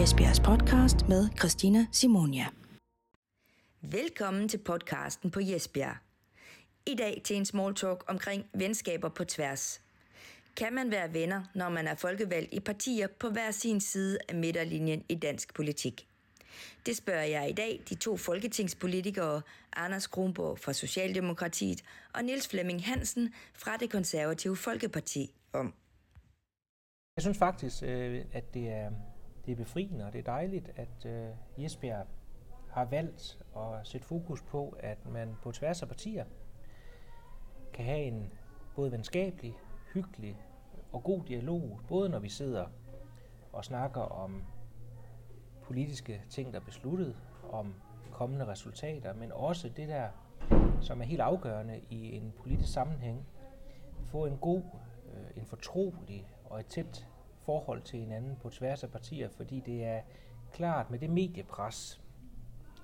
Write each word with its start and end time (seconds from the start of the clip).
Jesbjergs 0.00 0.40
podcast 0.40 1.08
med 1.08 1.28
Christina 1.38 1.86
Simonia. 1.92 2.46
Velkommen 3.80 4.48
til 4.48 4.58
podcasten 4.58 5.30
på 5.30 5.40
Jesbjerg. 5.40 5.96
I 6.86 6.94
dag 6.94 7.20
til 7.24 7.36
en 7.36 7.44
small 7.44 7.74
talk 7.74 8.04
omkring 8.08 8.44
venskaber 8.54 9.08
på 9.08 9.24
tværs. 9.24 9.82
Kan 10.56 10.74
man 10.74 10.90
være 10.90 11.14
venner, 11.14 11.42
når 11.54 11.68
man 11.68 11.86
er 11.86 11.94
folkevalgt 11.94 12.54
i 12.54 12.60
partier 12.60 13.06
på 13.18 13.28
hver 13.28 13.50
sin 13.50 13.80
side 13.80 14.18
af 14.28 14.34
midterlinjen 14.34 15.04
i 15.08 15.14
dansk 15.14 15.54
politik? 15.54 16.08
Det 16.86 16.96
spørger 16.96 17.24
jeg 17.24 17.50
i 17.50 17.52
dag 17.52 17.80
de 17.88 17.94
to 17.94 18.16
folketingspolitikere, 18.16 19.42
Anders 19.72 20.06
Kronborg 20.06 20.58
fra 20.58 20.72
Socialdemokratiet 20.72 21.84
og 22.14 22.24
Niels 22.24 22.48
Flemming 22.48 22.84
Hansen 22.84 23.34
fra 23.54 23.76
det 23.76 23.90
konservative 23.90 24.56
Folkeparti 24.56 25.34
om. 25.52 25.74
Jeg 27.16 27.22
synes 27.22 27.38
faktisk, 27.38 27.82
øh, 27.82 28.24
at 28.32 28.54
det 28.54 28.68
er, 28.68 28.90
det 29.46 29.52
er 29.52 29.56
befriende 29.56 30.06
og 30.06 30.12
det 30.12 30.18
er 30.18 30.22
dejligt, 30.22 30.70
at 30.76 31.06
øh, 31.06 31.28
Jesbjerg 31.58 32.06
har 32.70 32.84
valgt 32.84 33.38
at 33.56 33.86
sætte 33.86 34.06
fokus 34.06 34.42
på, 34.42 34.76
at 34.78 35.06
man 35.06 35.36
på 35.42 35.52
tværs 35.52 35.82
af 35.82 35.88
partier 35.88 36.24
kan 37.72 37.84
have 37.84 38.02
en 38.02 38.32
både 38.74 38.92
venskabelig, 38.92 39.56
hyggelig 39.94 40.36
og 40.92 41.04
god 41.04 41.22
dialog, 41.24 41.80
både 41.88 42.08
når 42.08 42.18
vi 42.18 42.28
sidder 42.28 42.66
og 43.52 43.64
snakker 43.64 44.00
om 44.00 44.42
politiske 45.62 46.22
ting, 46.30 46.52
der 46.52 46.60
er 46.60 46.64
besluttet, 46.64 47.16
om 47.52 47.74
kommende 48.12 48.46
resultater, 48.46 49.14
men 49.14 49.32
også 49.32 49.68
det 49.68 49.88
der, 49.88 50.08
som 50.80 51.00
er 51.00 51.04
helt 51.04 51.20
afgørende 51.20 51.80
i 51.90 52.16
en 52.16 52.32
politisk 52.38 52.72
sammenhæng, 52.72 53.26
få 54.06 54.26
en 54.26 54.38
god, 54.38 54.62
øh, 55.14 55.36
en 55.36 55.46
fortrolig 55.46 56.26
og 56.44 56.60
et 56.60 56.66
tæt 56.66 57.06
forhold 57.50 57.82
til 57.82 57.98
hinanden 57.98 58.36
på 58.42 58.50
tværs 58.50 58.84
af 58.84 58.90
partier, 58.90 59.28
fordi 59.28 59.62
det 59.66 59.84
er 59.84 60.00
klart 60.52 60.90
med 60.90 60.98
det 60.98 61.10
mediepres, 61.10 62.00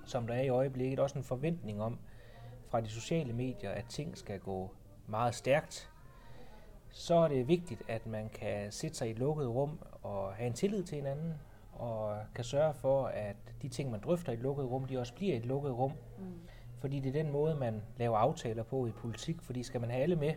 som 0.05 0.27
der 0.27 0.33
er 0.33 0.41
i 0.41 0.49
øjeblikket, 0.49 0.99
også 0.99 1.17
en 1.17 1.23
forventning 1.23 1.81
om 1.81 1.99
fra 2.69 2.81
de 2.81 2.89
sociale 2.89 3.33
medier, 3.33 3.71
at 3.71 3.85
ting 3.89 4.17
skal 4.17 4.39
gå 4.39 4.71
meget 5.07 5.35
stærkt, 5.35 5.91
så 6.89 7.15
er 7.15 7.27
det 7.27 7.47
vigtigt, 7.47 7.83
at 7.87 8.07
man 8.07 8.29
kan 8.29 8.71
sætte 8.71 8.97
sig 8.97 9.07
i 9.07 9.11
et 9.11 9.19
lukket 9.19 9.47
rum 9.47 9.79
og 10.03 10.33
have 10.33 10.47
en 10.47 10.53
tillid 10.53 10.83
til 10.83 10.95
hinanden, 10.95 11.33
og 11.73 12.17
kan 12.35 12.43
sørge 12.43 12.73
for, 12.73 13.05
at 13.05 13.35
de 13.61 13.69
ting, 13.69 13.91
man 13.91 13.99
drøfter 13.99 14.31
i 14.31 14.35
et 14.35 14.41
lukket 14.41 14.65
rum, 14.65 14.85
de 14.85 14.99
også 14.99 15.13
bliver 15.13 15.33
i 15.33 15.37
et 15.37 15.45
lukket 15.45 15.77
rum. 15.77 15.91
Mm. 16.19 16.39
Fordi 16.79 16.99
det 16.99 17.09
er 17.09 17.23
den 17.23 17.31
måde, 17.31 17.55
man 17.55 17.81
laver 17.97 18.17
aftaler 18.17 18.63
på 18.63 18.87
i 18.87 18.91
politik, 18.91 19.41
fordi 19.41 19.63
skal 19.63 19.81
man 19.81 19.89
have 19.89 20.03
alle 20.03 20.15
med, 20.15 20.33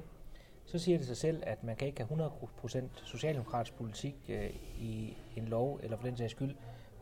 så 0.70 0.78
siger 0.78 0.98
det 0.98 1.06
sig 1.06 1.16
selv, 1.16 1.42
at 1.46 1.64
man 1.64 1.76
kan 1.76 1.88
ikke 1.88 2.04
have 2.04 2.30
100% 2.74 2.82
socialdemokratisk 3.04 3.76
politik 3.76 4.14
øh, 4.28 4.50
i 4.78 5.16
en 5.36 5.44
lov, 5.44 5.80
eller 5.82 5.96
for 5.96 6.06
den 6.06 6.16
sags 6.16 6.30
skyld 6.30 6.54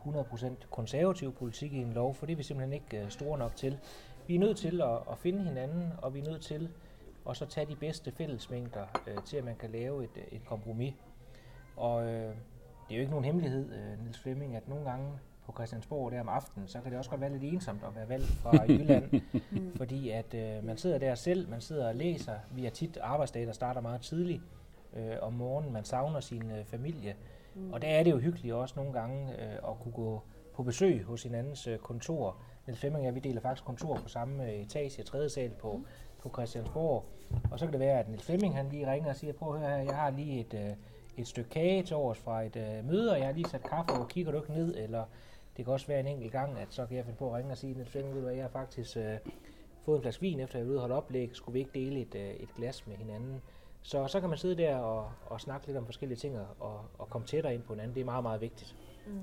100% 0.05 0.47
konservativ 0.71 1.33
politik 1.33 1.73
i 1.73 1.77
en 1.77 1.93
lov, 1.93 2.15
for 2.15 2.25
det 2.25 2.33
er 2.33 2.37
vi 2.37 2.43
simpelthen 2.43 2.73
ikke 2.73 3.03
øh, 3.03 3.09
store 3.09 3.37
nok 3.37 3.55
til. 3.55 3.79
Vi 4.27 4.35
er 4.35 4.39
nødt 4.39 4.57
til 4.57 4.81
at, 4.81 4.97
at 5.11 5.17
finde 5.17 5.43
hinanden, 5.43 5.93
og 5.97 6.13
vi 6.13 6.19
er 6.19 6.23
nødt 6.23 6.41
til 6.41 6.69
at 7.29 7.37
så 7.37 7.45
tage 7.45 7.65
de 7.65 7.75
bedste 7.75 8.11
fællesmængder 8.11 8.85
øh, 9.07 9.23
til, 9.23 9.37
at 9.37 9.43
man 9.43 9.55
kan 9.55 9.69
lave 9.69 10.03
et, 10.03 10.17
øh, 10.17 10.23
et 10.31 10.45
kompromis. 10.45 10.93
Og 11.75 12.05
øh, 12.05 12.35
det 12.87 12.91
er 12.91 12.95
jo 12.95 12.99
ikke 12.99 13.11
nogen 13.11 13.25
hemmelighed, 13.25 13.73
øh, 13.73 13.99
Niels 14.03 14.19
Flemming, 14.19 14.55
at 14.55 14.67
nogle 14.67 14.89
gange 14.89 15.11
på 15.49 15.53
Christiansborg 15.53 16.11
der 16.11 16.21
om 16.21 16.29
aftenen, 16.29 16.67
så 16.67 16.81
kan 16.81 16.91
det 16.91 16.97
også 16.97 17.09
godt 17.09 17.21
være 17.21 17.31
lidt 17.37 17.53
ensomt 17.53 17.83
at 17.83 17.95
være 17.95 18.09
valgt 18.09 18.27
fra 18.27 18.63
Jylland, 18.69 19.21
fordi 19.75 20.09
at 20.09 20.33
øh, 20.33 20.65
man 20.65 20.77
sidder 20.77 20.97
der 20.97 21.15
selv, 21.15 21.49
man 21.49 21.61
sidder 21.61 21.87
og 21.87 21.95
læser, 21.95 22.33
vi 22.51 22.63
har 22.63 22.69
tit 22.69 22.97
arbejdsdage, 23.01 23.45
der 23.45 23.51
starter 23.51 23.81
meget 23.81 24.01
tidligt 24.01 24.41
øh, 24.93 25.15
om 25.21 25.33
morgenen, 25.33 25.73
man 25.73 25.85
savner 25.85 26.19
sin 26.19 26.51
øh, 26.51 26.65
familie, 26.65 27.15
mm. 27.55 27.73
og 27.73 27.81
der 27.81 27.87
er 27.87 28.03
det 28.03 28.11
jo 28.11 28.17
hyggeligt 28.17 28.53
også 28.53 28.73
nogle 28.77 28.93
gange 28.93 29.31
øh, 29.31 29.53
at 29.53 29.79
kunne 29.79 29.91
gå 29.91 30.21
på 30.55 30.63
besøg 30.63 31.03
hos 31.03 31.23
hinandens 31.23 31.67
øh, 31.67 31.77
kontor. 31.77 32.37
Niels 32.67 32.79
Flemming 32.79 33.07
og 33.07 33.15
vi 33.15 33.19
deler 33.19 33.41
faktisk 33.41 33.65
kontor 33.65 33.95
på 33.95 34.09
samme 34.09 34.43
øh, 34.45 34.53
etage, 34.53 35.03
tredje 35.03 35.29
sal 35.29 35.49
på, 35.49 35.73
mm. 35.73 35.85
på 36.21 36.29
Christiansborg, 36.29 37.05
og 37.51 37.59
så 37.59 37.65
kan 37.65 37.71
det 37.71 37.79
være, 37.79 37.99
at 37.99 38.07
Niels 38.07 38.25
Flemming 38.25 38.55
han 38.55 38.69
lige 38.69 38.91
ringer 38.91 39.09
og 39.09 39.15
siger, 39.15 39.33
prøv 39.33 39.53
at 39.53 39.59
høre 39.59 39.69
her, 39.69 39.77
jeg 39.77 39.95
har 39.95 40.09
lige 40.09 40.39
et, 40.39 40.53
øh, 40.53 40.75
et 41.17 41.27
stykke 41.27 41.49
kage 41.49 41.83
til 41.83 41.95
års 41.95 42.17
fra 42.17 42.41
et 42.41 42.55
øh, 42.55 42.85
møde, 42.85 43.11
og 43.11 43.17
jeg 43.17 43.25
har 43.25 43.33
lige 43.33 43.49
sat 43.49 43.63
kaffe 43.63 43.93
og 43.93 44.07
kigger 44.07 44.31
du 44.31 44.37
ikke 44.37 44.53
ned, 44.53 44.75
eller 44.77 45.03
det 45.59 45.65
kan 45.65 45.73
også 45.73 45.87
være 45.87 45.99
en 45.99 46.07
enkelt 46.07 46.31
gang, 46.31 46.59
at 46.59 46.73
så 46.73 46.85
kan 46.85 46.97
jeg 46.97 47.05
finde 47.05 47.17
på 47.17 47.27
at 47.27 47.33
ringe 47.33 47.51
og 47.51 47.57
sige, 47.57 47.81
at 47.81 48.35
jeg 48.35 48.43
har 48.43 48.49
faktisk 48.49 48.97
øh, 48.97 49.17
fået 49.85 49.97
en 49.97 50.01
flaske 50.01 50.21
vin, 50.21 50.39
efter 50.39 50.59
jeg 50.59 50.65
er 50.65 50.69
ude 50.69 50.77
og 50.77 50.81
holde 50.81 50.95
oplæg, 50.95 51.29
skulle 51.33 51.53
vi 51.53 51.59
ikke 51.59 51.71
dele 51.73 51.99
et, 51.99 52.15
øh, 52.15 52.29
et 52.29 52.49
glas 52.55 52.87
med 52.87 52.95
hinanden. 52.95 53.41
Så 53.81 54.07
så 54.07 54.19
kan 54.19 54.29
man 54.29 54.37
sidde 54.37 54.57
der 54.57 54.77
og, 54.77 55.11
og 55.25 55.41
snakke 55.41 55.67
lidt 55.67 55.77
om 55.77 55.85
forskellige 55.85 56.17
ting 56.17 56.39
og, 56.59 56.85
og 56.97 57.09
komme 57.09 57.27
tættere 57.27 57.53
ind 57.53 57.63
på 57.63 57.73
hinanden. 57.73 57.95
Det 57.95 58.01
er 58.01 58.05
meget, 58.05 58.23
meget 58.23 58.41
vigtigt. 58.41 58.75
Mm. 59.07 59.19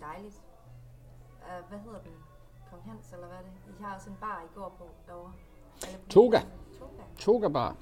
Dejligt. 0.00 0.42
Uh, 1.36 1.68
hvad 1.68 1.78
hedder 1.78 1.98
den? 1.98 2.12
Kong 2.70 2.82
Hans, 2.82 3.12
eller 3.12 3.26
hvad 3.26 3.36
er 3.36 3.42
det? 3.42 3.52
I 3.78 3.82
har 3.82 3.94
også 3.94 4.10
en 4.10 4.16
bar, 4.20 4.42
I 4.44 4.54
går 4.54 4.74
på 4.78 4.88
derovre. 5.06 5.32
Toga. 6.08 6.40
Toga. 6.78 7.02
Toga 7.18 7.48
bar. 7.48 7.76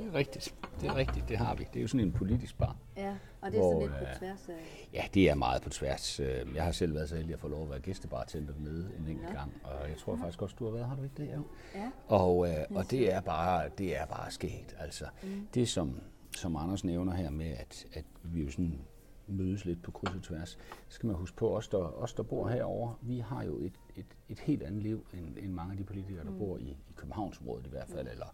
Det 0.00 0.08
er 0.08 0.14
rigtigt. 0.14 0.54
Det 0.80 0.88
er 0.88 0.96
rigtigt, 0.96 1.28
det 1.28 1.38
har 1.38 1.54
vi. 1.54 1.66
Det 1.72 1.78
er 1.78 1.82
jo 1.82 1.88
sådan 1.88 2.06
en 2.06 2.12
politisk 2.12 2.58
bar. 2.58 2.76
Ja, 2.96 3.14
og 3.40 3.50
det 3.50 3.56
er 3.56 3.62
hvor, 3.62 3.72
sådan 3.72 3.88
lidt 3.88 3.98
på 3.98 4.04
øh, 4.04 4.18
tværs 4.18 4.48
af... 4.48 4.88
Ja, 4.92 5.04
det 5.14 5.30
er 5.30 5.34
meget 5.34 5.62
på 5.62 5.70
tværs. 5.70 6.20
Øh, 6.20 6.46
jeg 6.54 6.64
har 6.64 6.72
selv 6.72 6.94
været 6.94 7.08
så 7.08 7.16
heldig 7.16 7.34
at 7.34 7.40
få 7.40 7.48
lov 7.48 7.62
at 7.62 7.70
være 7.70 7.80
gæstebartender 7.80 8.54
med 8.58 8.84
en 8.98 9.08
enkelt 9.08 9.28
ja. 9.28 9.32
gang, 9.32 9.52
og 9.64 9.88
jeg 9.88 9.98
tror 9.98 10.16
faktisk 10.16 10.42
også, 10.42 10.56
du 10.58 10.64
har 10.64 10.72
været, 10.72 10.86
har 10.86 10.96
du 10.96 11.02
ikke 11.02 11.14
det? 11.16 11.28
Ja. 11.28 11.38
ja. 11.80 11.90
Og, 12.08 12.48
øh, 12.48 12.64
og 12.70 12.90
det 12.90 13.12
er 13.12 13.20
bare, 13.20 13.68
det 13.78 13.96
er 13.96 14.06
bare 14.06 14.30
sket. 14.30 14.76
Altså, 14.78 15.04
mm. 15.22 15.48
det 15.54 15.68
som, 15.68 16.00
som 16.36 16.56
Anders 16.56 16.84
nævner 16.84 17.14
her 17.14 17.30
med, 17.30 17.50
at, 17.50 17.86
at 17.92 18.04
vi 18.22 18.42
jo 18.42 18.50
sådan 18.50 18.80
mødes 19.26 19.64
lidt 19.64 19.82
på 19.82 19.90
kryds 19.90 20.14
og 20.14 20.22
tværs, 20.22 20.50
så 20.88 20.94
skal 20.94 21.06
man 21.06 21.16
huske 21.16 21.36
på, 21.36 21.56
os 21.56 21.68
der, 21.68 21.78
os 21.78 22.12
der 22.12 22.22
bor 22.22 22.48
herover, 22.48 22.98
vi 23.02 23.18
har 23.18 23.44
jo 23.44 23.58
et, 23.58 23.74
et, 23.96 24.06
et 24.28 24.38
helt 24.38 24.62
andet 24.62 24.82
liv, 24.82 25.06
end, 25.14 25.36
end 25.38 25.52
mange 25.52 25.70
af 25.70 25.76
de 25.76 25.84
politikere, 25.84 26.24
der 26.24 26.30
mm. 26.30 26.38
bor 26.38 26.58
i, 26.58 26.70
i 26.70 26.92
Københavnsområdet 26.96 27.66
i 27.66 27.70
hvert 27.70 27.88
fald, 27.88 28.06
mm. 28.06 28.12
eller 28.12 28.26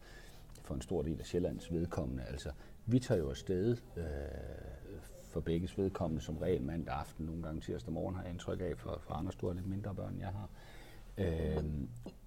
for 0.66 0.74
en 0.74 0.80
stor 0.80 1.02
del 1.02 1.20
af 1.20 1.26
Sjællands 1.26 1.72
vedkommende. 1.72 2.22
Altså, 2.24 2.50
vi 2.86 2.98
tager 2.98 3.20
jo 3.20 3.30
afsted 3.30 3.76
øh, 3.96 4.04
for 5.22 5.40
begges 5.40 5.78
vedkommende 5.78 6.22
som 6.22 6.36
regel 6.36 6.62
mandag 6.62 6.94
aften, 6.94 7.26
nogle 7.26 7.42
gange 7.42 7.60
tirsdag 7.60 7.92
morgen 7.92 8.14
har 8.14 8.22
jeg 8.22 8.32
indtryk 8.32 8.60
af, 8.60 8.78
for, 8.78 8.98
for 9.02 9.14
andre 9.14 9.32
store 9.32 9.54
lidt 9.54 9.66
mindre 9.66 9.94
børn, 9.94 10.18
jeg 10.18 10.28
har. 10.28 10.48
Øh, 11.18 11.64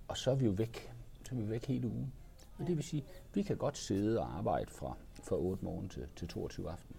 og 0.07 0.17
så 0.17 0.31
er 0.31 0.35
vi 0.35 0.45
jo 0.45 0.51
væk. 0.51 0.93
Så 1.23 1.35
er 1.35 1.39
vi 1.39 1.49
væk 1.49 1.65
hele 1.65 1.87
ugen. 1.87 2.13
Og 2.59 2.67
det 2.67 2.75
vil 2.75 2.83
sige, 2.83 3.05
vi 3.33 3.43
kan 3.43 3.57
godt 3.57 3.77
sidde 3.77 4.19
og 4.19 4.37
arbejde 4.37 4.71
fra, 4.71 4.97
fra 5.23 5.35
8 5.35 5.65
morgen 5.65 5.89
til, 5.89 6.07
til 6.15 6.27
22 6.27 6.71
aften. 6.71 6.95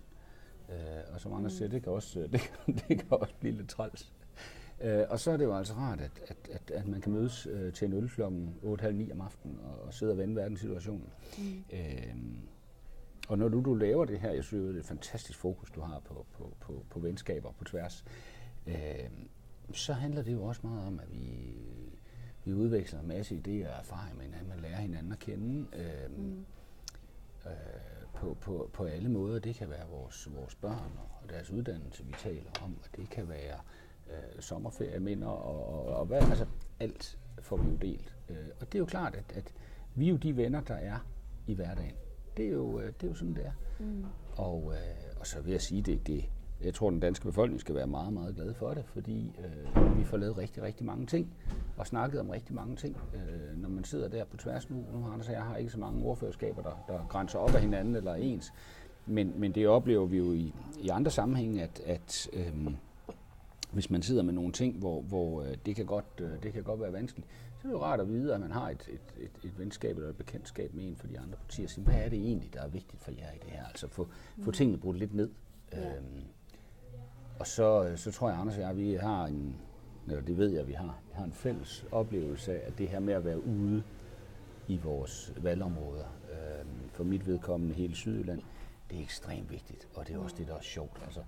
Øh, 0.71 1.15
og 1.15 1.21
som 1.21 1.33
andre 1.33 1.49
mm. 1.49 1.51
siger, 1.51 1.69
det 1.69 1.83
kan, 1.83 1.93
også, 1.93 2.21
det, 2.33 2.41
kan, 2.41 2.75
det 2.75 2.99
kan 2.99 3.07
også 3.11 3.35
blive 3.41 3.57
lidt 3.57 3.69
træls. 3.69 4.13
Øh, 4.81 5.05
og 5.09 5.21
så 5.21 5.31
er 5.31 5.37
det 5.37 5.45
jo 5.45 5.57
altså 5.57 5.75
rart, 5.75 6.01
at, 6.01 6.11
at, 6.27 6.37
at, 6.53 6.71
at 6.71 6.87
man 6.87 7.01
kan 7.01 7.13
mødes 7.13 7.47
øh, 7.47 7.73
til 7.73 7.87
en 7.87 7.93
øl 7.93 8.09
kl. 8.09 8.23
8.30 8.23 8.27
om 9.13 9.21
aftenen 9.21 9.59
og, 9.63 9.87
og 9.87 9.95
sidde 9.95 10.13
og 10.13 10.19
vende 10.19 10.37
verdenssituationen. 10.37 11.09
Mm. 11.39 11.65
Øh, 11.73 12.15
og 13.29 13.39
når 13.39 13.49
du, 13.49 13.61
du 13.65 13.75
laver 13.75 14.05
det 14.05 14.21
her, 14.21 14.31
jeg 14.31 14.45
synes, 14.45 14.69
det 14.69 14.77
er 14.77 14.81
et 14.81 14.87
fantastisk 14.87 15.39
fokus, 15.39 15.71
du 15.71 15.81
har 15.81 16.01
på, 16.05 16.27
på, 16.33 16.57
på, 16.61 16.85
på 16.91 16.99
venskaber 16.99 17.53
på 17.59 17.65
tværs, 17.65 18.05
øh, 18.67 18.75
så 19.73 19.93
handler 19.93 20.23
det 20.23 20.33
jo 20.33 20.43
også 20.43 20.61
meget 20.65 20.87
om, 20.87 21.01
at 21.01 21.13
vi, 21.13 21.55
vi 22.45 22.53
udveksler 22.53 23.01
en 23.01 23.09
masse 23.09 23.35
idéer 23.35 23.69
og 23.69 23.79
erfaringer 23.79 24.17
med 24.17 24.25
hinanden, 24.25 24.49
man 24.49 24.61
lærer 24.61 24.81
hinanden 24.81 25.13
at 25.13 25.19
kende. 25.19 25.67
Øh, 25.77 26.19
mm. 26.19 26.45
øh, 27.47 27.53
på, 28.15 28.37
på, 28.41 28.71
på 28.73 28.85
alle 28.85 29.09
måder. 29.09 29.39
Det 29.39 29.55
kan 29.55 29.71
være 29.71 29.89
vores, 29.89 30.29
vores 30.35 30.55
børn 30.55 30.99
og 31.23 31.31
deres 31.31 31.51
uddannelse, 31.51 32.07
vi 32.07 32.15
taler 32.19 32.51
om, 32.63 32.79
og 32.85 32.97
det 32.97 33.11
kan 33.11 33.29
være 33.29 33.55
øh, 33.55 33.80
sommerferieminder 34.41 35.29
og, 35.29 35.75
og, 35.75 35.97
og 35.97 36.07
hvad, 36.07 36.19
altså 36.19 36.47
alt 36.81 37.19
får 37.43 37.57
vi 37.57 37.71
jo 37.71 37.77
delt. 37.77 38.15
Øh, 38.29 38.37
og 38.61 38.67
det 38.67 38.75
er 38.75 38.79
jo 38.79 38.85
klart, 38.85 39.15
at, 39.15 39.37
at 39.37 39.53
vi 39.95 40.07
er 40.07 40.11
jo 40.11 40.17
de 40.17 40.37
venner, 40.37 40.61
der 40.61 40.75
er 40.75 41.07
i 41.47 41.55
hverdagen. 41.55 41.95
Det 42.37 42.47
er 42.47 42.51
jo, 42.51 42.81
øh, 42.81 42.87
det 42.87 43.03
er 43.03 43.09
jo 43.09 43.15
sådan, 43.15 43.35
det 43.35 43.47
er. 43.47 43.53
Mm. 43.81 44.05
Og, 44.37 44.73
øh, 44.73 45.21
og 45.21 45.27
så 45.27 45.41
vil 45.41 45.51
jeg 45.51 45.61
sige, 45.61 45.83
det, 45.83 46.07
det, 46.07 46.25
jeg 46.63 46.75
tror, 46.75 46.91
den 46.91 47.01
danske 47.01 47.25
befolkning 47.25 47.61
skal 47.61 47.75
være 47.75 47.87
meget, 47.87 48.13
meget 48.13 48.35
glad 48.35 48.55
for 48.55 48.75
det, 48.75 48.85
fordi 48.87 49.33
øh, 49.39 49.99
vi 49.99 50.05
får 50.05 50.17
lavet 50.17 50.39
rigtig, 50.39 50.63
rigtig 50.63 50.87
mange 50.87 51.07
ting, 51.07 51.35
og 51.77 51.87
snakket 51.87 52.21
om 52.21 52.31
rigtig 52.31 52.55
mange 52.55 52.77
ting. 52.77 52.97
Øh, 53.15 53.63
når 53.63 53.69
man 53.69 53.85
sidder 53.85 54.09
der 54.09 54.25
på 54.25 54.37
tværs 54.37 54.71
nu, 54.71 54.77
nu 54.93 55.03
har 55.03 55.13
Anders 55.13 55.29
jeg 55.29 55.43
har 55.43 55.57
ikke 55.57 55.73
så 55.73 55.79
mange 55.79 56.05
ordførerskaber, 56.05 56.63
der, 56.63 56.85
der 56.89 57.07
grænser 57.09 57.39
op 57.39 57.55
af 57.55 57.61
hinanden 57.61 57.97
eller 57.97 58.15
ens, 58.15 58.53
men, 59.07 59.33
men 59.37 59.53
det 59.53 59.69
oplever 59.69 60.07
vi 60.07 60.19
jo 60.19 60.33
i, 60.33 60.55
i 60.81 60.89
andre 60.89 61.11
sammenhænge, 61.11 61.63
at, 61.63 61.81
at 61.87 62.29
øh, 62.33 62.73
hvis 63.73 63.91
man 63.91 64.03
sidder 64.03 64.23
med 64.23 64.33
nogle 64.33 64.53
ting, 64.53 64.79
hvor, 64.79 65.03
hvor 65.03 65.43
øh, 65.43 65.57
det, 65.67 65.77
kan 65.77 65.87
godt, 65.87 66.05
øh, 66.21 66.43
det 66.43 66.53
kan 66.53 66.63
godt 66.63 66.81
være 66.81 66.93
vanskeligt, 66.93 67.29
så 67.31 67.69
er 67.69 67.69
det 67.69 67.73
jo 67.73 67.83
rart 67.83 68.01
at 68.01 68.09
vide, 68.09 68.35
at 68.35 68.41
man 68.41 68.51
har 68.51 68.71
et, 68.71 68.89
et, 68.89 69.25
et, 69.25 69.31
et 69.45 69.59
venskab 69.59 69.97
eller 69.97 70.11
et 70.11 70.17
bekendtskab 70.17 70.75
med 70.75 70.89
en 70.89 70.97
for 70.97 71.07
de 71.07 71.19
andre 71.19 71.37
partier. 71.37 71.69
Så, 71.69 71.81
hvad 71.81 71.95
er 71.95 72.09
det 72.09 72.19
egentlig, 72.19 72.55
der 72.55 72.63
er 72.63 72.69
vigtigt 72.69 73.03
for 73.03 73.11
jer 73.11 73.33
i 73.33 73.39
det 73.43 73.51
her? 73.51 73.65
Altså 73.67 73.89
få, 73.89 74.09
mm. 74.37 74.45
få 74.45 74.51
tingene 74.51 74.79
brudt 74.79 74.99
lidt 74.99 75.15
ned. 75.15 75.31
Ja. 75.73 75.97
Øhm, 75.97 76.23
og 77.39 77.47
så, 77.47 77.93
så 77.97 78.11
tror 78.11 78.29
jeg, 78.29 78.39
Anders 78.39 78.55
og 78.57 78.61
jeg, 78.61 78.77
vi 78.77 78.95
har 78.95 79.27
en, 79.27 79.57
eller 80.09 80.23
det 80.23 80.37
ved 80.37 80.49
jeg, 80.49 80.69
vi 80.69 80.73
har, 80.73 80.99
vi 81.09 81.15
har 81.15 81.25
en 81.25 81.33
fælles 81.33 81.87
oplevelse 81.93 82.53
af, 82.53 82.67
at 82.67 82.79
det 82.79 82.89
her 82.89 83.01
med 83.01 83.15
at 83.15 83.25
være 83.25 83.47
ude 83.47 83.83
i 84.69 84.77
vores 84.77 85.33
valgområder, 85.37 86.05
øhm, 86.31 86.89
for 86.93 87.05
mit 87.05 87.27
vedkommende 87.27 87.75
hele 87.75 87.95
Sydjylland, 87.95 88.43
det 88.91 88.99
er 88.99 89.03
ekstremt 89.03 89.51
vigtigt, 89.51 89.89
og 89.95 90.09
det 90.09 90.15
er 90.15 90.19
også 90.19 90.37
det, 90.39 90.47
der 90.47 90.55
er 90.55 90.61
sjovt. 90.61 91.01
Altså, 91.05 91.21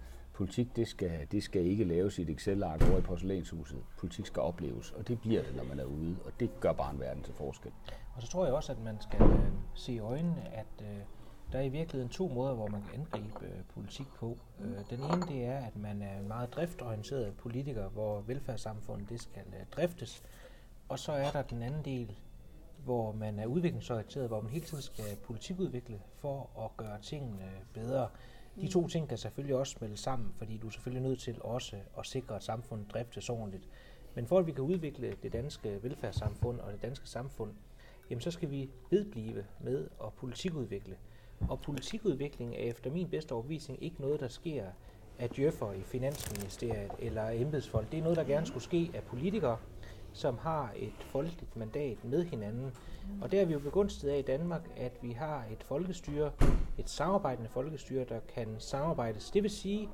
politik, 0.42 0.76
det 0.76 0.88
skal, 0.88 1.26
det 1.32 1.42
skal 1.42 1.66
ikke 1.66 1.84
laves 1.84 2.18
i 2.18 2.22
et 2.22 2.30
Excel-ark 2.30 2.82
over 2.82 2.98
i 2.98 3.00
porcelænshuset. 3.00 3.78
Politik 3.98 4.26
skal 4.26 4.42
opleves, 4.42 4.90
og 4.90 5.08
det 5.08 5.20
bliver 5.20 5.42
det, 5.42 5.56
når 5.56 5.64
man 5.64 5.80
er 5.80 5.84
ude, 5.84 6.16
og 6.24 6.32
det 6.40 6.50
gør 6.60 6.72
bare 6.72 6.90
en 6.92 7.00
verden 7.00 7.22
til 7.22 7.34
forskel. 7.34 7.72
Og 8.16 8.22
så 8.22 8.28
tror 8.28 8.44
jeg 8.44 8.54
også, 8.54 8.72
at 8.72 8.78
man 8.84 8.96
skal 9.00 9.22
øh, 9.22 9.52
se 9.74 9.92
i 9.92 9.98
øjnene, 9.98 10.48
at 10.52 10.66
øh, 10.80 10.96
der 11.52 11.58
er 11.58 11.62
i 11.62 11.68
virkeligheden 11.68 12.08
to 12.08 12.28
måder, 12.28 12.54
hvor 12.54 12.66
man 12.66 12.82
kan 12.82 13.00
angribe 13.00 13.46
øh, 13.46 13.64
politik 13.74 14.06
på. 14.16 14.38
Øh, 14.60 14.90
den 14.90 15.00
ene 15.00 15.22
det 15.28 15.44
er, 15.44 15.58
at 15.58 15.76
man 15.76 16.02
er 16.02 16.18
en 16.18 16.28
meget 16.28 16.54
driftorienteret 16.54 17.34
politiker, 17.34 17.88
hvor 17.88 18.20
velfærdssamfundet 18.20 19.08
det 19.08 19.20
skal 19.20 19.42
øh, 19.46 19.66
driftes. 19.76 20.22
Og 20.88 20.98
så 20.98 21.12
er 21.12 21.30
der 21.30 21.42
den 21.42 21.62
anden 21.62 21.84
del, 21.84 22.18
hvor 22.84 23.12
man 23.12 23.38
er 23.38 23.46
udviklingsorienteret, 23.46 24.28
hvor 24.28 24.40
man 24.40 24.50
hele 24.50 24.64
tiden 24.64 24.82
skal 24.82 25.16
politikudvikle 25.24 26.00
for 26.14 26.50
at 26.64 26.76
gøre 26.76 27.00
tingene 27.02 27.50
bedre. 27.74 28.08
De 28.60 28.68
to 28.68 28.88
ting 28.88 29.08
kan 29.08 29.18
selvfølgelig 29.18 29.56
også 29.56 29.72
smelte 29.78 29.96
sammen, 29.96 30.32
fordi 30.36 30.56
du 30.56 30.66
er 30.66 30.70
selvfølgelig 30.70 31.08
nødt 31.08 31.20
til 31.20 31.38
også 31.40 31.76
at 31.98 32.06
sikre, 32.06 32.36
at 32.36 32.42
samfundet 32.42 32.92
driftes 32.92 33.30
ordentligt. 33.30 33.68
Men 34.14 34.26
for 34.26 34.38
at 34.38 34.46
vi 34.46 34.52
kan 34.52 34.64
udvikle 34.64 35.16
det 35.22 35.32
danske 35.32 35.82
velfærdssamfund 35.82 36.60
og 36.60 36.72
det 36.72 36.82
danske 36.82 37.08
samfund, 37.08 37.50
jamen 38.10 38.20
så 38.20 38.30
skal 38.30 38.50
vi 38.50 38.70
vedblive 38.90 39.44
med 39.60 39.88
at 40.04 40.12
politikudvikle. 40.12 40.96
Og 41.48 41.60
politikudvikling 41.60 42.54
er 42.54 42.58
efter 42.58 42.90
min 42.90 43.08
bedste 43.08 43.32
overbevisning 43.32 43.82
ikke 43.82 44.00
noget, 44.00 44.20
der 44.20 44.28
sker 44.28 44.66
af 45.18 45.30
djøffer 45.30 45.72
i 45.72 45.82
Finansministeriet 45.82 46.90
eller 46.98 47.30
embedsfolk. 47.30 47.90
Det 47.90 47.98
er 47.98 48.02
noget, 48.02 48.16
der 48.16 48.24
gerne 48.24 48.46
skulle 48.46 48.62
ske 48.62 48.90
af 48.94 49.02
politikere, 49.02 49.58
som 50.12 50.38
har 50.38 50.72
et 50.76 50.92
folkeligt 51.06 51.56
mandat 51.56 52.04
med 52.04 52.24
hinanden. 52.24 52.72
Og 53.22 53.32
der 53.32 53.40
er 53.40 53.44
vi 53.44 53.52
jo 53.52 53.58
begunstiget 53.58 54.12
af 54.12 54.18
i 54.18 54.22
Danmark, 54.22 54.62
at 54.76 54.92
vi 55.02 55.12
har 55.12 55.44
et 55.52 55.62
folkestyre, 55.62 56.30
et 56.78 56.90
samarbejdende 56.90 57.50
folkestyre, 57.50 58.04
der 58.04 58.20
kan 58.34 58.48
samarbejdes. 58.58 59.30
Det 59.30 59.42
vil 59.42 59.50
sige, 59.50 59.88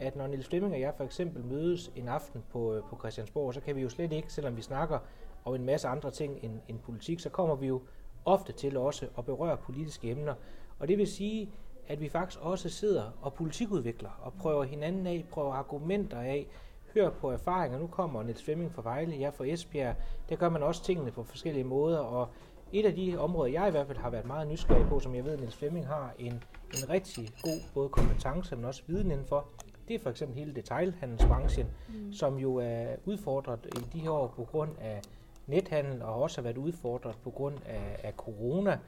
at 0.00 0.16
når 0.16 0.26
Niels 0.26 0.46
Flemming 0.46 0.74
og 0.74 0.80
jeg 0.80 0.94
for 0.96 1.04
eksempel 1.04 1.44
mødes 1.44 1.92
en 1.96 2.08
aften 2.08 2.44
på, 2.52 2.74
øh, 2.74 2.82
på 2.90 2.96
Christiansborg, 2.98 3.54
så 3.54 3.60
kan 3.60 3.76
vi 3.76 3.80
jo 3.80 3.88
slet 3.88 4.12
ikke, 4.12 4.32
selvom 4.32 4.56
vi 4.56 4.62
snakker 4.62 4.98
om 5.44 5.54
en 5.54 5.64
masse 5.64 5.88
andre 5.88 6.10
ting 6.10 6.38
end, 6.42 6.60
end 6.68 6.78
politik, 6.78 7.20
så 7.20 7.28
kommer 7.28 7.54
vi 7.54 7.66
jo 7.66 7.82
ofte 8.24 8.52
til 8.52 8.76
også 8.76 9.06
at 9.18 9.24
berøre 9.24 9.56
politiske 9.56 10.10
emner. 10.10 10.34
Og 10.78 10.88
det 10.88 10.98
vil 10.98 11.06
sige, 11.06 11.50
at 11.88 12.00
vi 12.00 12.08
faktisk 12.08 12.40
også 12.40 12.68
sidder 12.68 13.10
og 13.22 13.34
politikudvikler 13.34 14.20
og 14.22 14.32
prøver 14.32 14.64
hinanden 14.64 15.06
af, 15.06 15.24
prøver 15.30 15.52
argumenter 15.52 16.20
af, 16.20 16.46
hører 16.94 17.10
på 17.10 17.30
erfaringer. 17.30 17.78
Nu 17.78 17.86
kommer 17.86 18.22
Niels 18.22 18.42
Flemming 18.42 18.72
fra 18.72 18.82
Vejle, 18.82 19.20
jeg 19.20 19.34
fra 19.34 19.44
Esbjerg. 19.44 19.94
Der 20.28 20.36
gør 20.36 20.48
man 20.48 20.62
også 20.62 20.84
tingene 20.84 21.10
på 21.10 21.22
forskellige 21.22 21.64
måder, 21.64 21.98
og 21.98 22.28
et 22.72 22.86
af 22.86 22.94
de 22.94 23.18
områder, 23.18 23.52
jeg 23.52 23.68
i 23.68 23.70
hvert 23.70 23.86
fald 23.86 23.98
har 23.98 24.10
været 24.10 24.26
meget 24.26 24.48
nysgerrig 24.48 24.86
på, 24.86 25.00
som 25.00 25.14
jeg 25.14 25.24
ved, 25.24 25.36
Niels 25.36 25.56
Flemming 25.56 25.86
har 25.86 26.14
en, 26.18 26.32
en 26.74 26.90
rigtig 26.90 27.28
god 27.42 27.60
både 27.74 27.88
kompetence, 27.88 28.56
men 28.56 28.64
også 28.64 28.82
viden 28.86 29.10
indenfor, 29.10 29.48
det 29.88 29.94
er 29.94 29.98
for 29.98 30.10
eksempel 30.10 30.38
hele 30.38 30.54
detailhandelsbranchen, 30.54 31.66
mm. 31.88 32.12
som 32.12 32.38
jo 32.38 32.56
er 32.56 32.86
udfordret 33.04 33.66
i 33.66 33.80
de 33.92 33.98
her 33.98 34.10
år 34.10 34.26
på 34.36 34.44
grund 34.44 34.70
af 34.80 35.00
nethandel, 35.46 36.02
og 36.02 36.22
også 36.22 36.36
har 36.36 36.42
været 36.42 36.58
udfordret 36.58 37.16
på 37.24 37.30
grund 37.30 37.56
af, 37.66 38.00
af 38.02 38.12
corona. 38.12 38.78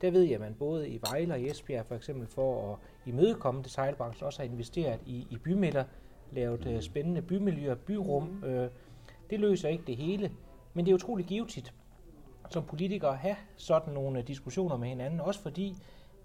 Der 0.00 0.10
ved 0.10 0.22
jeg, 0.22 0.34
at 0.34 0.40
man 0.40 0.54
både 0.58 0.88
i 0.88 1.00
Vejle 1.02 1.34
og 1.34 1.42
Esbjerg 1.42 1.86
for 1.86 1.94
eksempel 1.94 2.26
for 2.26 2.72
at 2.72 2.78
imødekomme 3.06 3.62
detailbranchen 3.62 4.26
også 4.26 4.38
har 4.38 4.48
investeret 4.48 5.00
i, 5.06 5.26
i 5.30 5.36
bymidter, 5.44 5.84
lavet 6.32 6.66
uh, 6.66 6.80
spændende 6.80 7.22
bymiljøer, 7.22 7.74
byrum. 7.74 8.22
Mm. 8.22 8.44
Øh, 8.44 8.70
det 9.30 9.40
løser 9.40 9.68
ikke 9.68 9.84
det 9.86 9.96
hele, 9.96 10.32
men 10.74 10.86
det 10.86 10.90
er 10.90 10.94
utrolig 10.94 11.26
givetigt 11.26 11.74
som 12.50 12.64
politikere 12.64 13.10
at 13.10 13.18
have 13.18 13.36
sådan 13.56 13.94
nogle 13.94 14.22
diskussioner 14.22 14.76
med 14.76 14.88
hinanden, 14.88 15.20
også 15.20 15.42
fordi, 15.42 15.76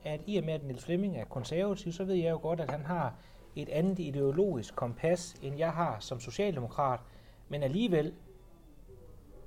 at 0.04 0.22
i 0.28 0.38
og 0.38 0.44
med, 0.44 0.54
at 0.54 0.64
Niels 0.64 0.86
Flemming 0.86 1.18
er 1.18 1.26
konservativ, 1.26 1.92
så 1.92 2.04
ved 2.04 2.16
jeg 2.16 2.32
jo 2.32 2.40
godt, 2.42 2.60
at 2.60 2.72
han 2.72 2.86
har 2.86 3.16
et 3.56 3.70
andet 3.70 4.00
ideologisk 4.00 4.76
kompas, 4.76 5.36
end 5.42 5.58
jeg 5.58 5.72
har 5.72 6.00
som 6.00 6.20
socialdemokrat, 6.20 7.00
men 7.50 7.64
alligevel, 7.64 8.14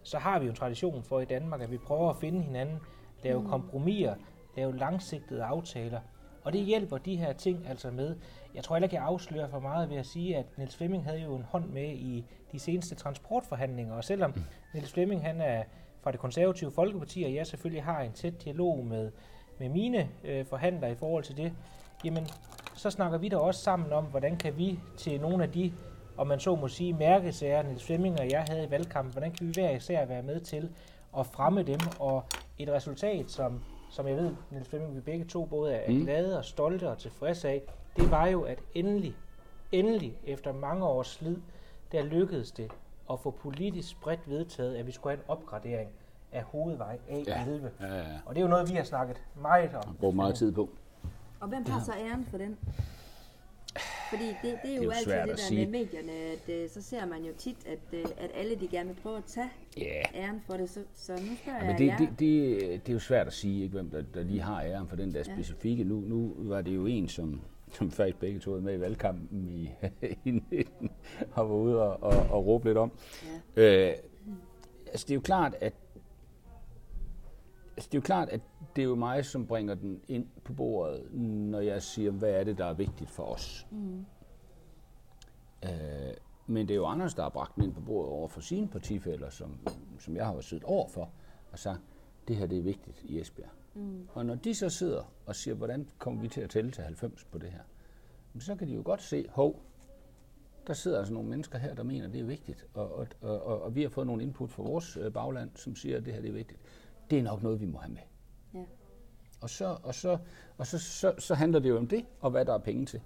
så 0.02 0.19
har 0.19 0.38
vi 0.38 0.44
jo 0.44 0.50
en 0.50 0.56
tradition 0.56 1.02
for 1.02 1.20
i 1.20 1.25
Danmark, 1.25 1.61
at 1.61 1.70
vi 1.70 1.78
prøver 1.78 2.11
at 2.11 2.16
finde 2.16 2.43
hinanden, 2.43 2.78
lave 3.25 3.40
mm. 3.40 3.49
kompromiser, 3.49 4.14
lave 4.56 4.76
langsigtede 4.76 5.44
aftaler, 5.44 6.00
og 6.44 6.52
det 6.52 6.61
hjælper 6.61 6.99
de 6.99 7.17
her 7.17 7.32
ting 7.32 7.67
altså 7.69 7.90
med. 7.90 8.17
Jeg 8.55 8.64
tror 8.64 8.76
heller 8.76 8.87
ikke, 8.87 8.96
jeg 8.96 9.05
afslører 9.05 9.49
for 9.49 9.61
meget 9.61 9.90
ved 9.90 9.96
at 9.96 10.06
sige, 10.06 10.37
at 10.37 10.46
Niels 10.56 10.76
Flemming 10.76 11.05
havde 11.05 11.20
jo 11.20 11.37
en 11.37 11.44
hånd 11.49 11.69
med 11.69 11.88
i 11.88 12.25
de 12.52 12.58
seneste 12.58 12.94
transportforhandlinger, 12.94 13.94
og 13.94 14.05
selvom 14.05 14.32
mm. 14.37 14.43
Niels 14.75 14.93
Flemming 14.93 15.23
han 15.23 15.40
er 15.40 15.62
fra 16.00 16.12
det 16.12 16.20
konservative 16.20 16.70
Folkeparti, 16.70 17.23
og 17.23 17.35
jeg 17.35 17.46
selvfølgelig 17.46 17.85
har 17.85 18.00
en 18.00 18.12
tæt 18.12 18.44
dialog 18.44 18.85
med, 18.85 19.11
med 19.58 19.69
mine 19.69 20.08
øh, 20.25 20.46
forhandlere 20.46 20.93
i 20.93 20.94
forhold 20.94 21.25
til 21.25 21.37
det, 21.37 21.52
jamen 22.05 22.26
så 22.75 22.90
snakker 22.90 23.19
vi 23.19 23.29
da 23.29 23.37
også 23.37 23.61
sammen 23.61 23.93
om, 23.93 24.05
hvordan 24.05 24.37
kan 24.37 24.58
vi 24.58 24.81
til 24.96 25.20
nogle 25.20 25.43
af 25.44 25.52
de, 25.52 25.73
om 26.17 26.26
man 26.26 26.40
så 26.40 26.56
må 26.56 26.69
sige, 26.69 26.93
mærkesager, 26.93 27.62
Niels 27.62 27.85
Flemming 27.85 28.20
og 28.20 28.31
jeg 28.31 28.44
havde 28.49 28.64
i 28.64 28.70
valgkampen, 28.70 29.12
hvordan 29.12 29.32
kan 29.32 29.46
vi 29.46 29.52
hver 29.52 29.70
især 29.70 30.05
være 30.05 30.23
med 30.23 30.40
til 30.40 30.70
at 31.19 31.26
fremme 31.26 31.62
dem, 31.62 31.81
og 31.99 32.25
et 32.58 32.69
resultat, 32.69 33.31
som, 33.31 33.62
som 33.90 34.08
jeg 34.08 34.17
ved, 34.17 34.35
Niels 34.50 34.69
Flemming, 34.69 34.94
vi 34.96 35.00
begge 35.00 35.25
to 35.25 35.44
både 35.44 35.75
er 35.75 35.90
mm. 35.90 36.00
glade 36.00 36.38
og 36.38 36.44
stolte 36.44 36.90
og 36.90 36.99
tilfredse 36.99 37.49
af, 37.49 37.62
det 37.96 38.11
var 38.11 38.26
jo, 38.26 38.43
at 38.43 38.58
endelig, 38.75 39.17
endelig, 39.73 40.19
efter 40.25 40.52
mange 40.52 40.87
års 40.87 41.06
slid, 41.08 41.37
der 41.93 42.02
lykkedes 42.02 42.52
det 42.52 42.70
at 43.11 43.20
få 43.20 43.31
politisk 43.31 44.00
bredt 44.00 44.31
vedtaget, 44.31 44.76
at 44.76 44.87
vi 44.87 44.93
skulle 44.93 45.17
have 45.17 45.25
en 45.25 45.31
opgradering 45.31 45.90
af 46.32 46.43
hovedvej 46.43 46.99
A11. 47.08 47.25
Ja. 47.26 47.44
Ja, 47.81 47.96
ja. 47.96 48.05
Og 48.26 48.35
det 48.35 48.40
er 48.40 48.44
jo 48.44 48.49
noget, 48.49 48.70
vi 48.70 48.75
har 48.75 48.85
snakket 48.85 49.23
meget 49.43 49.75
om. 49.75 49.96
Brugt 50.00 50.17
meget 50.17 50.35
tid 50.35 50.52
på. 50.52 50.69
Og 51.40 51.49
hvem 51.49 51.67
har 51.67 51.81
så 51.81 51.93
æren 51.93 52.26
for 52.31 52.38
den? 52.38 52.58
Fordi 54.10 54.26
det, 54.43 54.58
det 54.62 54.70
er 54.72 54.76
jo 54.76 54.82
det 54.82 54.88
er 54.88 54.93
altid 54.93 55.12
det 55.12 55.28
der 55.28 55.37
sige. 55.37 55.66
med 55.66 55.81
medierne, 55.81 56.12
at 56.12 56.64
uh, 56.64 56.70
så 56.70 56.82
ser 56.82 57.06
man 57.06 57.25
jo 57.25 57.32
tit, 57.38 57.56
at, 57.66 57.78
uh, 57.93 58.10
at 58.16 58.31
alle 58.34 58.55
de 58.55 58.69
gerne 58.69 58.88
vil 58.88 58.96
prøve 59.02 59.16
at 59.16 59.25
tage 59.25 59.50
yeah. 59.82 60.05
æren 60.14 60.40
for 60.46 60.56
det, 60.56 60.70
så, 60.70 60.81
så 60.94 61.12
nu 61.12 61.37
spørger 61.43 61.58
ja, 61.64 61.66
men 61.66 61.78
det, 61.78 61.87
jeg 61.87 61.96
det, 61.99 62.08
det, 62.19 62.60
det 62.87 62.88
er 62.88 62.93
jo 62.93 62.99
svært 62.99 63.26
at 63.26 63.32
sige, 63.32 63.62
ikke, 63.62 63.72
hvem 63.72 63.90
der, 63.90 64.02
der 64.14 64.22
lige 64.22 64.40
har 64.40 64.62
æren 64.62 64.88
for 64.88 64.96
den 64.96 65.14
der 65.14 65.22
specifikke. 65.22 65.82
Ja. 65.82 65.88
Nu, 65.88 66.00
nu 66.00 66.34
var 66.37 66.62
det 66.62 66.75
jo 66.75 66.87
en, 66.87 67.08
som, 67.08 67.40
som 67.72 67.90
faktisk 67.90 68.20
begge 68.20 68.40
to 68.40 68.60
med 68.60 68.75
i 68.76 68.81
valgkampen 68.81 69.49
i, 69.49 69.70
i 70.31 70.31
19, 70.50 70.90
har 71.32 71.44
været 71.44 71.61
ude 71.61 71.82
og, 71.82 72.02
og, 72.02 72.26
og 72.31 72.46
råbe 72.46 72.69
lidt 72.69 72.78
om. 72.78 72.93
Ja. 73.56 73.88
Øh, 73.88 73.94
altså 74.87 75.04
det 75.06 75.11
er 75.11 75.14
jo 75.14 75.20
klart, 75.20 75.54
at 75.61 75.72
altså 77.78 77.88
det 77.92 77.94
er 77.94 77.99
jo 77.99 78.02
klart, 78.02 78.28
at 78.28 78.40
det 78.76 78.82
er 78.82 78.87
jo 78.87 78.94
mig, 78.94 79.25
som 79.25 79.47
bringer 79.47 79.75
den 79.75 80.00
ind 80.08 80.26
på 80.44 80.52
bordet, 80.52 81.14
når 81.14 81.61
jeg 81.61 81.82
siger, 81.82 82.11
hvad 82.11 82.30
er 82.30 82.44
det, 82.44 82.58
der 82.58 82.64
er 82.64 82.75
vigtigt 82.75 83.11
for 83.11 83.23
os. 83.23 83.66
Mm. 83.70 84.06
Øh, 85.64 86.14
men 86.47 86.68
det 86.68 86.75
er 86.75 86.76
jo 86.76 86.87
Anders, 86.87 87.14
der 87.14 87.23
har 87.23 87.28
bragt 87.30 87.56
den 87.56 87.64
ind 87.64 87.75
på 87.75 87.80
bordet 87.80 88.12
over 88.12 88.28
for 88.28 88.40
sine 88.40 88.68
partifælder, 88.68 89.30
som, 89.30 89.58
som 89.99 90.16
jeg 90.16 90.26
har 90.26 90.40
siddet 90.40 90.64
over 90.64 90.88
for, 90.88 91.11
og 91.52 91.58
sagt, 91.58 91.80
det 92.28 92.37
her 92.37 92.47
det 92.47 92.58
er 92.58 92.62
vigtigt 92.62 93.02
i 93.04 93.20
Esbjerg. 93.20 93.50
Mm. 93.75 94.08
Og 94.12 94.26
når 94.26 94.35
de 94.35 94.54
så 94.54 94.68
sidder 94.68 95.12
og 95.26 95.37
siger, 95.37 95.54
hvordan 95.54 95.88
kommer 95.99 96.20
vi 96.20 96.28
til 96.28 96.40
at 96.40 96.50
tælle 96.50 96.70
til 96.70 96.85
90 96.85 97.25
på 97.25 97.38
det 97.38 97.50
her, 97.50 97.62
så 98.38 98.56
kan 98.56 98.68
de 98.68 98.73
jo 98.73 98.82
godt 98.85 99.02
se, 99.02 99.26
hov, 99.28 99.62
der 100.66 100.75
sidder 100.75 100.99
altså 100.99 101.14
nogle 101.14 101.28
mennesker 101.28 101.58
her, 101.58 101.75
der 101.75 101.82
mener, 101.82 102.08
det 102.08 102.20
er 102.20 102.25
vigtigt, 102.25 102.66
og, 102.75 102.92
og, 102.92 103.06
og, 103.20 103.62
og 103.62 103.75
vi 103.75 103.82
har 103.82 103.88
fået 103.88 104.06
nogle 104.06 104.23
input 104.23 104.50
fra 104.50 104.62
vores 104.62 104.97
øh, 104.97 105.12
bagland, 105.12 105.50
som 105.54 105.76
siger, 105.76 105.97
at 105.97 106.06
det 106.06 106.14
her 106.14 106.20
det 106.20 106.28
er 106.28 106.32
vigtigt. 106.32 106.61
Det 107.10 107.18
er 107.18 107.22
nok 107.22 107.42
noget, 107.42 107.60
vi 107.60 107.66
må 107.66 107.78
have 107.78 107.92
med. 107.92 108.02
Ja. 108.54 108.64
Og, 109.40 109.50
så, 109.50 109.76
og, 109.82 109.94
så, 109.94 110.18
og 110.58 110.66
så, 110.66 110.78
så, 110.78 111.14
så 111.18 111.34
handler 111.34 111.58
det 111.58 111.68
jo 111.68 111.78
om 111.78 111.86
det, 111.86 112.04
og 112.20 112.30
hvad 112.30 112.44
der 112.44 112.54
er 112.54 112.58
penge 112.58 112.86
til. 112.86 113.00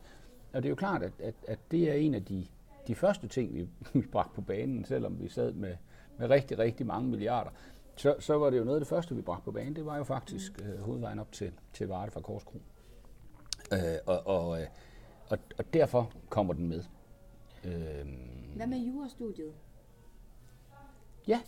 Og 0.52 0.62
det 0.62 0.68
er 0.68 0.70
jo 0.70 0.76
klart, 0.76 1.02
at, 1.02 1.12
at, 1.18 1.34
at 1.48 1.58
det 1.70 1.90
er 1.90 1.94
en 1.94 2.14
af 2.14 2.24
de, 2.24 2.46
de 2.86 2.94
første 2.94 3.28
ting, 3.28 3.54
vi, 3.54 3.68
vi 4.00 4.06
bragte 4.12 4.34
på 4.34 4.40
banen, 4.40 4.84
selvom 4.84 5.20
vi 5.20 5.28
sad 5.28 5.52
med, 5.52 5.76
med 6.18 6.30
rigtig, 6.30 6.58
rigtig 6.58 6.86
mange 6.86 7.10
milliarder. 7.10 7.50
Så, 7.96 8.16
så 8.18 8.38
var 8.38 8.50
det 8.50 8.58
jo 8.58 8.64
noget 8.64 8.76
af 8.76 8.80
det 8.80 8.88
første, 8.88 9.14
vi 9.14 9.22
bragte 9.22 9.44
på 9.44 9.52
banen. 9.52 9.76
Det 9.76 9.86
var 9.86 9.96
jo 9.96 10.04
faktisk 10.04 10.60
mm. 10.60 10.66
øh, 10.66 10.80
hovedvejen 10.80 11.18
op 11.18 11.32
til, 11.32 11.52
til 11.72 11.88
Varde 11.88 12.10
fra 12.10 12.20
Korskro. 12.20 12.60
Øh, 13.72 13.78
og, 14.06 14.26
og, 14.26 14.60
øh, 14.60 14.66
og, 15.28 15.38
og 15.58 15.72
derfor 15.72 16.12
kommer 16.28 16.54
den 16.54 16.68
med. 16.68 16.84
Øh, 17.64 18.06
Hvad 18.56 18.66
med 18.66 18.78
jurastudiet? 18.78 19.52
Ja, 21.28 21.40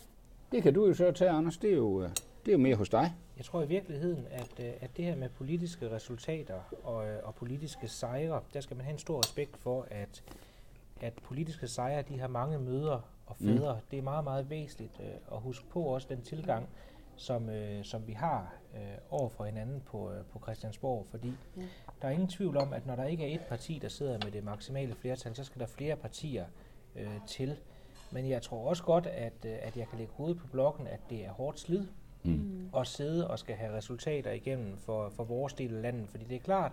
det 0.51 0.63
kan 0.63 0.73
du 0.73 0.87
jo 0.87 0.93
så 0.93 1.11
tage, 1.11 1.31
Anders. 1.31 1.57
Det 1.57 1.71
er 1.71 1.75
jo, 1.75 2.03
øh, 2.03 2.09
det 2.45 2.51
er 2.51 2.57
jo 2.57 2.57
mere 2.63 2.75
hos 2.75 2.89
dig. 2.89 3.13
Jeg 3.37 3.45
tror 3.45 3.61
i 3.61 3.67
virkeligheden, 3.67 4.27
at, 4.31 4.59
øh, 4.59 4.73
at 4.81 4.97
det 4.97 5.05
her 5.05 5.15
med 5.15 5.29
politiske 5.29 5.91
resultater 5.91 6.59
og, 6.83 7.07
øh, 7.07 7.19
og 7.23 7.35
politiske 7.35 7.87
sejre, 7.87 8.41
der 8.53 8.61
skal 8.61 8.77
man 8.77 8.85
have 8.85 8.93
en 8.93 8.99
stor 8.99 9.19
respekt 9.19 9.57
for, 9.57 9.87
at, 9.91 10.23
at 11.01 11.13
politiske 11.13 11.67
sejre, 11.67 12.01
de 12.01 12.19
har 12.19 12.27
mange 12.27 12.59
møder 12.59 12.99
og 13.25 13.35
fædre. 13.35 13.73
Mm. 13.73 13.81
Det 13.91 13.99
er 13.99 14.03
meget, 14.03 14.23
meget 14.23 14.49
væsentligt 14.49 15.01
at 15.31 15.39
huske 15.39 15.65
på 15.69 15.81
også 15.81 16.07
den 16.09 16.21
tilgang, 16.21 16.69
som, 17.15 17.49
øh, 17.49 17.83
som 17.83 18.07
vi 18.07 18.13
har 18.13 18.53
øh, 18.75 18.81
over 19.09 19.29
for 19.29 19.45
hinanden 19.45 19.81
på, 19.85 20.11
øh, 20.11 20.23
på 20.25 20.39
Christiansborg, 20.39 21.05
fordi 21.09 21.33
ja. 21.57 21.61
der 22.01 22.07
er 22.07 22.11
ingen 22.11 22.27
tvivl 22.27 22.57
om, 22.57 22.73
at 22.73 22.85
når 22.85 22.95
der 22.95 23.05
ikke 23.05 23.31
er 23.31 23.35
et 23.35 23.45
parti, 23.49 23.79
der 23.81 23.87
sidder 23.87 24.19
med 24.23 24.31
det 24.31 24.43
maksimale 24.43 24.95
flertal, 24.95 25.35
så 25.35 25.43
skal 25.43 25.59
der 25.59 25.67
flere 25.67 25.95
partier 25.95 26.45
øh, 26.95 27.17
til. 27.27 27.57
Men 28.11 28.29
jeg 28.29 28.41
tror 28.41 28.69
også 28.69 28.83
godt, 28.83 29.07
at, 29.07 29.33
øh, 29.45 29.57
at 29.61 29.77
jeg 29.77 29.87
kan 29.87 29.97
lægge 29.97 30.13
hovedet 30.13 30.37
på 30.37 30.47
blokken, 30.47 30.87
at 30.87 30.99
det 31.09 31.25
er 31.25 31.31
hårdt 31.31 31.59
slid 31.59 31.87
mm. 32.31 32.69
at 32.77 32.87
sidde 32.87 33.27
og 33.27 33.39
skal 33.39 33.55
have 33.55 33.77
resultater 33.77 34.31
igennem 34.31 34.77
for, 34.77 35.09
for 35.09 35.23
vores 35.23 35.53
del 35.53 35.75
af 35.75 35.81
landet. 35.81 36.09
Fordi 36.09 36.23
det 36.23 36.35
er 36.35 36.39
klart, 36.39 36.71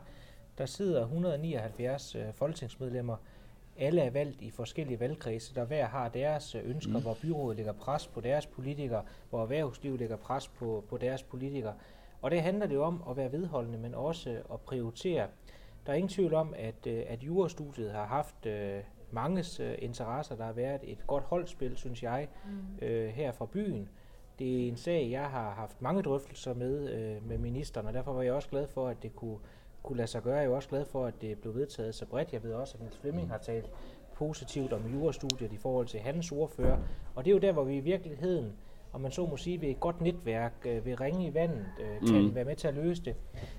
der 0.59 0.67
sidder 0.67 1.03
179 1.03 2.15
øh, 2.15 2.33
folketingsmedlemmer 2.33 3.17
alle 3.77 4.01
er 4.01 4.11
valgt 4.11 4.43
i 4.43 4.51
forskellige 4.51 5.01
valgkredse, 5.01 5.55
der 5.55 5.65
hver 5.65 5.87
har 5.87 6.09
deres 6.09 6.55
øh, 6.55 6.71
ønsker, 6.71 6.93
mm. 6.93 7.03
hvor 7.03 7.17
byrådet 7.23 7.57
lægger 7.57 7.73
pres 7.73 8.07
på 8.07 8.21
deres 8.21 8.47
politikere, 8.47 9.03
hvor 9.31 9.43
erhvervslivet 9.43 10.01
lægger 10.01 10.17
pres 10.17 10.49
på, 10.49 10.85
på 10.89 10.97
deres 10.97 11.23
politikere. 11.23 11.75
Og 12.23 12.31
det 12.31 12.43
handler 12.43 12.67
det 12.67 12.75
jo 12.75 12.83
om 12.83 13.03
at 13.11 13.17
være 13.17 13.33
vedholdende, 13.33 13.79
men 13.79 13.95
også 13.95 14.43
at 14.53 14.61
prioritere. 14.61 15.27
Der 15.87 15.93
er 15.93 15.97
ingen 15.97 16.09
tvivl 16.09 16.35
om, 16.35 16.55
at, 16.57 16.87
øh, 16.87 17.03
at 17.07 17.23
jurastudiet 17.23 17.93
har 17.93 18.07
haft 18.07 18.47
øh, 18.47 18.81
manges 19.11 19.61
øh, 19.61 19.75
interesser. 19.79 20.37
Der 20.37 20.45
har 20.45 20.53
været 20.53 20.81
et 20.83 21.07
godt 21.07 21.25
holdspil, 21.25 21.77
synes 21.77 22.03
jeg, 22.03 22.29
mm. 22.47 22.87
øh, 22.87 23.09
her 23.09 23.33
fra 23.33 23.47
byen. 23.47 23.89
Det 24.43 24.65
er 24.65 24.69
en 24.69 24.77
sag, 24.77 25.11
jeg 25.11 25.25
har 25.25 25.51
haft 25.51 25.83
mange 25.83 26.03
drøftelser 26.03 26.55
med, 26.55 26.91
øh, 26.91 27.29
med 27.29 27.39
ministeren, 27.39 27.87
og 27.87 27.93
derfor 27.93 28.13
var 28.13 28.23
jeg 28.23 28.33
også 28.33 28.49
glad 28.49 28.67
for, 28.67 28.89
at 28.89 29.03
det 29.03 29.17
kunne, 29.17 29.39
kunne 29.83 29.97
lade 29.97 30.09
sig 30.09 30.23
gøre. 30.23 30.37
Jeg 30.37 30.45
er 30.45 30.55
også 30.55 30.69
glad 30.69 30.85
for, 30.85 31.07
at 31.07 31.15
det 31.21 31.39
blev 31.39 31.55
vedtaget 31.55 31.95
så 31.95 32.07
bredt. 32.07 32.33
Jeg 32.33 32.43
ved 32.43 32.53
også, 32.53 32.75
at 32.75 32.81
Niels 32.81 32.97
Flemming 32.97 33.31
har 33.31 33.39
talt 33.39 33.71
positivt 34.15 34.73
om 34.73 34.81
jurastudiet 34.95 35.53
i 35.53 35.57
forhold 35.57 35.87
til 35.87 36.01
hans 36.01 36.33
ordfører. 36.33 36.79
Og 37.15 37.25
det 37.25 37.31
er 37.31 37.35
jo 37.35 37.41
der, 37.41 37.53
hvor 37.53 37.65
vi 37.65 37.77
i 37.77 37.81
virkeligheden, 37.81 38.53
om 38.93 39.01
man 39.01 39.11
så 39.11 39.27
må 39.27 39.37
sige, 39.37 39.61
ved 39.61 39.69
et 39.69 39.81
godt 39.81 40.01
netværk, 40.01 40.53
øh, 40.67 40.87
ved 40.87 41.01
ringe 41.01 41.27
i 41.27 41.35
vandet, 41.35 41.67
øh, 41.81 42.09
kan 42.09 42.23
mm. 42.23 42.35
være 42.35 42.45
med 42.45 42.57
til 42.57 42.69
at 42.69 42.75
løse 42.75 43.05
det. 43.05 43.17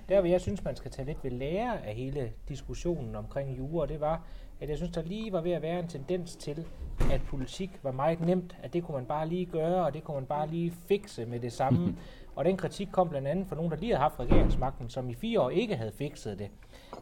Der, 0.08 0.20
hvor 0.20 0.28
jeg 0.28 0.40
synes, 0.40 0.64
man 0.64 0.76
skal 0.76 0.90
tage 0.90 1.06
lidt 1.06 1.24
ved 1.24 1.30
lære 1.30 1.86
af 1.86 1.94
hele 1.94 2.32
diskussionen 2.48 3.14
omkring 3.14 3.58
jura, 3.58 3.86
det 3.86 4.00
var, 4.00 4.26
at 4.60 4.68
jeg 4.68 4.76
synes, 4.76 4.92
der 4.92 5.02
lige 5.02 5.32
var 5.32 5.40
ved 5.40 5.52
at 5.52 5.62
være 5.62 5.78
en 5.78 5.88
tendens 5.88 6.36
til, 6.36 6.66
at 7.12 7.20
politik 7.28 7.70
var 7.82 7.92
meget 7.92 8.20
nemt, 8.20 8.56
at 8.62 8.72
det 8.72 8.84
kunne 8.84 8.96
man 8.96 9.06
bare 9.06 9.28
lige 9.28 9.46
gøre, 9.46 9.84
og 9.84 9.94
det 9.94 10.04
kunne 10.04 10.14
man 10.14 10.26
bare 10.26 10.48
lige 10.48 10.72
fikse 10.88 11.26
med 11.26 11.40
det 11.40 11.52
samme. 11.52 11.96
Og 12.36 12.44
den 12.44 12.56
kritik 12.56 12.88
kom 12.92 13.08
blandt 13.08 13.28
andet 13.28 13.46
fra 13.46 13.56
nogen, 13.56 13.70
der 13.70 13.76
lige 13.76 13.92
havde 13.92 14.02
haft 14.02 14.20
regeringsmagten, 14.20 14.88
som 14.88 15.10
i 15.10 15.14
fire 15.14 15.40
år 15.40 15.50
ikke 15.50 15.76
havde 15.76 15.92
fikset 15.92 16.38
det. 16.38 16.50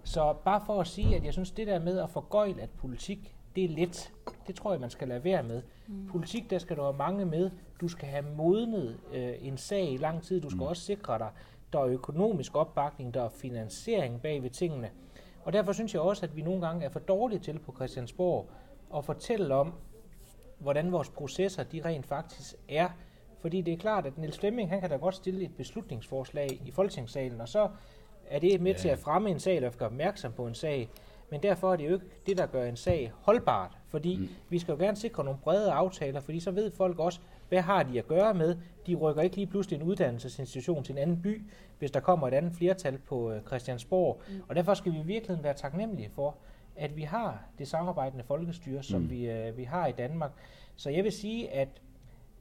Så 0.05 0.35
bare 0.45 0.63
for 0.67 0.81
at 0.81 0.87
sige, 0.87 1.17
at 1.17 1.25
jeg 1.25 1.33
synes, 1.33 1.51
det 1.51 1.67
der 1.67 1.79
med 1.79 1.99
at 1.99 2.11
forgøjle, 2.11 2.63
at 2.63 2.71
politik, 2.71 3.35
det 3.57 3.65
er 3.65 3.69
let. 3.69 4.13
Det 4.47 4.55
tror 4.55 4.71
jeg, 4.73 4.81
man 4.81 4.91
skal 4.91 5.09
lade 5.09 5.25
være 5.25 5.43
med. 5.43 5.63
Mm. 5.87 6.07
Politik, 6.07 6.51
der 6.51 6.59
skal 6.59 6.77
du 6.77 6.83
have 6.83 6.97
mange 6.97 7.25
med. 7.25 7.51
Du 7.81 7.89
skal 7.89 8.09
have 8.09 8.25
modnet 8.37 8.97
øh, 9.13 9.35
en 9.41 9.57
sag 9.57 9.93
i 9.93 9.97
lang 9.97 10.23
tid. 10.23 10.41
Du 10.41 10.51
skal 10.51 10.61
mm. 10.61 10.67
også 10.67 10.83
sikre 10.83 11.19
dig, 11.19 11.29
der 11.73 11.79
er 11.79 11.87
økonomisk 11.87 12.57
opbakning, 12.57 13.15
der 13.15 13.23
er 13.23 13.29
finansiering 13.29 14.23
bag 14.23 14.43
ved 14.43 14.51
tingene. 14.51 14.91
Og 15.45 15.53
derfor 15.53 15.73
synes 15.73 15.95
jeg 15.95 16.03
også, 16.03 16.27
at 16.27 16.37
vi 16.37 16.43
nogle 16.43 16.67
gange 16.67 16.85
er 16.85 16.89
for 16.89 17.01
dårlige 17.01 17.39
til 17.39 17.59
på 17.59 17.73
Christiansborg 17.73 18.51
at 18.97 19.05
fortælle 19.05 19.55
om, 19.55 19.75
hvordan 20.59 20.93
vores 20.93 21.09
processer 21.09 21.63
de 21.63 21.83
rent 21.85 22.07
faktisk 22.07 22.55
er. 22.69 22.89
Fordi 23.41 23.61
det 23.61 23.75
er 23.75 23.79
klart, 23.79 24.07
at 24.07 24.19
Niels 24.19 24.39
Flemming 24.39 24.69
han 24.69 24.81
kan 24.81 24.91
da 24.91 24.97
godt 24.97 25.15
stille 25.15 25.45
et 25.45 25.57
beslutningsforslag 25.57 26.61
i 26.67 26.71
Folketingssalen, 26.71 27.41
og 27.41 27.49
så 27.49 27.69
er 28.29 28.39
det 28.39 28.61
med 28.61 28.73
ja. 28.73 28.79
til 28.79 28.89
at 28.89 28.99
fremme 28.99 29.31
en 29.31 29.41
sag, 29.41 29.57
eller 29.57 29.71
gøre 29.71 29.89
opmærksom 29.89 30.33
på 30.33 30.47
en 30.47 30.55
sag. 30.55 30.89
Men 31.31 31.43
derfor 31.43 31.73
er 31.73 31.77
det 31.77 31.89
jo 31.89 31.95
ikke 31.95 32.07
det, 32.27 32.39
der 32.39 32.47
gør 32.47 32.65
en 32.65 32.77
sag 32.77 33.13
holdbart. 33.21 33.79
Fordi 33.89 34.17
mm. 34.17 34.29
vi 34.49 34.59
skal 34.59 34.73
jo 34.73 34.79
gerne 34.79 34.97
sikre 34.97 35.25
nogle 35.25 35.41
brede 35.43 35.73
aftaler, 35.73 36.21
fordi 36.21 36.41
så 36.41 36.51
ved 36.51 36.71
folk 36.71 36.99
også, 36.99 37.21
hvad 37.53 37.63
har 37.63 37.83
de 37.83 37.99
at 37.99 38.07
gøre 38.07 38.35
med. 38.35 38.57
De 38.87 38.95
rykker 38.95 39.23
ikke 39.23 39.37
lige 39.37 39.47
pludselig 39.47 39.77
en 39.77 39.83
uddannelsesinstitution 39.83 40.85
til 40.85 40.93
en 40.93 40.99
anden 40.99 41.23
by, 41.23 41.43
hvis 41.79 41.91
der 41.91 42.01
kommer 42.01 42.29
et 42.29 42.35
andet 42.35 42.53
flertal 42.53 42.99
på 42.99 43.33
øh, 43.33 43.43
Christiansborg. 43.43 44.21
Mm. 44.29 44.43
Og 44.49 44.55
derfor 44.55 44.75
skal 44.75 44.93
vi 44.93 44.99
i 44.99 45.03
virkeligheden 45.03 45.45
være 45.45 45.55
taknemmelige 45.55 46.11
for, 46.15 46.35
at 46.77 46.97
vi 46.97 47.03
har 47.03 47.43
det 47.59 47.69
samarbejdende 47.69 48.25
folkestyre, 48.25 48.83
som 48.83 49.01
mm. 49.01 49.11
vi, 49.11 49.31
øh, 49.31 49.57
vi 49.57 49.65
har 49.65 49.87
i 49.87 49.93
Danmark. 49.93 50.31
Så 50.77 50.91
jeg 50.91 51.05
vil 51.05 51.13
sige, 51.13 51.51
at 51.51 51.69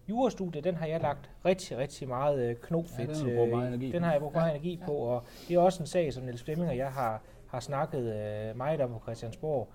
jurastudiet, 0.10 0.63
den 0.63 0.75
har 0.75 0.86
jeg 0.86 1.01
lagt 1.01 1.30
rigtig, 1.46 1.77
rigtig 1.77 2.08
meget 2.08 2.50
øh, 2.50 2.56
knofedt. 2.56 3.10
Ja, 3.10 3.30
den, 3.30 3.38
har 3.38 3.46
meget 3.46 3.68
energi. 3.68 3.91
den 3.91 4.03
har 4.03 4.12
jeg 4.12 4.22
brugt 4.22 4.36
meget 4.36 4.50
ja. 4.50 4.56
energi 4.56 4.80
på, 4.86 4.91
og 4.91 5.24
det 5.48 5.56
er 5.56 5.60
også 5.60 5.84
en 5.84 5.88
sag, 5.88 6.13
som 6.13 6.24
Niels 6.24 6.44
Flemming 6.44 6.70
og 6.70 6.77
jeg 6.77 6.91
har, 6.91 7.22
har 7.48 7.60
snakket 7.60 8.01
øh, 8.01 8.58
meget 8.58 8.82
om 8.82 8.89
på 8.89 9.00
Christiansborg. 9.03 9.68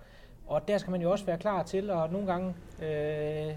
Og 0.47 0.67
der 0.67 0.77
skal 0.77 0.91
man 0.91 1.01
jo 1.01 1.11
også 1.11 1.25
være 1.25 1.37
klar 1.37 1.63
til 1.63 1.89
at 1.89 2.11
nogle 2.11 2.27
gange 2.27 2.53
øh, 2.81 3.53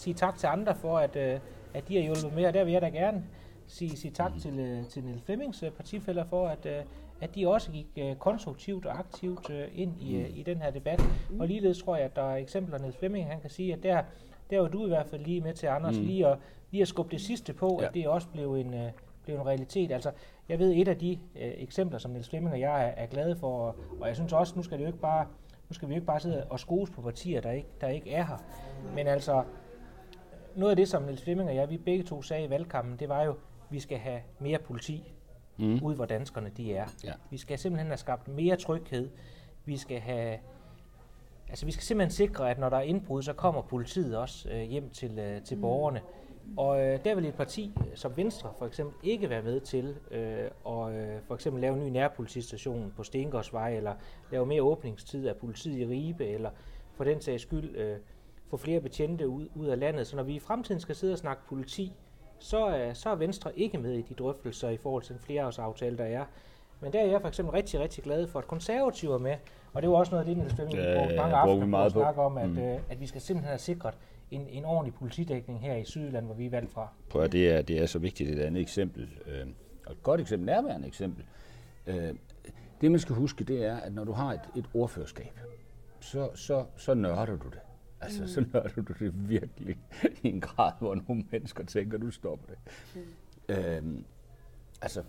sige 0.00 0.14
tak 0.14 0.38
til 0.38 0.46
andre 0.46 0.74
for, 0.74 0.98
at, 0.98 1.16
øh, 1.16 1.40
at 1.74 1.88
de 1.88 1.96
har 1.96 2.02
hjulpet 2.02 2.34
med, 2.34 2.46
og 2.46 2.54
der 2.54 2.64
vil 2.64 2.72
jeg 2.72 2.82
da 2.82 2.88
gerne 2.88 3.24
sige, 3.66 3.96
sige 3.96 4.10
tak 4.10 4.34
mm. 4.34 4.40
til, 4.40 4.58
øh, 4.58 4.86
til 4.86 5.04
Niels 5.04 5.22
Flemmings 5.22 5.62
øh, 5.62 5.70
partifælder 5.70 6.24
for, 6.24 6.48
at, 6.48 6.66
øh, 6.66 6.82
at 7.20 7.34
de 7.34 7.48
også 7.48 7.70
gik 7.70 7.86
øh, 7.96 8.16
konstruktivt 8.16 8.86
og 8.86 8.98
aktivt 8.98 9.50
øh, 9.50 9.68
ind 9.74 10.02
i, 10.02 10.16
øh, 10.16 10.38
i 10.38 10.42
den 10.42 10.58
her 10.58 10.70
debat. 10.70 11.02
Mm. 11.30 11.40
Og 11.40 11.46
ligeledes 11.46 11.82
tror 11.82 11.96
jeg, 11.96 12.04
at 12.04 12.16
der 12.16 12.22
er 12.22 12.36
eksempler, 12.36 12.78
Niels 12.78 12.96
Flemming 12.96 13.26
han 13.26 13.40
kan 13.40 13.50
sige, 13.50 13.72
at 13.72 13.82
der, 13.82 14.02
der 14.50 14.60
var 14.60 14.68
du 14.68 14.84
i 14.84 14.88
hvert 14.88 15.06
fald 15.06 15.24
lige 15.24 15.40
med 15.40 15.54
til, 15.54 15.66
Anders, 15.66 15.98
mm. 15.98 16.04
lige, 16.04 16.26
at, 16.26 16.38
lige 16.70 16.82
at 16.82 16.88
skubbe 16.88 17.10
det 17.10 17.20
sidste 17.20 17.52
på, 17.52 17.78
ja. 17.80 17.86
at 17.86 17.94
det 17.94 18.08
også 18.08 18.28
blev 18.28 18.54
en, 18.54 18.74
øh, 18.74 18.90
blev 19.24 19.36
en 19.36 19.46
realitet. 19.46 19.92
Altså, 19.92 20.10
jeg 20.48 20.58
ved, 20.58 20.72
et 20.72 20.88
af 20.88 20.98
de 20.98 21.12
øh, 21.12 21.52
eksempler, 21.56 21.98
som 21.98 22.10
Niels 22.10 22.28
Flemming 22.28 22.52
og 22.52 22.60
jeg 22.60 22.84
er, 22.84 22.92
er 22.96 23.06
glade 23.06 23.36
for, 23.36 23.58
og, 23.58 23.76
og 24.00 24.08
jeg 24.08 24.16
synes 24.16 24.32
også, 24.32 24.52
nu 24.56 24.62
skal 24.62 24.78
det 24.78 24.84
jo 24.84 24.88
ikke 24.88 25.00
bare 25.00 25.26
nu 25.70 25.74
skal 25.74 25.88
vi 25.88 25.94
jo 25.94 25.96
ikke 25.96 26.06
bare 26.06 26.20
sidde 26.20 26.44
og 26.50 26.60
skose 26.60 26.92
på 26.92 27.02
partier, 27.02 27.40
der 27.40 27.50
ikke, 27.50 27.68
der 27.80 27.88
ikke 27.88 28.12
er 28.12 28.24
her. 28.26 28.36
Men 28.94 29.06
altså, 29.06 29.44
noget 30.56 30.70
af 30.70 30.76
det, 30.76 30.88
som 30.88 31.02
Niels 31.02 31.22
Flemming 31.22 31.48
og 31.48 31.56
jeg, 31.56 31.70
vi 31.70 31.78
begge 31.78 32.04
to 32.04 32.22
sagde 32.22 32.44
i 32.44 32.50
valgkampen, 32.50 32.96
det 32.98 33.08
var 33.08 33.22
jo, 33.22 33.30
at 33.30 33.36
vi 33.70 33.80
skal 33.80 33.98
have 33.98 34.20
mere 34.38 34.58
politi 34.58 35.12
mm. 35.56 35.78
ud, 35.82 35.94
hvor 35.94 36.06
danskerne 36.06 36.50
de 36.56 36.74
er. 36.74 36.86
Ja. 37.04 37.12
Vi 37.30 37.36
skal 37.38 37.58
simpelthen 37.58 37.86
have 37.86 37.98
skabt 37.98 38.28
mere 38.28 38.56
tryghed. 38.56 39.10
Vi 39.64 39.76
skal 39.76 40.00
have 40.00 40.38
Altså, 41.48 41.66
vi 41.66 41.72
skal 41.72 41.82
simpelthen 41.82 42.10
sikre, 42.10 42.50
at 42.50 42.58
når 42.58 42.68
der 42.68 42.76
er 42.76 42.80
indbrud, 42.80 43.22
så 43.22 43.32
kommer 43.32 43.62
politiet 43.62 44.16
også 44.16 44.48
øh, 44.48 44.62
hjem 44.62 44.90
til, 44.90 45.18
øh, 45.18 45.42
til 45.42 45.56
mm. 45.56 45.60
borgerne. 45.60 46.00
Og 46.56 46.80
øh, 46.80 47.04
der 47.04 47.14
vil 47.14 47.24
et 47.24 47.34
parti 47.34 47.72
som 47.94 48.16
Venstre 48.16 48.50
for 48.58 48.66
eksempel 48.66 48.94
ikke 49.02 49.30
være 49.30 49.42
med 49.42 49.60
til 49.60 49.96
øh, 50.10 50.50
at 50.66 50.94
øh, 50.94 51.22
for 51.26 51.34
eksempel 51.34 51.60
lave 51.60 51.76
en 51.76 51.86
ny 51.86 51.90
nærpolitistation 51.90 52.92
på 52.96 53.02
Stengårdsvej, 53.02 53.76
eller 53.76 53.94
lave 54.32 54.46
mere 54.46 54.62
åbningstid 54.62 55.28
af 55.28 55.36
politiet 55.36 55.78
i 55.78 55.86
Ribe, 55.86 56.26
eller 56.26 56.50
for 56.94 57.04
den 57.04 57.20
sags 57.20 57.42
skyld 57.42 57.76
øh, 57.76 57.96
få 58.50 58.56
flere 58.56 58.80
betjente 58.80 59.28
ud, 59.28 59.46
ud 59.54 59.66
af 59.66 59.78
landet. 59.78 60.06
Så 60.06 60.16
når 60.16 60.22
vi 60.22 60.34
i 60.34 60.38
fremtiden 60.38 60.80
skal 60.80 60.96
sidde 60.96 61.12
og 61.12 61.18
snakke 61.18 61.42
politi, 61.48 61.92
så, 62.38 62.66
er, 62.66 62.92
så 62.92 63.10
er 63.10 63.14
Venstre 63.14 63.58
ikke 63.58 63.78
med 63.78 63.92
i 63.92 64.02
de 64.02 64.14
drøftelser 64.14 64.68
i 64.68 64.76
forhold 64.76 65.02
til 65.02 65.14
den 65.14 65.22
flereårsaftale, 65.22 65.98
der 65.98 66.04
er. 66.04 66.24
Men 66.80 66.92
der 66.92 67.00
er 67.00 67.06
jeg 67.06 67.20
for 67.20 67.28
eksempel 67.28 67.52
rigtig, 67.52 67.80
rigtig 67.80 68.04
glad 68.04 68.26
for, 68.26 68.38
at 68.38 68.46
konservative 68.46 69.14
er 69.14 69.18
med. 69.18 69.36
Og 69.72 69.82
det 69.82 69.90
var 69.90 69.96
også 69.96 70.10
noget 70.10 70.24
af 70.24 70.28
det, 70.28 70.36
Niels 70.36 70.54
Flemming 70.54 70.78
ja, 70.78 70.98
brugte 70.98 71.16
mange 71.16 71.36
aftener 71.36 71.78
på 71.78 71.84
at 71.84 71.92
snakke 71.92 72.20
om, 72.20 72.38
at, 72.38 72.50
mm. 72.50 72.58
øh, 72.58 72.78
at 72.88 73.00
vi 73.00 73.06
skal 73.06 73.20
simpelthen 73.20 73.48
have 73.48 73.58
sikret 73.58 73.94
en, 74.30 74.46
en 74.50 74.64
ordentlig 74.64 74.94
politidækning 74.94 75.60
her 75.60 75.76
i 75.76 75.84
Sydland, 75.84 76.26
hvor 76.26 76.34
vi 76.34 76.46
er 76.46 76.50
valgt 76.50 76.72
fra. 76.72 76.88
Prøv 77.08 77.22
at 77.22 77.32
det 77.32 77.50
er, 77.50 77.62
det 77.62 77.78
er 77.78 77.86
så 77.86 77.98
vigtigt, 77.98 78.30
et 78.30 78.38
andet 78.38 78.60
eksempel, 78.60 79.08
øh, 79.26 79.46
og 79.86 79.92
et 79.92 80.02
godt 80.02 80.20
eksempel, 80.20 80.46
nærværende 80.46 80.86
eksempel. 80.88 81.24
Øh, 81.86 82.14
det 82.80 82.90
man 82.90 83.00
skal 83.00 83.14
huske, 83.14 83.44
det 83.44 83.64
er, 83.64 83.76
at 83.76 83.92
når 83.92 84.04
du 84.04 84.12
har 84.12 84.32
et, 84.32 84.40
et 84.56 84.64
ordførerskab, 84.74 85.40
så, 86.00 86.30
så, 86.34 86.64
så 86.76 86.94
nørder 86.94 87.36
du 87.36 87.48
det. 87.48 87.60
Altså, 88.00 88.22
mm. 88.22 88.28
så 88.28 88.44
nørder 88.52 88.68
du 88.68 88.80
det 88.80 89.28
virkelig 89.28 89.78
i 90.22 90.28
en 90.28 90.40
grad, 90.40 90.72
hvor 90.78 90.94
nogle 90.94 91.24
mennesker 91.30 91.64
tænker, 91.64 91.98
du 91.98 92.10
stopper 92.10 92.46
det. 92.46 92.58
Mm. 92.94 93.54
Øh, 93.54 94.02
altså, 94.82 95.02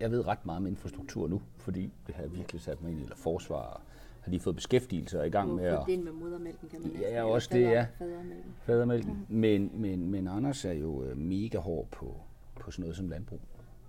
jeg 0.00 0.10
ved 0.10 0.26
ret 0.26 0.46
meget 0.46 0.56
om 0.56 0.66
infrastruktur 0.66 1.28
nu, 1.28 1.42
fordi 1.56 1.92
det 2.06 2.14
har 2.14 2.22
jeg 2.22 2.32
virkelig 2.32 2.60
sat 2.60 2.82
mig 2.82 2.90
ind 2.90 3.00
i, 3.00 3.02
eller 3.02 3.16
forsvar, 3.16 3.82
har 4.20 4.30
de 4.30 4.40
fået 4.40 4.56
beskæftigelse 4.56 5.18
og 5.18 5.22
er 5.22 5.26
i 5.26 5.30
gang 5.30 5.54
med 5.54 5.64
at... 5.64 5.82
Det 5.86 5.98
med 5.98 6.12
modermælken, 6.12 6.68
kan 6.68 6.80
man 6.82 6.90
Ja, 7.00 7.24
også 7.24 7.48
det, 7.52 7.60
ja. 7.62 7.86
Fadermælken. 7.98 8.54
Fadermælken. 8.62 9.26
Mm. 9.28 9.36
Men, 9.36 9.70
men, 9.74 10.10
men 10.10 10.28
Anders 10.28 10.64
er 10.64 10.72
jo 10.72 11.04
øh, 11.04 11.16
mega 11.16 11.58
hård 11.58 11.88
på, 11.90 12.20
på 12.60 12.70
sådan 12.70 12.82
noget 12.82 12.96
som 12.96 13.08
landbrug, 13.08 13.40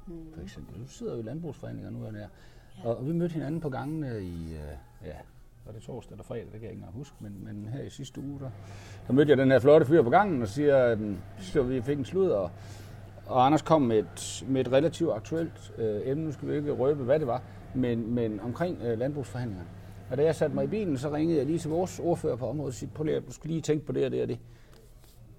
mm. 0.08 0.34
for 0.34 0.42
eksempel. 0.42 0.82
Du 0.82 0.88
sidder 0.88 1.14
jo 1.14 1.20
i 1.20 1.24
landbrugsforhandlinger 1.24 1.92
nu, 1.92 2.06
og, 2.06 2.14
ja. 2.14 2.28
og, 2.84 2.98
og 2.98 3.08
vi 3.08 3.14
mødte 3.14 3.34
hinanden 3.34 3.62
på 3.62 3.70
gangene 3.70 4.24
i, 4.24 4.44
uh, 4.44 5.08
ja, 5.08 5.18
var 5.66 5.72
det 5.72 5.82
torsdag 5.82 6.14
eller 6.14 6.24
fredag, 6.24 6.44
det 6.44 6.52
kan 6.52 6.62
jeg 6.62 6.72
ikke 6.72 6.80
engang 6.80 6.94
huske, 6.94 7.16
men, 7.20 7.44
men 7.44 7.70
her 7.74 7.84
i 7.84 7.90
sidste 7.90 8.22
uge, 8.22 8.40
der, 8.40 8.50
der 9.08 9.14
mødte 9.14 9.30
jeg 9.30 9.38
den 9.38 9.52
her 9.52 9.60
flotte 9.60 9.86
fyr 9.86 10.02
på 10.02 10.10
gangen 10.10 10.42
og 10.42 10.48
siger, 10.48 10.98
så 11.40 11.64
vi 11.64 11.82
fik 11.82 11.98
en 11.98 12.06
slud, 12.06 12.30
og, 12.30 12.52
og 13.26 13.46
Anders 13.46 13.62
kom 13.62 13.82
med 13.82 14.00
et, 14.00 14.46
med 14.48 14.62
et 14.62 14.72
relativt 14.72 15.12
aktuelt 15.12 15.74
øh, 15.78 16.02
emne, 16.06 16.26
nu 16.26 16.32
skal 16.32 16.50
vi 16.50 16.56
ikke 16.56 16.72
røbe, 16.72 17.04
hvad 17.04 17.20
det 17.20 17.28
var, 17.28 17.42
men, 17.76 18.14
men 18.14 18.40
omkring 18.40 18.82
øh, 18.82 19.00
landbrugsforhandlingerne. 19.00 19.70
Og 20.12 20.18
da 20.18 20.24
jeg 20.24 20.36
satte 20.36 20.56
mig 20.56 20.64
i 20.64 20.68
bilen, 20.68 20.98
så 20.98 21.14
ringede 21.14 21.38
jeg 21.38 21.46
lige 21.46 21.60
til 21.60 21.70
vores 21.70 22.00
ordfører 22.00 22.36
på 22.36 22.50
området 22.50 22.70
og 22.70 22.74
sagde, 22.74 22.94
prøv 22.94 23.04
lige, 23.04 23.20
du 23.20 23.34
skal 23.34 23.50
lige 23.50 23.62
tænke 23.62 23.86
på 23.86 23.92
det 23.92 24.06
og 24.06 24.12
det 24.12 24.22
og 24.22 24.28
det. 24.28 24.40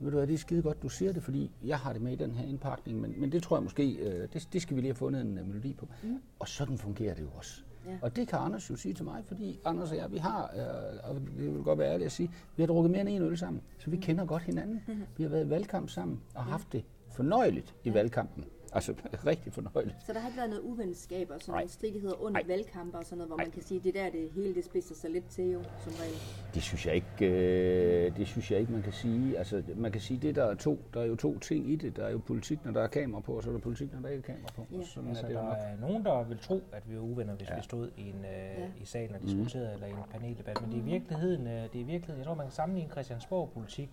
Ved 0.00 0.10
du 0.10 0.16
hvad, 0.16 0.26
det 0.26 0.34
er 0.34 0.38
skide 0.38 0.62
godt, 0.62 0.82
du 0.82 0.88
siger 0.88 1.12
det, 1.12 1.22
fordi 1.22 1.50
jeg 1.64 1.78
har 1.78 1.92
det 1.92 2.02
med 2.02 2.12
i 2.12 2.16
den 2.16 2.34
her 2.34 2.46
indpakning, 2.46 3.00
men, 3.00 3.14
men 3.16 3.32
det 3.32 3.42
tror 3.42 3.56
jeg 3.56 3.62
måske, 3.62 3.92
øh, 3.92 4.28
det, 4.32 4.48
det 4.52 4.62
skal 4.62 4.76
vi 4.76 4.80
lige 4.80 4.90
have 4.90 4.94
fundet 4.94 5.20
en 5.20 5.38
uh, 5.38 5.46
melodi 5.46 5.74
på. 5.74 5.88
Mm. 6.02 6.20
Og 6.38 6.48
sådan 6.48 6.78
fungerer 6.78 7.14
det 7.14 7.22
jo 7.22 7.28
også. 7.36 7.62
Ja. 7.86 7.98
Og 8.02 8.16
det 8.16 8.28
kan 8.28 8.38
Anders 8.38 8.70
jo 8.70 8.76
sige 8.76 8.94
til 8.94 9.04
mig, 9.04 9.22
fordi 9.26 9.60
Anders 9.64 9.90
og 9.90 9.96
jeg, 9.96 10.12
vi 10.12 10.18
har, 10.18 10.50
øh, 10.56 11.10
og 11.10 11.14
det 11.14 11.54
vil 11.54 11.62
godt 11.62 11.78
være 11.78 11.92
ærligt 11.92 12.06
at 12.06 12.12
sige, 12.12 12.30
vi 12.56 12.62
har 12.62 12.66
drukket 12.66 12.90
mere 12.90 13.00
end 13.00 13.08
en 13.08 13.22
øl 13.22 13.38
sammen, 13.38 13.62
så 13.78 13.90
vi 13.90 13.96
mm. 13.96 14.02
kender 14.02 14.24
godt 14.26 14.42
hinanden. 14.42 14.82
Vi 15.16 15.22
har 15.22 15.30
været 15.30 15.46
i 15.46 15.50
valgkamp 15.50 15.90
sammen 15.90 16.20
og 16.34 16.44
haft 16.44 16.72
det 16.72 16.84
fornøjeligt 17.10 17.74
i 17.84 17.94
valgkampen 17.94 18.44
Altså, 18.74 18.94
rigtig 19.26 19.52
fornøjeligt. 19.52 19.96
Så 20.06 20.12
der 20.12 20.18
har 20.18 20.28
ikke 20.28 20.36
været 20.36 20.50
noget 20.50 20.62
uvenskab 20.62 21.30
og 21.30 21.40
sådan 21.40 21.54
nogle 21.54 21.68
stridigheder 21.68 22.22
under 22.22 22.40
Ej. 22.40 22.46
valgkampe 22.46 22.98
og 22.98 23.04
sådan 23.04 23.18
noget, 23.18 23.28
hvor 23.28 23.36
Ej. 23.36 23.44
man 23.44 23.50
kan 23.50 23.62
sige, 23.62 23.80
det 23.80 23.94
der, 23.94 24.10
det 24.10 24.30
hele 24.30 24.54
det 24.54 24.64
spidser 24.64 24.94
sig 24.94 25.10
lidt 25.10 25.28
til 25.28 25.50
jo, 25.50 25.62
som 25.62 25.92
regel? 25.92 26.14
Det 26.54 26.62
synes 26.62 26.86
jeg 26.86 26.94
ikke, 26.94 27.26
øh, 27.26 28.16
det 28.16 28.26
synes 28.26 28.50
jeg 28.50 28.60
ikke, 28.60 28.72
man 28.72 28.82
kan 28.82 28.92
sige. 28.92 29.38
Altså, 29.38 29.62
man 29.76 29.92
kan 29.92 30.00
sige, 30.00 30.20
det 30.20 30.34
der 30.36 30.44
er 30.44 30.54
to, 30.54 30.78
der 30.94 31.00
er 31.00 31.04
jo 31.04 31.16
to 31.16 31.38
ting 31.38 31.70
i 31.70 31.76
det. 31.76 31.96
Der 31.96 32.04
er 32.04 32.10
jo 32.10 32.18
politik, 32.18 32.64
når 32.64 32.72
der 32.72 32.82
er 32.82 32.86
kamera 32.86 33.20
på, 33.20 33.32
og 33.32 33.42
så 33.42 33.48
er 33.48 33.52
der 33.52 33.60
politik, 33.60 33.92
når 33.92 34.00
der 34.00 34.08
ikke 34.08 34.22
er 34.28 34.34
kamera 34.34 34.52
på. 34.56 34.66
Ja. 34.72 34.84
Sådan 34.84 35.08
altså, 35.08 35.24
er 35.24 35.28
det 35.28 35.36
der 35.36 35.42
nok. 35.42 35.56
er 35.58 35.80
nogen, 35.80 36.04
der 36.04 36.24
vil 36.24 36.38
tro, 36.38 36.62
at 36.72 36.90
vi 36.90 36.94
er 36.94 37.00
uvenner, 37.00 37.34
hvis 37.34 37.48
ja. 37.48 37.56
vi 37.56 37.62
stod 37.62 37.90
i, 37.96 38.08
en, 38.08 38.24
øh, 38.24 38.60
ja. 38.60 38.66
i 38.82 38.84
salen 38.84 39.14
og 39.14 39.20
mhm. 39.20 39.28
diskuterede, 39.28 39.68
mm. 39.68 39.74
eller 39.74 39.86
i 39.86 39.90
en 39.90 40.10
paneldebat. 40.10 40.60
Men 40.60 40.70
det 40.70 40.78
er 40.78 40.82
i 40.82 40.84
virkeligheden, 40.84 41.46
øh, 41.46 41.52
det 41.52 41.58
er 41.62 41.66
i 41.80 41.82
virkeligheden, 41.82 42.18
jeg 42.18 42.26
tror, 42.26 42.34
man 42.34 42.46
kan 42.46 42.52
sammenligne 42.52 42.90
Christiansborg-politik 42.90 43.90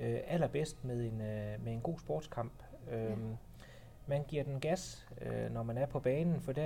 øh, 0.00 0.18
allerbedst 0.26 0.84
med 0.84 1.00
en, 1.00 1.20
øh, 1.20 1.64
med 1.64 1.72
en 1.72 1.80
god 1.80 1.98
sportskamp. 1.98 2.52
Øh, 2.92 3.00
ja. 3.00 3.08
Man 4.06 4.24
giver 4.28 4.44
den 4.44 4.60
gas, 4.60 5.06
øh, 5.20 5.52
når 5.52 5.62
man 5.62 5.78
er 5.78 5.86
på 5.86 6.00
banen, 6.00 6.40
for 6.40 6.52
der, 6.52 6.64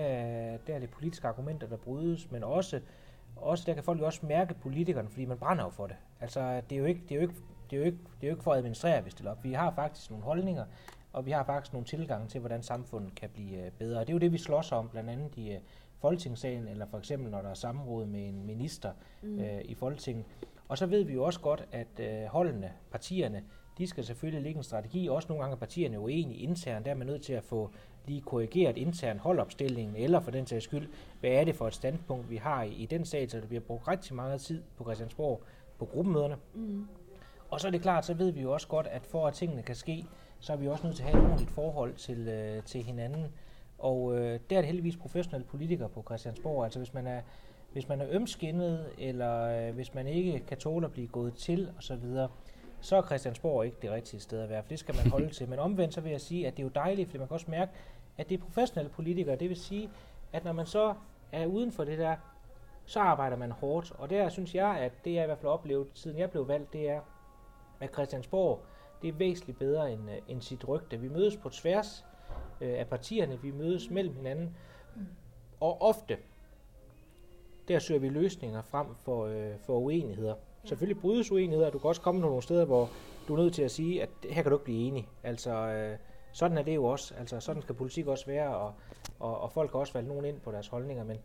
der 0.66 0.74
er 0.74 0.78
det 0.78 0.90
politiske 0.90 1.28
argumenter, 1.28 1.66
der 1.66 1.76
brydes, 1.76 2.30
men 2.30 2.44
også, 2.44 2.80
også 3.36 3.64
der 3.66 3.74
kan 3.74 3.84
folk 3.84 4.00
jo 4.00 4.06
også 4.06 4.26
mærke 4.26 4.54
politikerne, 4.54 5.08
fordi 5.08 5.24
man 5.24 5.38
brænder 5.38 5.64
jo 5.64 5.70
for 5.70 5.86
det. 5.86 5.96
Altså, 6.20 6.60
det 6.70 6.76
er 6.76 6.80
jo 6.80 6.84
ikke, 6.84 7.00
det 7.08 7.10
er 7.10 7.16
jo 7.16 7.22
ikke, 7.22 7.34
det 7.70 7.76
er 7.76 7.80
jo 7.80 7.86
ikke, 7.86 7.98
det 8.20 8.26
er 8.26 8.30
jo 8.30 8.34
ikke 8.34 8.42
for 8.42 8.52
at 8.52 8.58
administrere, 8.58 9.04
vi 9.04 9.10
stiller 9.10 9.30
op. 9.30 9.44
Vi 9.44 9.52
har 9.52 9.70
faktisk 9.74 10.10
nogle 10.10 10.24
holdninger, 10.24 10.64
og 11.12 11.26
vi 11.26 11.30
har 11.30 11.44
faktisk 11.44 11.72
nogle 11.72 11.86
tilgange 11.86 12.28
til, 12.28 12.40
hvordan 12.40 12.62
samfundet 12.62 13.14
kan 13.14 13.30
blive 13.30 13.64
øh, 13.66 13.70
bedre. 13.70 14.00
Og 14.00 14.06
det 14.06 14.12
er 14.12 14.14
jo 14.14 14.20
det, 14.20 14.32
vi 14.32 14.38
slås 14.38 14.72
om, 14.72 14.88
blandt 14.88 15.10
andet 15.10 15.36
i 15.36 15.52
øh, 15.52 15.60
Folketingssalen, 16.00 16.68
eller 16.68 16.86
for 16.86 16.98
eksempel, 16.98 17.30
når 17.30 17.42
der 17.42 17.50
er 17.50 17.54
samråd 17.54 18.06
med 18.06 18.28
en 18.28 18.46
minister 18.46 18.92
mm. 19.22 19.40
øh, 19.40 19.60
i 19.64 19.74
Folketinget. 19.74 20.24
Og 20.68 20.78
så 20.78 20.86
ved 20.86 21.04
vi 21.04 21.12
jo 21.12 21.24
også 21.24 21.40
godt, 21.40 21.68
at 21.72 22.00
øh, 22.00 22.24
holdene, 22.24 22.72
partierne, 22.90 23.44
de 23.78 23.86
skal 23.86 24.04
selvfølgelig 24.04 24.42
ligge 24.42 24.58
en 24.58 24.64
strategi. 24.64 25.08
Også 25.08 25.28
nogle 25.28 25.42
gange 25.42 25.54
er 25.54 25.58
partierne 25.58 26.00
uenige 26.00 26.38
internt, 26.38 26.84
der 26.84 26.90
er 26.90 26.94
man 26.94 27.06
nødt 27.06 27.22
til 27.22 27.32
at 27.32 27.44
få 27.44 27.70
lige 28.06 28.20
korrigeret 28.20 28.76
intern 28.76 29.18
holdopstillingen, 29.18 29.96
eller 29.96 30.20
for 30.20 30.30
den 30.30 30.46
sags 30.46 30.64
skyld, 30.64 30.88
hvad 31.20 31.30
er 31.30 31.44
det 31.44 31.56
for 31.56 31.66
et 31.66 31.74
standpunkt, 31.74 32.30
vi 32.30 32.36
har 32.36 32.62
i, 32.62 32.72
i 32.72 32.86
den 32.86 33.04
sag, 33.04 33.30
så 33.30 33.40
der 33.40 33.46
bliver 33.46 33.60
brugt 33.60 33.88
rigtig 33.88 34.14
meget 34.14 34.40
tid 34.40 34.62
på 34.76 34.84
Christiansborg 34.84 35.42
på 35.78 35.84
gruppemøderne. 35.84 36.36
Mm. 36.54 36.88
Og 37.50 37.60
så 37.60 37.66
er 37.66 37.70
det 37.70 37.82
klart, 37.82 38.06
så 38.06 38.14
ved 38.14 38.30
vi 38.30 38.40
jo 38.40 38.52
også 38.52 38.68
godt, 38.68 38.86
at 38.86 39.06
for 39.06 39.26
at 39.26 39.34
tingene 39.34 39.62
kan 39.62 39.74
ske, 39.74 40.06
så 40.40 40.52
er 40.52 40.56
vi 40.56 40.68
også 40.68 40.84
nødt 40.84 40.96
til 40.96 41.02
at 41.02 41.10
have 41.10 41.22
et 41.22 41.26
ordentligt 41.26 41.50
forhold 41.50 41.94
til, 41.94 42.28
øh, 42.28 42.62
til 42.62 42.82
hinanden. 42.82 43.26
Og 43.78 44.18
øh, 44.18 44.40
der 44.50 44.56
er 44.56 44.60
det 44.60 44.64
heldigvis 44.64 44.96
professionelle 44.96 45.46
politikere 45.46 45.88
på 45.88 46.02
Christiansborg. 46.02 46.64
Altså 46.64 46.78
hvis 46.78 46.94
man 46.94 47.06
er, 47.06 47.20
hvis 47.72 47.88
man 47.88 48.00
er 48.00 48.06
ømskinnet, 48.10 48.86
eller 48.98 49.42
øh, 49.68 49.74
hvis 49.74 49.94
man 49.94 50.06
ikke 50.06 50.38
kan 50.38 50.56
tåle 50.56 50.86
at 50.86 50.92
blive 50.92 51.06
gået 51.06 51.34
til 51.34 51.70
osv., 51.78 52.04
så 52.80 52.96
er 52.96 53.02
Christiansborg 53.02 53.64
ikke 53.64 53.76
det 53.82 53.90
rigtige 53.90 54.20
sted 54.20 54.40
at 54.40 54.48
være, 54.48 54.62
for 54.62 54.68
det 54.68 54.78
skal 54.78 54.94
man 54.94 55.10
holde 55.10 55.30
til. 55.36 55.48
Men 55.48 55.58
omvendt 55.58 55.94
så 55.94 56.00
vil 56.00 56.10
jeg 56.10 56.20
sige, 56.20 56.46
at 56.46 56.56
det 56.56 56.62
er 56.62 56.66
jo 56.66 56.72
dejligt, 56.74 57.08
fordi 57.08 57.18
man 57.18 57.28
kan 57.28 57.34
også 57.34 57.50
mærke, 57.50 57.72
at 58.18 58.28
det 58.28 58.40
er 58.40 58.44
professionelle 58.44 58.90
politikere. 58.90 59.36
Det 59.36 59.48
vil 59.48 59.56
sige, 59.56 59.90
at 60.32 60.44
når 60.44 60.52
man 60.52 60.66
så 60.66 60.94
er 61.32 61.46
uden 61.46 61.72
for 61.72 61.84
det 61.84 61.98
der, 61.98 62.16
så 62.86 63.00
arbejder 63.00 63.36
man 63.36 63.50
hårdt. 63.50 63.92
Og 63.98 64.10
der 64.10 64.28
synes 64.28 64.54
jeg, 64.54 64.78
at 64.78 64.92
det 65.04 65.14
jeg 65.14 65.22
i 65.22 65.26
hvert 65.26 65.38
fald 65.38 65.52
oplevet, 65.52 65.86
siden 65.94 66.18
jeg 66.18 66.30
blev 66.30 66.48
valgt, 66.48 66.72
det 66.72 66.90
er, 66.90 67.00
at 67.80 67.92
Christiansborg, 67.92 68.60
det 69.02 69.08
er 69.08 69.12
væsentligt 69.12 69.58
bedre 69.58 69.92
end, 69.92 70.10
øh, 70.10 70.16
end 70.28 70.40
sit 70.40 70.68
rygte. 70.68 71.00
Vi 71.00 71.08
mødes 71.08 71.36
på 71.36 71.48
tværs 71.48 72.04
øh, 72.60 72.78
af 72.78 72.86
partierne, 72.86 73.42
vi 73.42 73.50
mødes 73.50 73.90
mellem 73.90 74.14
hinanden, 74.14 74.56
og 75.60 75.82
ofte, 75.82 76.18
der 77.68 77.78
søger 77.78 78.00
vi 78.00 78.08
løsninger 78.08 78.62
frem 78.62 78.94
for, 78.94 79.26
øh, 79.26 79.58
for 79.58 79.78
uenigheder. 79.78 80.34
Selvfølgelig 80.64 81.00
brydes 81.00 81.32
uenigheder. 81.32 81.70
Du 81.70 81.78
kan 81.78 81.88
også 81.88 82.00
komme 82.00 82.20
nogle 82.20 82.42
steder, 82.42 82.64
hvor 82.64 82.90
du 83.28 83.34
er 83.34 83.38
nødt 83.38 83.54
til 83.54 83.62
at 83.62 83.70
sige, 83.70 84.02
at 84.02 84.08
her 84.30 84.42
kan 84.42 84.50
du 84.50 84.56
ikke 84.56 84.64
blive 84.64 84.88
enig. 84.88 85.08
Altså, 85.22 85.50
øh, 85.50 85.98
sådan 86.32 86.58
er 86.58 86.62
det 86.62 86.74
jo 86.74 86.84
også. 86.84 87.14
Altså, 87.14 87.40
sådan 87.40 87.62
skal 87.62 87.74
politik 87.74 88.06
også 88.06 88.26
være, 88.26 88.56
og, 88.56 88.74
og, 89.18 89.40
og 89.40 89.52
folk 89.52 89.70
kan 89.70 89.80
også 89.80 89.92
valge 89.92 90.08
nogen 90.08 90.24
ind 90.24 90.40
på 90.40 90.52
deres 90.52 90.68
holdninger, 90.68 91.04
men, 91.04 91.16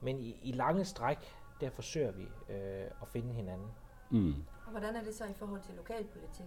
men 0.00 0.20
i, 0.20 0.36
i 0.42 0.52
lange 0.52 0.84
stræk, 0.84 1.18
der 1.60 1.70
forsøger 1.70 2.12
vi 2.12 2.22
øh, 2.22 2.84
at 3.02 3.08
finde 3.08 3.34
hinanden. 3.34 3.66
Mm. 4.10 4.34
Og 4.66 4.70
hvordan 4.70 4.96
er 4.96 5.02
det 5.02 5.14
så 5.14 5.24
i 5.24 5.34
forhold 5.36 5.60
til 5.62 5.74
lokalpolitik? 5.74 6.46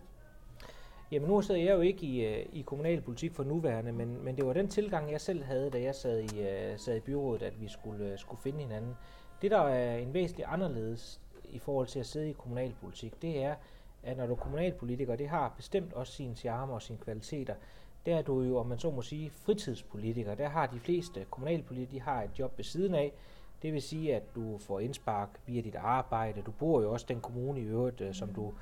Jamen 1.11 1.29
nu 1.29 1.41
sidder 1.41 1.61
jeg 1.61 1.75
jo 1.75 1.81
ikke 1.81 2.05
i, 2.05 2.25
øh, 2.25 2.45
i 2.53 2.61
kommunalpolitik 2.61 3.33
for 3.33 3.43
nuværende, 3.43 3.91
men, 3.91 4.23
men 4.23 4.37
det 4.37 4.45
var 4.45 4.53
den 4.53 4.67
tilgang, 4.67 5.11
jeg 5.11 5.21
selv 5.21 5.43
havde, 5.43 5.69
da 5.69 5.81
jeg 5.81 5.95
sad 5.95 6.19
i, 6.19 6.39
uh, 6.39 6.79
sad 6.79 6.95
i 6.95 6.99
byrådet, 6.99 7.41
at 7.41 7.61
vi 7.61 7.67
skulle, 7.67 8.17
skulle 8.17 8.41
finde 8.41 8.59
hinanden. 8.59 8.97
Det, 9.41 9.51
der 9.51 9.59
er 9.59 9.97
en 9.97 10.13
væsentlig 10.13 10.45
anderledes 10.47 11.21
i 11.51 11.59
forhold 11.59 11.87
til 11.87 11.99
at 11.99 12.05
sidde 12.05 12.29
i 12.29 12.33
kommunalpolitik, 12.33 13.21
det 13.21 13.43
er, 13.43 13.55
at 14.03 14.17
når 14.17 14.25
du 14.25 14.33
er 14.33 14.37
kommunalpolitiker, 14.37 15.15
det 15.15 15.29
har 15.29 15.53
bestemt 15.57 15.93
også 15.93 16.13
sin 16.13 16.35
charme 16.35 16.73
og 16.73 16.81
sine 16.81 16.97
kvaliteter. 16.97 17.55
Der 18.05 18.17
er 18.17 18.21
du 18.21 18.41
jo, 18.41 18.57
om 18.57 18.65
man 18.65 18.79
så 18.79 18.91
må 18.91 19.01
sige, 19.01 19.29
fritidspolitiker. 19.29 20.35
Der 20.35 20.49
har 20.49 20.67
de 20.67 20.79
fleste 20.79 21.25
kommunalpolitikere, 21.31 21.91
de 21.91 22.01
har 22.01 22.23
et 22.23 22.39
job 22.39 22.57
ved 22.57 22.65
siden 22.65 22.95
af. 22.95 23.13
Det 23.61 23.73
vil 23.73 23.81
sige, 23.81 24.15
at 24.15 24.35
du 24.35 24.57
får 24.57 24.79
indspark 24.79 25.29
via 25.45 25.61
dit 25.61 25.75
arbejde. 25.75 26.41
Du 26.41 26.51
bor 26.51 26.81
jo 26.81 26.91
også 26.91 27.05
den 27.09 27.21
kommune 27.21 27.59
i 27.59 27.63
øvrigt, 27.63 28.01
øh, 28.01 28.13
som 28.13 28.33
du, 28.33 28.53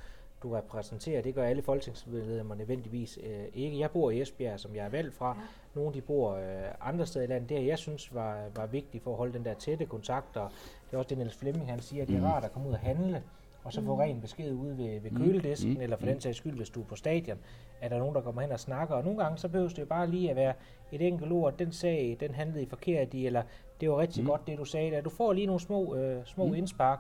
du 0.44 0.50
repræsenterer. 0.50 1.22
Det 1.22 1.36
gør 1.36 1.44
alle 1.44 1.62
folketingsmedlemmer 1.62 2.56
nødvendigvis 2.56 3.20
øh, 3.24 3.46
ikke. 3.54 3.80
Jeg 3.80 3.92
bor 3.92 4.12
i 4.12 4.22
Esbjerg, 4.22 4.60
som 4.60 4.76
jeg 4.76 4.86
er 4.86 4.90
valgt 4.90 5.16
fra. 5.16 5.38
Nogle 5.76 5.94
de 5.94 6.02
bor 6.02 6.36
øh, 6.36 6.44
andre 6.82 7.06
steder 7.06 7.26
i 7.26 7.28
landet. 7.28 7.50
Det, 7.50 7.68
jeg 7.68 7.78
synes 7.78 8.16
var, 8.16 8.44
var 8.56 8.66
vigtigt 8.66 9.04
for 9.04 9.12
at 9.12 9.18
holde 9.18 9.34
den 9.34 9.46
der 9.46 9.54
tætte 9.54 9.86
kontakt, 9.86 10.38
og 10.38 10.50
det 10.88 10.94
er 10.94 10.98
også 10.98 11.10
det, 11.10 11.18
Niels 11.18 11.36
Flemming 11.36 11.70
han 11.70 11.80
siger, 11.80 12.02
at 12.02 12.08
det 12.08 12.16
er 12.16 12.20
mm. 12.20 12.26
rart 12.26 12.44
at 12.44 12.54
komme 12.54 12.68
ud 12.68 12.74
og 12.74 12.80
handle, 12.80 13.24
og 13.64 13.74
så 13.74 13.82
få 13.82 13.96
mm. 13.96 14.00
ren 14.00 14.22
besked 14.22 14.54
ude 14.54 14.78
ved, 14.78 15.00
ved 15.00 15.12
mm. 15.12 15.18
køledisken, 15.18 15.74
mm. 15.74 15.82
eller 15.82 15.98
for 15.98 16.06
den 16.06 16.22
sags 16.22 16.38
skyld, 16.38 16.56
hvis 16.58 16.70
du 16.70 16.82
er 16.82 16.86
på 16.86 16.96
stadion, 16.96 17.38
at 17.82 17.92
der 17.92 17.98
er 17.98 18.00
nogen, 18.00 18.16
der 18.16 18.22
kommer 18.22 18.42
hen 18.42 18.52
og 18.52 18.60
snakker. 18.60 18.96
Og 18.96 19.04
nogle 19.04 19.24
gange, 19.24 19.38
så 19.38 19.48
behøver 19.48 19.70
det 19.70 19.80
jo 19.80 19.86
bare 19.86 20.08
lige 20.08 20.30
at 20.30 20.36
være 20.36 20.54
et 20.92 21.02
enkelt 21.02 21.32
ord, 21.32 21.58
den 21.58 21.72
sag, 21.72 22.18
den 22.20 22.36
handlede 22.36 22.64
i 22.64 22.66
forkert 22.66 23.14
i, 23.14 23.26
eller 23.26 23.44
det 23.82 23.90
var 23.90 23.98
rigtig 23.98 24.24
mm. 24.24 24.30
godt, 24.30 24.48
det 24.48 24.58
du 24.58 24.66
sagde 24.66 24.92
der. 24.92 25.02
Du 25.02 25.10
får 25.10 25.34
lige 25.34 25.48
nogle 25.48 25.60
små, 25.60 25.96
øh, 25.96 26.26
små 26.26 26.48
mm. 26.48 26.54
indspark, 26.54 27.00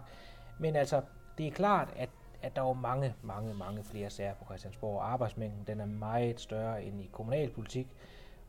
men 0.60 0.76
altså, 0.76 1.02
det 1.38 1.48
er 1.48 1.52
klart, 1.52 1.94
at 1.96 2.10
at 2.42 2.56
der 2.56 2.62
er 2.62 2.74
mange, 2.74 3.14
mange, 3.22 3.54
mange 3.54 3.84
flere 3.84 4.10
sager 4.10 4.34
på 4.34 4.46
Christiansborg. 4.46 5.04
Arbejdsmængden 5.04 5.64
den 5.68 5.80
er 5.80 5.86
meget 5.86 6.40
større 6.40 6.84
end 6.84 7.02
i 7.02 7.10
kommunalpolitik. 7.12 7.88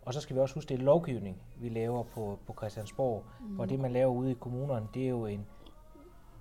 Og 0.02 0.14
så 0.14 0.20
skal 0.20 0.36
vi 0.36 0.40
også 0.40 0.54
huske, 0.54 0.68
det 0.68 0.80
er 0.80 0.84
lovgivning, 0.84 1.42
vi 1.56 1.68
laver 1.68 2.02
på, 2.02 2.38
på 2.46 2.54
Christiansborg. 2.58 3.24
Mm. 3.40 3.56
For 3.56 3.64
det, 3.64 3.80
man 3.80 3.92
laver 3.92 4.12
ude 4.12 4.30
i 4.30 4.34
kommunerne, 4.34 4.88
det 4.94 5.04
er 5.04 5.08
jo 5.08 5.26
en 5.26 5.46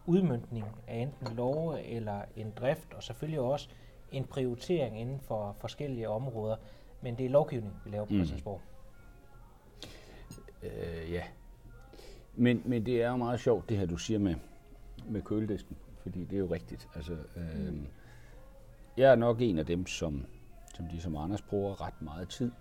udmyndning 0.05 0.65
af 0.87 0.97
enten 0.97 1.37
love 1.37 1.83
eller 1.83 2.21
en 2.35 2.51
drift, 2.51 2.93
og 2.93 3.03
selvfølgelig 3.03 3.39
også 3.39 3.69
en 4.11 4.25
prioritering 4.25 4.99
inden 4.99 5.19
for 5.19 5.55
forskellige 5.59 6.09
områder. 6.09 6.55
Men 7.01 7.17
det 7.17 7.25
er 7.25 7.29
lovgivning, 7.29 7.73
vi 7.85 7.89
laver 7.89 8.05
på 8.05 8.13
mm. 8.13 8.19
Christiansborg. 8.19 8.61
Øh, 10.63 11.11
ja. 11.11 11.23
Men, 12.35 12.61
men 12.65 12.85
det 12.85 13.03
er 13.03 13.09
jo 13.09 13.17
meget 13.17 13.39
sjovt, 13.39 13.69
det 13.69 13.77
her, 13.77 13.85
du 13.85 13.97
siger 13.97 14.19
med, 14.19 14.35
med 15.05 15.21
køledisken 15.21 15.77
fordi 16.09 16.23
det 16.23 16.33
er 16.33 16.39
jo 16.39 16.51
rigtigt. 16.51 16.87
Altså, 16.95 17.13
øh, 17.13 17.73
mm. 17.73 17.87
Jeg 18.97 19.11
er 19.11 19.15
nok 19.15 19.41
en 19.41 19.59
af 19.59 19.65
dem, 19.65 19.87
som, 19.87 20.25
som 20.75 20.85
de 20.85 21.01
som 21.01 21.15
Anders 21.15 21.41
bruger 21.41 21.81
ret 21.81 22.01
meget 22.01 22.29
tid 22.29 22.51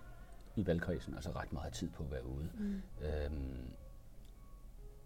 i 0.59 0.67
valgkredsen, 0.67 1.15
altså 1.15 1.31
ret 1.31 1.53
meget 1.53 1.73
tid 1.73 1.89
på 1.91 2.03
at 2.05 2.11
være 2.11 2.27
ude. 2.27 2.49
Mm. 2.59 2.83
Øhm, 3.07 3.71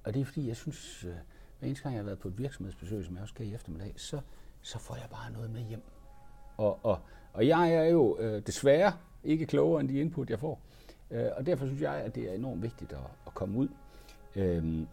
og 0.05 0.15
det 0.15 0.21
er 0.21 0.25
fordi, 0.25 0.49
jeg 0.49 0.57
synes, 0.57 1.05
øh, 1.05 1.15
hver 1.59 1.69
eneste 1.69 1.83
gang 1.83 1.95
jeg 1.95 2.01
har 2.01 2.07
været 2.07 2.19
på 2.19 2.29
et 2.29 2.39
virksomhedsbesøg, 2.39 3.05
som 3.05 3.15
jeg 3.15 3.23
også 3.23 3.33
skal 3.33 3.47
i 3.47 3.55
eftermiddag, 3.55 3.95
så, 3.97 4.21
så 4.63 4.79
får 4.79 4.97
jeg 4.97 5.07
bare 5.11 5.33
noget 5.33 5.51
med 5.51 5.61
hjem. 5.61 5.83
Og, 6.57 6.85
og, 6.87 6.99
og 7.33 7.47
jeg 7.47 7.75
er 7.75 7.85
jo 7.85 8.19
øh, 8.19 8.43
desværre 8.47 8.93
ikke 9.25 9.47
klogere 9.47 9.81
end 9.81 9.89
de 9.89 10.01
input, 10.01 10.31
jeg 10.31 10.39
får. 10.39 10.61
Øh, 11.11 11.29
og 11.37 11.47
derfor 11.47 11.67
synes 11.67 11.81
jeg, 11.81 11.95
at 11.95 12.15
det 12.15 12.31
er 12.31 12.35
enormt 12.35 12.63
vigtigt 12.63 12.93
at, 12.93 12.99
at 13.27 13.35
komme 13.35 13.59
ud. 13.59 13.69
Øhm, 14.37 14.87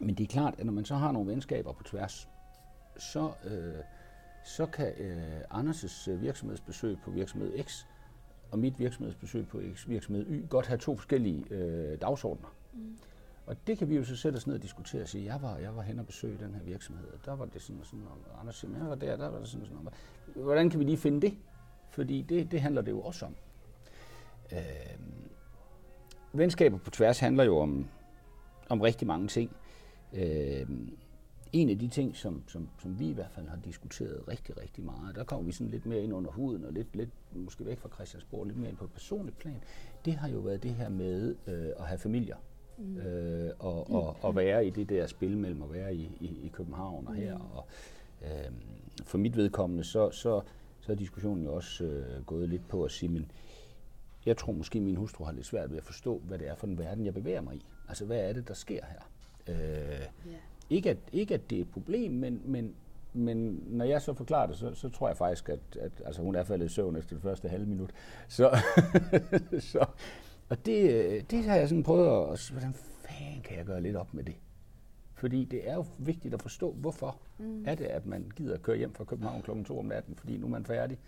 men 0.00 0.14
det 0.14 0.24
er 0.24 0.28
klart, 0.28 0.54
at 0.58 0.66
når 0.66 0.72
man 0.72 0.84
så 0.84 0.94
har 0.94 1.12
nogle 1.12 1.30
venskaber 1.30 1.72
på 1.72 1.82
tværs, 1.82 2.28
så, 2.96 3.32
øh, 3.44 3.74
så 4.44 4.66
kan 4.66 4.92
øh, 4.98 5.40
Anders' 5.40 6.10
øh, 6.10 6.22
virksomhedsbesøg 6.22 6.98
på 7.04 7.10
virksomhed 7.10 7.64
X 7.64 7.84
og 8.50 8.58
mit 8.58 8.78
virksomhedsbesøg 8.78 9.48
på 9.48 9.60
X 9.74 9.88
virksomhed 9.88 10.26
Y 10.30 10.48
godt 10.48 10.66
have 10.66 10.78
to 10.78 10.96
forskellige 10.96 11.44
øh, 11.50 12.00
dagsordner. 12.00 12.54
Mm. 12.72 12.98
Og 13.46 13.56
det 13.66 13.78
kan 13.78 13.88
vi 13.88 13.96
jo 13.96 14.04
så 14.04 14.16
sætte 14.16 14.36
os 14.36 14.46
ned 14.46 14.54
og 14.54 14.62
diskutere 14.62 15.02
og 15.02 15.08
sige, 15.08 15.24
jeg 15.24 15.42
var, 15.42 15.56
jeg 15.56 15.76
var 15.76 15.82
hen 15.82 15.98
og 15.98 16.06
besøge 16.06 16.38
den 16.38 16.54
her 16.54 16.62
virksomhed, 16.62 17.06
og 17.06 17.18
der 17.24 17.36
var 17.36 17.44
det 17.44 17.62
sådan 17.62 17.80
og 17.80 17.86
sådan, 17.86 18.04
og 18.30 18.40
Anders 18.40 18.56
siger, 18.56 18.78
jeg 18.78 18.88
var 18.88 18.94
der, 18.94 19.16
der 19.16 19.28
var 19.28 19.38
det 19.38 19.48
sådan 19.48 19.62
og 19.62 19.68
sådan. 19.68 19.88
Hvordan 20.44 20.70
kan 20.70 20.80
vi 20.80 20.84
lige 20.84 20.96
finde 20.96 21.20
det? 21.20 21.34
Fordi 21.90 22.22
det, 22.22 22.52
det 22.52 22.60
handler 22.60 22.82
det 22.82 22.90
jo 22.90 23.00
også 23.00 23.26
om. 23.26 23.34
Øh, 24.52 24.58
venskaber 26.32 26.78
på 26.78 26.90
tværs 26.90 27.18
handler 27.18 27.44
jo 27.44 27.58
om, 27.58 27.88
om 28.68 28.80
rigtig 28.80 29.06
mange 29.06 29.28
ting. 29.28 29.56
Øh, 30.12 30.66
en 31.52 31.70
af 31.70 31.78
de 31.78 31.88
ting, 31.88 32.16
som, 32.16 32.42
som, 32.46 32.68
som 32.78 32.98
vi 32.98 33.08
i 33.08 33.12
hvert 33.12 33.30
fald 33.30 33.48
har 33.48 33.58
diskuteret 33.64 34.28
rigtig, 34.28 34.60
rigtig 34.60 34.84
meget, 34.84 35.16
der 35.16 35.24
kommer 35.24 35.46
vi 35.46 35.52
sådan 35.52 35.70
lidt 35.70 35.86
mere 35.86 36.02
ind 36.02 36.14
under 36.14 36.30
huden, 36.30 36.64
og 36.64 36.72
lidt, 36.72 36.96
lidt 36.96 37.10
måske 37.32 37.66
væk 37.66 37.78
fra 37.78 37.88
Christiansborg, 37.88 38.44
lidt 38.44 38.58
mere 38.58 38.68
ind 38.68 38.76
på 38.76 38.84
et 38.84 38.92
personligt 38.92 39.38
plan, 39.38 39.62
det 40.04 40.14
har 40.14 40.28
jo 40.28 40.38
været 40.38 40.62
det 40.62 40.74
her 40.74 40.88
med 40.88 41.36
øh, 41.46 41.68
at 41.78 41.86
have 41.86 41.98
familier. 41.98 42.36
Mm. 42.78 42.98
Øh, 42.98 43.50
og, 43.58 43.90
og, 43.90 44.16
og 44.20 44.36
være 44.36 44.66
i 44.66 44.70
det 44.70 44.88
der 44.88 45.06
spil 45.06 45.36
mellem 45.36 45.62
at 45.62 45.72
være 45.72 45.94
i, 45.94 46.10
i, 46.20 46.26
i 46.26 46.48
København 46.52 47.06
og 47.06 47.14
her. 47.14 47.38
Mm. 47.38 47.44
Og, 47.52 47.66
øh, 48.22 48.52
for 49.04 49.18
mit 49.18 49.36
vedkommende, 49.36 49.84
så, 49.84 50.10
så, 50.10 50.40
så 50.80 50.92
er 50.92 50.96
diskussionen 50.96 51.44
jo 51.44 51.54
også 51.54 51.84
øh, 51.84 52.24
gået 52.24 52.48
lidt 52.48 52.68
på 52.68 52.84
at 52.84 52.90
sige, 52.90 53.08
men 53.08 53.30
jeg 54.26 54.36
tror 54.36 54.52
måske, 54.52 54.80
min 54.80 54.96
hustru 54.96 55.24
har 55.24 55.32
lidt 55.32 55.46
svært 55.46 55.70
ved 55.70 55.78
at 55.78 55.84
forstå, 55.84 56.18
hvad 56.18 56.38
det 56.38 56.48
er 56.48 56.54
for 56.54 56.66
en 56.66 56.78
verden, 56.78 57.04
jeg 57.04 57.14
bevæger 57.14 57.40
mig 57.40 57.56
i. 57.56 57.66
Altså, 57.88 58.04
hvad 58.04 58.18
er 58.18 58.32
det, 58.32 58.48
der 58.48 58.54
sker 58.54 58.80
her? 58.84 59.10
Øh, 59.48 59.56
yeah. 59.56 60.38
Ikke, 60.70 60.90
at, 60.90 60.96
ikke, 61.12 61.34
at 61.34 61.50
det 61.50 61.58
er 61.58 61.62
et 61.62 61.70
problem, 61.70 62.12
men, 62.12 62.42
men, 62.44 62.74
men 63.12 63.62
når 63.66 63.84
jeg 63.84 64.02
så 64.02 64.14
forklarer 64.14 64.46
det, 64.46 64.56
så, 64.56 64.74
så 64.74 64.88
tror 64.88 65.08
jeg 65.08 65.16
faktisk, 65.16 65.48
at, 65.48 65.60
at 65.80 65.92
altså, 66.06 66.22
hun 66.22 66.34
er 66.34 66.44
faldet 66.44 66.66
i 66.66 66.68
søvn 66.68 66.96
efter 66.96 67.14
det 67.14 67.22
første 67.22 67.48
halve 67.48 67.66
minut. 67.66 67.90
Så, 68.28 68.56
så, 69.72 69.86
og 70.48 70.66
det, 70.66 71.30
det 71.30 71.44
har 71.44 71.56
jeg 71.56 71.68
sådan 71.68 71.82
prøvet 71.82 72.32
at... 72.32 72.50
Hvordan 72.50 72.74
fanden 72.74 73.42
kan 73.42 73.56
jeg 73.56 73.66
gøre 73.66 73.82
lidt 73.82 73.96
op 73.96 74.14
med 74.14 74.24
det? 74.24 74.34
Fordi 75.14 75.44
det 75.44 75.68
er 75.68 75.74
jo 75.74 75.84
vigtigt 75.98 76.34
at 76.34 76.42
forstå, 76.42 76.72
hvorfor 76.72 77.16
mm. 77.38 77.64
er 77.66 77.74
det, 77.74 77.84
at 77.84 78.06
man 78.06 78.32
gider 78.36 78.54
at 78.54 78.62
køre 78.62 78.76
hjem 78.76 78.94
fra 78.94 79.04
København 79.04 79.42
kl. 79.42 79.50
2 79.64 79.78
om 79.78 79.84
natten, 79.84 80.14
fordi 80.16 80.36
nu 80.36 80.46
er 80.46 80.50
man 80.50 80.64
færdig. 80.64 80.98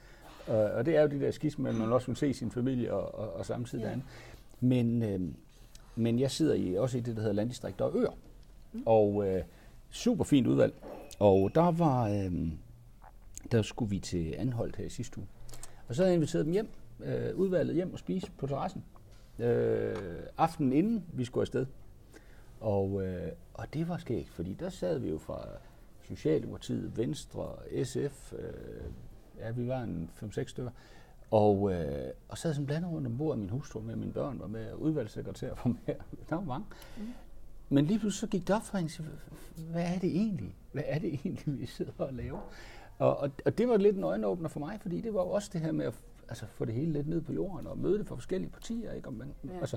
Uh, 0.49 0.55
og 0.55 0.87
det 0.87 0.97
er 0.97 1.03
jo 1.03 1.09
de 1.09 1.21
der 1.21 1.31
skisme, 1.31 1.69
at 1.69 1.75
man 1.75 1.93
også 1.93 2.07
vil 2.07 2.17
se 2.17 2.35
sin 2.35 2.51
familie 2.51 2.93
og, 2.93 3.15
og, 3.15 3.33
og 3.33 3.47
samtidig 3.47 3.83
yeah. 3.83 3.93
andet. 3.93 4.07
Men, 4.61 5.03
øh, 5.03 5.21
men 5.97 6.19
jeg 6.19 6.31
sidder 6.31 6.55
i, 6.55 6.75
også 6.75 6.99
i 6.99 7.01
det, 7.01 7.17
der 7.17 7.23
hedder 7.23 7.35
Landdistrikter 7.35 7.85
og 7.85 7.97
Øer. 7.97 8.17
Mm. 8.73 8.83
Og 8.87 9.29
øh, 9.29 9.43
super 9.91 10.25
fint 10.25 10.47
udvalg. 10.47 10.75
Og 11.19 11.55
der 11.55 11.71
var, 11.71 12.09
øh, 12.09 12.53
der 13.53 13.63
skulle 13.63 13.91
vi 13.91 13.99
til 13.99 14.35
Anholdt 14.39 14.77
her 14.77 14.85
i 14.85 14.89
sidste 14.89 15.19
uge. 15.19 15.27
Og 15.89 15.95
så 15.95 16.03
havde 16.03 16.11
jeg 16.11 16.17
inviteret 16.17 16.45
dem 16.45 16.53
hjem, 16.53 16.69
øh, 17.05 17.37
udvalget 17.37 17.75
hjem 17.75 17.93
og 17.93 17.99
spise 17.99 18.31
på 18.39 18.47
terrassen. 18.47 18.85
Øh, 19.39 19.97
aftenen 20.39 20.73
inden 20.73 21.05
vi 21.13 21.25
skulle 21.25 21.43
afsted. 21.43 21.67
Og, 22.61 23.07
øh, 23.07 23.33
og 23.55 23.75
det 23.75 23.89
var 23.89 23.99
skægt, 23.99 24.29
fordi 24.29 24.53
der 24.53 24.69
sad 24.69 24.99
vi 24.99 25.09
jo 25.09 25.19
fra 25.19 25.45
Socialdemokratiet, 26.03 26.97
Venstre, 26.97 27.55
SF, 27.85 28.33
øh, 28.33 28.85
ja, 29.39 29.51
vi 29.51 29.69
var 29.69 29.83
en 29.83 30.11
5-6 30.15 30.51
stykker, 30.51 30.71
og, 31.31 31.73
øh, 31.73 32.11
og 32.29 32.39
sad 32.39 32.55
sådan 32.55 32.67
blandet 32.67 32.91
rundt 32.91 33.07
om 33.07 33.19
bordet, 33.19 33.39
min 33.39 33.51
hustru 33.51 33.81
med, 33.81 33.97
mine 33.97 34.13
børn 34.13 34.41
var 34.41 34.47
med, 34.47 34.75
udvalgssekretær 34.75 35.49
var 35.49 35.67
med, 35.87 35.95
der 36.29 36.35
var 36.35 36.45
mange. 36.45 36.67
Mm. 36.99 37.03
Men 37.73 37.85
lige 37.85 37.99
pludselig 37.99 38.21
så 38.21 38.27
gik 38.27 38.49
det 38.49 38.57
op 38.57 38.63
for 38.63 38.79
hende, 38.79 38.93
hvad 39.71 39.83
er 39.83 39.99
det 39.99 40.17
egentlig? 40.17 40.57
Hvad 40.73 40.83
er 40.87 40.99
det 40.99 41.15
egentlig, 41.25 41.61
vi 41.61 41.67
sidder 41.67 41.93
og 41.99 42.13
laver? 42.13 42.41
Og, 42.99 43.17
og, 43.17 43.31
og 43.45 43.59
det 43.59 43.69
var 43.69 43.77
lidt 43.77 43.97
en 43.97 44.05
øjenåbner 44.05 44.49
for 44.49 44.61
mig, 44.61 44.79
fordi 44.81 45.01
det 45.01 45.15
var 45.15 45.21
jo 45.21 45.31
også 45.31 45.51
det 45.53 45.61
her 45.61 45.73
med 45.73 45.87
at 45.87 45.95
altså, 46.29 46.47
få 46.47 46.65
det 46.65 46.75
hele 46.75 46.93
lidt 46.93 47.09
ned 47.09 47.21
på 47.21 47.33
jorden 47.33 47.67
og 47.67 47.79
møde 47.79 47.99
det 47.99 48.07
for 48.07 48.15
forskellige 48.15 48.51
partier. 48.51 48.93
Ikke? 48.93 49.09
Og, 49.09 49.15
man, 49.15 49.35
ja. 49.45 49.59
altså, 49.61 49.77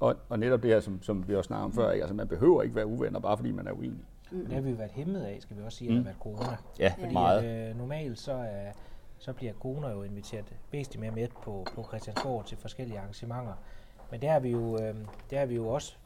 og, 0.00 0.16
og 0.28 0.38
netop 0.38 0.62
det 0.62 0.70
her, 0.70 0.80
som, 0.80 1.02
som 1.02 1.28
vi 1.28 1.34
også 1.34 1.48
snakkede 1.48 1.64
om 1.64 1.72
før, 1.72 1.90
ikke? 1.90 2.02
Altså, 2.02 2.14
man 2.14 2.28
behøver 2.28 2.62
ikke 2.62 2.74
være 2.74 2.86
uvenner, 2.86 3.20
bare 3.20 3.36
fordi 3.36 3.52
man 3.52 3.66
er 3.66 3.72
uenig. 3.72 4.04
Mm. 4.30 4.44
Det 4.44 4.52
har 4.52 4.60
vi 4.60 4.70
jo 4.70 4.76
været 4.76 4.90
hæmmet 4.90 5.22
af, 5.22 5.38
skal 5.40 5.56
vi 5.56 5.62
også 5.62 5.78
sige, 5.78 5.90
mm. 5.90 5.96
at 5.96 6.04
det 6.04 6.06
har 6.06 6.12
været 6.12 6.22
corona. 6.22 6.56
Ja, 6.78 6.94
fordi 6.98 7.12
meget. 7.12 7.42
At, 7.42 7.70
øh, 7.70 7.78
normalt 7.78 8.18
så, 8.18 8.32
er, 8.32 8.72
så 9.18 9.32
bliver 9.32 9.52
corona 9.52 9.88
jo 9.88 10.02
inviteret 10.02 10.44
væsentligt 10.72 11.00
mere 11.00 11.10
med 11.10 11.28
på, 11.42 11.66
på 11.74 11.84
Christiansborg 11.88 12.46
til 12.46 12.58
forskellige 12.58 12.98
arrangementer. 12.98 13.54
Men 14.10 14.20
det 14.20 14.28
har 14.28 14.40
vi 14.40 14.50
jo, 14.50 14.78
øh, 14.82 14.94
det 15.30 15.38
har 15.38 15.46
vi 15.46 15.54
jo 15.54 15.68
også 15.68 15.96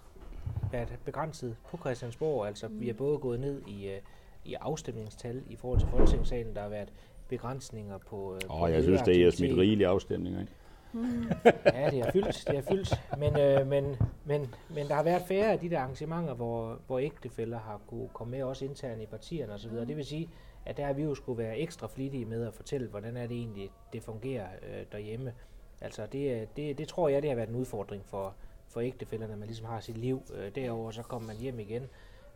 været 0.73 0.99
begrænset 1.05 1.57
på 1.71 1.77
Christiansborg. 1.77 2.47
Altså, 2.47 2.69
mm. 2.69 2.81
vi 2.81 2.89
er 2.89 2.95
både 2.95 3.19
gået 3.19 3.41
ned 3.41 3.63
i, 3.67 3.89
øh, 3.89 4.01
i 4.45 4.55
afstemningstal 4.55 5.43
i 5.49 5.57
forhold 5.57 5.79
til 5.81 5.89
Folketingssalen. 5.89 6.55
Der 6.55 6.63
har 6.63 6.69
været 6.69 6.93
begrænsninger 7.29 7.99
på... 7.99 8.35
Øh, 8.35 8.63
oh, 8.63 8.71
jeg 8.71 8.83
synes, 8.83 9.03
det 9.03 9.27
er 9.27 9.31
smidt 9.31 9.59
rigelige 9.59 9.87
afstemninger. 9.87 10.41
Ikke? 10.41 10.53
Mm. 10.93 11.31
ja, 11.75 11.91
det 11.91 11.99
er 11.99 12.11
fyldt, 12.13 12.45
det 12.47 12.57
er 12.57 12.63
fyldt. 12.63 13.01
Men, 13.19 13.39
øh, 13.39 13.67
men, 13.67 13.97
men, 14.25 14.55
men 14.75 14.89
der 14.89 14.95
har 14.95 15.03
været 15.03 15.23
færre 15.23 15.53
af 15.53 15.59
de 15.59 15.71
der 15.71 15.79
arrangementer, 15.79 16.35
hvor, 16.35 16.79
hvor 16.87 16.99
ægtefælder 16.99 17.59
har 17.59 17.81
kunne 17.87 18.09
komme 18.09 18.31
med 18.31 18.43
også 18.43 18.65
internt 18.65 19.03
i 19.03 19.07
partierne 19.07 19.53
osv. 19.53 19.71
Mm. 19.71 19.87
Det 19.87 19.97
vil 19.97 20.05
sige, 20.05 20.29
at 20.67 20.77
der 20.77 20.87
har 20.87 20.93
vi 20.93 21.03
jo 21.03 21.15
skulle 21.15 21.39
være 21.39 21.59
ekstra 21.59 21.87
flittige 21.87 22.25
med 22.25 22.47
at 22.47 22.55
fortælle, 22.55 22.89
hvordan 22.89 23.17
er 23.17 23.27
det 23.27 23.37
egentlig, 23.37 23.71
det 23.93 24.03
fungerer 24.03 24.47
øh, 24.63 24.85
derhjemme. 24.93 25.33
Altså 25.81 26.07
det, 26.13 26.57
det, 26.57 26.79
det 26.79 26.89
tror 26.89 27.09
jeg, 27.09 27.23
det 27.23 27.31
har 27.31 27.37
været 27.37 27.49
en 27.49 27.57
udfordring 27.57 28.05
for, 28.07 28.35
for 28.71 28.81
ægtefælderne, 28.81 29.37
man 29.37 29.47
ligesom 29.47 29.67
har 29.67 29.81
sit 29.81 29.97
liv 29.99 30.23
øh, 30.35 30.55
derover, 30.55 30.91
så 30.91 31.03
kommer 31.03 31.27
man 31.27 31.37
hjem 31.37 31.59
igen. 31.61 31.83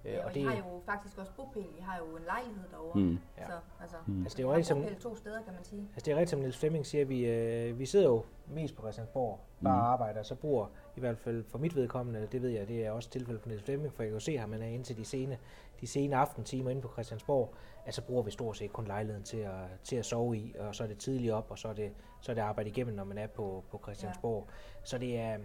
Øh, 0.05 0.13
ja, 0.13 0.19
og, 0.19 0.25
og 0.25 0.35
det, 0.35 0.41
I 0.41 0.45
har 0.45 0.57
jo 0.57 0.83
faktisk 0.87 1.19
også 1.19 1.33
bopæl. 1.37 1.67
I 1.79 1.81
har 1.81 1.99
jo 1.99 2.17
en 2.17 2.23
lejlighed 2.25 2.65
derovre. 2.71 3.01
Mm. 3.01 3.19
Så, 3.47 3.53
altså, 3.81 3.97
mm. 4.07 4.23
altså, 4.23 4.37
det 4.37 4.43
er 4.43 4.49
jo 4.49 4.53
rigtig, 4.53 4.67
som, 4.67 4.85
to 5.01 5.17
steder, 5.17 5.43
kan 5.43 5.55
man 5.55 5.65
sige. 5.65 5.81
Altså, 5.81 6.05
det 6.05 6.13
er 6.13 6.17
rigtigt, 6.17 6.31
som 6.31 6.39
Niels 6.39 6.59
Flemming 6.59 6.87
siger, 6.87 7.05
vi, 7.05 7.27
øh, 7.27 7.79
vi 7.79 7.87
sidder 7.87 8.07
jo 8.07 8.25
mest 8.49 8.77
på 8.77 8.83
Christiansborg, 8.83 9.41
bare 9.65 9.77
mm. 9.77 9.93
arbejder, 9.93 10.23
så 10.23 10.35
bor 10.35 10.71
i 10.97 11.01
hvert 11.01 11.19
fald 11.19 11.45
for 11.45 11.59
mit 11.59 11.77
vedkommende, 11.77 12.29
det 12.33 12.43
ved 12.43 12.51
jeg, 12.51 12.69
det 12.69 12.87
er 12.87 12.91
også 12.91 13.11
tilfældet 13.11 13.43
for 13.43 13.49
Niels 13.49 13.63
Flemming, 13.63 13.95
for 13.95 14.03
jeg 14.03 14.11
kan 14.11 14.17
jo 14.17 14.21
se 14.21 14.39
ham, 14.39 14.49
man 14.49 14.63
er 14.63 14.67
indtil 14.67 14.97
de 14.97 15.05
sene, 15.05 15.39
de 15.81 15.87
sene 15.87 16.17
aftentimer 16.17 16.71
inde 16.71 16.83
på 16.83 16.89
Christiansborg, 16.93 17.55
altså 17.87 18.03
bruger 18.03 18.23
vi 18.23 18.31
stort 18.31 18.57
set 18.57 18.73
kun 18.73 18.87
lejligheden 18.87 19.25
til 19.25 19.37
at, 19.37 19.53
til 19.85 19.97
at 19.97 20.07
sove 20.07 20.37
i, 20.37 20.55
og 20.59 20.75
så 20.75 20.83
er 20.83 20.89
det 20.89 20.99
tidligt 20.99 21.33
op, 21.33 21.51
og 21.51 21.59
så 21.59 21.69
er 21.69 21.73
det, 21.73 21.93
så 22.21 22.33
er 22.33 22.35
det 22.35 22.43
arbejde 22.43 22.71
igennem, 22.71 22.95
når 22.95 23.05
man 23.05 23.19
er 23.19 23.27
på, 23.27 23.65
på 23.71 23.81
Christiansborg. 23.83 24.47
Ja. 24.49 24.53
Så 24.85 24.99
det 24.99 25.19
er, 25.19 25.39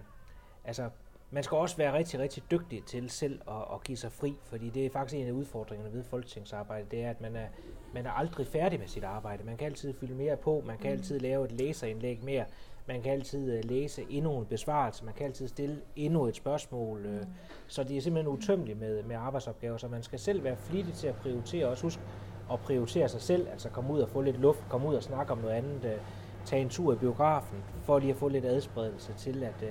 altså 0.65 0.89
man 1.31 1.43
skal 1.43 1.57
også 1.57 1.77
være 1.77 1.93
rigtig, 1.93 2.19
rigtig 2.19 2.43
dygtig 2.51 2.83
til 2.85 3.09
selv 3.09 3.41
at, 3.47 3.73
at 3.73 3.83
give 3.83 3.97
sig 3.97 4.11
fri, 4.11 4.35
fordi 4.43 4.69
det 4.69 4.85
er 4.85 4.89
faktisk 4.89 5.19
en 5.21 5.27
af 5.27 5.31
udfordringerne 5.31 5.93
ved 5.93 6.03
folketingsarbejde, 6.03 6.85
det 6.91 7.03
er, 7.03 7.09
at 7.09 7.21
man 7.21 7.35
er, 7.35 7.47
man 7.93 8.05
er 8.05 8.11
aldrig 8.11 8.47
færdig 8.47 8.79
med 8.79 8.87
sit 8.87 9.03
arbejde. 9.03 9.43
Man 9.43 9.57
kan 9.57 9.65
altid 9.65 9.93
fylde 9.93 10.13
mere 10.13 10.37
på, 10.37 10.63
man 10.65 10.77
kan 10.77 10.91
mm. 10.91 10.97
altid 10.97 11.19
lave 11.19 11.45
et 11.45 11.51
læserindlæg 11.51 12.23
mere, 12.23 12.45
man 12.87 13.01
kan 13.01 13.11
altid 13.11 13.57
uh, 13.57 13.69
læse 13.69 14.05
endnu 14.09 14.37
en 14.39 14.45
besvarelse, 14.45 15.05
man 15.05 15.13
kan 15.13 15.25
altid 15.25 15.47
stille 15.47 15.81
endnu 15.95 16.25
et 16.25 16.35
spørgsmål. 16.35 17.05
Uh, 17.05 17.11
mm. 17.11 17.25
Så 17.67 17.83
det 17.83 17.97
er 17.97 18.01
simpelthen 18.01 18.33
utømmeligt 18.33 18.79
med, 18.79 19.03
med 19.03 19.15
arbejdsopgaver, 19.15 19.77
så 19.77 19.87
man 19.87 20.03
skal 20.03 20.19
selv 20.19 20.43
være 20.43 20.55
flittig 20.55 20.93
til 20.93 21.07
at 21.07 21.15
prioritere, 21.15 21.67
også 21.67 21.83
husk 21.83 21.99
at 22.51 22.59
prioritere 22.59 23.09
sig 23.09 23.21
selv, 23.21 23.47
altså 23.51 23.69
komme 23.69 23.93
ud 23.93 23.99
og 23.99 24.09
få 24.09 24.21
lidt 24.21 24.39
luft, 24.39 24.63
komme 24.69 24.87
ud 24.87 24.95
og 24.95 25.03
snakke 25.03 25.31
om 25.31 25.37
noget 25.37 25.53
andet, 25.53 25.85
uh, 25.85 26.01
tage 26.45 26.61
en 26.61 26.69
tur 26.69 26.93
i 26.93 26.95
biografen, 26.95 27.63
for 27.83 27.99
lige 27.99 28.11
at 28.11 28.17
få 28.17 28.27
lidt 28.27 28.45
adspredelse 28.45 29.13
til, 29.17 29.43
at, 29.43 29.63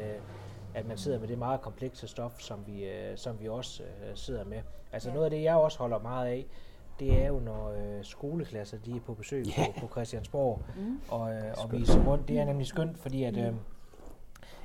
at 0.78 0.86
man 0.86 0.98
sidder 0.98 1.18
med 1.18 1.28
det 1.28 1.38
meget 1.38 1.60
komplekse 1.60 2.08
stof, 2.08 2.40
som 2.40 2.66
vi, 2.66 2.84
øh, 2.84 3.16
som 3.16 3.40
vi 3.40 3.48
også 3.48 3.82
øh, 3.82 4.16
sidder 4.16 4.44
med. 4.44 4.58
Altså 4.92 5.08
ja. 5.08 5.14
noget 5.14 5.24
af 5.24 5.30
det, 5.30 5.42
jeg 5.42 5.54
også 5.54 5.78
holder 5.78 5.98
meget 5.98 6.26
af, 6.26 6.46
det 7.00 7.22
er 7.22 7.26
jo, 7.26 7.38
når 7.38 7.70
øh, 7.70 8.04
skoleklasser 8.04 8.78
de 8.78 8.96
er 8.96 9.00
på 9.00 9.14
besøg 9.14 9.46
yeah. 9.46 9.74
på, 9.74 9.80
på 9.80 9.88
Christiansborg 9.88 10.62
mm. 10.76 11.00
og, 11.08 11.34
øh, 11.34 11.54
og 11.64 11.72
viser 11.72 12.04
rundt. 12.06 12.28
Det 12.28 12.38
er 12.38 12.44
nemlig 12.44 12.66
skønt, 12.66 12.98
fordi 12.98 13.24
at, 13.24 13.36
øh, 13.36 13.54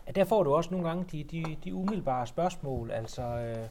at 0.05 0.15
der 0.15 0.23
får 0.23 0.43
du 0.43 0.53
også 0.53 0.71
nogle 0.71 0.87
gange 0.87 1.05
de, 1.11 1.23
de, 1.23 1.57
de 1.63 1.73
umiddelbare 1.73 2.27
spørgsmål, 2.27 2.91
altså... 2.91 3.21
Øh, 3.21 3.67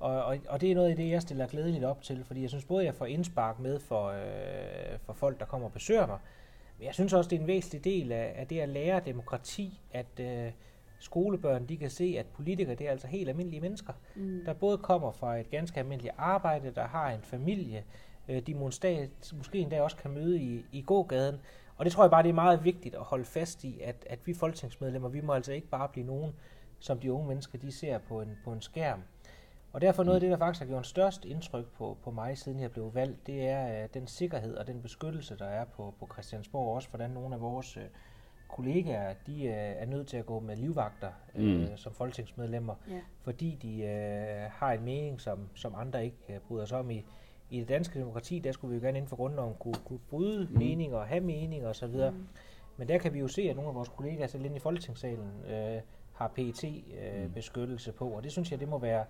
og, 0.00 0.24
og, 0.24 0.38
og 0.48 0.60
det 0.60 0.70
er 0.70 0.74
noget 0.74 0.90
af 0.90 0.96
det, 0.96 1.10
jeg 1.10 1.22
stiller 1.22 1.46
glædeligt 1.46 1.84
op 1.84 2.02
til, 2.02 2.24
fordi 2.24 2.42
jeg 2.42 2.48
synes 2.48 2.64
både, 2.64 2.84
jeg 2.84 2.94
får 2.94 3.06
indspark 3.06 3.58
med 3.58 3.78
for, 3.78 4.08
øh, 4.08 4.98
for 5.02 5.12
folk, 5.12 5.40
der 5.40 5.46
kommer 5.46 5.66
og 5.66 5.72
besøger 5.72 6.06
mig, 6.06 6.18
men 6.78 6.86
jeg 6.86 6.94
synes 6.94 7.12
også, 7.12 7.30
det 7.30 7.36
er 7.36 7.40
en 7.40 7.46
væsentlig 7.46 7.84
del 7.84 8.12
af, 8.12 8.32
af 8.36 8.46
det 8.46 8.60
at 8.60 8.68
lære 8.68 9.00
demokrati, 9.00 9.80
at, 9.92 10.20
øh, 10.20 10.50
skolebørn, 11.00 11.66
de 11.66 11.76
kan 11.76 11.90
se, 11.90 12.16
at 12.18 12.26
politikere, 12.26 12.74
det 12.74 12.86
er 12.86 12.90
altså 12.90 13.06
helt 13.06 13.28
almindelige 13.28 13.60
mennesker, 13.60 13.92
mm. 14.16 14.42
der 14.46 14.52
både 14.52 14.78
kommer 14.78 15.12
fra 15.12 15.36
et 15.36 15.50
ganske 15.50 15.80
almindeligt 15.80 16.14
arbejde, 16.18 16.70
der 16.70 16.86
har 16.86 17.10
en 17.10 17.22
familie, 17.22 17.84
øh, 18.28 18.42
de 18.46 18.54
måske, 18.54 19.10
måske 19.36 19.58
endda 19.58 19.82
også 19.82 19.96
kan 19.96 20.10
møde 20.10 20.40
i, 20.40 20.64
i 20.72 20.82
gågaden. 20.82 21.40
Og 21.76 21.84
det 21.84 21.92
tror 21.92 22.04
jeg 22.04 22.10
bare, 22.10 22.22
det 22.22 22.28
er 22.28 22.34
meget 22.34 22.64
vigtigt 22.64 22.94
at 22.94 23.00
holde 23.00 23.24
fast 23.24 23.64
i, 23.64 23.80
at, 23.80 24.06
at 24.10 24.18
vi 24.26 24.34
folketingsmedlemmer, 24.34 25.08
vi 25.08 25.20
må 25.20 25.32
altså 25.32 25.52
ikke 25.52 25.68
bare 25.68 25.88
blive 25.88 26.06
nogen, 26.06 26.32
som 26.78 26.98
de 26.98 27.12
unge 27.12 27.28
mennesker, 27.28 27.58
de 27.58 27.72
ser 27.72 27.98
på 27.98 28.20
en, 28.20 28.38
på 28.44 28.52
en 28.52 28.60
skærm. 28.60 29.02
Og 29.72 29.80
derfor 29.80 30.04
noget 30.04 30.16
af 30.16 30.20
det, 30.20 30.30
der 30.30 30.36
faktisk 30.36 30.60
har 30.60 30.68
gjort 30.68 30.86
størst 30.86 31.24
indtryk 31.24 31.66
på, 31.66 31.98
på 32.04 32.10
mig, 32.10 32.38
siden 32.38 32.60
jeg 32.60 32.70
blev 32.70 32.94
valgt, 32.94 33.26
det 33.26 33.48
er 33.48 33.84
uh, 33.84 33.88
den 33.94 34.06
sikkerhed 34.06 34.56
og 34.56 34.66
den 34.66 34.82
beskyttelse, 34.82 35.38
der 35.38 35.46
er 35.46 35.64
på, 35.64 35.94
på 35.98 36.08
Christiansborg, 36.12 36.74
også 36.74 36.88
hvordan 36.88 37.10
nogle 37.10 37.34
af 37.34 37.40
vores 37.40 37.76
uh, 37.76 37.82
kollegaer, 38.56 39.14
de 39.26 39.44
øh, 39.44 39.54
er 39.54 39.86
nødt 39.86 40.06
til 40.06 40.16
at 40.16 40.26
gå 40.26 40.40
med 40.40 40.56
livvagter 40.56 41.10
øh, 41.34 41.60
mm. 41.60 41.76
som 41.76 41.92
folketingsmedlemmer, 41.92 42.74
ja. 42.90 43.00
fordi 43.20 43.58
de 43.62 43.82
øh, 43.82 44.50
har 44.50 44.72
en 44.72 44.84
mening, 44.84 45.20
som, 45.20 45.38
som 45.54 45.74
andre 45.76 46.04
ikke 46.04 46.16
øh, 46.28 46.38
bryder 46.38 46.64
sig 46.64 46.78
om 46.78 46.90
i, 46.90 47.04
i 47.50 47.60
det 47.60 47.68
danske 47.68 47.98
demokrati, 47.98 48.38
der 48.38 48.52
skulle 48.52 48.70
vi 48.70 48.76
jo 48.76 48.82
gerne 48.86 48.98
inden 48.98 49.08
for 49.08 49.16
grundloven 49.16 49.54
kunne, 49.58 49.74
kunne 49.84 49.98
bryde 50.10 50.48
mm. 50.50 50.58
meninger 50.58 50.96
og 50.96 51.06
have 51.06 51.20
meninger 51.20 51.68
osv. 51.68 52.10
Mm. 52.10 52.26
Men 52.76 52.88
der 52.88 52.98
kan 52.98 53.14
vi 53.14 53.18
jo 53.18 53.28
se, 53.28 53.42
at 53.42 53.56
nogle 53.56 53.68
af 53.68 53.74
vores 53.74 53.88
kollegaer, 53.88 54.26
selv 54.26 54.44
inde 54.44 54.56
i 54.56 54.60
folketingssalen, 54.60 55.44
øh, 55.50 55.80
har 56.12 56.28
PET 56.28 56.64
øh, 56.64 57.22
mm. 57.22 57.32
beskyttelse 57.32 57.92
på, 57.92 58.08
og 58.08 58.22
det 58.22 58.32
synes 58.32 58.50
jeg, 58.50 58.60
det 58.60 58.68
må 58.68 58.78
være 58.78 59.04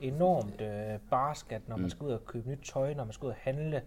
enormt 0.00 0.60
øh, 0.60 0.98
barsk, 1.10 1.52
at 1.52 1.68
når 1.68 1.76
man 1.76 1.82
mm. 1.82 1.90
skal 1.90 2.04
ud 2.04 2.10
og 2.10 2.26
købe 2.26 2.48
nyt 2.48 2.58
tøj, 2.72 2.94
når 2.94 3.04
man 3.04 3.12
skal 3.12 3.26
ud 3.26 3.30
og 3.30 3.36
handle, 3.38 3.82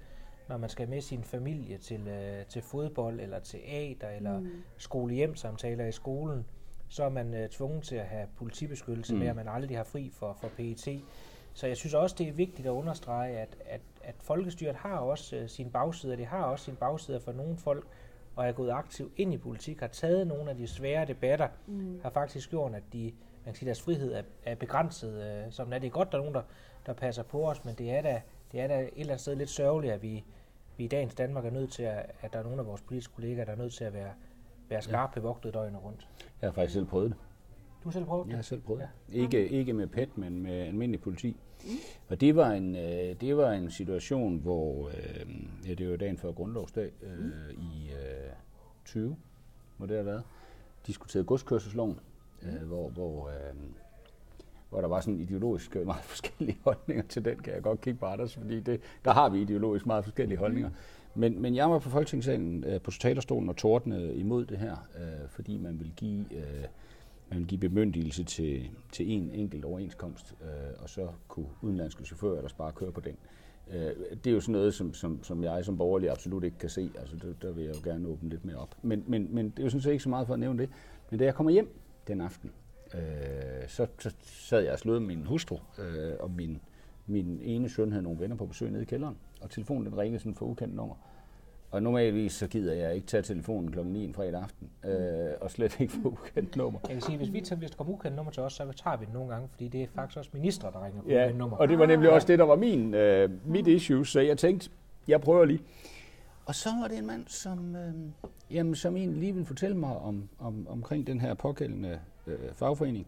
når 0.48 0.58
man 0.58 0.70
skal 0.70 0.90
med 0.90 1.02
sin 1.02 1.24
familie 1.24 1.78
til, 1.78 2.08
øh, 2.08 2.46
til 2.46 2.62
fodbold 2.62 3.20
eller 3.20 3.40
teater 3.40 4.10
eller 4.10 4.40
mm. 4.40 4.64
skolehjemsamtaler 4.78 5.86
i 5.86 5.92
skolen, 5.92 6.46
så 6.88 7.04
er 7.04 7.10
man 7.10 7.34
øh, 7.34 7.50
tvunget 7.50 7.84
til 7.84 7.96
at 7.96 8.06
have 8.06 8.28
politibeskyttelse 8.38 9.14
mm. 9.14 9.20
med, 9.20 9.28
at 9.28 9.36
man 9.36 9.48
aldrig 9.48 9.78
har 9.78 9.84
fri 9.84 10.12
for, 10.14 10.38
for 10.42 10.48
PET. 10.48 11.02
Så 11.54 11.68
jeg 11.68 11.78
synes 11.78 11.94
også, 11.94 12.16
det 12.20 12.28
er 12.28 12.32
vigtigt 12.32 12.68
at 12.68 12.72
understrege, 12.72 13.38
at, 13.38 13.58
at, 13.66 13.82
at 14.04 14.16
folkestyret 14.20 14.76
har 14.76 14.98
også 14.98 15.36
øh, 15.36 15.50
sine 15.50 15.70
bagsider. 15.70 16.16
Det 16.16 16.26
har 16.26 16.44
også 16.44 16.66
sine 16.66 16.78
bagsider 16.78 17.20
for 17.20 17.32
nogle 17.32 17.58
folk, 17.58 17.88
og 18.36 18.48
er 18.48 18.52
gået 18.52 18.72
aktivt 18.72 19.14
ind 19.18 19.34
i 19.34 19.38
politik, 19.38 19.80
har 19.80 19.88
taget 19.88 20.28
nogle 20.28 20.50
af 20.50 20.58
de 20.58 20.68
svære 20.68 21.06
debatter, 21.06 21.48
mm. 21.68 22.00
har 22.04 22.10
faktisk 22.10 22.50
gjort, 22.50 22.76
at 22.76 22.84
de, 22.94 23.04
man 23.46 23.54
kan 23.54 23.56
sige, 23.56 23.66
deres 23.66 23.82
frihed 23.82 24.14
er, 24.14 24.24
er 24.46 24.56
begrænset. 24.56 25.24
Øh, 25.24 25.52
som 25.52 25.74
er 25.74 25.80
det 25.80 25.92
godt, 25.92 26.12
der 26.12 26.18
er 26.18 26.22
nogen, 26.22 26.36
der, 26.36 26.44
der 26.86 26.94
passer 26.94 27.24
på 27.24 27.50
os, 27.50 27.66
men 27.66 27.76
det 27.76 27.92
er 27.92 28.02
da 28.02 28.22
det 28.52 28.60
er 28.60 28.68
da 28.68 28.80
et 28.80 28.90
eller 28.96 29.14
andet 29.14 29.22
sted 29.22 29.36
lidt 29.36 29.50
sørgeligt, 29.50 29.94
at 29.94 30.02
vi, 30.02 30.24
vi 30.78 30.84
i 30.84 30.88
dagens 30.88 31.16
Danmark 31.16 31.46
er 31.46 31.52
nødt 31.52 31.72
til, 31.72 31.84
at, 31.84 32.12
at 32.22 32.34
der 32.34 32.40
er 32.40 32.44
nogle 32.44 32.60
af 32.60 32.66
vores 32.66 32.82
politiske 32.82 33.14
kollegaer, 33.14 33.46
der 33.46 33.52
er 33.52 33.58
nødt 33.58 33.74
til 33.74 33.84
at 33.84 33.94
være 33.94 34.12
være 34.70 34.82
skarp 34.82 35.10
ja. 35.16 35.20
bevogtet 35.20 35.54
døgnet 35.54 35.84
rundt. 35.84 36.08
Jeg 36.42 36.48
har 36.48 36.52
faktisk 36.52 36.74
selv 36.74 36.86
prøvet 36.86 37.10
det. 37.10 37.18
Du 37.84 37.90
har 37.90 37.92
selv 37.92 38.06
prøvet 38.06 38.26
det? 38.26 38.30
Jeg 38.30 38.38
har 38.38 38.44
selv 38.44 38.62
prøvet 38.62 38.88
det. 39.08 39.16
Ikke, 39.16 39.50
ikke 39.50 39.74
med 39.74 39.88
PET, 39.88 40.18
men 40.18 40.44
med 40.44 40.52
almindelig 40.52 41.02
politi. 41.02 41.38
Mm. 41.64 41.70
Og 42.10 42.22
det 42.22 42.36
var 42.36 42.52
en, 42.52 42.76
øh, 42.76 43.16
det 43.22 43.38
var 43.38 43.52
en 43.52 43.72
situation, 43.72 44.38
hvor, 44.38 44.88
øh, 44.88 45.26
ja, 45.68 45.74
det 45.74 45.90
var 45.90 45.98
dagen 45.98 46.18
før 46.18 46.32
grundlovsdag 46.32 46.92
øh, 47.02 47.20
mm. 47.20 47.32
i 47.58 47.90
øh, 47.92 48.32
20, 48.86 49.18
må 49.78 49.86
det 49.86 49.96
have 49.96 50.06
været, 50.06 50.24
diskuterede 50.88 51.26
godskørselsloven, 51.26 52.00
mm. 52.42 52.50
øh, 52.50 52.68
hvor, 52.68 52.90
hvor, 52.90 53.28
øh, 53.28 53.56
hvor 54.76 54.82
der 54.82 54.88
var 54.88 55.02
sådan 55.02 55.20
ideologisk 55.20 55.76
øh, 55.76 55.86
meget 55.86 56.04
forskellige 56.14 56.58
holdninger 56.64 57.04
til 57.04 57.26
den, 57.26 57.40
kan 57.40 57.54
jeg 57.54 57.62
godt 57.62 57.82
kigge 57.82 58.00
på 58.00 58.06
Anders, 58.06 58.36
fordi 58.36 58.60
det, 58.60 58.82
der 59.06 59.14
har 59.14 59.30
vi 59.30 59.42
ideologisk 59.42 59.86
meget 59.86 60.04
forskellige 60.04 60.38
holdninger. 60.38 60.70
Men, 61.16 61.42
men 61.42 61.56
jeg 61.56 61.72
var 61.72 61.80
på 61.80 61.90
Folketingssalen 61.90 62.64
øh, 62.64 62.82
på 62.82 62.92
talerstolen 62.92 63.50
og 63.50 63.58
tordnede 63.58 64.16
imod 64.16 64.46
det 64.46 64.58
her, 64.58 64.76
øh, 64.96 65.30
fordi 65.30 65.58
man 65.58 65.80
vil 65.80 65.94
give... 65.96 66.26
Øh, 66.32 66.66
man 67.30 67.38
ville 67.38 67.48
give 67.48 67.60
bemyndigelse 67.60 68.24
til, 68.24 68.70
til 68.92 69.12
en 69.12 69.32
enkelt 69.34 69.66
overenskomst, 69.66 70.36
øh, 70.42 70.84
og 70.84 70.90
så 70.90 71.08
kunne 71.28 71.46
udenlandske 71.62 72.06
chauffører 72.06 72.36
ellers 72.36 72.54
bare 72.54 72.72
køre 72.72 72.92
på 72.92 73.02
den. 73.02 73.16
Øh, 73.72 73.92
det 74.24 74.28
er 74.28 74.32
jo 74.32 74.40
sådan 74.40 74.54
noget, 74.54 74.74
som, 74.74 74.94
som, 74.94 75.24
som 75.24 75.44
jeg 75.44 75.66
som 75.66 75.78
borgerlig 75.78 76.10
absolut 76.10 76.44
ikke 76.44 76.58
kan 76.58 76.70
se. 76.70 76.90
Altså, 77.00 77.16
der, 77.16 77.34
der 77.42 77.52
vil 77.54 77.64
jeg 77.64 77.76
jo 77.76 77.90
gerne 77.90 78.08
åbne 78.08 78.30
lidt 78.30 78.46
mere 78.46 78.56
op. 78.56 78.76
Men, 78.82 79.04
men, 79.08 79.28
men 79.36 79.50
det 79.50 79.60
er 79.60 79.64
jo 79.64 79.70
sådan 79.70 79.82
set 79.82 79.92
ikke 79.92 80.04
så 80.04 80.10
meget 80.10 80.28
for 80.28 80.34
at 80.34 80.40
nævne 80.40 80.60
det. 80.60 80.70
Men 81.10 81.20
da 81.20 81.26
jeg 81.26 81.36
kommer 81.36 81.52
hjem 81.52 81.80
den 82.08 82.22
aften, 82.22 82.52
øh, 82.94 83.68
så, 83.68 83.88
så 84.00 84.12
sad 84.22 84.62
jeg 84.62 84.74
og 84.74 84.80
slået 84.80 85.02
min 85.02 85.26
hustru, 85.26 85.58
øh, 85.80 86.14
og 86.20 86.32
min, 86.32 86.62
min 87.08 87.40
ene 87.44 87.70
søn 87.70 87.92
havde 87.92 88.04
nogle 88.04 88.20
venner 88.20 88.36
på 88.36 88.46
besøg 88.46 88.72
nede 88.72 88.84
i 88.84 88.86
kælderen. 88.86 89.18
Og 89.42 89.50
telefonen 89.50 89.86
den 89.86 89.98
ringede 89.98 90.20
sådan 90.20 90.36
for 90.36 90.46
ukendt 90.46 90.76
nummer. 90.76 90.96
Og 91.72 91.84
normalvis 91.84 92.34
så 92.34 92.48
gider 92.48 92.74
jeg 92.74 92.96
ikke 92.96 93.08
tage 93.08 93.24
telefonen 93.24 93.72
klokken 93.72 93.94
9 93.94 94.04
en 94.04 94.14
fredag 94.14 94.42
aften, 94.42 94.70
øh, 94.86 95.32
og 95.42 95.52
slet 95.52 95.80
ikke 95.80 95.94
få 96.04 96.08
ukendt 96.08 96.56
nummer. 96.56 96.80
Jeg 96.88 96.96
vil 96.96 97.04
sige, 97.04 97.18
hvis, 97.18 97.34
vi 97.34 97.42
tager, 97.42 97.60
hvis 97.60 97.72
der 97.72 97.78
kommer 97.78 97.94
ukendt 97.94 98.16
nummer 98.16 98.32
til 98.32 98.44
os, 98.44 98.54
så 98.54 98.72
tager 98.84 98.98
vi 98.98 99.06
det 99.06 99.14
nogle 99.14 99.34
gange, 99.34 99.48
fordi 99.52 99.68
det 99.68 99.84
er 99.84 99.88
faktisk 99.96 100.18
også 100.18 100.30
ministre, 100.34 100.72
der 100.72 100.86
ringer 100.86 101.02
på 101.02 101.10
ja, 101.10 101.24
ukendt 101.24 101.38
nummer. 101.38 101.58
og 101.58 101.68
det 101.68 101.80
var 101.80 101.86
nemlig 101.86 102.10
også 102.10 102.28
det, 102.28 102.40
der 102.40 102.46
var 102.46 102.56
min, 102.56 102.94
øh, 102.94 103.30
mit 103.46 103.68
issue, 103.68 104.06
så 104.06 104.20
jeg 104.20 104.38
tænkte, 104.38 104.70
jeg 105.08 105.22
prøver 105.22 105.46
lige. 105.46 105.62
Og 106.46 106.56
så 106.56 106.70
var 106.82 106.88
det 106.88 106.98
en 106.98 107.08
mand, 107.08 107.28
som, 107.28 107.76
øh, 107.76 107.94
jamen, 108.52 108.76
som 108.76 108.98
egentlig 108.98 109.20
lige 109.20 109.34
ville 109.34 109.46
fortælle 109.46 109.78
mig 109.78 109.98
om, 109.98 110.30
om, 110.40 110.68
omkring 110.70 111.08
den 111.08 111.22
her 111.22 111.34
pågældende 111.34 112.00
øh, 112.28 112.54
fagforening 112.54 113.08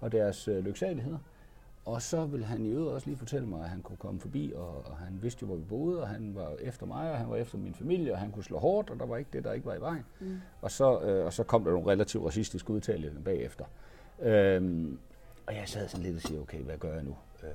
og 0.00 0.12
deres 0.12 0.48
øh, 0.48 0.64
lyksaligheder. 0.64 1.18
Og 1.84 2.02
så 2.02 2.26
vil 2.26 2.44
han 2.44 2.66
i 2.66 2.68
øvrigt 2.68 2.94
også 2.94 3.06
lige 3.06 3.18
fortælle 3.18 3.46
mig, 3.46 3.62
at 3.62 3.68
han 3.68 3.82
kunne 3.82 3.96
komme 3.96 4.20
forbi, 4.20 4.52
og, 4.56 4.86
og 4.86 4.96
han 4.96 5.18
vidste 5.22 5.42
jo, 5.42 5.46
hvor 5.46 5.56
vi 5.56 5.64
boede, 5.64 6.00
og 6.00 6.08
han 6.08 6.34
var 6.34 6.52
efter 6.60 6.86
mig, 6.86 7.10
og 7.10 7.18
han 7.18 7.30
var 7.30 7.36
efter 7.36 7.58
min 7.58 7.74
familie, 7.74 8.12
og 8.12 8.18
han 8.18 8.32
kunne 8.32 8.44
slå 8.44 8.58
hårdt, 8.58 8.90
og 8.90 8.98
der 8.98 9.06
var 9.06 9.16
ikke 9.16 9.30
det, 9.32 9.44
der 9.44 9.52
ikke 9.52 9.66
var 9.66 9.74
i 9.74 9.80
vejen. 9.80 10.04
Mm. 10.20 10.40
Og, 10.60 10.70
så, 10.70 11.00
øh, 11.00 11.26
og 11.26 11.32
så 11.32 11.42
kom 11.44 11.64
der 11.64 11.70
nogle 11.70 11.90
relativt 11.90 12.24
racistiske 12.24 12.70
udtalelser 12.70 13.20
bagefter. 13.20 13.64
Øhm, 14.22 14.98
og 15.46 15.54
jeg 15.54 15.68
sad 15.68 15.88
sådan 15.88 16.06
lidt 16.06 16.16
og 16.16 16.22
siger, 16.22 16.40
okay, 16.40 16.62
hvad 16.62 16.78
gør 16.78 16.94
jeg 16.94 17.02
nu? 17.02 17.16
Øh, 17.42 17.48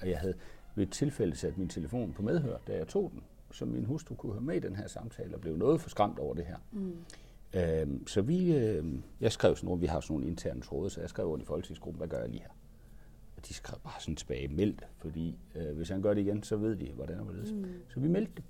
og 0.00 0.10
jeg 0.10 0.18
havde 0.18 0.34
ved 0.74 0.86
et 0.86 0.92
tilfælde 0.92 1.36
sat 1.36 1.58
min 1.58 1.68
telefon 1.68 2.12
på 2.12 2.22
medhør, 2.22 2.56
da 2.66 2.76
jeg 2.76 2.88
tog 2.88 3.10
den, 3.14 3.22
så 3.50 3.64
min 3.64 3.84
hustru 3.84 4.14
kunne 4.14 4.32
høre 4.32 4.42
med 4.42 4.56
i 4.56 4.58
den 4.58 4.76
her 4.76 4.88
samtale, 4.88 5.34
og 5.34 5.40
blev 5.40 5.56
noget 5.56 5.80
for 5.80 5.90
skræmt 5.90 6.18
over 6.18 6.34
det 6.34 6.44
her. 6.44 6.56
Mm. 6.72 6.96
Øhm, 7.56 8.06
så 8.06 8.22
vi, 8.22 8.56
øh, 8.56 8.84
jeg 9.20 9.32
skrev 9.32 9.56
sådan 9.56 9.66
noget, 9.66 9.80
vi 9.80 9.86
har 9.86 10.00
sådan 10.00 10.14
nogle 10.14 10.28
interne 10.28 10.60
tråde, 10.60 10.90
så 10.90 11.00
jeg 11.00 11.10
skrev 11.10 11.26
over 11.26 11.38
i 11.38 11.44
folketingsgruppen, 11.44 11.98
hvad 11.98 12.08
gør 12.08 12.18
jeg 12.18 12.28
lige 12.28 12.42
her? 12.42 12.50
de 13.48 13.54
skrev 13.54 13.78
bare 13.84 14.00
sådan 14.00 14.16
tilbage, 14.16 14.48
meld 14.48 14.78
fordi 14.96 15.38
øh, 15.54 15.76
hvis 15.76 15.88
han 15.88 16.02
gør 16.02 16.14
det 16.14 16.20
igen, 16.20 16.42
så 16.42 16.56
ved 16.56 16.76
de, 16.76 16.92
hvordan 16.92 17.18
og 17.18 17.24
hvorledes. 17.24 17.52
Mm. 17.52 17.64
Så 17.88 18.00
vi 18.00 18.08
meldte 18.08 18.32
det. 18.36 18.44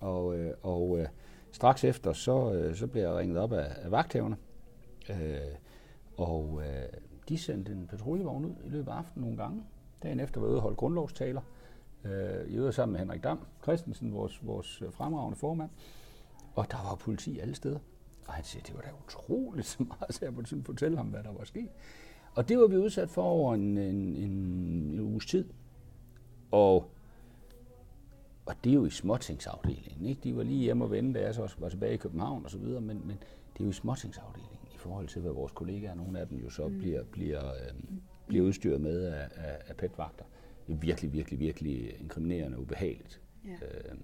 Og, 0.00 0.38
øh, 0.38 0.54
og 0.62 0.98
øh, 0.98 1.06
straks 1.52 1.84
efter, 1.84 2.12
så, 2.12 2.52
øh, 2.52 2.74
så 2.74 2.86
blev 2.86 3.02
jeg 3.02 3.16
ringet 3.16 3.38
op 3.38 3.52
af, 3.52 3.76
af 3.84 3.90
vagthaverne, 3.90 4.36
øh, 5.10 5.38
og 6.16 6.62
øh, 6.62 6.88
de 7.28 7.38
sendte 7.38 7.72
en 7.72 7.86
patruljevogn 7.86 8.44
ud 8.44 8.54
i 8.64 8.68
løbet 8.68 8.92
af 8.92 8.96
aftenen 8.96 9.22
nogle 9.24 9.42
gange. 9.42 9.62
Dagen 10.02 10.20
efter 10.20 10.40
var 10.40 10.46
jeg 10.46 10.50
ude 10.50 10.58
og 10.58 10.62
holde 10.62 10.76
grundlovstaler. 10.76 11.40
Øh, 12.04 12.46
I 12.48 12.54
øvrigt 12.56 12.76
sammen 12.76 12.92
med 12.92 13.00
Henrik 13.00 13.22
Dam 13.24 13.40
Christensen, 13.62 14.14
vores, 14.14 14.46
vores 14.46 14.82
fremragende 14.90 15.38
formand. 15.38 15.70
Og 16.54 16.70
der 16.70 16.88
var 16.88 16.94
politi 16.94 17.38
alle 17.38 17.54
steder. 17.54 17.78
Og 18.30 18.36
han 18.36 18.44
siger, 18.44 18.62
det 18.62 18.74
var 18.74 18.80
da 18.80 18.88
utroligt 19.06 19.66
så 19.66 19.82
meget, 19.82 20.14
så 20.14 20.24
jeg 20.24 20.34
måtte 20.34 20.50
sådan 20.50 20.64
fortælle 20.64 20.96
ham, 20.96 21.06
hvad 21.06 21.22
der 21.22 21.32
var 21.32 21.44
sket. 21.44 21.68
Og 22.34 22.48
det 22.48 22.58
var 22.58 22.66
vi 22.66 22.76
udsat 22.76 23.10
for 23.10 23.22
over 23.22 23.54
en, 23.54 23.78
en, 23.78 24.16
en 24.16 25.00
uges 25.00 25.26
tid. 25.26 25.44
Og, 26.50 26.90
og 28.46 28.54
det 28.64 28.70
er 28.70 28.74
jo 28.74 28.84
i 28.84 28.90
småtingsafdelingen. 28.90 30.06
Ikke? 30.06 30.20
De 30.24 30.36
var 30.36 30.42
lige 30.42 30.58
hjemme 30.58 30.84
og 30.84 30.90
vende, 30.90 31.14
da 31.14 31.24
jeg 31.24 31.34
så 31.34 31.54
var 31.58 31.68
tilbage 31.68 31.94
i 31.94 31.96
København 31.96 32.44
og 32.44 32.50
så 32.50 32.58
videre, 32.58 32.80
men, 32.80 33.06
men 33.06 33.16
det 33.52 33.60
er 33.60 33.64
jo 33.64 33.70
i 33.70 33.72
småtingsafdelingen 33.72 34.58
i 34.74 34.78
forhold 34.78 35.08
til, 35.08 35.22
hvad 35.22 35.32
vores 35.32 35.52
kollegaer, 35.52 35.94
nogle 35.94 36.20
af 36.20 36.28
dem 36.28 36.38
jo 36.38 36.50
så 36.50 36.68
mm. 36.68 36.78
bliver, 36.78 37.04
bliver, 37.04 37.46
øh, 37.48 37.74
bliver 38.26 38.46
udstyret 38.46 38.80
med 38.80 39.04
af, 39.04 39.28
af, 39.34 39.58
af 39.66 39.76
petvagter. 39.76 40.24
Det 40.66 40.72
er 40.72 40.78
virkelig, 40.78 41.12
virkelig, 41.12 41.38
virkelig 41.38 42.00
inkriminerende 42.00 42.56
og 42.56 42.62
ubehageligt. 42.62 43.20
Ja. 43.44 43.50
Øh, 43.50 43.98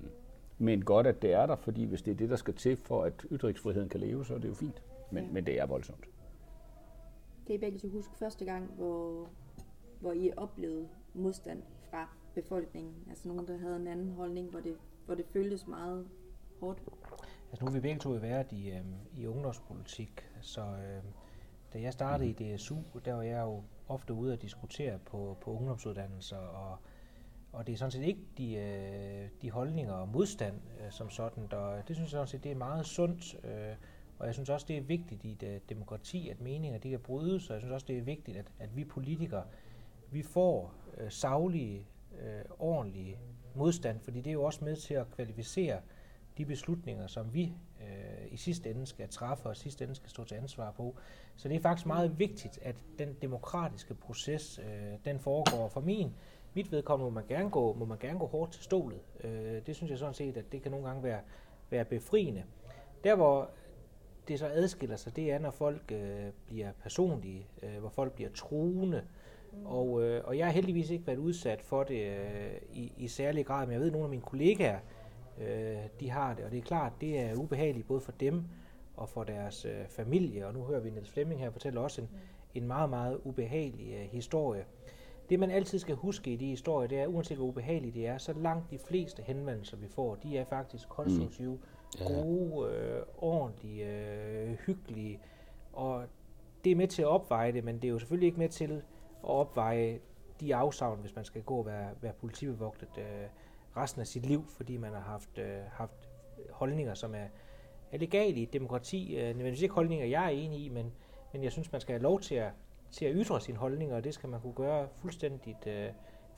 men 0.59 0.85
godt, 0.85 1.07
at 1.07 1.23
det 1.23 1.33
er 1.33 1.47
der, 1.47 1.57
fordi 1.57 1.85
hvis 1.85 2.03
det 2.03 2.11
er 2.11 2.17
det, 2.17 2.31
der 2.31 2.37
skal 2.37 2.55
til 2.55 2.77
for, 2.77 3.03
at 3.03 3.27
ytringsfriheden 3.33 3.89
kan 3.89 4.01
leve, 4.01 4.25
så 4.25 4.35
er 4.35 4.39
det 4.39 4.49
jo 4.49 4.55
fint. 4.55 4.83
Men, 5.11 5.25
ja. 5.25 5.31
men 5.33 5.47
det 5.47 5.61
er 5.61 5.67
voldsomt. 5.67 6.05
Kan 7.47 7.55
I 7.55 7.59
begge 7.59 7.89
huske 7.89 8.15
første 8.19 8.45
gang, 8.45 8.67
hvor, 8.67 9.29
hvor 10.01 10.13
I 10.13 10.33
oplevede 10.37 10.89
modstand 11.15 11.63
fra 11.91 12.09
befolkningen? 12.35 12.95
Altså 13.11 13.29
nogen, 13.29 13.49
der 13.49 13.59
havde 13.59 13.77
en 13.77 13.87
anden 13.87 14.11
holdning, 14.11 14.51
hvor 14.51 14.61
det, 14.61 14.77
hvor 15.07 15.15
det 15.15 15.27
føltes 15.27 15.67
meget 15.67 16.07
hårdt? 16.61 16.83
Altså 17.51 17.65
nu 17.65 17.71
har 17.71 17.75
vi 17.75 17.81
begge 17.81 18.01
to 18.01 18.11
været 18.11 18.53
i, 18.53 18.71
øh, 18.71 18.81
i 19.17 19.27
ungdomspolitik, 19.27 20.31
så 20.41 20.61
øh, 20.61 21.03
da 21.73 21.81
jeg 21.81 21.93
startede 21.93 22.31
i 22.31 22.57
DSU, 22.57 22.77
der 23.05 23.15
var 23.15 23.23
jeg 23.23 23.43
jo 23.43 23.63
ofte 23.89 24.15
ude 24.15 24.33
at 24.33 24.43
diskutere 24.43 24.99
på, 24.99 25.37
på 25.41 25.51
ungdomsuddannelser, 25.51 26.37
og, 26.37 26.79
og 27.57 27.67
det 27.67 27.73
er 27.73 27.77
sådan 27.77 27.91
set 27.91 28.03
ikke 28.03 28.21
de, 28.39 28.55
øh, 28.55 29.29
de 29.43 29.51
holdninger 29.51 29.93
og 29.93 30.09
modstand 30.09 30.55
øh, 30.81 30.93
som 30.93 31.11
sådan, 31.11 31.47
der, 31.51 31.83
det 31.83 31.97
synes 31.97 32.01
jeg 32.01 32.11
sådan 32.11 32.27
set, 32.27 32.45
det 32.45 32.53
er 32.53 32.57
meget 32.57 32.87
sundt, 32.87 33.37
øh, 33.45 33.75
og 34.19 34.27
jeg 34.27 34.35
synes 34.35 34.51
også, 34.51 34.67
det 34.69 34.77
er 34.77 34.81
vigtigt 34.81 35.25
i 35.25 35.33
et 35.33 35.43
øh, 35.43 35.61
demokrati, 35.69 36.29
at 36.29 36.41
meninger 36.41 36.79
de 36.79 36.91
kan 36.91 37.01
brydes, 37.01 37.51
og 37.51 37.55
jeg 37.55 37.61
synes 37.61 37.73
også, 37.73 37.87
det 37.89 37.99
er 37.99 38.03
vigtigt, 38.03 38.37
at, 38.37 38.47
at 38.59 38.77
vi 38.77 38.85
politikere, 38.85 39.45
vi 40.11 40.23
får 40.23 40.75
øh, 40.99 41.11
savlige, 41.11 41.87
øh, 42.21 42.45
ordentlige 42.59 43.19
modstand, 43.55 44.01
fordi 44.01 44.21
det 44.21 44.31
er 44.31 44.35
jo 44.35 44.43
også 44.43 44.65
med 44.65 44.77
til 44.77 44.95
at 44.95 45.11
kvalificere 45.11 45.81
de 46.39 46.45
beslutninger, 46.45 47.07
som 47.07 47.35
vi 47.35 47.53
øh, 47.81 48.33
i 48.33 48.37
sidste 48.37 48.71
ende 48.71 48.87
skal 48.87 49.09
træffe 49.09 49.49
og 49.49 49.53
i 49.53 49.59
sidste 49.59 49.85
ende 49.85 49.95
skal 49.95 50.11
stå 50.11 50.25
til 50.25 50.35
ansvar 50.35 50.71
på. 50.71 50.97
Så 51.37 51.49
det 51.49 51.57
er 51.57 51.61
faktisk 51.61 51.87
meget 51.87 52.19
vigtigt, 52.19 52.59
at 52.63 52.77
den 52.99 53.17
demokratiske 53.23 53.95
proces, 53.95 54.59
øh, 54.59 54.99
den 55.05 55.19
foregår. 55.19 55.69
For 55.69 55.81
min, 55.81 56.15
mit 56.57 56.73
vedkommende 56.73 57.11
må 57.11 57.15
man 57.15 57.25
gerne 57.29 57.51
gå, 57.51 57.73
må 57.73 57.85
man 57.85 57.99
gerne 57.99 58.19
gå 58.19 58.27
hårdt 58.27 58.53
til 58.53 58.63
stolet. 58.63 59.01
Øh, 59.25 59.67
det 59.67 59.77
synes 59.77 59.91
jeg 59.91 59.99
sådan 59.99 60.15
set, 60.15 60.37
at 60.37 60.53
det 60.53 60.63
kan 60.63 60.71
nogle 60.71 60.87
gange 60.87 61.03
være, 61.03 61.21
være 61.71 61.85
befriende. 61.85 62.45
Der 63.05 63.15
hvor 63.15 63.51
det 64.29 64.39
så 64.39 64.47
adskiller 64.53 64.97
sig, 64.97 65.17
det 65.17 65.33
er, 65.33 65.39
når 65.39 65.51
folk 65.51 65.93
øh, 65.93 66.27
bliver 66.47 66.73
personlige, 66.83 67.47
øh, 67.63 67.79
hvor 67.81 67.89
folk 67.89 68.13
bliver 68.13 68.31
truende. 68.35 69.03
Mm. 69.53 69.67
Og, 69.67 70.03
øh, 70.03 70.25
og 70.25 70.39
jeg 70.39 70.47
har 70.47 70.53
heldigvis 70.53 70.91
ikke 70.91 71.07
været 71.07 71.19
udsat 71.19 71.63
for 71.63 71.83
det 71.83 72.07
øh, 72.07 72.53
i, 72.73 72.93
i 72.97 73.09
særlig 73.09 73.47
grad, 73.47 73.67
men 73.67 73.73
jeg 73.73 73.81
ved, 73.81 73.87
at 73.87 73.93
nogle 73.93 74.05
af 74.05 74.11
mine 74.11 74.23
kollegaer, 74.23 74.79
øh, 75.41 75.77
de 76.01 76.11
har 76.11 76.35
det, 76.35 76.45
og 76.45 76.51
det 76.51 76.59
er 76.59 76.63
klart, 76.63 76.93
det 77.01 77.21
er 77.21 77.35
ubehageligt 77.35 77.87
både 77.87 78.01
for 78.01 78.13
dem 78.13 78.45
og 78.97 79.09
for 79.09 79.25
deres 79.25 79.65
øh, 79.65 79.87
familie. 79.89 80.47
Og 80.47 80.55
nu 80.55 80.65
hører 80.65 80.81
vi 80.81 80.91
Niels 80.91 81.11
Flemming 81.11 81.41
her 81.41 81.51
fortælle 81.51 81.81
også 81.81 82.01
en, 82.01 82.09
mm. 82.13 82.19
en 82.55 82.67
meget, 82.67 82.91
meget 82.91 83.21
ubehagelig 83.25 83.95
øh, 83.95 84.09
historie. 84.11 84.65
Det 85.31 85.41
man 85.41 85.51
altid 85.51 85.79
skal 85.79 85.95
huske 85.95 86.33
i 86.33 86.37
de 86.37 86.47
historier, 86.47 86.89
det 86.89 86.99
er, 86.99 87.07
uanset 87.07 87.37
hvor 87.37 87.47
ubehageligt 87.47 87.95
det 87.95 88.07
er, 88.07 88.19
så 88.19 88.33
langt 88.33 88.71
de 88.71 88.79
fleste 88.79 89.23
henvendelser, 89.23 89.77
vi 89.77 89.89
får, 89.89 90.15
de 90.15 90.39
er 90.39 90.45
faktisk 90.45 90.89
konstruktive. 90.89 91.53
Mm 91.53 91.63
gode, 92.05 92.73
øh, 92.73 93.03
ordentlige, 93.19 93.87
øh, 93.87 94.57
hyggelige. 94.67 95.21
Og 95.73 96.05
det 96.65 96.73
er 96.73 96.77
med 96.77 96.89
til 96.89 97.03
at 97.03 97.09
opveje 97.09 97.53
det, 97.53 97.65
men 97.65 97.77
det 97.77 97.85
er 97.85 97.93
jo 97.93 97.99
selvfølgelig 97.99 98.27
ikke 98.27 98.39
med 98.39 98.49
til 98.49 98.71
at 98.73 98.83
opveje 99.23 99.99
de 100.41 100.55
afsavn, 100.55 101.01
hvis 101.01 101.17
man 101.17 101.25
skal 101.25 101.43
gå 101.43 101.55
og 101.55 101.67
være, 101.67 101.91
være 102.01 102.13
politibevogtet 102.13 102.99
øh, 102.99 103.05
resten 103.77 104.01
af 104.01 104.07
sit 104.07 104.27
liv, 104.27 104.45
fordi 104.49 104.77
man 104.77 104.93
har 104.93 105.01
haft, 105.01 105.39
øh, 105.39 105.59
haft 105.73 106.09
holdninger, 106.51 106.95
som 106.95 107.15
er, 107.15 107.27
er 107.93 107.99
legale 107.99 108.37
i 108.37 108.43
et 108.43 108.53
demokrati. 108.53 109.17
Øh, 109.17 109.23
nødvendigvis 109.23 109.63
ikke 109.63 109.75
holdninger, 109.75 110.07
jeg 110.07 110.25
er 110.25 110.29
enig 110.29 110.65
i, 110.65 110.69
men, 110.69 110.93
men 111.33 111.43
jeg 111.43 111.53
synes, 111.53 111.73
man 111.73 111.81
skal 111.81 111.93
have 111.93 112.03
lov 112.03 112.21
til 112.21 112.35
at, 112.35 112.51
til 112.91 113.05
at 113.05 113.13
ytre 113.15 113.41
sine 113.41 113.59
holdninger, 113.59 113.97
og 113.97 114.05
det 114.05 114.15
skal 114.15 114.29
man 114.29 114.41
kunne 114.41 114.55
gøre 114.55 114.89
fuldstændigt 114.97 115.67
øh, 115.67 115.89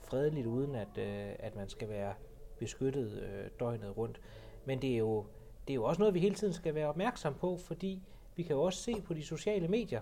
fredeligt, 0.01 0.47
uden 0.47 0.75
at, 0.75 0.97
øh, 0.97 1.31
at 1.39 1.55
man 1.55 1.69
skal 1.69 1.89
være 1.89 2.13
beskyttet 2.59 3.21
øh, 3.21 3.49
døgnet 3.59 3.97
rundt. 3.97 4.21
Men 4.65 4.81
det 4.81 4.93
er 4.93 4.97
jo 4.97 5.25
det 5.67 5.73
er 5.73 5.75
jo 5.75 5.83
også 5.83 5.99
noget, 5.99 6.13
vi 6.13 6.19
hele 6.19 6.35
tiden 6.35 6.53
skal 6.53 6.75
være 6.75 6.87
opmærksom 6.87 7.33
på, 7.33 7.57
fordi 7.57 8.01
vi 8.35 8.43
kan 8.43 8.55
jo 8.55 8.61
også 8.61 8.79
se 8.79 9.01
på 9.01 9.13
de 9.13 9.23
sociale 9.23 9.67
medier, 9.67 10.01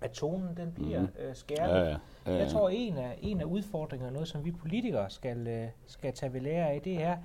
at 0.00 0.10
tonen 0.10 0.56
den 0.56 0.72
bliver 0.72 1.00
mm. 1.00 1.08
øh, 1.18 1.34
skærpet. 1.34 1.74
Ja, 1.74 1.80
ja, 1.80 1.88
ja, 1.90 1.98
ja. 2.26 2.36
Jeg 2.36 2.48
tror, 2.48 2.68
en 2.68 2.96
af, 2.96 3.18
en 3.22 3.40
af 3.40 3.44
udfordringerne, 3.44 4.12
noget 4.12 4.28
som 4.28 4.44
vi 4.44 4.52
politikere 4.52 5.10
skal, 5.10 5.46
øh, 5.46 5.68
skal 5.86 6.12
tage 6.12 6.32
ved 6.32 6.40
lære 6.40 6.70
af, 6.70 6.82
det 6.82 7.02
er, 7.02 7.16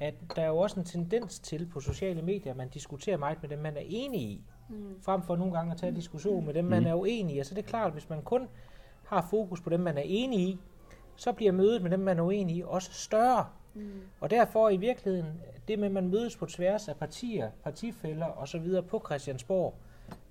at 0.00 0.14
der 0.36 0.42
er 0.42 0.46
jo 0.46 0.58
også 0.58 0.80
en 0.80 0.86
tendens 0.86 1.38
til 1.38 1.66
på 1.66 1.80
sociale 1.80 2.22
medier, 2.22 2.52
at 2.52 2.56
man 2.56 2.68
diskuterer 2.68 3.16
meget 3.16 3.42
med 3.42 3.50
dem, 3.50 3.58
man 3.58 3.76
er 3.76 3.82
enig 3.84 4.20
i. 4.20 4.44
mm. 4.68 5.02
frem 5.02 5.22
for 5.22 5.36
nogle 5.36 5.52
gange 5.52 5.72
at 5.72 5.78
tage 5.78 5.96
diskussion 5.96 6.46
med 6.46 6.54
dem, 6.54 6.64
man 6.64 6.82
mm. 6.82 6.88
er 6.88 6.94
uenig 6.94 7.34
i. 7.34 7.38
Altså 7.38 7.54
det 7.54 7.64
er 7.64 7.68
klart, 7.68 7.86
at 7.86 7.92
hvis 7.92 8.10
man 8.10 8.22
kun 8.22 8.48
har 9.04 9.26
fokus 9.30 9.60
på 9.60 9.70
dem, 9.70 9.80
man 9.80 9.98
er 9.98 10.02
enig 10.04 10.40
i, 10.40 10.58
så 11.16 11.32
bliver 11.32 11.52
mødet 11.52 11.82
med 11.82 11.90
dem, 11.90 12.00
man 12.00 12.18
er 12.18 12.22
uenig 12.22 12.56
i, 12.56 12.62
også 12.66 12.92
større. 12.92 13.46
Mm. 13.74 13.90
Og 14.20 14.30
derfor 14.30 14.68
i 14.68 14.76
virkeligheden, 14.76 15.40
det 15.68 15.78
med, 15.78 15.86
at 15.86 15.92
man 15.92 16.08
mødes 16.08 16.36
på 16.36 16.46
tværs 16.46 16.88
af 16.88 16.96
partier, 16.96 17.50
partifælder 17.64 18.26
osv. 18.26 18.82
på 18.88 19.02
Christiansborg, 19.06 19.74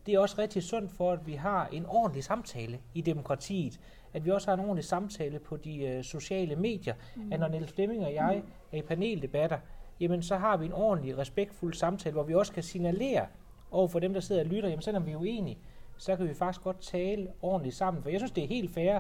det 0.05 0.13
er 0.13 0.19
også 0.19 0.35
rigtig 0.37 0.63
sundt 0.63 0.91
for, 0.91 1.11
at 1.11 1.27
vi 1.27 1.33
har 1.33 1.67
en 1.67 1.85
ordentlig 1.85 2.23
samtale 2.23 2.79
i 2.93 3.01
demokratiet. 3.01 3.79
At 4.13 4.25
vi 4.25 4.31
også 4.31 4.47
har 4.47 4.53
en 4.53 4.59
ordentlig 4.59 4.85
samtale 4.85 5.39
på 5.39 5.57
de 5.57 5.85
øh, 5.85 6.03
sociale 6.03 6.55
medier. 6.55 6.93
Mm. 7.15 7.31
At 7.33 7.39
når 7.39 7.47
Niels 7.47 7.71
Flemming 7.71 8.05
og 8.05 8.13
jeg 8.13 8.43
er 8.71 8.77
i 8.77 8.81
paneldebatter, 8.81 9.57
jamen 9.99 10.23
så 10.23 10.37
har 10.37 10.57
vi 10.57 10.65
en 10.65 10.73
ordentlig, 10.73 11.17
respektfuld 11.17 11.73
samtale, 11.73 12.13
hvor 12.13 12.23
vi 12.23 12.35
også 12.35 12.53
kan 12.53 12.63
signalere 12.63 13.25
over 13.71 13.87
for 13.87 13.99
dem, 13.99 14.13
der 14.13 14.19
sidder 14.19 14.41
og 14.41 14.47
lytter, 14.47 14.69
jamen 14.69 14.81
selvom 14.81 15.05
vi 15.05 15.11
er 15.11 15.17
uenige, 15.17 15.57
så 15.97 16.15
kan 16.15 16.27
vi 16.29 16.33
faktisk 16.33 16.63
godt 16.63 16.81
tale 16.81 17.27
ordentligt 17.41 17.75
sammen. 17.75 18.03
For 18.03 18.09
jeg 18.09 18.19
synes, 18.19 18.31
det 18.31 18.43
er 18.43 18.47
helt 18.47 18.73
fair, 18.73 18.99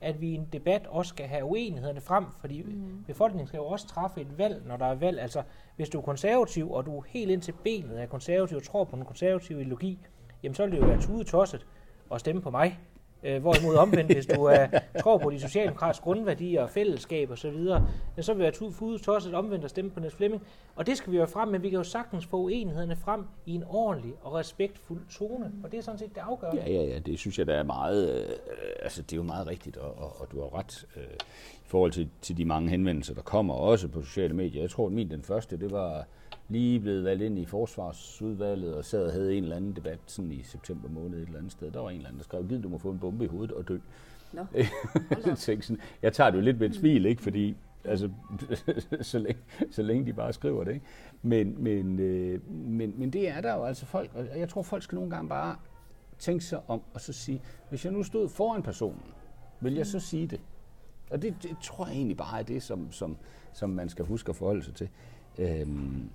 at 0.00 0.20
vi 0.20 0.28
i 0.28 0.34
en 0.34 0.48
debat 0.52 0.86
også 0.86 1.08
skal 1.08 1.26
have 1.26 1.44
uenighederne 1.44 2.00
frem, 2.00 2.24
fordi 2.40 2.62
mm. 2.62 3.04
befolkningen 3.06 3.46
skal 3.46 3.58
jo 3.58 3.66
også 3.66 3.86
træffe 3.86 4.20
et 4.20 4.38
valg, 4.38 4.62
når 4.66 4.76
der 4.76 4.86
er 4.86 4.94
valg. 4.94 5.20
Altså, 5.20 5.42
hvis 5.76 5.88
du 5.88 5.98
er 5.98 6.02
konservativ, 6.02 6.72
og 6.72 6.86
du 6.86 6.98
er 6.98 7.02
helt 7.08 7.30
ind 7.30 7.42
til 7.42 7.52
benet 7.52 7.96
af 7.96 8.08
konservativ 8.08 8.56
og 8.56 8.62
tror 8.62 8.84
på 8.84 8.96
den 8.96 9.04
konservative 9.04 9.60
ideologi, 9.60 9.98
jamen 10.42 10.54
så 10.54 10.62
vil 10.62 10.72
det 10.72 10.78
jo 10.78 10.86
være 10.86 11.00
tudet 11.00 11.26
tosset 11.26 11.66
at 12.12 12.20
stemme 12.20 12.42
på 12.42 12.50
mig. 12.50 12.78
Øh, 13.22 13.40
hvorimod 13.40 13.74
omvendt, 13.74 14.12
hvis 14.12 14.26
du 14.26 14.44
er, 14.44 14.66
tror 15.02 15.18
på 15.18 15.30
de 15.30 15.40
socialdemokratiske 15.40 16.04
grundværdier 16.04 16.62
og 16.62 16.70
fællesskab 16.70 17.30
og 17.30 17.38
så 17.38 17.50
videre, 17.50 17.88
så 18.20 18.34
vil 18.34 18.42
være 18.42 18.72
fudet 18.72 19.02
tosset 19.02 19.34
omvendt 19.34 19.64
at 19.64 19.70
stemme 19.70 19.90
på 19.90 20.00
Niels 20.00 20.14
Flemming. 20.14 20.42
Og 20.76 20.86
det 20.86 20.96
skal 20.96 21.12
vi 21.12 21.16
jo 21.16 21.26
frem, 21.26 21.48
men 21.48 21.62
vi 21.62 21.70
kan 21.70 21.76
jo 21.76 21.84
sagtens 21.84 22.26
få 22.26 22.36
uenighederne 22.36 22.96
frem 22.96 23.24
i 23.46 23.54
en 23.54 23.64
ordentlig 23.68 24.12
og 24.22 24.34
respektfuld 24.34 25.00
tone, 25.10 25.52
og 25.64 25.72
det 25.72 25.78
er 25.78 25.82
sådan 25.82 25.98
set 25.98 26.14
det 26.14 26.20
afgørende. 26.20 26.62
Ja, 26.62 26.72
ja, 26.72 26.84
ja, 26.84 26.98
det 26.98 27.18
synes 27.18 27.38
jeg, 27.38 27.46
der 27.46 27.54
er 27.54 27.62
meget, 27.62 28.22
øh, 28.22 28.28
altså 28.82 29.02
det 29.02 29.12
er 29.12 29.16
jo 29.16 29.22
meget 29.22 29.46
rigtigt, 29.46 29.76
og, 29.76 29.98
og, 29.98 30.20
og 30.20 30.28
du 30.32 30.40
har 30.40 30.58
ret 30.58 30.86
øh, 30.96 31.02
i 31.54 31.68
forhold 31.68 31.92
til, 31.92 32.08
til 32.22 32.36
de 32.36 32.44
mange 32.44 32.70
henvendelser, 32.70 33.14
der 33.14 33.22
kommer 33.22 33.54
også 33.54 33.88
på 33.88 34.02
sociale 34.02 34.34
medier. 34.34 34.60
Jeg 34.60 34.70
tror, 34.70 34.86
at 34.86 34.92
min 34.92 35.10
den 35.10 35.22
første, 35.22 35.56
det 35.56 35.70
var 35.70 36.06
lige 36.48 36.80
blevet 36.80 37.04
valgt 37.04 37.22
ind 37.22 37.38
i 37.38 37.44
forsvarsudvalget 37.44 38.74
og 38.74 38.84
sad 38.84 39.06
og 39.06 39.12
havde 39.12 39.36
en 39.36 39.42
eller 39.42 39.56
anden 39.56 39.76
debat 39.76 39.98
sådan 40.06 40.32
i 40.32 40.42
september 40.42 40.88
måned 40.88 41.18
et 41.18 41.26
eller 41.26 41.38
andet 41.38 41.52
sted. 41.52 41.70
Der 41.70 41.80
var 41.80 41.90
en 41.90 41.96
eller 41.96 42.08
anden, 42.08 42.18
der 42.18 42.24
skrev, 42.24 42.48
giv 42.48 42.62
du 42.62 42.68
må 42.68 42.78
få 42.78 42.90
en 42.90 42.98
bombe 42.98 43.24
i 43.24 43.28
hovedet 43.28 43.52
og 43.52 43.68
dø. 43.68 43.78
No. 44.32 44.44
sådan, 45.36 45.80
jeg 46.02 46.12
tager 46.12 46.30
det 46.30 46.38
jo 46.38 46.42
lidt 46.42 46.58
med 46.58 46.70
et 46.70 46.74
smil, 46.74 47.06
ikke? 47.06 47.22
fordi 47.22 47.56
altså, 47.84 48.10
så, 49.00 49.18
længe, 49.18 49.42
så 49.70 49.82
længe 49.82 50.06
de 50.06 50.12
bare 50.12 50.32
skriver 50.32 50.64
det. 50.64 50.74
Ikke? 50.74 50.86
Men, 51.22 51.62
men, 51.62 51.98
øh, 51.98 52.50
men, 52.50 52.94
men 52.96 53.10
det 53.10 53.28
er 53.28 53.40
der 53.40 53.54
jo 53.54 53.64
altså 53.64 53.86
folk, 53.86 54.10
og 54.14 54.38
jeg 54.38 54.48
tror 54.48 54.62
folk 54.62 54.82
skal 54.82 54.96
nogle 54.96 55.10
gange 55.10 55.28
bare 55.28 55.56
tænke 56.18 56.44
sig 56.44 56.60
om 56.68 56.82
og 56.94 57.00
så 57.00 57.12
sige, 57.12 57.42
hvis 57.68 57.84
jeg 57.84 57.92
nu 57.92 58.02
stod 58.02 58.28
foran 58.28 58.62
personen, 58.62 59.02
vil 59.60 59.74
jeg 59.74 59.86
så 59.86 60.00
sige 60.00 60.26
det? 60.26 60.40
Og 61.10 61.22
det, 61.22 61.34
det 61.42 61.56
tror 61.62 61.86
jeg 61.86 61.94
egentlig 61.94 62.16
bare 62.16 62.38
er 62.38 62.42
det, 62.42 62.62
som, 62.62 62.92
som, 62.92 63.16
som 63.52 63.70
man 63.70 63.88
skal 63.88 64.04
huske 64.04 64.30
at 64.30 64.36
forholde 64.36 64.62
sig 64.62 64.74
til. 64.74 64.88
Øhm, 65.38 66.10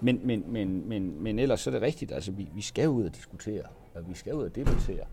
men, 0.00 0.20
men, 0.24 0.44
men, 0.48 0.88
men, 0.88 1.22
men 1.22 1.38
ellers 1.38 1.60
så 1.60 1.70
er 1.70 1.72
det 1.72 1.82
rigtigt, 1.82 2.12
altså 2.12 2.32
vi, 2.32 2.48
vi 2.54 2.60
skal 2.60 2.88
ud 2.88 3.04
og 3.04 3.14
diskutere, 3.14 3.62
og 3.94 4.08
vi 4.08 4.14
skal 4.14 4.34
ud 4.34 4.44
og 4.44 4.54
debattere 4.54 5.04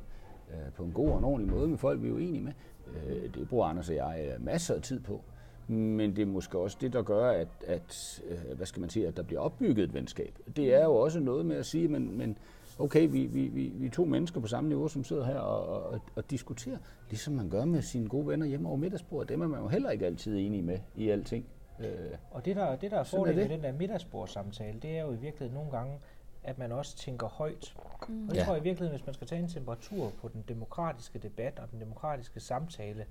øh, 0.51 0.73
på 0.75 0.83
en 0.83 0.91
god 0.91 1.09
og 1.09 1.17
en 1.17 1.23
ordentlig 1.23 1.53
måde 1.53 1.67
med 1.67 1.77
folk, 1.77 2.01
vi 2.01 2.07
er 2.07 2.13
uenige 2.13 2.43
med. 2.43 2.53
Øh, 2.87 3.33
det 3.33 3.49
bruger 3.49 3.65
Anders 3.65 3.89
og 3.89 3.95
jeg 3.95 4.29
øh, 4.33 4.45
masser 4.45 4.75
af 4.75 4.81
tid 4.81 4.99
på. 4.99 5.21
Men 5.67 6.15
det 6.15 6.21
er 6.21 6.25
måske 6.25 6.57
også 6.57 6.77
det, 6.81 6.93
der 6.93 7.03
gør, 7.03 7.29
at, 7.29 7.47
at 7.67 8.21
øh, 8.29 8.57
hvad 8.57 8.65
skal 8.65 8.79
man 8.79 8.89
sige, 8.89 9.07
at 9.07 9.17
der 9.17 9.23
bliver 9.23 9.41
opbygget 9.41 9.83
et 9.83 9.93
venskab. 9.93 10.39
Det 10.55 10.73
er 10.73 10.83
jo 10.83 10.95
også 10.95 11.19
noget 11.19 11.45
med 11.45 11.55
at 11.55 11.65
sige, 11.65 11.87
men, 11.87 12.17
men 12.17 12.37
okay, 12.79 13.09
vi, 13.09 13.25
vi, 13.25 13.47
vi, 13.47 13.71
vi 13.75 13.85
er 13.85 13.91
to 13.91 14.05
mennesker 14.05 14.41
på 14.41 14.47
samme 14.47 14.67
niveau, 14.67 14.87
som 14.87 15.03
sidder 15.03 15.25
her 15.25 15.39
og, 15.39 15.83
og, 15.91 15.99
og 16.15 16.29
diskuterer, 16.29 16.77
ligesom 17.09 17.33
man 17.33 17.49
gør 17.49 17.65
med 17.65 17.81
sine 17.81 18.07
gode 18.09 18.27
venner 18.27 18.45
hjemme 18.45 18.67
over 18.67 18.77
middagsbordet. 18.77 19.29
Dem 19.29 19.41
er 19.41 19.47
man 19.47 19.59
jo 19.59 19.67
heller 19.67 19.89
ikke 19.89 20.05
altid 20.05 20.37
enige 20.37 20.61
med 20.61 20.79
i 20.95 21.09
alting. 21.09 21.45
Øh, 21.79 22.17
og 22.31 22.45
det 22.45 22.55
der, 22.55 22.75
det 22.75 22.91
der 22.91 22.99
er 22.99 23.03
fordelen 23.03 23.37
med 23.37 23.49
den 23.49 23.63
der 23.63 23.71
middagsbordssamtale, 23.71 24.79
det 24.79 24.97
er 24.97 25.01
jo 25.01 25.11
i 25.11 25.15
virkeligheden 25.15 25.53
nogle 25.53 25.71
gange, 25.71 25.99
at 26.43 26.57
man 26.57 26.71
også 26.71 26.97
tænker 26.97 27.27
højt. 27.27 27.75
Mm. 28.07 28.27
Og 28.27 28.35
det 28.35 28.39
ja. 28.39 28.45
tror 28.45 28.53
jeg 28.53 28.61
i 28.61 28.63
virkeligheden, 28.63 28.97
hvis 28.97 29.05
man 29.05 29.13
skal 29.13 29.27
tage 29.27 29.41
en 29.41 29.47
temperatur 29.47 30.11
på 30.21 30.27
den 30.27 30.43
demokratiske 30.47 31.19
debat 31.19 31.59
og 31.59 31.71
den 31.71 31.81
demokratiske 31.81 32.39
samtale, 32.39 33.05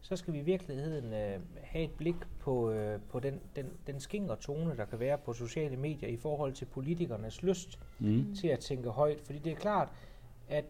så 0.00 0.16
skal 0.16 0.32
vi 0.32 0.38
i 0.38 0.42
virkeligheden 0.42 1.12
øh, 1.12 1.40
have 1.62 1.84
et 1.84 1.90
blik 1.90 2.16
på, 2.40 2.70
øh, 2.70 3.00
på 3.08 3.20
den, 3.20 3.40
den, 3.56 3.66
den 3.86 4.00
skinger 4.00 4.34
tone, 4.34 4.76
der 4.76 4.84
kan 4.84 5.00
være 5.00 5.18
på 5.18 5.32
sociale 5.32 5.76
medier 5.76 6.08
i 6.08 6.16
forhold 6.16 6.52
til 6.52 6.64
politikernes 6.64 7.42
lyst 7.42 7.78
mm. 7.98 8.34
til 8.34 8.48
at 8.48 8.58
tænke 8.58 8.90
højt. 8.90 9.20
Fordi 9.20 9.38
det 9.38 9.52
er 9.52 9.56
klart, 9.56 9.88
at 10.48 10.64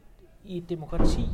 i 0.45 0.57
et 0.57 0.69
demokrati, 0.69 1.27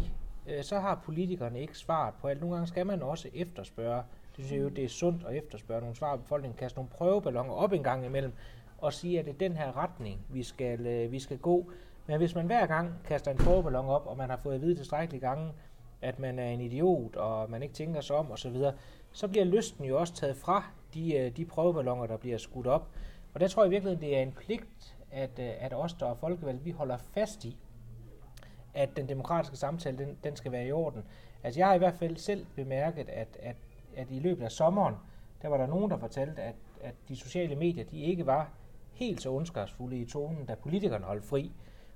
øh, 0.48 0.64
så 0.64 0.78
har 0.78 1.02
politikerne 1.04 1.60
ikke 1.60 1.78
svaret 1.78 2.14
på 2.20 2.28
alt. 2.28 2.40
Nogle 2.40 2.54
gange 2.54 2.68
skal 2.68 2.86
man 2.86 3.02
også 3.02 3.28
efterspørge 3.34 4.02
det 4.36 4.44
synes 4.44 4.52
jeg 4.52 4.60
jo, 4.60 4.68
det 4.68 4.84
er 4.84 4.88
sundt 4.88 5.24
at 5.26 5.36
efterspørge 5.36 5.80
nogle 5.80 5.96
svar. 5.96 6.16
Befolkningen 6.16 6.58
kaster 6.58 6.78
nogle 6.78 6.90
prøveballoner 6.90 7.52
op 7.52 7.72
en 7.72 7.82
gang 7.82 8.06
imellem, 8.06 8.32
og 8.78 8.92
sige, 8.92 9.18
at 9.18 9.24
det 9.24 9.34
er 9.34 9.38
den 9.38 9.56
her 9.56 9.76
retning, 9.76 10.20
vi 10.28 10.42
skal, 10.42 10.86
øh, 10.86 11.12
vi 11.12 11.18
skal 11.18 11.38
gå. 11.38 11.70
Men 12.06 12.16
hvis 12.16 12.34
man 12.34 12.46
hver 12.46 12.66
gang 12.66 12.94
kaster 13.04 13.30
en 13.30 13.36
prøveballon 13.36 13.86
op, 13.86 14.06
og 14.06 14.16
man 14.16 14.30
har 14.30 14.36
fået 14.36 14.54
at 14.54 14.60
vide 14.60 14.74
tilstrækkelige 14.74 15.20
gange, 15.20 15.52
at 16.02 16.18
man 16.18 16.38
er 16.38 16.46
en 16.46 16.60
idiot, 16.60 17.16
og 17.16 17.50
man 17.50 17.62
ikke 17.62 17.74
tænker 17.74 18.00
sig 18.00 18.16
om 18.16 18.30
osv., 18.30 18.54
så, 18.54 18.72
så 19.12 19.28
bliver 19.28 19.44
lysten 19.44 19.84
jo 19.84 20.00
også 20.00 20.14
taget 20.14 20.36
fra 20.36 20.64
de, 20.94 21.14
øh, 21.14 21.36
de 21.36 21.44
prøveballoner, 21.44 22.06
der 22.06 22.16
bliver 22.16 22.38
skudt 22.38 22.66
op. 22.66 22.88
Og 23.34 23.40
der 23.40 23.48
tror 23.48 23.62
jeg 23.62 23.70
virkelig, 23.70 24.00
det 24.00 24.16
er 24.16 24.22
en 24.22 24.32
pligt, 24.32 24.96
at, 25.10 25.38
øh, 25.38 25.50
at 25.58 25.72
os, 25.72 25.94
der 25.94 26.10
er 26.10 26.14
folkevalgte, 26.14 26.64
vi 26.64 26.70
holder 26.70 26.96
fast 26.96 27.44
i, 27.44 27.56
at 28.74 28.96
den 28.96 29.08
demokratiske 29.08 29.56
samtale, 29.56 29.98
den, 29.98 30.18
den 30.24 30.36
skal 30.36 30.52
være 30.52 30.66
i 30.66 30.72
orden. 30.72 31.04
Altså 31.42 31.60
jeg 31.60 31.66
har 31.66 31.74
i 31.74 31.78
hvert 31.78 31.94
fald 31.94 32.16
selv 32.16 32.46
bemærket, 32.54 33.08
at, 33.08 33.38
at 33.42 33.56
at 33.96 34.06
i 34.10 34.18
løbet 34.18 34.44
af 34.44 34.52
sommeren, 34.52 34.94
der 35.42 35.48
var 35.48 35.56
der 35.56 35.66
nogen, 35.66 35.90
der 35.90 35.96
fortalte, 35.96 36.42
at, 36.42 36.54
at 36.82 36.94
de 37.08 37.16
sociale 37.16 37.56
medier, 37.56 37.84
de 37.84 38.00
ikke 38.00 38.26
var 38.26 38.50
helt 38.92 39.22
så 39.22 39.30
ondskabsfulde 39.30 39.96
i 39.96 40.04
tonen, 40.04 40.44
da 40.46 40.54
politikerne 40.54 41.04
holdt 41.04 41.24
fri. 41.24 41.52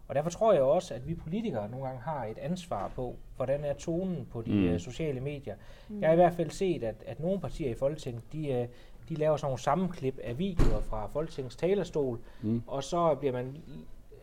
Og 0.09 0.15
derfor 0.15 0.31
tror 0.31 0.53
jeg 0.53 0.63
også, 0.63 0.95
at 0.95 1.09
vi 1.09 1.15
politikere 1.15 1.71
nogle 1.71 1.87
gange 1.87 2.03
har 2.03 2.25
et 2.25 2.39
ansvar 2.39 2.89
på, 2.95 3.17
hvordan 3.37 3.65
er 3.65 3.75
tonen 3.75 4.27
på 4.33 4.43
de 4.43 4.53
mm. 4.53 4.73
uh, 4.73 4.79
sociale 4.79 5.21
medier. 5.21 5.55
Mm. 5.89 6.01
Jeg 6.01 6.09
har 6.09 6.13
i 6.13 6.17
hvert 6.17 6.35
fald 6.35 6.51
set, 6.51 6.83
at, 6.83 6.95
at 7.07 7.21
nogle 7.21 7.41
partier 7.41 7.71
i 7.71 7.75
Folketinget, 7.75 8.23
de, 8.33 8.39
uh, 8.39 9.09
de 9.09 9.15
laver 9.15 9.37
sådan 9.37 9.47
nogle 9.47 9.61
sammenklip 9.61 10.19
af 10.23 10.39
videoer 10.39 10.81
fra 10.81 11.07
Folketingets 11.07 11.57
talerstol, 11.57 12.19
mm. 12.43 12.63
og 12.67 12.85
så 12.85 13.15
bliver 13.15 13.33
man 13.33 13.57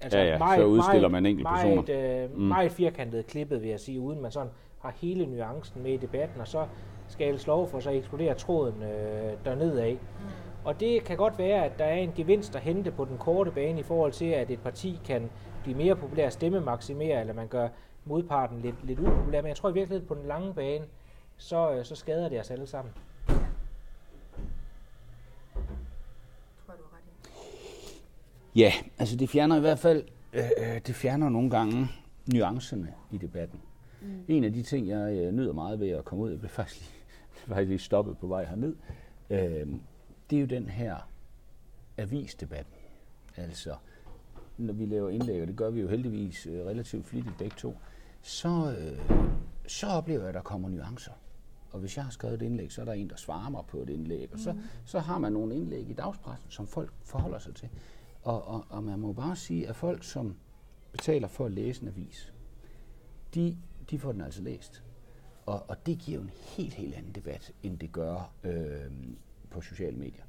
altså 0.02 0.20
ja, 0.20 0.26
ja, 0.26 0.38
meget, 0.38 0.60
så 0.60 0.66
udstiller 0.66 1.08
man 1.10 1.26
enkelte 1.26 1.44
meget, 1.52 1.86
personer. 1.86 2.26
Uh, 2.26 2.38
mm. 2.38 2.42
meget 2.42 2.72
firkantet 2.72 3.28
klippet, 3.28 3.62
vil 3.62 3.70
jeg 3.70 3.80
sige, 3.80 4.00
uden 4.00 4.22
man 4.22 4.32
sådan 4.32 4.52
har 4.80 4.94
hele 5.02 5.26
nuancen 5.26 5.84
med 5.84 5.92
i 5.92 5.98
debatten, 5.98 6.42
og 6.42 6.48
så 6.48 6.68
skal 7.14 7.40
lov 7.48 7.70
for, 7.70 7.80
så 7.80 7.90
eksploderer 7.90 8.34
tråden 8.34 8.84
øh, 8.84 9.34
dernede 9.46 9.84
af. 9.84 9.94
Mm. 9.94 10.28
Og 10.66 10.80
det 10.80 11.04
kan 11.04 11.18
godt 11.18 11.38
være, 11.38 11.66
at 11.66 11.80
der 11.80 11.86
er 11.86 11.96
en 11.96 12.12
gevinst 12.16 12.56
at 12.56 12.62
hente 12.62 12.92
på 12.92 13.06
den 13.06 13.18
korte 13.18 13.52
bane 13.52 13.80
i 13.80 13.84
forhold 13.84 14.12
til, 14.12 14.26
at 14.26 14.52
et 14.52 14.60
parti 14.60 15.00
kan 15.06 15.30
blive 15.64 15.78
mere 15.78 15.96
populær, 15.96 16.30
stemme 16.30 16.62
maksimere, 16.62 17.20
eller 17.20 17.34
man 17.34 17.48
gør 17.48 17.68
modparten 18.06 18.62
lidt, 18.62 18.76
lidt 18.84 19.00
upopulær. 19.00 19.42
Men 19.42 19.48
jeg 19.50 19.56
tror 19.56 19.70
i 19.70 19.74
virkeligheden 19.74 20.08
på 20.08 20.16
den 20.16 20.26
lange 20.26 20.54
bane, 20.54 20.86
så, 21.38 21.72
øh, 21.72 21.86
så 21.86 21.96
skader 21.96 22.30
det 22.30 22.40
os 22.40 22.52
alle 22.52 22.68
sammen. 22.68 22.94
Ja, 28.56 28.74
altså 29.00 29.16
det 29.16 29.30
fjerner 29.30 29.58
i 29.58 29.60
hvert 29.60 29.80
fald, 29.80 30.04
øh, 30.34 30.44
øh 30.58 30.82
det 30.88 30.96
fjerner 30.96 31.30
nogle 31.30 31.50
gange 31.50 31.88
nuancerne 32.34 32.94
i 33.12 33.18
debatten. 33.18 33.60
Mm. 34.02 34.26
En 34.28 34.44
af 34.44 34.54
de 34.54 34.64
ting, 34.64 34.88
jeg 34.88 35.14
øh, 35.14 35.34
nyder 35.34 35.54
meget 35.54 35.80
ved 35.80 35.90
at 35.90 36.06
komme 36.06 36.24
ud, 36.24 36.30
jeg 36.30 36.40
blev 36.40 36.50
faktisk 36.50 36.82
lige, 36.82 36.93
faktisk 37.48 37.70
lige 37.70 37.80
stoppet 37.80 38.18
på 38.18 38.28
vej 38.28 38.46
herned, 38.46 38.76
øh, 39.30 39.68
det 40.30 40.36
er 40.36 40.40
jo 40.42 40.46
den 40.46 40.70
her 40.70 41.10
avisdebat. 41.98 42.66
Altså, 43.38 43.76
når 44.58 44.74
vi 44.74 44.86
laver 44.86 45.10
indlæg, 45.10 45.42
og 45.42 45.48
det 45.48 45.56
gør 45.56 45.70
vi 45.70 45.82
jo 45.82 45.88
heldigvis 45.88 46.46
øh, 46.46 46.66
relativt 46.66 47.06
flittigt 47.06 47.38
begge 47.38 47.56
to, 47.58 47.78
så, 48.22 48.76
øh, 48.80 49.20
så 49.68 49.88
oplever 49.88 50.20
jeg, 50.20 50.30
at 50.30 50.36
der 50.36 50.42
kommer 50.42 50.70
nuancer. 50.70 51.12
Og 51.72 51.80
hvis 51.80 51.98
jeg 51.98 52.04
har 52.04 52.12
skrevet 52.12 52.36
et 52.36 52.42
indlæg, 52.42 52.72
så 52.72 52.82
er 52.82 52.86
der 52.86 52.94
en, 52.94 53.10
der 53.10 53.16
svarer 53.16 53.50
mig 53.50 53.64
på 53.68 53.78
et 53.78 53.90
indlæg. 53.90 54.34
Og 54.34 54.40
så, 54.40 54.54
mm. 54.54 54.60
så 54.86 55.00
har 55.00 55.18
man 55.18 55.34
nogle 55.34 55.56
indlæg 55.56 55.90
i 55.90 55.94
dagspressen, 55.94 56.52
som 56.52 56.68
folk 56.68 56.94
forholder 57.04 57.40
sig 57.40 57.56
til. 57.56 57.70
Og, 58.22 58.48
og, 58.48 58.66
og 58.70 58.84
man 58.84 59.00
må 59.00 59.14
bare 59.14 59.36
sige, 59.36 59.70
at 59.70 59.76
folk, 59.76 60.04
som 60.04 60.36
betaler 60.92 61.28
for 61.28 61.46
at 61.46 61.52
læse 61.52 61.82
en 61.82 61.88
avis, 61.88 62.34
de 63.36 63.58
de 63.90 64.00
får 64.00 64.12
den 64.12 64.22
altså 64.22 64.42
læst. 64.42 64.83
Og, 65.46 65.64
og 65.68 65.86
det 65.86 66.00
giver 66.00 66.18
jo 66.18 66.24
en 66.24 66.32
helt, 66.34 66.74
helt 66.74 66.96
anden 66.96 67.12
debat, 67.12 67.52
end 67.64 67.78
det 67.80 67.92
gør 67.92 68.32
øh, 68.44 68.92
på 69.50 69.62
sociale 69.62 69.98
medier. 69.98 70.24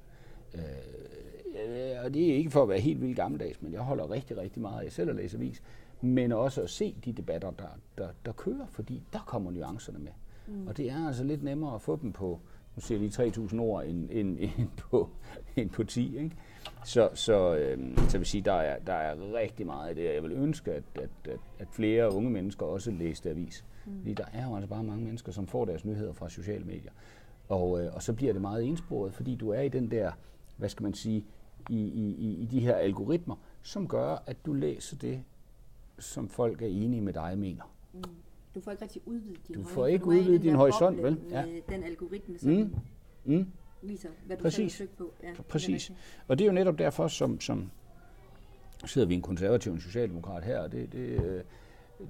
Øh, 0.54 2.04
og 2.04 2.14
det 2.14 2.30
er 2.30 2.34
ikke 2.34 2.50
for 2.50 2.62
at 2.62 2.68
være 2.68 2.80
helt 2.80 3.00
vildt 3.00 3.16
gammeldags, 3.16 3.62
men 3.62 3.72
jeg 3.72 3.80
holder 3.80 4.10
rigtig, 4.10 4.36
rigtig 4.36 4.62
meget 4.62 4.84
af 4.84 4.92
selv 4.92 5.10
at 5.10 5.16
læse 5.16 5.36
avis, 5.36 5.62
men 6.00 6.32
også 6.32 6.62
at 6.62 6.70
se 6.70 6.94
de 7.04 7.12
debatter, 7.12 7.50
der, 7.50 7.78
der, 7.98 8.08
der 8.26 8.32
kører, 8.32 8.66
fordi 8.66 9.02
der 9.12 9.18
kommer 9.26 9.50
nuancerne 9.50 9.98
med. 9.98 10.12
Mm. 10.46 10.66
Og 10.66 10.76
det 10.76 10.90
er 10.90 11.06
altså 11.06 11.24
lidt 11.24 11.42
nemmere 11.42 11.74
at 11.74 11.82
få 11.82 11.98
dem 12.02 12.12
på, 12.12 12.40
nu 12.76 12.82
siger 12.82 13.00
jeg 13.00 13.08
lige 13.34 13.46
3.000 13.46 13.60
ord, 13.60 13.84
end, 13.84 14.08
end, 14.10 14.38
end, 14.58 14.68
på, 14.76 15.10
end 15.56 15.70
på 15.70 15.84
10. 15.84 16.18
Ikke? 16.18 16.36
Så, 16.84 17.10
så, 17.14 17.56
øh, 17.56 17.98
så 18.08 18.18
vil 18.18 18.26
sige, 18.26 18.42
der 18.42 18.52
er, 18.52 18.78
der 18.78 18.92
er 18.92 19.34
rigtig 19.34 19.66
meget 19.66 19.88
af 19.88 19.94
det. 19.94 20.14
Jeg 20.14 20.22
vil 20.22 20.32
ønske, 20.32 20.72
at, 20.72 20.82
at, 20.94 21.10
at, 21.24 21.40
at 21.58 21.68
flere 21.72 22.14
unge 22.14 22.30
mennesker 22.30 22.66
også 22.66 22.90
læste 22.90 23.30
avis. 23.30 23.64
Mm. 23.86 23.98
Fordi 23.98 24.14
der 24.14 24.24
er 24.32 24.48
jo 24.48 24.54
altså 24.54 24.68
bare 24.68 24.84
mange 24.84 25.04
mennesker, 25.04 25.32
som 25.32 25.46
får 25.46 25.64
deres 25.64 25.84
nyheder 25.84 26.12
fra 26.12 26.28
sociale 26.28 26.64
medier. 26.64 26.92
Og, 27.48 27.84
øh, 27.84 27.94
og 27.94 28.02
så 28.02 28.12
bliver 28.12 28.32
det 28.32 28.42
meget 28.42 28.64
ensporet, 28.64 29.14
fordi 29.14 29.34
du 29.34 29.50
er 29.50 29.60
i 29.60 29.68
den 29.68 29.90
der, 29.90 30.12
hvad 30.56 30.68
skal 30.68 30.82
man 30.82 30.94
sige, 30.94 31.24
i, 31.70 31.78
i, 31.78 32.42
i 32.42 32.46
de 32.50 32.60
her 32.60 32.74
algoritmer, 32.74 33.36
som 33.62 33.88
gør, 33.88 34.22
at 34.26 34.36
du 34.46 34.52
læser 34.52 34.96
det, 34.96 35.22
som 35.98 36.28
folk 36.28 36.62
er 36.62 36.66
enige 36.66 37.00
med 37.00 37.12
dig 37.12 37.38
mener. 37.38 37.74
Mm. 37.92 38.02
Du 38.54 38.60
får 38.60 38.70
ikke 38.70 38.82
rigtig 38.82 39.02
udvidet 39.06 39.48
din 39.48 39.56
Du 39.56 39.64
får 39.64 39.86
ikke 39.86 40.06
udvidet 40.06 40.42
din 40.42 40.54
horisont, 40.54 41.02
vel? 41.02 41.20
Ja. 41.30 41.44
den 41.68 41.84
algoritme, 41.84 42.38
som 42.38 42.50
mm. 42.50 42.74
Mm. 43.24 43.46
viser, 43.82 44.08
hvad 44.26 44.36
du 44.36 44.42
Præcis. 44.42 44.72
selv 44.72 44.88
på. 44.98 45.12
Ja, 45.22 45.32
Præcis. 45.48 45.92
Og 46.28 46.38
det 46.38 46.44
er 46.44 46.46
jo 46.46 46.52
netop 46.52 46.78
derfor, 46.78 47.08
som, 47.08 47.40
som 47.40 47.70
sidder 48.86 49.08
vi 49.08 49.14
en 49.14 49.22
konservativ 49.22 49.72
og 49.72 49.76
en 49.76 49.80
socialdemokrat 49.80 50.44
her, 50.44 50.58
og 50.58 50.72
det, 50.72 50.92
det, 50.92 51.24
øh, 51.24 51.44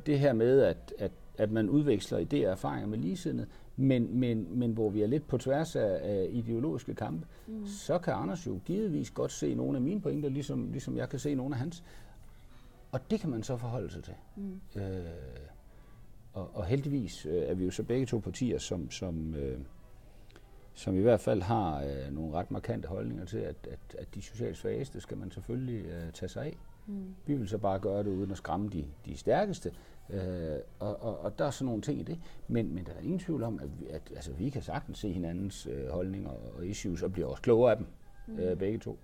det 0.06 0.18
her 0.18 0.32
med, 0.32 0.60
at, 0.60 0.94
at, 0.98 1.12
at 1.38 1.50
man 1.50 1.68
udveksler 1.68 2.18
idéer 2.18 2.46
og 2.46 2.52
erfaringer 2.52 2.88
med 2.88 2.98
ligesindede, 2.98 3.46
men, 3.76 4.20
men, 4.20 4.58
men 4.58 4.72
hvor 4.72 4.90
vi 4.90 5.02
er 5.02 5.06
lidt 5.06 5.28
på 5.28 5.38
tværs 5.38 5.76
af, 5.76 6.00
af 6.02 6.28
ideologiske 6.32 6.94
kampe, 6.94 7.26
mm. 7.46 7.66
så 7.66 7.98
kan 7.98 8.12
Anders 8.12 8.46
jo 8.46 8.60
givetvis 8.64 9.10
godt 9.10 9.32
se 9.32 9.54
nogle 9.54 9.76
af 9.76 9.82
mine 9.82 10.00
pointer, 10.00 10.28
ligesom, 10.28 10.68
ligesom 10.72 10.96
jeg 10.96 11.08
kan 11.08 11.18
se 11.18 11.34
nogle 11.34 11.54
af 11.54 11.58
hans. 11.58 11.84
Og 12.92 13.10
det 13.10 13.20
kan 13.20 13.30
man 13.30 13.42
så 13.42 13.56
forholde 13.56 13.90
sig 13.90 14.04
til. 14.04 14.14
Mm. 14.36 14.80
Øh, 14.80 15.04
og, 16.32 16.50
og 16.54 16.64
heldigvis 16.64 17.26
øh, 17.26 17.42
er 17.42 17.54
vi 17.54 17.64
jo 17.64 17.70
så 17.70 17.82
begge 17.82 18.06
to 18.06 18.18
partier, 18.18 18.58
som, 18.58 18.90
som, 18.90 19.34
øh, 19.34 19.58
som 20.74 20.96
i 20.96 21.00
hvert 21.00 21.20
fald 21.20 21.42
har 21.42 21.82
øh, 21.82 22.14
nogle 22.14 22.34
ret 22.34 22.50
markante 22.50 22.88
holdninger 22.88 23.24
til, 23.24 23.38
at, 23.38 23.56
at, 23.70 23.96
at 23.98 24.14
de 24.14 24.22
socialt 24.22 24.56
svageste 24.56 25.00
skal 25.00 25.16
man 25.16 25.30
selvfølgelig 25.30 25.84
øh, 25.84 26.12
tage 26.12 26.28
sig 26.28 26.44
af. 26.44 26.56
Mm. 26.86 27.14
Vi 27.26 27.34
vil 27.34 27.48
så 27.48 27.58
bare 27.58 27.78
gøre 27.78 28.02
det 28.02 28.10
uden 28.10 28.30
at 28.30 28.36
skræmme 28.36 28.68
de, 28.68 28.84
de 29.06 29.16
stærkeste, 29.16 29.72
øh, 30.10 30.58
og, 30.78 31.02
og, 31.02 31.20
og 31.20 31.38
der 31.38 31.44
er 31.44 31.50
sådan 31.50 31.66
nogle 31.66 31.82
ting 31.82 32.00
i 32.00 32.02
det. 32.02 32.18
Men, 32.48 32.74
men 32.74 32.84
der 32.86 32.92
er 32.92 33.00
ingen 33.00 33.18
tvivl 33.18 33.42
om, 33.42 33.60
at, 33.62 33.80
vi, 33.80 33.86
at 33.86 34.02
altså, 34.14 34.32
vi 34.32 34.50
kan 34.50 34.62
sagtens 34.62 34.98
se 34.98 35.12
hinandens 35.12 35.66
øh, 35.66 35.88
holdninger 35.88 36.30
og 36.30 36.66
issues, 36.66 37.02
og 37.02 37.12
bliver 37.12 37.28
også 37.28 37.42
klogere 37.42 37.70
af 37.70 37.76
dem, 37.76 37.86
mm. 38.26 38.38
øh, 38.38 38.56
begge 38.56 38.78
to. 38.78 38.98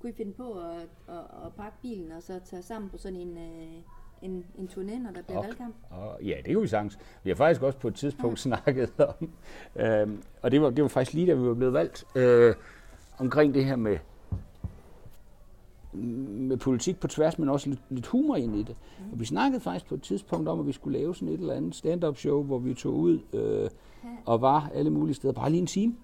Kunne 0.00 0.10
I 0.10 0.14
finde 0.14 0.32
på 0.32 0.52
at, 0.52 0.88
at, 1.08 1.24
at 1.46 1.54
pakke 1.56 1.76
bilen 1.82 2.12
og 2.12 2.22
så 2.22 2.40
tage 2.44 2.62
sammen 2.62 2.90
på 2.90 2.98
sådan 2.98 3.18
en... 3.20 3.38
Øh 3.38 3.82
en, 4.22 4.44
en 4.58 4.68
turné, 4.72 4.98
når 4.98 5.10
der 5.10 5.22
bliver 5.22 5.38
og, 5.38 5.44
valgkamp? 5.44 5.74
Og, 5.90 6.22
ja, 6.22 6.36
det 6.44 6.54
kunne 6.54 6.62
vi 6.62 6.68
sagtens. 6.68 6.98
Vi 7.22 7.30
har 7.30 7.34
faktisk 7.34 7.62
også 7.62 7.78
på 7.78 7.88
et 7.88 7.94
tidspunkt 7.94 8.46
ja. 8.46 8.56
snakket 8.56 8.90
om, 8.98 9.30
øh, 9.82 10.08
og 10.42 10.50
det 10.50 10.62
var, 10.62 10.70
det 10.70 10.82
var 10.82 10.88
faktisk 10.88 11.14
lige 11.14 11.26
da 11.26 11.34
vi 11.34 11.48
var 11.48 11.54
blevet 11.54 11.72
valgt, 11.72 12.04
øh, 12.14 12.54
omkring 13.18 13.54
det 13.54 13.64
her 13.64 13.76
med, 13.76 13.98
med 15.96 16.56
politik 16.56 17.00
på 17.00 17.08
tværs, 17.08 17.38
men 17.38 17.48
også 17.48 17.68
lidt, 17.68 17.80
lidt 17.88 18.06
humor 18.06 18.36
ind 18.36 18.56
i 18.56 18.62
det. 18.62 18.76
Mm. 18.98 19.12
Og 19.12 19.20
vi 19.20 19.24
snakkede 19.24 19.60
faktisk 19.60 19.88
på 19.88 19.94
et 19.94 20.02
tidspunkt 20.02 20.48
om, 20.48 20.60
at 20.60 20.66
vi 20.66 20.72
skulle 20.72 20.98
lave 20.98 21.14
sådan 21.14 21.28
et 21.28 21.40
eller 21.40 21.54
andet 21.54 21.74
stand-up 21.74 22.16
show, 22.16 22.42
hvor 22.42 22.58
vi 22.58 22.74
tog 22.74 22.94
ud 22.94 23.18
øh, 23.32 23.70
og 24.24 24.40
var 24.40 24.70
alle 24.74 24.90
mulige 24.90 25.14
steder, 25.14 25.32
bare 25.32 25.50
lige 25.50 25.60
en 25.60 25.66
time. 25.66 25.94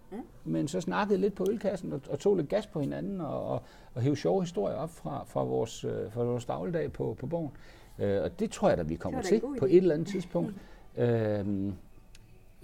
Men 0.44 0.68
så 0.68 0.80
snakkede 0.80 1.20
lidt 1.20 1.34
på 1.34 1.46
ølkassen 1.50 1.92
og, 1.92 2.00
og 2.10 2.18
tog 2.18 2.36
lidt 2.36 2.48
gas 2.48 2.66
på 2.66 2.80
hinanden 2.80 3.20
og, 3.20 3.44
og, 3.44 3.62
og 3.94 4.02
hævde 4.02 4.16
sjove 4.16 4.42
historier 4.42 4.76
op 4.76 4.90
fra, 4.90 5.24
fra, 5.26 5.44
vores, 5.44 5.84
øh, 5.84 6.12
fra 6.12 6.22
vores 6.22 6.44
dagligdag 6.44 6.92
på, 6.92 7.16
på 7.20 7.26
borgen. 7.26 7.50
Øh, 7.98 8.22
og 8.22 8.40
det 8.40 8.50
tror 8.50 8.68
jeg, 8.68 8.78
at 8.78 8.88
vi 8.88 8.94
kommer 8.94 9.22
til 9.22 9.42
på 9.58 9.64
et 9.64 9.76
eller 9.76 9.94
andet 9.94 10.08
tidspunkt. 10.08 10.54
øh, 10.98 11.72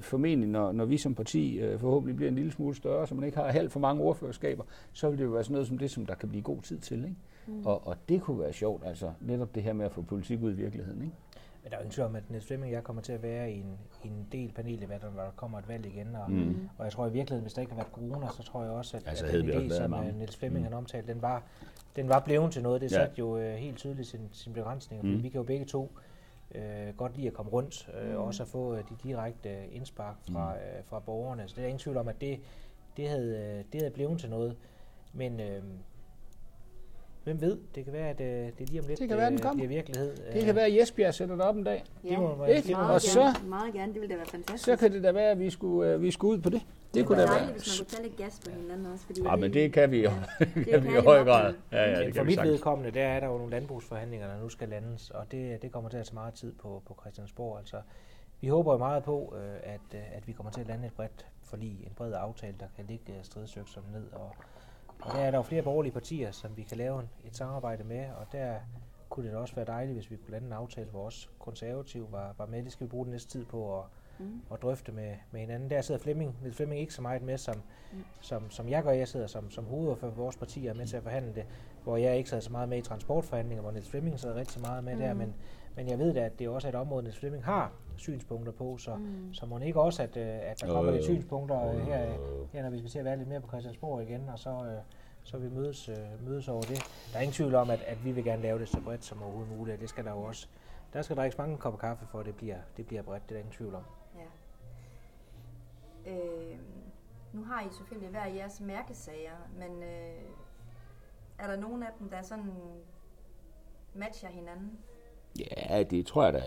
formentlig, 0.01 0.49
når, 0.49 0.73
når 0.73 0.85
vi 0.85 0.99
som 0.99 1.15
parti 1.15 1.59
øh, 1.59 1.81
forhåbentlig 1.81 2.17
bliver 2.17 2.29
en 2.29 2.35
lille 2.35 2.53
smule 2.53 2.75
større, 2.77 3.07
så 3.07 3.15
man 3.15 3.25
ikke 3.25 3.39
har 3.39 3.51
halvt 3.53 3.73
for 3.73 3.81
mange 3.81 4.03
ordførerskaber, 4.03 4.65
så 4.93 5.11
vil 5.11 5.19
det 5.19 5.25
jo 5.25 5.31
være 5.31 5.45
sådan 5.45 5.53
noget 5.53 5.69
som 5.69 5.79
det, 5.79 5.91
som 5.91 6.07
der 6.07 6.15
kan 6.15 6.29
blive 6.29 6.43
god 6.43 6.63
tid 6.63 6.79
til. 6.79 7.05
Ikke? 7.05 7.17
Mm. 7.47 7.67
Og, 7.67 7.87
og 7.87 7.97
det 8.09 8.23
kunne 8.23 8.41
være 8.41 8.53
sjovt, 8.53 8.87
altså 8.87 9.13
netop 9.21 9.55
det 9.55 9.63
her 9.63 9.73
med 9.73 9.87
at 9.87 9.93
få 9.93 10.03
politik 10.03 10.43
ud 10.43 10.53
i 10.53 10.55
virkeligheden. 10.55 11.03
Ikke? 11.03 11.17
Men 11.63 11.71
der 11.71 11.77
er 11.77 11.81
jo 11.81 11.83
ingen 11.83 11.93
tvivl 11.93 12.09
om, 12.09 12.17
at 12.17 12.31
Niels 12.31 12.47
Flemming 12.47 12.71
og 12.71 12.75
jeg 12.75 12.85
kommer 12.85 13.03
til 13.03 13.13
at 13.13 13.23
være 13.23 13.53
i 13.53 13.57
en, 13.59 13.79
i 14.05 14.09
en 14.09 14.27
del 14.33 14.53
panel, 14.53 14.87
hvor 14.87 15.23
der 15.23 15.31
kommer 15.37 15.59
et 15.59 15.69
valg 15.69 15.87
igen. 15.87 16.17
Og, 16.17 16.31
mm. 16.31 16.69
og 16.79 16.85
jeg 16.85 16.93
tror 16.93 17.07
i 17.07 17.13
virkeligheden, 17.13 17.43
hvis 17.43 17.53
der 17.53 17.61
ikke 17.61 17.73
har 17.73 17.77
været 17.77 17.93
corona, 17.93 18.27
så 18.37 18.43
tror 18.43 18.63
jeg 18.63 18.73
også, 18.73 18.97
at, 18.97 19.03
altså, 19.07 19.27
at 19.27 19.33
den 19.33 19.51
idé, 19.51 19.77
som 19.77 19.91
mange. 19.91 20.13
Niels 20.13 20.37
Flemming 20.37 20.65
mm. 20.65 20.73
har 20.73 20.79
omtalt, 20.79 21.09
den 21.09 21.23
var, 21.23 21.43
den 21.97 22.09
var 22.09 22.21
blevet 22.21 22.53
til 22.53 22.63
noget. 22.63 22.81
Det 22.81 22.93
ja. 22.93 22.97
satte 22.97 23.15
jo 23.19 23.37
uh, 23.37 23.43
helt 23.43 23.77
tydeligt 23.77 24.09
sin, 24.09 24.21
sin 24.33 24.53
begrænsning. 24.53 25.05
Mm. 25.05 25.23
Vi 25.23 25.29
kan 25.29 25.39
jo 25.39 25.43
begge 25.43 25.65
to 25.65 25.93
uh, 26.55 26.97
godt 26.97 27.17
lide 27.17 27.27
at 27.27 27.33
komme 27.33 27.53
rundt, 27.53 27.89
uh, 28.03 28.09
mm. 28.09 28.17
og 28.17 28.25
også 28.25 28.43
at 28.43 28.49
få 28.49 28.73
uh, 28.73 28.79
de 28.79 28.97
direkte 29.03 29.49
uh, 29.49 29.77
indspark 29.77 30.17
fra, 30.33 30.53
uh, 30.53 30.85
fra 30.85 30.99
borgerne. 30.99 31.49
Så 31.49 31.55
det 31.57 31.63
er 31.63 31.69
ingen 31.69 31.79
tvivl 31.79 31.97
om, 31.97 32.09
at 32.09 32.21
det, 32.21 32.41
det, 32.97 33.09
havde, 33.09 33.65
det 33.73 33.81
havde 33.81 33.95
blevet 33.95 34.21
til 34.21 34.31
noget. 34.31 34.57
Men 35.13 35.41
uh, 35.41 35.65
Hvem 37.29 37.41
ved? 37.41 37.59
Det 37.75 37.85
kan 37.85 37.93
være, 37.93 38.09
at 38.09 38.21
øh, 38.21 38.27
det 38.27 38.61
er 38.61 38.67
lige 38.67 38.81
om 38.81 38.87
lidt 38.87 38.99
det 38.99 39.09
kan 39.09 39.17
være, 39.17 39.31
den 39.31 39.39
kommer. 39.39 39.65
det 39.65 39.65
er 39.65 39.77
virkelighed. 39.77 40.17
Det 40.33 40.45
kan 40.45 40.55
være, 40.55 40.67
at 40.67 40.77
Jesbjerg 40.77 41.15
sætter 41.15 41.35
det 41.35 41.45
op 41.45 41.57
en 41.57 41.65
dag. 41.65 41.85
Ja, 42.05 42.11
det 42.11 42.19
må 42.19 42.35
være, 42.37 42.57
det, 42.57 42.71
meget, 42.71 42.95
og 42.95 43.01
så, 43.01 43.21
gerne, 43.21 43.49
meget 43.49 43.75
gerne. 43.75 43.93
Det 43.93 44.01
ville 44.01 44.15
da 44.15 44.17
være 44.17 44.27
fantastisk. 44.27 44.65
Så 44.65 44.77
kan 44.77 44.93
det 44.93 45.03
da 45.03 45.13
være, 45.13 45.31
at 45.31 45.39
vi 45.39 45.51
skulle, 45.51 46.01
vi 46.01 46.11
skulle 46.11 46.37
ud 46.37 46.43
på 46.43 46.51
det. 46.51 46.63
Det, 46.89 46.95
det 46.95 47.07
kunne 47.07 47.22
da 47.22 47.26
være. 47.26 47.53
hvis 47.53 47.80
man 47.80 47.86
kunne 47.86 47.97
tage 47.97 48.03
lidt 48.03 48.16
gas 48.16 48.41
på 48.45 48.51
hinanden 48.51 48.86
også. 48.86 49.07
Fordi 49.07 49.22
ja, 49.22 49.36
men 49.36 49.53
det 49.53 49.72
kan 49.72 49.91
vi 49.91 50.03
jo. 50.03 50.11
Ja, 50.11 50.45
det 50.55 50.64
kan 50.64 50.84
vi 50.84 50.89
i 50.89 51.01
høj 51.01 51.24
grad. 51.28 51.55
Ja, 51.72 51.91
ja, 51.91 52.07
det 52.07 52.16
for 52.16 52.24
mit 52.24 52.43
vedkommende, 52.43 52.91
der 52.91 53.05
er 53.05 53.20
der 53.20 53.26
jo 53.26 53.36
nogle 53.36 53.51
landbrugsforhandlinger, 53.51 54.26
der 54.26 54.41
nu 54.41 54.49
skal 54.49 54.68
landes, 54.68 55.11
og 55.11 55.26
det, 55.30 55.62
det 55.62 55.72
kommer 55.72 55.91
til 55.91 55.99
at 55.99 56.07
tage 56.07 56.14
meget 56.14 56.34
tid 56.34 56.53
på, 56.53 56.82
på 56.86 56.99
Christiansborg. 57.01 57.59
Altså, 57.59 57.80
vi 58.41 58.49
håber 58.49 58.72
jo 58.72 58.78
meget 58.78 59.05
på, 59.05 59.34
øh, 59.36 59.57
at, 59.62 59.80
øh, 59.95 60.16
at 60.16 60.28
vi 60.28 60.32
kommer 60.32 60.53
til 60.53 60.61
at 60.61 60.66
lande 60.66 60.86
et 60.86 60.93
bredt 60.93 61.26
forlig, 61.43 61.84
en 61.86 61.93
bred 61.97 62.12
aftale, 62.16 62.55
der 62.61 62.66
kan 62.76 62.84
ligge 62.89 63.14
stridsøgsom 63.22 63.84
ned 63.93 64.07
og 64.12 64.34
og 65.01 65.12
der 65.12 65.18
er 65.18 65.30
der 65.30 65.39
jo 65.39 65.43
flere 65.43 65.62
borgerlige 65.62 65.93
partier, 65.93 66.30
som 66.30 66.57
vi 66.57 66.62
kan 66.62 66.76
lave 66.76 67.09
et 67.24 67.36
samarbejde 67.36 67.84
med, 67.84 68.07
og 68.11 68.26
der 68.32 68.55
kunne 69.09 69.26
det 69.26 69.32
da 69.32 69.39
også 69.39 69.55
være 69.55 69.64
dejligt, 69.64 69.97
hvis 69.97 70.11
vi 70.11 70.16
kunne 70.16 70.30
lande 70.30 70.47
en 70.47 70.53
aftale, 70.53 70.91
hvor 70.91 71.05
også 71.05 71.28
konservativ 71.39 72.12
var, 72.12 72.34
var 72.39 72.47
med. 72.47 72.62
Det 72.62 72.72
skal 72.72 72.86
vi 72.86 72.91
bruge 72.91 73.05
den 73.05 73.12
næste 73.12 73.30
tid 73.30 73.45
på 73.45 73.78
at, 73.78 73.84
mm. 74.19 74.41
at 74.53 74.62
drøfte 74.62 74.93
med, 74.93 75.14
med 75.31 75.41
hinanden. 75.41 75.71
Der 75.71 75.81
sidder 75.81 76.01
Flemming, 76.01 76.37
Niels 76.43 76.57
Flemming 76.57 76.81
ikke 76.81 76.95
så 76.95 77.03
meget 77.03 77.23
med, 77.23 77.39
som, 77.39 77.55
mm. 77.93 77.99
som, 78.21 78.51
som 78.51 78.69
jeg 78.69 78.83
gør. 78.83 78.91
Jeg 78.91 79.09
sidder 79.09 79.27
som, 79.27 79.51
som 79.51 79.64
hovedordfører 79.64 80.12
for 80.12 80.23
vores 80.23 80.37
partier 80.37 80.75
med 80.75 80.87
til 80.87 80.97
at 80.97 81.03
forhandle 81.03 81.35
det, 81.35 81.45
hvor 81.85 81.97
jeg 81.97 82.16
ikke 82.16 82.29
sidder 82.29 82.43
så 82.43 82.53
meget 82.53 82.69
med 82.69 82.79
i 82.79 82.83
transportforhandlinger, 82.83 83.62
hvor 83.62 83.71
Niels 83.71 83.89
Flemming 83.89 84.21
sidder 84.21 84.35
rigtig 84.35 84.61
meget 84.62 84.85
med 84.85 84.95
mm. 84.95 85.01
der, 85.01 85.14
men, 85.14 85.35
men 85.77 85.89
jeg 85.89 85.99
ved 85.99 86.14
da, 86.14 86.21
at 86.21 86.39
det 86.39 86.49
også 86.49 86.69
er 86.69 86.73
et 86.73 86.79
område, 86.79 87.03
Niels 87.03 87.19
Flemming 87.19 87.45
har 87.45 87.73
synspunkter 87.97 88.53
på, 88.53 88.77
så, 88.79 88.95
mm. 88.95 89.35
så 89.35 89.47
må 89.47 89.59
ikke 89.59 89.81
også, 89.81 90.03
at, 90.03 90.16
øh, 90.16 90.27
at 90.27 90.61
der 90.61 90.66
kommer 90.66 90.87
øh, 90.87 90.93
lidt 90.93 91.05
synspunkter 91.05 91.69
øh, 91.69 91.81
her, 91.81 92.07
her, 92.53 92.62
når 92.62 92.71
vi 92.71 92.79
skal 92.79 92.91
til 92.91 92.99
at 92.99 93.05
være 93.05 93.16
lidt 93.16 93.29
mere 93.29 93.41
på 93.41 93.49
Christiansborg 93.49 94.03
igen, 94.03 94.29
og 94.29 94.39
så, 94.39 94.51
øh, 94.51 94.83
så 95.23 95.39
vi 95.39 95.49
mødes, 95.49 95.89
øh, 95.89 95.97
mødes 96.27 96.49
over 96.49 96.62
det. 96.62 96.79
Der 97.12 97.19
er 97.19 97.21
ingen 97.21 97.35
tvivl 97.35 97.55
om, 97.55 97.71
at, 97.71 97.83
at 97.87 98.05
vi 98.05 98.12
vil 98.12 98.25
gerne 98.25 98.43
lave 98.43 98.59
det 98.59 98.69
så 98.69 98.81
bredt 98.81 99.05
som 99.05 99.23
overhovedet 99.23 99.57
muligt, 99.57 99.81
det 99.81 99.89
skal 99.89 100.05
der 100.05 100.11
jo 100.11 100.23
også. 100.23 100.49
Der 100.93 101.03
skal 101.03 101.16
drikkes 101.16 101.39
mange 101.39 101.57
kopper 101.57 101.79
kaffe, 101.81 102.07
for 102.07 102.21
at 102.21 102.27
det 102.27 102.35
bliver, 102.35 102.57
det 102.77 102.87
bliver 102.87 103.03
bredt, 103.03 103.23
det 103.23 103.31
er 103.31 103.35
der 103.35 103.39
ingen 103.39 103.53
tvivl 103.53 103.75
om. 103.75 103.83
Øh, 106.09 106.59
nu 107.33 107.45
har 107.45 107.61
I 107.61 107.69
selvfølgelig 107.71 108.11
hver 108.11 108.27
jeres 108.27 108.61
mærkesager, 108.61 109.37
men 109.59 109.83
øh, 109.83 110.23
er 111.39 111.47
der 111.47 111.57
nogen 111.57 111.83
af 111.83 111.91
dem, 111.99 112.11
der 112.11 112.23
sådan 112.23 112.53
matcher 113.95 114.29
hinanden? 114.29 114.79
Ja, 115.39 115.83
det 115.83 116.07
tror 116.07 116.25
jeg 116.25 116.33
da, 116.33 116.43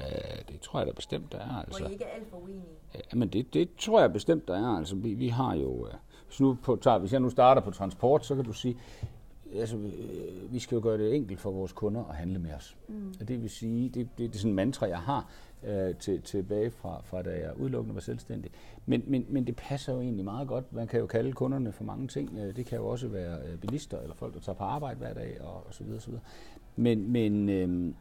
det 0.47 0.61
tror 0.61 0.79
jeg 0.79 0.87
da 0.87 0.91
bestemt, 0.91 1.31
der 1.31 1.39
er. 1.39 1.55
Altså. 1.55 1.79
Hvor 1.79 1.89
I 1.89 1.91
ikke 1.91 2.05
er 2.05 2.09
alt 2.09 2.29
for 2.29 2.37
uenige? 2.37 2.75
Ja, 2.95 2.99
men 3.13 3.29
det, 3.29 3.53
det 3.53 3.69
tror 3.75 4.01
jeg 4.01 4.13
bestemt, 4.13 4.47
der 4.47 4.55
er. 4.55 4.77
Altså, 4.77 4.95
vi, 4.95 5.13
vi 5.13 5.27
har 5.27 5.55
jo... 5.55 5.87
Øh, 5.87 5.93
hvis, 6.27 6.39
nu 6.39 6.57
på, 6.63 6.75
tager, 6.75 6.97
hvis 6.97 7.13
jeg 7.13 7.19
nu 7.19 7.29
starter 7.29 7.61
på 7.61 7.71
transport, 7.71 8.25
så 8.25 8.35
kan 8.35 8.43
du 8.43 8.53
sige, 8.53 8.77
altså, 9.55 9.77
øh, 9.77 10.53
vi 10.53 10.59
skal 10.59 10.75
jo 10.75 10.81
gøre 10.83 10.97
det 10.97 11.15
enkelt 11.15 11.39
for 11.39 11.51
vores 11.51 11.71
kunder 11.71 12.03
at 12.03 12.15
handle 12.15 12.39
med 12.39 12.53
os. 12.53 12.77
Mm. 12.87 13.13
Og 13.19 13.27
det 13.27 13.41
vil 13.41 13.49
sige, 13.49 13.89
det, 13.89 14.09
det, 14.17 14.17
det 14.17 14.35
er 14.35 14.39
sådan 14.39 14.51
en 14.51 14.55
mantra, 14.55 14.87
jeg 14.87 14.99
har 14.99 15.29
øh, 15.63 15.95
til, 15.95 16.21
tilbage 16.21 16.71
fra, 16.71 17.01
fra 17.03 17.21
da 17.21 17.29
jeg 17.29 17.59
udelukkende 17.59 17.95
var 17.95 18.01
selvstændig. 18.01 18.51
Men, 18.85 19.03
men, 19.07 19.25
men 19.29 19.47
det 19.47 19.55
passer 19.55 19.93
jo 19.93 20.01
egentlig 20.01 20.25
meget 20.25 20.47
godt. 20.47 20.73
Man 20.73 20.87
kan 20.87 20.99
jo 20.99 21.07
kalde 21.07 21.33
kunderne 21.33 21.71
for 21.71 21.83
mange 21.83 22.07
ting. 22.07 22.37
Øh, 22.37 22.55
det 22.55 22.65
kan 22.65 22.77
jo 22.77 22.87
også 22.87 23.07
være 23.07 23.39
øh, 23.47 23.57
bilister 23.57 23.99
eller 23.99 24.15
folk, 24.15 24.33
der 24.33 24.39
tager 24.39 24.55
på 24.55 24.63
arbejde 24.63 24.97
hver 24.97 25.13
dag 25.13 25.41
og, 25.41 25.67
og 25.67 25.73
så 25.73 25.83
videre. 25.83 25.99
Så 26.01 26.07
videre. 26.07 26.23
Men, 26.75 27.11
men 27.11 27.49
øh, 27.49 27.93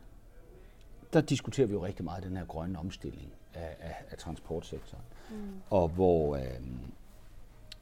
der 1.13 1.21
diskuterer 1.21 1.67
vi 1.67 1.73
jo 1.73 1.85
rigtig 1.85 2.05
meget 2.05 2.25
den 2.25 2.37
her 2.37 2.45
grønne 2.45 2.79
omstilling 2.79 3.33
af, 3.55 3.77
af, 3.81 3.95
af 4.11 4.19
transportsektoren. 4.19 5.05
Mm. 5.31 5.37
Og 5.71 5.89
hvor, 5.89 6.37
øh, 6.37 6.43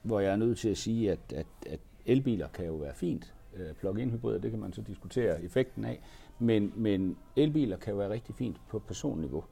hvor 0.03 0.21
jeg 0.21 0.33
er 0.33 0.37
nødt 0.37 0.59
til 0.59 0.69
at 0.69 0.79
sige, 0.79 1.13
at, 1.13 1.19
at, 1.35 1.47
at 1.67 1.81
elbiler 2.07 2.49
kan 2.49 2.67
jo 2.67 2.75
være 2.75 2.95
fint. 2.95 3.35
Øh, 3.59 3.75
Plug-in 3.75 4.11
hybrider, 4.11 4.39
det 4.39 4.51
kan 4.51 4.61
man 4.61 4.73
så 4.73 4.83
diskutere 4.83 5.43
effekten 5.43 5.85
af. 5.85 6.01
Men, 6.39 6.73
men 6.77 7.17
elbiler 7.37 7.77
kan 7.77 7.91
jo 7.91 7.97
være 7.97 8.11
rigtig 8.11 8.35
fint 8.35 8.61
på 8.69 8.79
personniveau. 8.79 9.45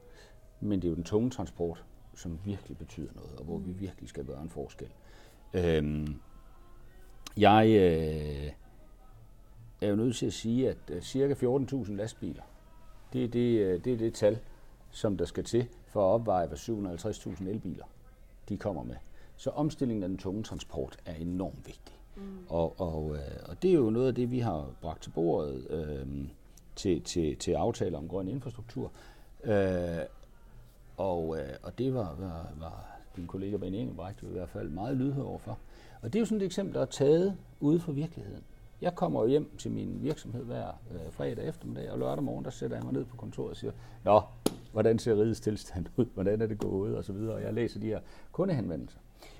Men 0.61 0.83
det 0.83 0.89
er 0.89 0.91
jo 0.91 0.95
den 0.95 1.05
tunge 1.05 1.31
transport, 1.31 1.85
som 2.15 2.39
virkelig 2.45 2.79
betyder 2.79 3.13
noget, 3.15 3.39
og 3.39 3.45
hvor 3.45 3.59
vi 3.59 3.73
mm. 3.73 3.81
virkelig 3.81 4.09
skal 4.09 4.25
gøre 4.25 4.43
en 4.43 4.51
forskel. 4.51 4.89
Øhm, 5.55 6.15
jeg 7.37 7.67
øh, 7.67 8.53
er 9.81 9.89
jo 9.89 9.97
nødt 9.97 10.17
til 10.17 10.27
at 10.27 10.33
sige, 10.33 10.71
at 10.71 10.77
uh, 10.93 11.01
cirka 11.01 11.35
14.000 11.35 11.93
lastbiler, 11.93 12.43
det 13.13 13.25
er 13.25 13.29
det, 13.29 13.59
øh, 13.61 13.85
det 13.85 13.93
er 13.93 13.97
det 13.97 14.15
tal, 14.15 14.39
som 14.91 15.17
der 15.17 15.25
skal 15.25 15.45
til 15.45 15.69
for 15.87 16.01
at 16.09 16.15
opveje, 16.15 16.47
hvad 16.47 16.59
750.000 16.59 17.49
elbiler 17.49 17.85
de 18.49 18.57
kommer 18.57 18.83
med. 18.83 18.97
Så 19.37 19.51
omstillingen 19.51 20.03
af 20.03 20.09
den 20.09 20.19
tunge 20.19 20.43
transport 20.43 20.97
er 21.05 21.15
enormt 21.15 21.67
vigtig. 21.67 21.95
Mm. 22.17 22.23
Og, 22.49 22.81
og, 22.81 23.15
øh, 23.15 23.49
og 23.49 23.63
det 23.63 23.71
er 23.71 23.75
jo 23.75 23.91
noget 23.91 24.09
af 24.09 24.15
det, 24.15 24.31
vi 24.31 24.39
har 24.39 24.71
bragt 24.81 25.03
til 25.03 25.11
bordet 25.11 25.67
øh, 25.71 26.07
til, 26.77 27.03
til, 27.03 27.37
til 27.37 27.53
aftaler 27.53 27.99
om 27.99 28.09
grøn 28.09 28.29
infrastruktur. 28.29 28.93
Øh, 29.45 29.99
og, 30.97 31.39
øh, 31.39 31.49
og 31.63 31.79
det 31.79 31.95
var, 31.95 32.17
var, 32.19 32.49
var 32.61 32.87
din 33.17 33.27
kollega 33.27 33.57
Ben 33.57 33.75
Engelbrecht 33.75 34.23
i 34.23 34.27
hvert 34.27 34.49
fald 34.49 34.69
meget 34.69 34.97
lydhør 34.97 35.23
overfor. 35.23 35.59
Og 36.03 36.13
det 36.13 36.19
er 36.19 36.21
jo 36.21 36.27
sådan 36.27 36.41
et 36.41 36.45
eksempel, 36.45 36.75
der 36.75 36.81
er 36.81 36.87
taget 36.87 37.37
ude 37.61 37.81
fra 37.81 37.93
virkeligheden. 37.93 38.43
Jeg 38.81 38.95
kommer 38.95 39.23
jo 39.23 39.27
hjem 39.27 39.57
til 39.59 39.71
min 39.71 39.99
virksomhed 40.03 40.45
hver 40.45 40.67
øh, 40.67 41.13
fredag 41.13 41.49
eftermiddag, 41.49 41.91
og 41.91 41.99
lørdag 41.99 42.25
morgen, 42.25 42.45
der 42.45 42.51
sætter 42.51 42.77
jeg 42.77 42.85
mig 42.85 42.93
ned 42.93 43.05
på 43.05 43.17
kontoret 43.17 43.51
og 43.51 43.57
siger, 43.57 43.73
Nå, 44.05 44.23
hvordan 44.73 44.99
ser 44.99 45.15
rigets 45.15 45.41
tilstand 45.41 45.87
ud? 45.97 46.07
Hvordan 46.15 46.43
er 46.43 46.47
det 46.47 46.59
gået? 46.59 46.97
Og 46.97 47.05
så 47.05 47.13
videre. 47.13 47.35
Og 47.35 47.43
jeg 47.43 47.55
læser 47.55 47.81
de 47.81 47.87
her 47.87 48.01
kundehenvendelser. 48.33 48.99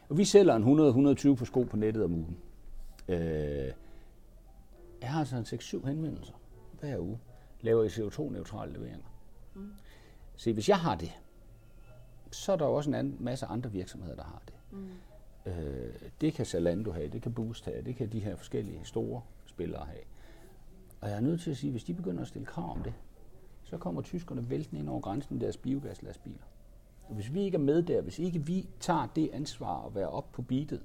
Og 0.09 0.19
vi 0.19 0.25
sælger 0.25 0.55
en 0.55 1.35
100-120 1.35 1.35
på 1.35 1.45
sko 1.45 1.63
på 1.63 1.77
nettet 1.77 2.05
om 2.05 2.15
ugen. 2.15 2.37
Øh, 3.09 3.73
jeg 5.01 5.13
har 5.13 5.37
en 5.37 5.43
6-7 5.45 5.87
henvendelser 5.87 6.35
hver 6.81 6.99
uge. 6.99 7.19
Laver 7.61 7.85
I 7.85 7.87
CO2-neutrale 7.87 8.73
leveringer. 8.73 9.07
Mm. 9.55 9.73
Se, 10.37 10.53
hvis 10.53 10.69
jeg 10.69 10.79
har 10.79 10.95
det, 10.95 11.13
så 12.31 12.53
er 12.53 12.57
der 12.57 12.65
også 12.65 12.91
en 12.91 12.95
anden, 12.95 13.17
masse 13.21 13.47
andre 13.47 13.73
virksomheder, 13.73 14.17
der 14.17 14.25
har 14.25 14.43
det. 14.47 14.55
Mm. 14.71 14.89
Øh, 15.53 15.95
det 16.21 16.35
kan 16.35 16.47
Zalando 16.47 16.93
have, 16.93 17.09
det 17.09 17.23
kan 17.23 17.33
Boost 17.33 17.65
have, 17.65 17.83
det 17.83 17.97
kan 17.97 18.13
de 18.13 18.21
her 18.21 18.37
forskellige 18.37 18.81
store 18.85 19.23
spillere 19.47 19.85
have. 19.85 20.03
Og 21.01 21.09
jeg 21.09 21.17
er 21.17 21.21
nødt 21.21 21.41
til 21.41 21.51
at 21.51 21.57
sige, 21.57 21.69
at 21.69 21.73
hvis 21.73 21.85
de 21.85 21.95
begynder 21.95 22.23
at 22.23 22.29
stille 22.29 22.47
krav 22.47 22.71
om 22.71 22.83
det, 22.83 22.95
så 23.65 23.79
kommer 23.79 24.03
tyskerne 24.03 24.51
væltende 24.51 24.81
ind 24.81 24.89
over 24.89 25.01
grænsen 25.01 25.37
i 25.37 25.39
deres 25.39 25.57
biogaslastbiler. 25.57 26.45
Og 27.09 27.15
hvis 27.15 27.35
vi 27.35 27.41
ikke 27.41 27.55
er 27.55 27.61
med 27.61 27.83
der, 27.83 28.01
hvis 28.01 28.19
ikke 28.19 28.47
vi 28.47 28.69
tager 28.81 29.09
det 29.17 29.31
ansvar 29.33 29.87
at 29.87 29.95
være 29.95 30.09
op 30.09 30.33
på 30.33 30.43
beatet 30.43 30.83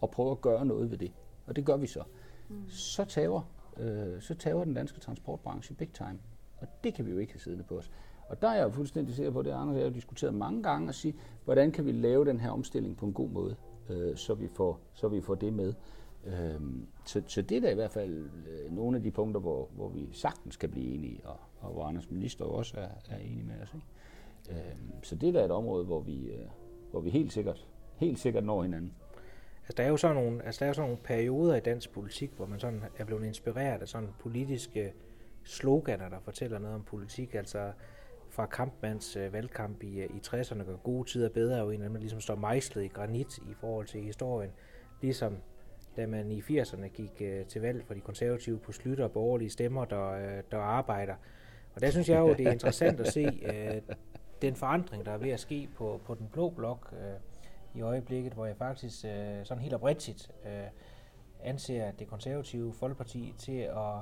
og 0.00 0.10
prøver 0.10 0.32
at 0.32 0.40
gøre 0.40 0.66
noget 0.66 0.90
ved 0.90 0.98
det, 0.98 1.12
og 1.46 1.56
det 1.56 1.64
gør 1.64 1.76
vi 1.76 1.86
så, 1.86 2.02
mm. 2.48 2.68
så, 2.68 3.04
tager, 3.04 3.48
øh, 3.76 4.20
så 4.20 4.34
tager 4.34 4.64
den 4.64 4.74
danske 4.74 5.00
transportbranche 5.00 5.74
big 5.74 5.92
time. 5.92 6.18
Og 6.56 6.66
det 6.84 6.94
kan 6.94 7.06
vi 7.06 7.10
jo 7.10 7.18
ikke 7.18 7.32
have 7.32 7.40
siddende 7.40 7.64
på 7.64 7.78
os. 7.78 7.90
Og 8.28 8.42
der 8.42 8.48
er 8.48 8.54
jeg 8.54 8.64
jo 8.64 8.70
fuldstændig 8.70 9.14
sikker 9.14 9.32
på, 9.32 9.42
det 9.42 9.50
Anders 9.50 9.76
jeg 9.76 9.84
har 9.84 9.90
diskuteret 9.90 10.34
mange 10.34 10.62
gange, 10.62 10.88
at 10.88 10.94
sige, 10.94 11.14
hvordan 11.44 11.72
kan 11.72 11.86
vi 11.86 11.92
lave 11.92 12.24
den 12.24 12.40
her 12.40 12.50
omstilling 12.50 12.96
på 12.96 13.06
en 13.06 13.12
god 13.12 13.28
måde, 13.28 13.56
øh, 13.88 14.16
så, 14.16 14.34
vi 14.34 14.48
får, 14.48 14.80
så 14.92 15.08
vi 15.08 15.20
får 15.20 15.34
det 15.34 15.52
med. 15.52 15.74
Øh, 16.26 16.60
så, 17.04 17.22
så 17.26 17.42
det 17.42 17.56
er 17.56 17.60
da 17.60 17.70
i 17.70 17.74
hvert 17.74 17.90
fald 17.90 18.28
øh, 18.48 18.76
nogle 18.76 18.96
af 18.96 19.02
de 19.02 19.10
punkter, 19.10 19.40
hvor, 19.40 19.68
hvor 19.74 19.88
vi 19.88 20.08
sagtens 20.12 20.56
kan 20.56 20.70
blive 20.70 20.94
enige, 20.94 21.20
og, 21.24 21.36
og 21.60 21.72
hvor 21.72 21.84
Anders 21.84 22.10
Minister 22.10 22.44
også 22.44 22.76
er, 22.76 22.88
er 23.10 23.18
enig 23.18 23.46
med 23.46 23.54
os. 23.62 23.74
Ikke? 23.74 23.86
Øh, 24.50 24.76
så 25.02 25.16
det 25.16 25.28
er 25.28 25.32
da 25.32 25.44
et 25.44 25.50
område, 25.50 25.84
hvor 25.84 26.00
vi, 26.00 26.26
øh, 26.26 26.46
hvor 26.90 27.00
vi 27.00 27.10
helt 27.10 27.32
sikkert, 27.32 27.68
helt 27.96 28.18
sikkert 28.18 28.44
når 28.44 28.62
hinanden. 28.62 28.92
Altså, 29.64 29.74
der 29.76 29.82
er 29.82 29.88
jo 29.88 29.96
sådan 29.96 30.16
nogle, 30.16 30.44
altså, 30.44 30.64
der 30.64 30.68
er 30.68 30.74
sådan 30.74 30.88
nogle 30.88 31.02
perioder 31.04 31.54
i 31.54 31.60
dansk 31.60 31.92
politik, 31.92 32.30
hvor 32.36 32.46
man 32.46 32.60
sådan 32.60 32.82
er 32.98 33.04
blevet 33.04 33.24
inspireret 33.24 33.82
af 33.82 33.88
sådan 33.88 34.08
politiske 34.20 34.92
sloganer, 35.44 36.08
der 36.08 36.20
fortæller 36.20 36.58
noget 36.58 36.74
om 36.74 36.82
politik. 36.82 37.34
Altså, 37.34 37.72
fra 38.30 38.46
Kampmanns 38.46 39.16
øh, 39.16 39.32
valgkamp 39.32 39.82
i, 39.82 40.00
øh, 40.00 40.10
i 40.16 40.20
60'erne, 40.26 40.64
gør 40.64 40.76
gode 40.76 41.08
tider 41.08 41.28
bedre, 41.28 41.62
og 41.62 41.74
en 41.74 41.82
af 41.82 41.88
dem 41.88 41.96
ligesom 41.96 42.20
står 42.20 42.34
mejslet 42.34 42.84
i 42.84 42.88
granit 42.88 43.38
i 43.38 43.54
forhold 43.60 43.86
til 43.86 44.00
historien. 44.00 44.50
Ligesom 45.00 45.36
da 45.96 46.06
man 46.06 46.30
i 46.30 46.40
80'erne 46.40 46.86
gik 46.86 47.10
øh, 47.20 47.46
til 47.46 47.60
valg 47.60 47.84
for 47.86 47.94
de 47.94 48.00
konservative 48.00 48.58
på 48.58 48.72
slutter 48.72 49.08
borgerlige 49.08 49.50
stemmer, 49.50 49.84
der, 49.84 50.10
øh, 50.10 50.42
der 50.50 50.58
arbejder. 50.58 51.14
Og 51.74 51.80
der 51.80 51.90
synes 51.90 52.08
jeg 52.08 52.18
jo, 52.18 52.34
det 52.34 52.46
er 52.46 52.52
interessant 52.52 53.00
at 53.00 53.12
se 53.12 53.40
øh, 53.54 53.94
den 54.42 54.56
forandring, 54.56 55.06
der 55.06 55.12
er 55.12 55.18
ved 55.18 55.30
at 55.30 55.40
ske 55.40 55.68
på, 55.76 56.00
på 56.04 56.14
den 56.14 56.28
blå 56.32 56.50
blok 56.50 56.92
øh, 56.92 57.14
i 57.74 57.80
øjeblikket, 57.80 58.32
hvor 58.32 58.46
jeg 58.46 58.56
faktisk 58.56 59.04
øh, 59.04 59.44
sådan 59.44 59.62
helt 59.62 59.74
oprigtigt 59.74 60.30
øh, 60.46 60.66
anser 61.42 61.90
det 61.90 62.08
konservative 62.08 62.72
folkeparti 62.72 63.34
til 63.38 63.58
at 63.58 64.00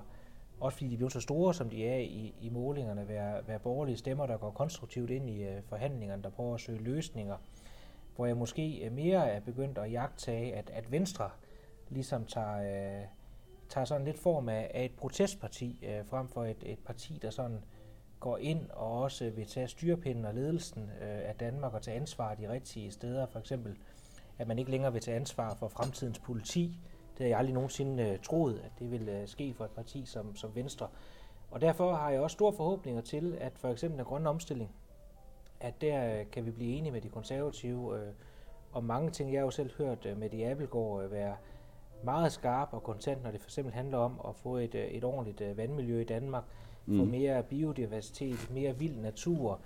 også 0.63 0.79
fordi 0.79 0.91
de 0.91 0.97
bliver 0.97 1.11
så 1.11 1.21
store, 1.21 1.55
som 1.55 1.71
de 1.71 1.89
er 1.89 1.99
i, 1.99 2.35
i 2.41 2.49
målingerne, 2.49 3.09
være, 3.09 3.49
være 3.49 3.59
borgerlige 3.59 3.97
stemmer, 3.97 4.27
der 4.27 4.37
går 4.37 4.51
konstruktivt 4.51 5.11
ind 5.11 5.31
i 5.31 5.43
øh, 5.43 5.63
forhandlingerne, 5.63 6.23
der 6.23 6.31
prøver 6.31 6.55
at 6.55 6.61
søge 6.61 6.79
løsninger, 6.79 7.37
hvor 8.17 8.27
jeg 8.27 8.37
måske 8.37 8.85
øh, 8.85 8.93
mere 8.93 9.31
er 9.31 9.41
begyndt 9.41 9.79
at 9.79 9.93
jagtage, 9.93 10.55
at, 10.55 10.71
at 10.71 10.93
Venstre 10.93 11.31
ligesom 11.89 12.25
tager, 12.25 12.57
øh, 13.01 13.07
tager 13.69 13.85
sådan 13.85 14.05
lidt 14.05 14.19
form 14.19 14.49
af, 14.49 14.71
af 14.75 14.85
et 14.85 14.97
protestparti, 14.97 15.79
øh, 15.83 16.07
frem 16.07 16.29
for 16.29 16.45
et, 16.45 16.63
et 16.67 16.79
parti, 16.79 17.19
der 17.23 17.31
sådan 17.31 17.65
går 18.23 18.39
ind 18.39 18.71
og 18.71 19.03
også 19.03 19.31
vil 19.31 19.47
tage 19.47 19.69
styrepinden 19.69 20.25
og 20.25 20.35
ledelsen 20.35 20.83
uh, 20.83 20.89
af 21.01 21.35
Danmark 21.41 21.75
og 21.75 21.83
tage 21.83 21.97
ansvar 21.97 22.35
de 22.35 22.49
rigtige 22.49 22.91
steder. 22.91 23.27
For 23.27 23.39
eksempel, 23.39 23.77
at 24.39 24.49
man 24.49 24.59
ikke 24.59 24.71
længere 24.71 24.93
vil 24.93 25.03
tage 25.03 25.17
ansvar 25.17 25.55
for 25.55 25.69
fremtidens 25.69 26.19
politi, 26.19 26.79
det 27.19 27.25
har 27.25 27.29
jeg 27.29 27.39
aldrig 27.39 27.55
nogensinde 27.55 28.03
øh, 28.03 28.19
troet, 28.19 28.61
at 28.65 28.71
det 28.79 28.91
ville 28.91 29.21
øh, 29.21 29.29
ske 29.29 29.55
for 29.55 29.65
et 29.65 29.71
parti 29.71 30.05
som, 30.07 30.37
som 30.37 30.55
Venstre. 30.55 30.89
Og 31.51 31.61
derfor 31.61 31.95
har 31.95 32.11
jeg 32.11 32.21
også 32.21 32.35
store 32.35 32.53
forhåbninger 32.53 33.03
til, 33.03 33.37
at 33.41 33.53
for 33.59 33.69
eksempel 33.69 33.99
den 33.99 34.07
grønne 34.07 34.29
omstilling, 34.29 34.75
at 35.61 35.81
der 35.81 36.25
kan 36.25 36.47
vi 36.47 36.51
blive 36.51 36.77
enige 36.77 36.93
med 36.93 37.01
de 37.01 37.09
konservative 37.09 37.95
Og 37.95 38.13
om 38.73 38.85
mange 38.85 39.11
ting. 39.11 39.33
Jeg 39.33 39.41
har 39.41 39.45
jo 39.45 39.51
selv 39.51 39.71
hørt 39.79 40.07
med 40.17 40.31
de 40.31 40.51
Appelgaard 40.51 41.09
være 41.09 41.37
meget 42.05 42.33
skarp 42.33 42.69
og 42.73 42.83
kontant, 42.83 43.23
når 43.23 43.31
det 43.31 43.41
for 43.41 43.47
eksempel 43.47 43.75
handler 43.75 43.99
om 43.99 44.21
at 44.29 44.37
få 44.37 44.57
et, 44.57 44.75
et 44.75 45.05
ordentligt 45.05 45.57
vandmiljø 45.57 46.01
i 46.01 46.05
Danmark, 46.05 46.45
mm. 46.87 46.99
få 46.99 47.05
mere 47.05 47.43
biodiversitet, 47.43 48.51
mere 48.51 48.79
vild 48.79 48.97
natur, 48.97 49.61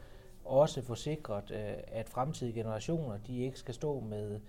også 0.44 0.82
få 0.82 0.94
sikret, 0.94 1.50
at 1.88 2.08
fremtidige 2.08 2.54
generationer 2.54 3.18
de 3.26 3.38
ikke 3.38 3.58
skal 3.58 3.74
stå 3.74 4.00
med 4.00 4.40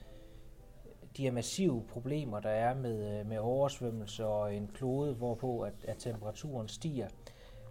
de 1.17 1.23
her 1.23 1.31
massive 1.31 1.83
problemer, 1.89 2.39
der 2.39 2.49
er 2.49 2.75
med, 2.75 3.19
øh, 3.19 3.27
med 3.27 3.37
oversvømmelse 3.37 4.25
og 4.25 4.55
en 4.55 4.67
klode, 4.73 5.13
hvorpå 5.13 5.61
at, 5.61 5.73
at 5.83 5.97
temperaturen 5.97 6.67
stiger. 6.67 7.07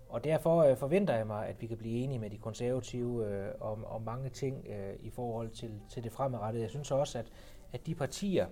Og 0.09 0.25
derfor 0.25 0.63
øh, 0.63 0.77
forventer 0.77 1.15
jeg 1.15 1.27
mig, 1.27 1.47
at 1.47 1.61
vi 1.61 1.67
kan 1.67 1.77
blive 1.77 1.99
enige 1.99 2.19
med 2.19 2.31
de 2.31 2.39
konservative 2.39 3.27
øh, 3.29 3.53
om, 3.61 3.85
om 3.85 4.03
mange 4.03 4.29
ting 4.29 4.67
øh, 4.69 4.95
i 5.01 5.11
forhold 5.11 5.51
til, 5.51 5.81
til 5.91 6.05
det 6.05 6.13
fremadrettede. 6.13 6.63
Jeg 6.63 6.71
synes 6.71 6.91
også, 6.91 7.19
at, 7.19 7.27
at 7.73 7.87
de 7.87 7.95
partier, 7.95 8.47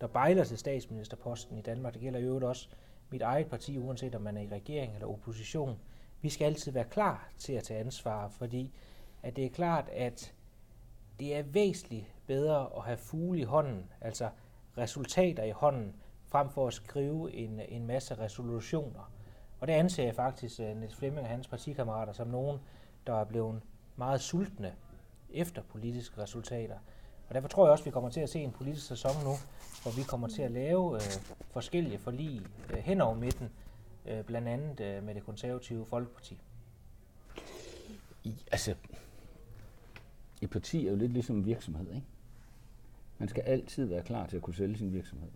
der 0.00 0.06
bejler 0.06 0.44
til 0.44 0.58
statsministerposten 0.58 1.58
i 1.58 1.62
Danmark, 1.62 1.92
det 1.92 2.02
gælder 2.02 2.20
jo 2.20 2.48
også 2.48 2.68
mit 3.10 3.22
eget 3.22 3.46
parti, 3.46 3.78
uanset 3.78 4.14
om 4.14 4.22
man 4.22 4.36
er 4.36 4.42
i 4.42 4.48
regering 4.48 4.94
eller 4.94 5.08
opposition, 5.08 5.78
vi 6.20 6.28
skal 6.28 6.44
altid 6.44 6.72
være 6.72 6.84
klar 6.84 7.28
til 7.38 7.52
at 7.52 7.64
tage 7.64 7.80
ansvar, 7.80 8.28
fordi 8.28 8.72
at 9.22 9.36
det 9.36 9.44
er 9.44 9.50
klart, 9.50 9.88
at 9.92 10.34
det 11.20 11.36
er 11.36 11.42
væsentligt 11.42 12.14
bedre 12.26 12.68
at 12.76 12.82
have 12.82 12.96
fugle 12.96 13.40
i 13.40 13.44
hånden, 13.44 13.90
altså 14.00 14.30
resultater 14.78 15.42
i 15.42 15.50
hånden, 15.50 15.96
frem 16.26 16.50
for 16.50 16.66
at 16.66 16.74
skrive 16.74 17.32
en, 17.32 17.60
en 17.60 17.86
masse 17.86 18.18
resolutioner. 18.18 19.12
Og 19.60 19.66
det 19.66 19.72
anser 19.72 20.04
jeg 20.04 20.14
faktisk 20.14 20.60
uh, 20.60 20.76
Niels 20.76 20.96
Flemming 20.96 21.24
og 21.24 21.30
hans 21.30 21.48
partikammerater 21.48 22.12
som 22.12 22.28
nogen, 22.28 22.60
der 23.06 23.14
er 23.14 23.24
blevet 23.24 23.62
meget 23.96 24.20
sultne 24.20 24.74
efter 25.30 25.62
politiske 25.62 26.22
resultater. 26.22 26.78
Og 27.28 27.34
derfor 27.34 27.48
tror 27.48 27.64
jeg 27.64 27.72
også, 27.72 27.82
at 27.82 27.86
vi 27.86 27.90
kommer 27.90 28.10
til 28.10 28.20
at 28.20 28.28
se 28.28 28.38
en 28.38 28.52
politisk 28.52 28.86
sæson 28.86 29.12
nu, 29.24 29.34
hvor 29.82 29.92
vi 29.96 30.02
kommer 30.02 30.28
til 30.28 30.42
at 30.42 30.50
lave 30.50 30.94
øh, 30.94 31.00
forskellige 31.50 31.98
forlig 31.98 32.42
øh, 32.70 32.76
hen 32.76 33.00
over 33.00 33.14
midten, 33.14 33.48
øh, 34.06 34.24
blandt 34.24 34.48
andet 34.48 34.80
øh, 34.80 35.02
med 35.02 35.14
det 35.14 35.24
konservative 35.24 35.86
Folkeparti. 35.86 36.38
I, 38.24 38.34
altså, 38.52 38.74
et 40.42 40.50
parti 40.50 40.86
er 40.86 40.90
jo 40.90 40.96
lidt 40.96 41.12
ligesom 41.12 41.36
en 41.36 41.46
virksomhed, 41.46 41.94
ikke? 41.94 42.06
Man 43.18 43.28
skal 43.28 43.42
altid 43.42 43.84
være 43.84 44.02
klar 44.02 44.26
til 44.26 44.36
at 44.36 44.42
kunne 44.42 44.54
sælge 44.54 44.78
sin 44.78 44.92
virksomhed. 44.92 45.28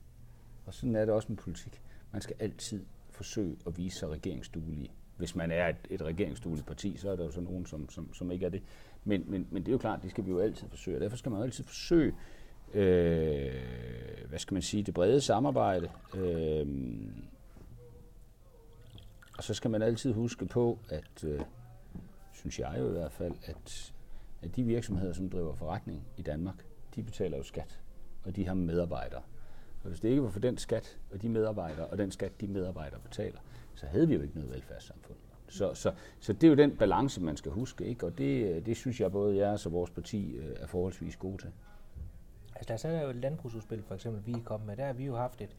Og 0.67 0.75
sådan 0.75 0.97
er 0.97 1.05
det 1.05 1.15
også 1.15 1.29
med 1.29 1.37
politik. 1.37 1.83
Man 2.13 2.23
skal 2.23 2.37
altid 2.39 2.85
forsøge 3.11 3.57
at 3.67 3.79
vise 3.79 3.99
sig 3.99 4.09
regeringsduelig. 4.09 4.91
Hvis 5.17 5.35
man 5.35 5.51
er 5.51 5.69
et, 5.69 5.77
et 5.91 6.03
regeringsdueligt 6.03 6.67
parti, 6.67 6.97
så 6.97 7.11
er 7.11 7.17
der 7.17 7.25
jo 7.25 7.31
så 7.31 7.41
nogen, 7.41 7.67
som, 7.67 7.91
som, 7.91 8.15
som 8.15 8.31
ikke 8.31 8.47
er 8.47 8.51
det. 8.51 8.63
Men, 9.05 9.25
men, 9.27 9.47
men 9.51 9.63
det 9.63 9.69
er 9.69 9.73
jo 9.73 9.79
klart, 9.79 10.03
det 10.03 10.11
skal 10.11 10.25
vi 10.25 10.31
jo 10.31 10.39
altid 10.39 10.69
forsøge. 10.69 11.01
derfor 11.01 11.17
skal 11.17 11.31
man 11.31 11.39
jo 11.39 11.45
altid 11.45 11.65
forsøge, 11.65 12.15
øh, 12.75 13.53
hvad 14.29 14.39
skal 14.39 14.55
man 14.55 14.63
sige, 14.63 14.83
det 14.83 14.95
brede 14.95 15.21
samarbejde. 15.21 15.91
Øh, 16.15 16.67
og 19.39 19.45
så 19.45 19.55
skal 19.55 19.71
man 19.71 19.83
altid 19.83 20.13
huske 20.13 20.47
på, 20.47 20.79
at, 20.89 21.25
øh, 21.25 21.41
synes 22.33 22.59
jeg 22.59 22.77
jo 22.79 22.89
i 22.89 22.93
hvert 22.93 23.13
fald, 23.13 23.35
at, 23.45 23.93
at 24.43 24.57
de 24.57 24.63
virksomheder, 24.63 25.13
som 25.13 25.31
driver 25.31 25.55
forretning 25.55 26.03
i 26.17 26.23
Danmark, 26.23 26.67
de 26.95 27.03
betaler 27.03 27.37
jo 27.37 27.43
skat, 27.43 27.81
og 28.25 28.37
de 28.37 28.47
har 28.47 28.55
medarbejdere. 28.55 29.23
Og 29.83 29.89
hvis 29.89 30.01
det 30.01 30.09
ikke 30.09 30.23
var 30.23 30.31
for 30.31 30.41
den 30.41 30.59
skat, 30.59 30.99
og 31.13 31.23
de 31.23 31.29
medarbejdere, 31.29 31.87
og 31.87 31.99
den 31.99 32.11
skat, 32.11 32.41
de 32.41 32.49
medarbejdere 32.49 33.01
betaler, 33.01 33.39
så 33.75 33.87
havde 33.87 34.09
vi 34.09 34.15
jo 34.15 34.23
ikke 34.23 34.35
noget 34.35 34.51
velfærdssamfund. 34.51 35.30
Så, 35.51 35.75
så, 35.75 35.93
så 36.21 36.33
det 36.33 36.45
er 36.45 36.49
jo 36.49 36.55
den 36.55 36.77
balance, 36.77 37.21
man 37.21 37.37
skal 37.37 37.53
huske, 37.53 37.85
ikke? 37.85 38.07
og 38.07 38.19
det, 38.19 38.67
det 38.67 38.77
synes 38.77 39.01
jeg 39.01 39.13
både 39.13 39.37
jeres 39.37 39.67
og 39.67 39.73
vores 39.73 39.91
parti 39.91 40.33
øh, 40.33 40.57
er 40.61 40.67
forholdsvis 40.67 41.17
gode 41.17 41.43
til. 41.43 41.51
Altså 42.55 42.89
der 42.89 42.95
er 42.95 43.03
jo 43.03 43.11
et 43.11 43.17
landbrugsudspil, 43.17 43.83
for 43.83 43.95
eksempel, 43.95 44.27
vi 44.27 44.33
er 44.33 44.45
kommet 44.45 44.67
med. 44.67 44.77
Der 44.77 44.87
har 44.87 44.93
vi 44.93 45.05
jo 45.05 45.17
haft 45.17 45.41
et, 45.41 45.57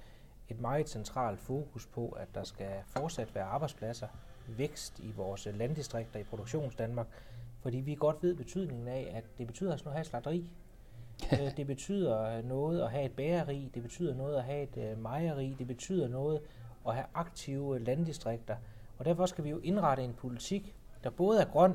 et 0.49 0.61
meget 0.61 0.89
centralt 0.89 1.39
fokus 1.39 1.85
på, 1.85 2.09
at 2.09 2.27
der 2.35 2.43
skal 2.43 2.71
fortsat 2.85 3.35
være 3.35 3.43
arbejdspladser, 3.43 4.07
vækst 4.47 4.99
i 4.99 5.11
vores 5.15 5.47
landdistrikter 5.57 6.19
i 6.19 6.23
produktionsdanmark, 6.23 7.07
fordi 7.61 7.77
vi 7.77 7.95
godt 7.95 8.17
ved 8.21 8.35
betydningen 8.35 8.87
af, 8.87 9.11
at 9.13 9.23
det 9.37 9.47
betyder 9.47 9.75
sådan 9.75 9.85
noget 9.85 9.93
at 9.93 9.97
have 9.97 10.05
slagteri, 10.05 10.49
Øh, 11.31 11.57
det 11.57 11.67
betyder 11.67 12.41
noget 12.41 12.81
at 12.81 12.91
have 12.91 13.05
et 13.05 13.11
bæreri, 13.11 13.69
det 13.73 13.83
betyder 13.83 14.15
noget 14.15 14.37
at 14.37 14.43
have 14.43 14.63
et 14.63 14.77
øh, 14.77 15.01
mejeri, 15.01 15.55
det 15.59 15.67
betyder 15.67 16.07
noget 16.07 16.41
at 16.87 16.93
have 16.95 17.05
aktive 17.13 17.79
landdistrikter. 17.79 18.55
Og 19.01 19.05
derfor 19.05 19.25
skal 19.25 19.43
vi 19.43 19.49
jo 19.49 19.59
indrette 19.59 20.03
en 20.03 20.13
politik, 20.13 20.75
der 21.03 21.09
både 21.09 21.41
er 21.41 21.45
grøn, 21.45 21.73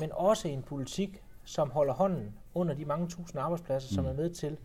men 0.00 0.10
også 0.12 0.48
en 0.48 0.62
politik, 0.62 1.22
som 1.44 1.70
holder 1.70 1.94
hånden 1.94 2.38
under 2.54 2.74
de 2.74 2.84
mange 2.84 3.08
tusind 3.08 3.40
arbejdspladser, 3.40 3.88
mm. 3.90 3.94
som 3.94 4.06
er 4.06 4.12
med 4.12 4.30
til 4.30 4.58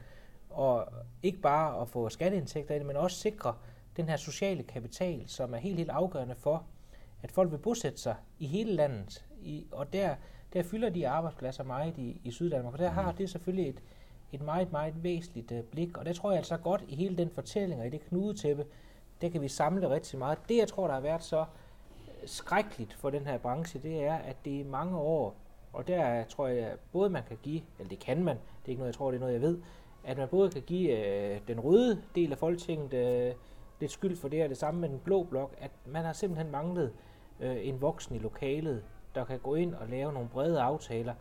at 0.59 0.83
ikke 1.23 1.37
bare 1.37 1.81
at 1.81 1.89
få 1.89 2.09
skatteindtægter 2.09 2.75
i 2.75 2.77
det, 2.77 2.85
men 2.85 2.95
også 2.95 3.17
sikre 3.17 3.55
den 3.97 4.09
her 4.09 4.17
sociale 4.17 4.63
kapital, 4.63 5.23
som 5.27 5.53
er 5.53 5.57
helt, 5.57 5.77
helt 5.77 5.89
afgørende 5.89 6.35
for, 6.35 6.63
at 7.23 7.31
folk 7.31 7.51
vil 7.51 7.57
bosætte 7.57 7.97
sig 7.97 8.15
i 8.39 8.47
hele 8.47 8.71
landet. 8.73 9.25
I, 9.41 9.67
og 9.71 9.93
der, 9.93 10.15
der 10.53 10.63
fylder 10.63 10.89
de 10.89 11.07
arbejdspladser 11.07 11.63
meget 11.63 11.97
i, 11.97 12.21
i 12.23 12.31
Syddanmark, 12.31 12.73
og 12.73 12.79
der 12.79 12.89
har 12.89 13.11
det 13.11 13.29
selvfølgelig 13.29 13.69
et, 13.69 13.83
et 14.31 14.41
meget, 14.41 14.71
meget 14.71 15.03
væsentligt 15.03 15.51
uh, 15.51 15.59
blik. 15.59 15.97
Og 15.97 16.05
der 16.05 16.13
tror 16.13 16.31
jeg 16.31 16.37
altså 16.37 16.57
godt 16.57 16.83
i 16.87 16.95
hele 16.95 17.17
den 17.17 17.29
fortælling 17.29 17.81
og 17.81 17.87
i 17.87 17.89
det 17.89 18.01
knudetæppe, 18.01 18.65
der 19.21 19.29
kan 19.29 19.41
vi 19.41 19.47
samle 19.47 19.89
rigtig 19.89 20.19
meget. 20.19 20.37
Det, 20.49 20.57
jeg 20.57 20.67
tror, 20.67 20.87
der 20.87 20.93
har 20.93 21.01
været 21.01 21.23
så 21.23 21.45
skrækkeligt 22.27 22.93
for 22.93 23.09
den 23.09 23.25
her 23.25 23.37
branche, 23.37 23.79
det 23.83 24.03
er, 24.03 24.15
at 24.15 24.35
det 24.45 24.51
i 24.51 24.63
mange 24.63 24.97
år, 24.97 25.35
og 25.73 25.87
der 25.87 26.23
tror 26.23 26.47
jeg, 26.47 26.71
både 26.91 27.09
man 27.09 27.23
kan 27.27 27.37
give, 27.43 27.61
eller 27.79 27.89
det 27.89 27.99
kan 27.99 28.23
man, 28.23 28.35
det 28.35 28.65
er 28.65 28.69
ikke 28.69 28.79
noget, 28.79 28.93
jeg 28.93 28.97
tror, 28.97 29.11
det 29.11 29.17
er 29.17 29.19
noget, 29.19 29.33
jeg 29.33 29.41
ved, 29.41 29.57
at 30.03 30.17
man 30.17 30.27
både 30.27 30.49
kan 30.49 30.61
give 30.61 30.91
øh, 30.91 31.39
den 31.47 31.59
røde 31.59 32.01
del 32.15 32.31
af 32.31 32.37
Folketinget 32.37 32.93
øh, 32.93 33.33
lidt 33.79 33.91
skyld 33.91 34.17
for 34.17 34.27
det, 34.27 34.43
og 34.43 34.49
det 34.49 34.57
samme 34.57 34.79
med 34.81 34.89
den 34.89 34.99
blå 34.99 35.23
blok, 35.23 35.55
at 35.57 35.71
man 35.85 36.05
har 36.05 36.13
simpelthen 36.13 36.51
manglet 36.51 36.93
øh, 37.39 37.67
en 37.67 37.81
voksen 37.81 38.15
i 38.15 38.19
lokalet, 38.19 38.83
der 39.15 39.25
kan 39.25 39.39
gå 39.39 39.55
ind 39.55 39.73
og 39.73 39.87
lave 39.87 40.13
nogle 40.13 40.29
brede 40.29 40.61
aftaler, 40.61 41.13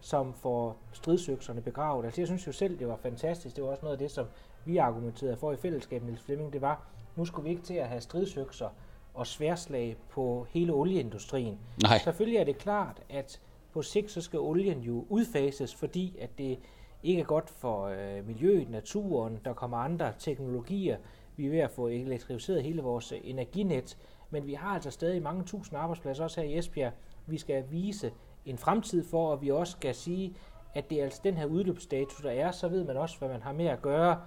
som 0.00 0.34
får 0.34 0.76
stridsøkserne 0.92 1.60
begravet. 1.60 2.04
Altså 2.04 2.20
jeg 2.20 2.28
synes 2.28 2.46
jo 2.46 2.52
selv, 2.52 2.78
det 2.78 2.88
var 2.88 2.96
fantastisk. 2.96 3.56
Det 3.56 3.64
var 3.64 3.70
også 3.70 3.82
noget 3.82 3.94
af 3.94 3.98
det, 3.98 4.10
som 4.10 4.26
vi 4.64 4.76
argumenterede 4.76 5.36
for 5.36 5.52
i 5.52 5.56
fællesskab, 5.56 6.02
Niels 6.02 6.22
Flemming. 6.22 6.52
Det 6.52 6.60
var, 6.60 6.86
nu 7.16 7.24
skulle 7.24 7.44
vi 7.44 7.50
ikke 7.50 7.62
til 7.62 7.74
at 7.74 7.88
have 7.88 8.00
stridsøkser 8.00 8.68
og 9.14 9.26
sværslag 9.26 9.96
på 10.10 10.46
hele 10.50 10.72
olieindustrien. 10.72 11.58
Nej. 11.82 11.98
Selvfølgelig 11.98 12.38
er 12.38 12.44
det 12.44 12.58
klart, 12.58 13.02
at 13.08 13.40
på 13.72 13.82
sigt 13.82 14.10
så 14.10 14.20
skal 14.20 14.38
olien 14.38 14.80
jo 14.80 15.06
udfases, 15.08 15.74
fordi 15.74 16.16
at 16.20 16.38
det 16.38 16.58
ikke 17.02 17.20
er 17.20 17.24
godt 17.24 17.50
for 17.50 17.84
øh, 17.86 18.26
miljøet, 18.26 18.70
naturen, 18.70 19.38
der 19.44 19.52
kommer 19.52 19.76
andre 19.76 20.12
teknologier. 20.18 20.96
Vi 21.36 21.46
er 21.46 21.50
ved 21.50 21.58
at 21.58 21.70
få 21.70 21.88
elektrificeret 21.88 22.62
hele 22.62 22.82
vores 22.82 23.12
øh, 23.12 23.18
energinet, 23.24 23.96
men 24.30 24.46
vi 24.46 24.54
har 24.54 24.74
altså 24.74 24.90
stadig 24.90 25.22
mange 25.22 25.44
tusind 25.44 25.78
arbejdspladser, 25.78 26.24
også 26.24 26.40
her 26.40 26.48
i 26.48 26.58
Esbjerg. 26.58 26.92
Vi 27.26 27.38
skal 27.38 27.64
vise 27.70 28.12
en 28.46 28.58
fremtid 28.58 29.04
for, 29.04 29.30
og 29.30 29.42
vi 29.42 29.50
også 29.50 29.72
skal 29.72 29.94
sige, 29.94 30.34
at 30.74 30.90
det 30.90 31.00
er 31.00 31.04
altså 31.04 31.20
den 31.24 31.36
her 31.36 31.46
udløbsdato, 31.46 32.22
der 32.22 32.30
er, 32.30 32.50
så 32.50 32.68
ved 32.68 32.84
man 32.84 32.96
også, 32.96 33.18
hvad 33.18 33.28
man 33.28 33.42
har 33.42 33.52
med 33.52 33.66
at 33.66 33.82
gøre. 33.82 34.20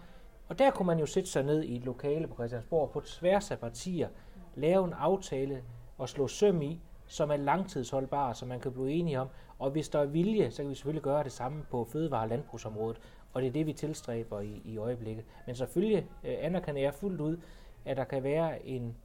Og 0.47 0.59
der 0.59 0.71
kunne 0.71 0.85
man 0.87 0.99
jo 0.99 1.05
sætte 1.05 1.29
sig 1.29 1.43
ned 1.43 1.63
i 1.63 1.75
et 1.75 1.85
lokale 1.85 2.27
på 2.27 2.33
Christiansborg 2.33 2.89
på 2.89 3.01
tværs 3.01 3.51
af 3.51 3.59
partier, 3.59 4.07
lave 4.55 4.85
en 4.85 4.93
aftale 4.93 5.63
og 5.97 6.09
slå 6.09 6.27
søm 6.27 6.61
i, 6.61 6.79
som 7.07 7.31
er 7.31 7.37
langtidsholdbar, 7.37 8.33
som 8.33 8.47
man 8.47 8.59
kan 8.59 8.71
blive 8.71 8.91
enige 8.91 9.19
om. 9.19 9.27
Og 9.59 9.71
hvis 9.71 9.89
der 9.89 9.99
er 9.99 10.05
vilje, 10.05 10.51
så 10.51 10.61
kan 10.61 10.69
vi 10.69 10.75
selvfølgelig 10.75 11.03
gøre 11.03 11.23
det 11.23 11.31
samme 11.31 11.63
på 11.69 11.83
fødevare- 11.83 12.21
og 12.21 12.29
landbrugsområdet. 12.29 13.01
Og 13.33 13.41
det 13.41 13.47
er 13.47 13.51
det, 13.51 13.65
vi 13.65 13.73
tilstræber 13.73 14.39
i, 14.39 14.61
i 14.65 14.77
øjeblikket. 14.77 15.25
Men 15.45 15.55
selvfølgelig 15.55 16.05
øh, 16.23 16.35
anerkender 16.39 16.81
jeg 16.81 16.93
fuldt 16.93 17.21
ud, 17.21 17.37
at 17.85 17.97
der 17.97 18.03
kan 18.03 18.23
være 18.23 18.65
en, 18.65 18.95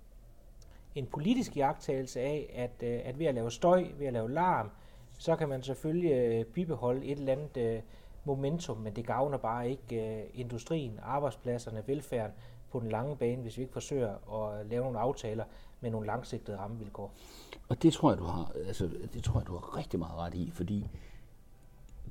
en 0.95 1.07
politisk 1.07 1.57
jagttagelse 1.57 2.21
af, 2.21 2.51
at, 2.55 2.89
øh, 2.89 3.01
at 3.05 3.19
ved 3.19 3.27
at 3.27 3.35
lave 3.35 3.51
støj, 3.51 3.87
ved 3.99 4.07
at 4.07 4.13
lave 4.13 4.33
larm, 4.33 4.71
så 5.19 5.37
kan 5.37 5.49
man 5.49 5.63
selvfølgelig 5.63 6.13
øh, 6.13 6.45
bibeholde 6.45 7.07
et 7.07 7.19
eller 7.19 7.33
andet 7.33 7.57
øh, 7.57 7.83
momentum, 8.25 8.77
men 8.77 8.97
det 8.97 9.07
gavner 9.07 9.39
bare 9.39 9.71
ikke 9.71 10.19
øh, 10.19 10.25
industrien, 10.35 11.01
arbejdspladserne, 11.03 11.83
velfærden 11.87 12.33
på 12.71 12.81
den 12.81 12.89
lange 12.89 13.17
bane, 13.17 13.43
hvis 13.43 13.57
vi 13.57 13.63
ikke 13.63 13.73
forsøger 13.73 14.35
at 14.35 14.67
lave 14.67 14.85
nogle 14.85 14.99
aftaler 14.99 15.45
med 15.81 15.91
nogle 15.91 16.07
langsigtede 16.07 16.59
rammevilkår. 16.59 17.13
Og 17.69 17.83
det 17.83 17.93
tror 17.93 18.11
jeg, 18.11 18.19
du 18.19 18.25
har, 18.25 18.53
altså, 18.67 18.91
det 19.15 19.25
tror 19.25 19.41
jeg, 19.41 19.47
du 19.47 19.53
har 19.53 19.77
rigtig 19.77 19.99
meget 19.99 20.15
ret 20.15 20.35
i, 20.35 20.51
fordi 20.51 20.89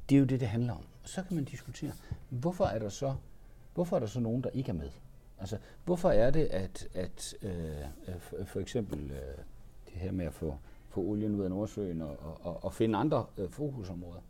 det 0.10 0.16
er 0.16 0.20
jo 0.20 0.26
det, 0.26 0.40
det 0.40 0.48
handler 0.48 0.74
om. 0.74 0.84
Så 1.04 1.24
kan 1.24 1.36
man 1.36 1.46
diskutere, 1.46 1.92
hvorfor 2.30 2.66
er 2.66 2.80
der 2.80 2.90
så, 2.90 3.16
hvorfor 3.74 3.96
er 3.96 4.00
der 4.00 4.08
så 4.08 4.20
nogen, 4.20 4.44
der 4.44 4.50
ikke 4.50 4.70
er 4.70 4.74
med? 4.74 4.90
Altså, 5.40 5.58
hvorfor 5.86 6.10
er 6.10 6.32
det, 6.32 6.46
at, 6.46 6.88
at 6.94 7.36
øh, 7.42 7.82
øh 8.08 8.46
for 8.46 8.60
eksempel 8.60 9.12
øh, 9.12 9.38
det 9.86 9.94
her 9.94 10.12
med 10.12 10.26
at 10.26 10.34
få, 10.34 10.58
få 10.90 11.02
olien 11.02 11.36
ud 11.36 11.44
af 11.44 11.50
Nordsøen 11.50 12.02
og, 12.02 12.18
og, 12.42 12.64
og 12.64 12.74
finde 12.74 12.98
andre 12.98 13.26
øh, 13.38 13.50
fokusområder, 13.50 14.22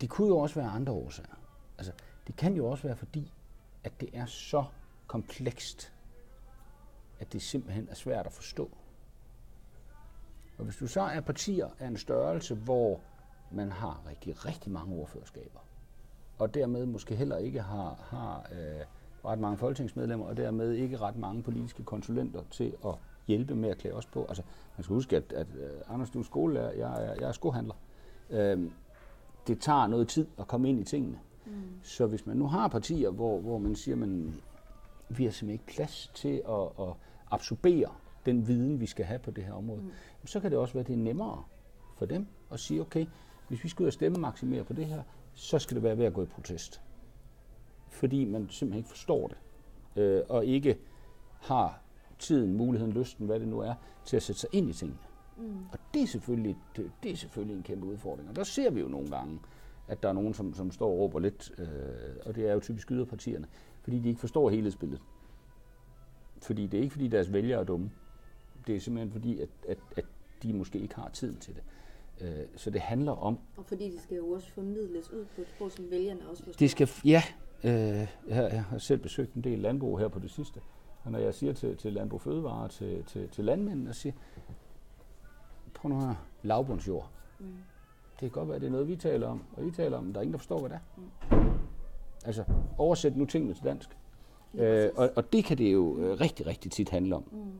det 0.00 0.10
kunne 0.10 0.28
jo 0.28 0.38
også 0.38 0.54
være 0.54 0.70
andre 0.70 0.92
årsager. 0.92 1.34
Altså, 1.78 1.92
det 2.26 2.36
kan 2.36 2.54
jo 2.54 2.66
også 2.66 2.82
være 2.82 2.96
fordi, 2.96 3.32
at 3.84 4.00
det 4.00 4.08
er 4.12 4.26
så 4.26 4.64
komplekst, 5.06 5.92
at 7.20 7.32
det 7.32 7.42
simpelthen 7.42 7.88
er 7.90 7.94
svært 7.94 8.26
at 8.26 8.32
forstå. 8.32 8.70
Og 10.58 10.64
hvis 10.64 10.76
du 10.76 10.86
så 10.86 11.00
er 11.00 11.20
partier 11.20 11.68
af 11.78 11.86
en 11.86 11.96
størrelse, 11.96 12.54
hvor 12.54 13.00
man 13.50 13.72
har 13.72 14.02
rigtig, 14.08 14.46
rigtig 14.46 14.72
mange 14.72 14.96
ordførerskaber, 14.96 15.60
og 16.38 16.54
dermed 16.54 16.86
måske 16.86 17.16
heller 17.16 17.36
ikke 17.36 17.62
har, 17.62 17.98
har 18.10 18.48
øh, 18.52 18.84
ret 19.24 19.38
mange 19.38 19.58
folketingsmedlemmer, 19.58 20.26
og 20.26 20.36
dermed 20.36 20.72
ikke 20.72 20.96
ret 20.96 21.16
mange 21.16 21.42
politiske 21.42 21.82
konsulenter 21.84 22.42
til 22.50 22.76
at 22.86 22.94
hjælpe 23.26 23.54
med 23.54 23.68
at 23.68 23.78
klæde 23.78 23.94
os 23.94 24.06
på. 24.06 24.24
Altså, 24.28 24.42
man 24.76 24.84
skal 24.84 24.94
huske, 24.94 25.16
at, 25.16 25.32
at 25.32 25.46
øh, 25.56 25.70
Anders, 25.88 26.10
du 26.10 26.18
er 26.18 26.22
skolelærer, 26.22 26.72
jeg 26.72 27.04
er, 27.06 27.14
jeg 27.20 27.28
er 27.28 27.32
skohandler. 27.32 27.74
Øh, 28.30 28.70
det 29.46 29.60
tager 29.60 29.86
noget 29.86 30.08
tid 30.08 30.26
at 30.38 30.48
komme 30.48 30.68
ind 30.68 30.80
i 30.80 30.84
tingene. 30.84 31.18
Mm. 31.46 31.52
Så 31.82 32.06
hvis 32.06 32.26
man 32.26 32.36
nu 32.36 32.46
har 32.46 32.68
partier, 32.68 33.10
hvor, 33.10 33.40
hvor 33.40 33.58
man 33.58 33.74
siger, 33.74 33.96
man 33.96 34.34
vi 35.08 35.24
har 35.24 35.30
simpelthen 35.30 35.50
ikke 35.50 35.66
plads 35.66 36.10
til 36.14 36.42
at, 36.48 36.86
at 36.86 36.94
absorbere 37.30 37.88
den 38.26 38.46
viden, 38.46 38.80
vi 38.80 38.86
skal 38.86 39.04
have 39.04 39.18
på 39.18 39.30
det 39.30 39.44
her 39.44 39.52
område, 39.52 39.82
mm. 39.82 39.90
så 40.26 40.40
kan 40.40 40.50
det 40.50 40.58
også 40.58 40.74
være, 40.74 40.80
at 40.80 40.86
det 40.86 40.92
er 40.92 40.98
nemmere 40.98 41.44
for 41.96 42.06
dem 42.06 42.26
at 42.50 42.60
sige, 42.60 42.80
okay, 42.80 43.06
hvis 43.48 43.64
vi 43.64 43.68
skal 43.68 43.82
ud 43.82 43.86
og 43.86 43.92
stemme 43.92 44.18
maksimere 44.18 44.64
på 44.64 44.72
det 44.72 44.86
her, 44.86 45.02
så 45.34 45.58
skal 45.58 45.74
det 45.74 45.82
være 45.82 45.98
ved 45.98 46.04
at 46.04 46.12
gå 46.12 46.22
i 46.22 46.26
protest. 46.26 46.80
Fordi 47.88 48.24
man 48.24 48.48
simpelthen 48.50 48.78
ikke 48.78 48.88
forstår 48.88 49.28
det, 49.28 49.36
øh, 50.02 50.22
og 50.28 50.46
ikke 50.46 50.78
har 51.40 51.80
tiden, 52.18 52.56
muligheden, 52.56 52.92
lysten, 52.92 53.26
hvad 53.26 53.40
det 53.40 53.48
nu 53.48 53.58
er, 53.58 53.74
til 54.04 54.16
at 54.16 54.22
sætte 54.22 54.40
sig 54.40 54.50
ind 54.52 54.70
i 54.70 54.72
tingene. 54.72 54.98
Mm. 55.36 55.64
Og 55.72 55.78
det 55.94 56.02
er, 56.02 56.06
selvfølgelig, 56.06 56.56
det, 56.76 56.90
det 57.02 57.10
er 57.10 57.16
selvfølgelig 57.16 57.56
en 57.56 57.62
kæmpe 57.62 57.86
udfordring. 57.86 58.28
Og 58.28 58.36
der 58.36 58.44
ser 58.44 58.70
vi 58.70 58.80
jo 58.80 58.88
nogle 58.88 59.10
gange, 59.10 59.38
at 59.90 60.02
der 60.02 60.08
er 60.08 60.12
nogen, 60.12 60.34
som, 60.34 60.54
som 60.54 60.70
står 60.70 60.90
og 60.90 60.98
råber 60.98 61.18
lidt, 61.18 61.52
øh, 61.58 61.66
og 62.26 62.34
det 62.34 62.48
er 62.48 62.52
jo 62.52 62.60
typisk 62.60 62.90
yderpartierne, 62.90 63.46
fordi 63.82 63.98
de 63.98 64.08
ikke 64.08 64.20
forstår 64.20 64.50
helhedsbilledet. 64.50 65.02
Fordi 66.42 66.66
det 66.66 66.78
er 66.78 66.82
ikke 66.82 66.92
fordi 66.92 67.08
deres 67.08 67.32
vælgere 67.32 67.60
er 67.60 67.64
dumme. 67.64 67.90
Det 68.66 68.76
er 68.76 68.80
simpelthen 68.80 69.12
fordi, 69.12 69.40
at, 69.40 69.48
at, 69.68 69.78
at 69.96 70.04
de 70.42 70.52
måske 70.52 70.78
ikke 70.78 70.94
har 70.94 71.08
tiden 71.08 71.36
til 71.36 71.54
det. 71.54 71.62
Øh, 72.20 72.46
så 72.56 72.70
det 72.70 72.80
handler 72.80 73.12
om... 73.12 73.38
Og 73.56 73.64
fordi 73.64 73.90
det 73.90 74.00
skal 74.00 74.16
jo 74.16 74.30
også 74.30 74.52
formidles 74.52 75.10
ud 75.10 75.24
på 75.34 75.40
et 75.40 75.48
sprog, 75.48 75.72
som 75.72 75.90
vælgerne 75.90 76.28
også 76.30 76.44
forstår. 76.44 76.58
Det 76.58 76.70
skal, 76.70 76.88
ja. 77.04 77.22
Øh, 77.64 77.70
jeg, 77.70 78.08
jeg 78.28 78.64
har 78.64 78.78
selv 78.78 78.98
besøgt 79.00 79.34
en 79.34 79.44
del 79.44 79.58
landbrug 79.58 79.98
her 79.98 80.08
på 80.08 80.18
det 80.18 80.30
sidste. 80.30 80.60
Og 81.04 81.12
når 81.12 81.18
jeg 81.18 81.34
siger 81.34 81.52
til, 81.52 81.76
til 81.76 81.92
Landbrug 81.92 82.20
Fødevare, 82.20 82.68
til, 82.68 83.04
til, 83.04 83.28
til 83.28 83.44
landmændene, 83.44 83.86
jeg 83.86 83.94
siger, 83.94 84.12
prøv 85.74 85.88
nu 85.88 86.00
her, 86.00 86.14
lavbundsjord. 86.42 87.10
Mm. 87.38 87.46
Det 88.20 88.32
kan 88.32 88.40
godt 88.40 88.48
være, 88.48 88.56
at 88.56 88.60
det 88.60 88.66
er 88.66 88.72
noget, 88.72 88.88
vi 88.88 88.96
taler 88.96 89.28
om, 89.28 89.42
og 89.56 89.64
I 89.64 89.70
taler 89.70 89.98
om, 89.98 90.04
men 90.04 90.14
der 90.14 90.18
er 90.18 90.22
ingen, 90.22 90.32
der 90.32 90.38
forstår, 90.38 90.58
hvad 90.58 90.70
det 90.70 90.76
er. 90.76 91.36
Mm. 91.36 91.50
Altså, 92.24 92.44
oversæt 92.78 93.16
nu 93.16 93.24
tingene 93.24 93.54
til 93.54 93.64
dansk. 93.64 93.96
Ja, 94.54 94.86
øh, 94.86 94.92
og, 94.96 95.10
og 95.16 95.32
det 95.32 95.44
kan 95.44 95.58
det 95.58 95.72
jo 95.72 95.98
øh, 95.98 96.20
rigtig, 96.20 96.46
rigtig 96.46 96.70
tit 96.70 96.88
handle 96.88 97.16
om. 97.16 97.24
Mm. 97.32 97.52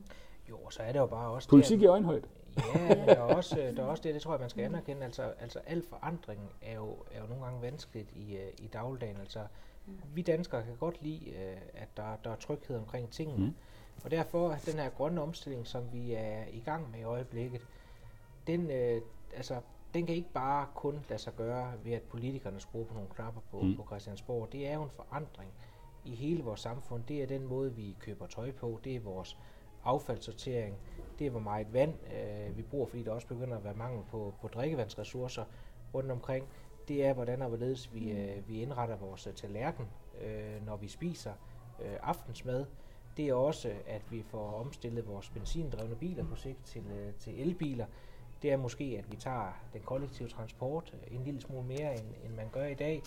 Jo, 0.51 0.71
så 0.71 0.83
er 0.83 0.93
det 0.93 0.99
jo 0.99 1.07
bare 1.07 1.31
også... 1.31 1.49
Politik 1.49 1.79
det, 1.79 1.85
i 1.85 1.87
øjenhøjde. 1.87 2.29
Ja, 2.75 2.95
der 2.95 3.15
er, 3.15 3.21
også, 3.21 3.73
der 3.77 3.83
er 3.83 3.87
også 3.87 4.03
det, 4.03 4.15
det 4.15 4.23
tror 4.23 4.33
jeg, 4.33 4.41
man 4.41 4.51
skal 4.51 4.65
anerkende. 4.65 5.05
Altså, 5.05 5.23
altså 5.23 5.59
al 5.67 5.83
forandring 5.89 6.41
er 6.63 6.75
jo, 6.75 6.97
er 7.13 7.21
jo 7.21 7.27
nogle 7.27 7.45
gange 7.45 7.63
vanskeligt 7.63 8.13
i, 8.17 8.37
øh, 8.37 8.49
i 8.59 8.67
dagligdagen. 8.67 9.17
Altså, 9.17 9.41
mm. 9.87 9.93
vi 10.15 10.23
danskere 10.23 10.63
kan 10.63 10.77
godt 10.81 11.03
lide, 11.03 11.31
øh, 11.31 11.57
at 11.75 11.89
der, 11.97 12.17
der 12.25 12.31
er 12.31 12.37
tryghed 12.37 12.77
omkring 12.77 13.11
tingene. 13.11 13.47
Mm. 13.47 13.55
Og 14.05 14.11
derfor, 14.11 14.57
den 14.67 14.75
her 14.75 14.89
grønne 14.89 15.23
omstilling, 15.23 15.67
som 15.67 15.85
vi 15.93 16.13
er 16.13 16.45
i 16.53 16.63
gang 16.65 16.91
med 16.91 17.01
i 17.01 17.03
øjeblikket, 17.03 17.61
den, 18.47 18.71
øh, 18.71 19.01
altså, 19.37 19.55
den 19.95 20.07
kan 20.07 20.14
ikke 20.14 20.32
bare 20.34 20.66
kun 20.74 21.05
lade 21.09 21.22
sig 21.22 21.36
gøre 21.36 21.72
ved, 21.84 21.93
at 21.93 22.03
politikerne 22.03 22.61
skruer 22.61 22.84
på 22.84 22.95
nogle 22.95 23.09
knapper 23.09 23.41
på, 23.51 23.61
mm. 23.61 23.76
på 23.76 23.84
Christiansborg. 23.86 24.53
Det 24.53 24.68
er 24.68 24.74
jo 24.74 24.82
en 24.82 24.91
forandring 24.91 25.51
i 26.05 26.14
hele 26.14 26.43
vores 26.43 26.61
samfund. 26.61 27.03
Det 27.09 27.22
er 27.22 27.26
den 27.26 27.47
måde, 27.47 27.74
vi 27.74 27.97
køber 28.01 28.26
tøj 28.26 28.53
på. 28.53 28.80
Det 28.84 28.97
er 28.97 29.01
vores 29.01 29.38
affaldssortering. 29.84 30.76
Det 31.18 31.26
er, 31.26 31.30
hvor 31.30 31.41
meget 31.41 31.72
vand 31.72 31.95
øh, 32.14 32.57
vi 32.57 32.62
bruger, 32.62 32.86
fordi 32.86 33.03
der 33.03 33.12
også 33.12 33.26
begynder 33.26 33.57
at 33.57 33.64
være 33.64 33.74
mangel 33.74 34.05
på, 34.11 34.34
på 34.41 34.49
drikkevandsressourcer 34.49 35.45
rundt 35.95 36.11
omkring. 36.11 36.47
Det 36.88 37.07
er, 37.07 37.12
hvordan 37.12 37.43
og 37.43 37.49
hvorledes 37.49 37.95
vi, 37.95 38.11
øh, 38.11 38.49
vi 38.49 38.62
indretter 38.62 38.97
vores 38.97 39.26
øh, 39.26 39.32
tallerken, 39.34 39.86
øh, 40.22 40.66
når 40.66 40.76
vi 40.76 40.88
spiser 40.88 41.32
øh, 41.82 41.97
aftensmad. 42.03 42.64
Det 43.16 43.28
er 43.28 43.34
også, 43.34 43.72
at 43.86 44.03
vi 44.11 44.22
får 44.22 44.53
omstillet 44.53 45.09
vores 45.09 45.30
benzindrevne 45.30 45.95
biler 45.95 46.24
på 46.24 46.36
sigt 46.36 46.64
til, 46.64 46.82
øh, 46.91 47.14
til 47.14 47.41
elbiler 47.41 47.86
det 48.43 48.53
er 48.53 48.57
måske, 48.57 48.97
at 48.99 49.12
vi 49.12 49.16
tager 49.16 49.61
den 49.72 49.80
kollektive 49.80 50.28
transport 50.28 50.95
en 51.11 51.24
lille 51.24 51.41
smule 51.41 51.66
mere, 51.66 51.93
end, 51.93 52.07
end 52.24 52.34
man 52.34 52.49
gør 52.53 52.66
i 52.66 52.74
dag. 52.74 53.03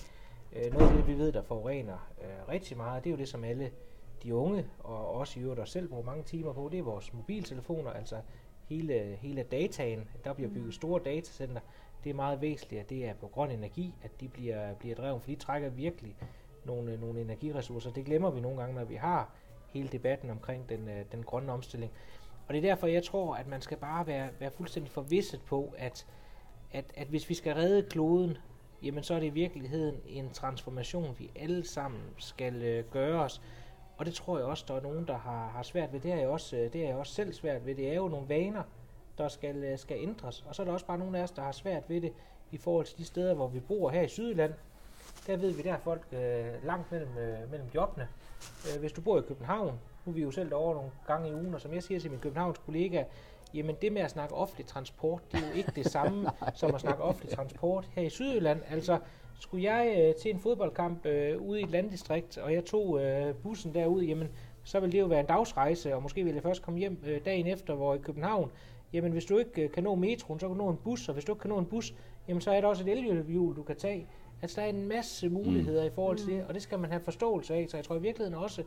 Øh, 0.53 0.73
noget 0.73 0.89
af 0.89 0.95
det, 0.95 1.07
vi 1.07 1.17
ved, 1.17 1.31
der 1.31 1.41
forurener 1.41 2.11
øh, 2.21 2.49
rigtig 2.49 2.77
meget, 2.77 3.03
det 3.03 3.09
er 3.09 3.11
jo 3.11 3.17
det, 3.17 3.29
som 3.29 3.43
alle 3.43 3.71
de 4.23 4.35
unge, 4.35 4.65
og 4.79 5.11
også 5.11 5.39
i 5.39 5.43
øvrigt 5.43 5.61
os 5.61 5.71
selv, 5.71 5.87
bruger 5.87 6.03
mange 6.03 6.23
timer 6.23 6.53
på, 6.53 6.69
det 6.71 6.79
er 6.79 6.83
vores 6.83 7.13
mobiltelefoner, 7.13 7.91
altså 7.91 8.15
hele, 8.65 9.17
hele 9.21 9.43
dataen. 9.43 10.07
Der 10.23 10.33
bliver 10.33 10.49
bygget 10.49 10.73
store 10.73 11.01
datacenter. 11.05 11.61
Det 12.03 12.09
er 12.09 12.13
meget 12.13 12.41
væsentligt, 12.41 12.81
at 12.81 12.89
det 12.89 13.05
er 13.05 13.13
på 13.13 13.27
grøn 13.27 13.51
energi, 13.51 13.93
at 14.03 14.11
de 14.21 14.27
bliver, 14.27 14.73
bliver 14.73 14.95
drevet, 14.95 15.21
for 15.21 15.29
de 15.29 15.35
trækker 15.35 15.69
virkelig 15.69 16.15
nogle, 16.65 16.97
nogle 16.97 17.21
energiressourcer. 17.21 17.91
Det 17.91 18.05
glemmer 18.05 18.31
vi 18.31 18.39
nogle 18.41 18.57
gange, 18.57 18.75
når 18.75 18.83
vi 18.83 18.95
har 18.95 19.29
hele 19.73 19.87
debatten 19.87 20.29
omkring 20.29 20.69
den, 20.69 20.89
øh, 20.89 21.05
den 21.11 21.23
grønne 21.23 21.51
omstilling. 21.51 21.91
Og 22.47 22.53
det 22.53 22.57
er 22.57 22.69
derfor, 22.69 22.87
jeg 22.87 23.03
tror, 23.03 23.35
at 23.35 23.47
man 23.47 23.61
skal 23.61 23.77
bare 23.77 24.07
være, 24.07 24.29
være 24.39 24.51
fuldstændig 24.51 24.91
forvisset 24.91 25.41
på, 25.41 25.73
at, 25.77 26.05
at, 26.71 26.85
at 26.95 27.07
hvis 27.07 27.29
vi 27.29 27.33
skal 27.33 27.53
redde 27.53 27.83
kloden, 27.89 28.37
jamen 28.83 29.03
så 29.03 29.13
er 29.13 29.19
det 29.19 29.27
i 29.27 29.29
virkeligheden 29.29 29.95
en 30.07 30.29
transformation, 30.29 31.15
vi 31.19 31.31
alle 31.35 31.67
sammen 31.67 32.01
skal 32.17 32.61
øh, 32.61 32.83
gøre 32.91 33.23
os. 33.23 33.41
Og 33.97 34.05
det 34.05 34.13
tror 34.13 34.37
jeg 34.37 34.45
også, 34.45 34.65
der 34.67 34.75
er 34.75 34.81
nogen, 34.81 35.07
der 35.07 35.17
har, 35.17 35.47
har 35.47 35.63
svært 35.63 35.93
ved. 35.93 35.99
Det 35.99 36.11
er, 36.11 36.15
jeg 36.15 36.27
også, 36.27 36.57
øh, 36.57 36.73
det 36.73 36.83
er 36.83 36.87
jeg 36.87 36.95
også 36.95 37.13
selv 37.13 37.33
svært 37.33 37.65
ved. 37.65 37.75
Det 37.75 37.89
er 37.89 37.95
jo 37.95 38.07
nogle 38.07 38.29
vaner, 38.29 38.63
der 39.17 39.27
skal, 39.27 39.55
øh, 39.55 39.77
skal 39.77 39.97
ændres. 39.99 40.45
Og 40.47 40.55
så 40.55 40.61
er 40.61 40.65
der 40.65 40.73
også 40.73 40.85
bare 40.85 40.97
nogle 40.97 41.17
af 41.19 41.23
os, 41.23 41.31
der 41.31 41.41
har 41.41 41.51
svært 41.51 41.89
ved 41.89 42.01
det 42.01 42.13
i 42.51 42.57
forhold 42.57 42.85
til 42.85 42.97
de 42.97 43.05
steder, 43.05 43.33
hvor 43.33 43.47
vi 43.47 43.59
bor 43.59 43.89
her 43.89 44.01
i 44.01 44.07
Sydland. 44.07 44.53
Der 45.27 45.37
ved 45.37 45.51
vi, 45.51 45.61
der 45.61 45.73
er 45.73 45.79
folk 45.79 46.07
øh, 46.11 46.65
langt 46.65 46.91
mellem, 46.91 47.17
øh, 47.17 47.51
mellem 47.51 47.69
jobbene. 47.75 48.07
Øh, 48.65 48.79
hvis 48.79 48.91
du 48.91 49.01
bor 49.01 49.19
i 49.19 49.21
København, 49.21 49.79
nu 50.05 50.11
er 50.11 50.15
vi 50.15 50.21
jo 50.21 50.31
selv 50.31 50.49
derovre 50.49 50.75
nogle 50.75 50.91
gange 51.07 51.29
i 51.29 51.33
ugen, 51.33 51.53
og 51.53 51.61
som 51.61 51.73
jeg 51.73 51.83
siger 51.83 51.99
til 51.99 52.11
min 52.11 52.19
Københavns 52.19 52.57
kollega, 52.57 53.03
jamen 53.53 53.75
det 53.81 53.93
med 53.93 54.01
at 54.01 54.11
snakke 54.11 54.35
offentlig 54.35 54.65
transport, 54.65 55.21
det 55.31 55.43
er 55.43 55.47
jo 55.47 55.53
ikke 55.53 55.71
det 55.75 55.85
samme 55.85 56.29
som 56.55 56.75
at 56.75 56.81
snakke 56.81 57.03
offentlig 57.03 57.35
transport 57.35 57.89
her 57.91 58.03
i 58.03 58.09
Sydjylland. 58.09 58.61
Altså, 58.69 58.99
skulle 59.39 59.63
jeg 59.63 59.95
øh, 59.97 60.15
til 60.21 60.31
en 60.31 60.39
fodboldkamp 60.39 61.05
øh, 61.05 61.41
ude 61.41 61.59
i 61.59 61.63
et 61.63 61.69
landdistrikt, 61.69 62.37
og 62.37 62.53
jeg 62.53 62.65
tog 62.65 63.01
øh, 63.01 63.35
bussen 63.35 63.73
derud, 63.73 64.01
jamen 64.01 64.27
så 64.63 64.79
vil 64.79 64.91
det 64.91 64.99
jo 64.99 65.05
være 65.05 65.19
en 65.19 65.25
dagsrejse, 65.25 65.95
og 65.95 66.03
måske 66.03 66.23
vil 66.23 66.33
jeg 66.33 66.43
først 66.43 66.61
komme 66.61 66.79
hjem 66.79 67.03
øh, 67.05 67.25
dagen 67.25 67.47
efter, 67.47 67.75
hvor 67.75 67.93
i 67.93 67.97
København, 67.97 68.51
jamen 68.93 69.11
hvis 69.11 69.25
du 69.25 69.37
ikke 69.37 69.61
øh, 69.61 69.71
kan 69.71 69.83
nå 69.83 69.95
metroen, 69.95 70.39
så 70.39 70.47
kan 70.47 70.57
du 70.57 70.63
nå 70.63 70.69
en 70.69 70.77
bus, 70.77 71.07
og 71.07 71.13
hvis 71.13 71.25
du 71.25 71.31
ikke 71.31 71.41
kan 71.41 71.49
nå 71.49 71.57
en 71.57 71.65
bus, 71.65 71.93
jamen 72.27 72.41
så 72.41 72.51
er 72.51 72.61
der 72.61 72.67
også 72.67 72.83
et 72.83 72.89
elhjul, 72.89 73.55
du 73.55 73.63
kan 73.63 73.75
tage. 73.75 74.07
Altså 74.41 74.61
der 74.61 74.67
er 74.67 74.69
en 74.69 74.87
masse 74.87 75.29
muligheder 75.29 75.81
mm. 75.81 75.87
i 75.87 75.91
forhold 75.95 76.17
til 76.17 76.27
det, 76.27 76.45
og 76.47 76.53
det 76.53 76.61
skal 76.61 76.79
man 76.79 76.89
have 76.89 77.01
forståelse 77.03 77.53
af. 77.53 77.65
Så 77.69 77.77
jeg 77.77 77.83
tror 77.85 77.95
i 77.95 78.01
virkeligheden 78.01 78.39
også, 78.39 78.63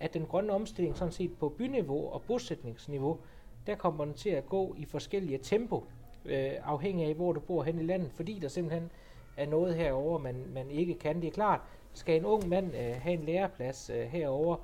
at 0.00 0.14
den 0.14 0.26
grønne 0.26 0.52
omstilling 0.52 0.96
sådan 0.96 1.12
set 1.12 1.38
på 1.38 1.48
byniveau 1.48 2.08
og 2.12 2.22
bosætningsniveau, 2.22 3.18
der 3.66 3.74
kommer 3.74 4.04
den 4.04 4.14
til 4.14 4.30
at 4.30 4.46
gå 4.46 4.74
i 4.78 4.84
forskellige 4.84 5.38
tempo, 5.38 5.84
øh, 6.24 6.52
afhængig 6.64 7.06
af 7.06 7.14
hvor 7.14 7.32
du 7.32 7.40
bor 7.40 7.62
hen 7.62 7.78
i 7.78 7.82
landet, 7.82 8.12
fordi 8.12 8.38
der 8.38 8.48
simpelthen 8.48 8.90
er 9.36 9.46
noget 9.46 9.74
herover 9.74 10.18
man, 10.18 10.44
man 10.54 10.70
ikke 10.70 10.94
kan. 10.94 11.20
Det 11.20 11.26
er 11.26 11.32
klart, 11.32 11.60
skal 11.92 12.16
en 12.16 12.24
ung 12.24 12.48
mand 12.48 12.76
øh, 12.76 12.96
have 13.02 13.14
en 13.14 13.24
læreplads 13.24 13.90
øh, 13.90 14.06
herover, 14.06 14.56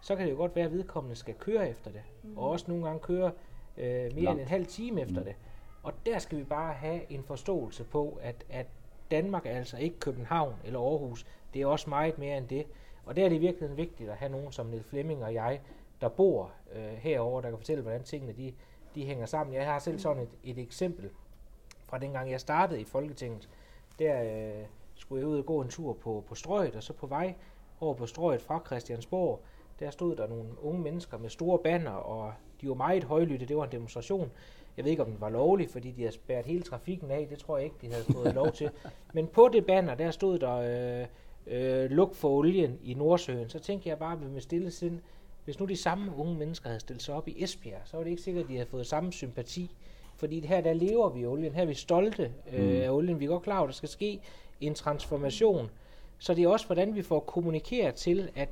så 0.00 0.16
kan 0.16 0.26
det 0.26 0.32
jo 0.32 0.36
godt 0.36 0.56
være, 0.56 0.64
at 0.64 0.72
vedkommende 0.72 1.16
skal 1.16 1.34
køre 1.34 1.70
efter 1.70 1.90
det, 1.90 2.02
mm. 2.22 2.38
og 2.38 2.50
også 2.50 2.64
nogle 2.68 2.84
gange 2.84 3.00
køre 3.00 3.32
øh, 3.76 3.86
mere 3.86 4.10
Langt. 4.10 4.30
end 4.30 4.40
en 4.40 4.48
halv 4.48 4.66
time 4.66 5.00
efter 5.00 5.20
mm. 5.20 5.24
det. 5.24 5.34
Og 5.82 5.92
der 6.06 6.18
skal 6.18 6.38
vi 6.38 6.44
bare 6.44 6.74
have 6.74 7.12
en 7.12 7.22
forståelse 7.22 7.84
på, 7.84 8.18
at, 8.22 8.44
at 8.50 8.66
Danmark 9.10 9.46
er 9.46 9.50
altså 9.50 9.76
ikke 9.76 9.98
København 9.98 10.54
eller 10.64 10.80
Aarhus. 10.80 11.26
Det 11.54 11.62
er 11.62 11.66
også 11.66 11.90
meget 11.90 12.18
mere 12.18 12.38
end 12.38 12.48
det. 12.48 12.66
Og 13.04 13.16
der 13.16 13.24
er 13.24 13.28
det 13.28 13.40
virkelig 13.40 13.76
vigtigt 13.76 14.10
at 14.10 14.16
have 14.16 14.32
nogen 14.32 14.52
som 14.52 14.66
Niels 14.66 14.86
Flemming 14.86 15.24
og 15.24 15.34
jeg, 15.34 15.60
der 16.00 16.08
bor 16.08 16.52
øh, 16.72 16.92
herover, 16.92 17.40
der 17.40 17.48
kan 17.48 17.58
fortælle, 17.58 17.82
hvordan 17.82 18.02
tingene 18.02 18.32
de, 18.32 18.52
de 18.94 19.04
hænger 19.04 19.26
sammen. 19.26 19.54
Jeg 19.54 19.66
har 19.66 19.78
selv 19.78 19.98
sådan 19.98 20.22
et, 20.22 20.28
et 20.44 20.58
eksempel 20.58 21.10
fra 21.86 21.98
dengang 21.98 22.30
jeg 22.30 22.40
startede 22.40 22.80
i 22.80 22.84
Folketinget. 22.84 23.48
Der 23.98 24.22
øh, 24.22 24.64
skulle 24.94 25.20
jeg 25.20 25.28
ud 25.28 25.38
og 25.38 25.46
gå 25.46 25.60
en 25.60 25.68
tur 25.68 25.92
på, 25.92 26.24
på 26.28 26.34
strøget, 26.34 26.76
og 26.76 26.82
så 26.82 26.92
på 26.92 27.06
vej 27.06 27.34
over 27.80 27.94
på 27.94 28.06
strøget 28.06 28.42
fra 28.42 28.62
Christiansborg, 28.66 29.40
der 29.80 29.90
stod 29.90 30.16
der 30.16 30.26
nogle 30.26 30.48
unge 30.62 30.80
mennesker 30.80 31.18
med 31.18 31.30
store 31.30 31.58
banner, 31.58 31.90
og 31.90 32.32
de 32.60 32.68
var 32.68 32.74
meget 32.74 33.04
højlytte. 33.04 33.46
Det 33.46 33.56
var 33.56 33.64
en 33.64 33.72
demonstration. 33.72 34.30
Jeg 34.76 34.84
ved 34.84 34.90
ikke, 34.90 35.02
om 35.02 35.10
den 35.10 35.20
var 35.20 35.28
lovlig, 35.28 35.70
fordi 35.70 35.90
de 35.90 36.02
havde 36.02 36.14
spærret 36.14 36.46
hele 36.46 36.62
trafikken 36.62 37.10
af. 37.10 37.26
Det 37.30 37.38
tror 37.38 37.56
jeg 37.56 37.64
ikke, 37.64 37.76
de 37.80 37.92
havde 37.92 38.04
fået 38.04 38.34
lov 38.34 38.52
til. 38.52 38.70
Men 39.14 39.26
på 39.26 39.48
det 39.52 39.66
banner, 39.66 39.94
der 39.94 40.10
stod 40.10 40.38
der 40.38 40.54
øh, 41.00 41.06
øh, 41.50 41.90
luk 41.90 42.14
for 42.14 42.28
olien 42.28 42.78
i 42.84 42.94
Nordsøen. 42.94 43.48
Så 43.48 43.58
tænkte 43.58 43.88
jeg 43.88 43.98
bare 43.98 44.16
med 44.16 44.40
stille 44.40 44.70
sind, 44.70 45.00
hvis 45.44 45.60
nu 45.60 45.66
de 45.66 45.76
samme 45.76 46.16
unge 46.16 46.34
mennesker 46.34 46.68
havde 46.68 46.80
stillet 46.80 47.02
sig 47.02 47.14
op 47.14 47.28
i 47.28 47.42
Esbjerg, 47.42 47.80
så 47.84 47.96
var 47.96 48.04
det 48.04 48.10
ikke 48.10 48.22
sikkert, 48.22 48.42
at 48.44 48.48
de 48.48 48.54
havde 48.54 48.68
fået 48.68 48.86
samme 48.86 49.12
sympati. 49.12 49.70
Fordi 50.16 50.46
her 50.46 50.60
der 50.60 50.72
lever 50.72 51.08
vi 51.08 51.26
olien, 51.26 51.54
her 51.54 51.62
er 51.62 51.66
vi 51.66 51.74
stolte 51.74 52.32
øh, 52.52 52.64
mm. 52.64 52.80
af 52.80 52.90
olien. 52.90 53.20
Vi 53.20 53.24
er 53.24 53.28
godt 53.28 53.42
klar 53.42 53.58
over, 53.58 53.64
at 53.64 53.68
der 53.68 53.74
skal 53.74 53.88
ske 53.88 54.20
en 54.60 54.74
transformation. 54.74 55.70
Så 56.18 56.34
det 56.34 56.44
er 56.44 56.48
også, 56.48 56.66
hvordan 56.66 56.94
vi 56.94 57.02
får 57.02 57.20
kommunikeret 57.20 57.94
til, 57.94 58.30
at, 58.34 58.48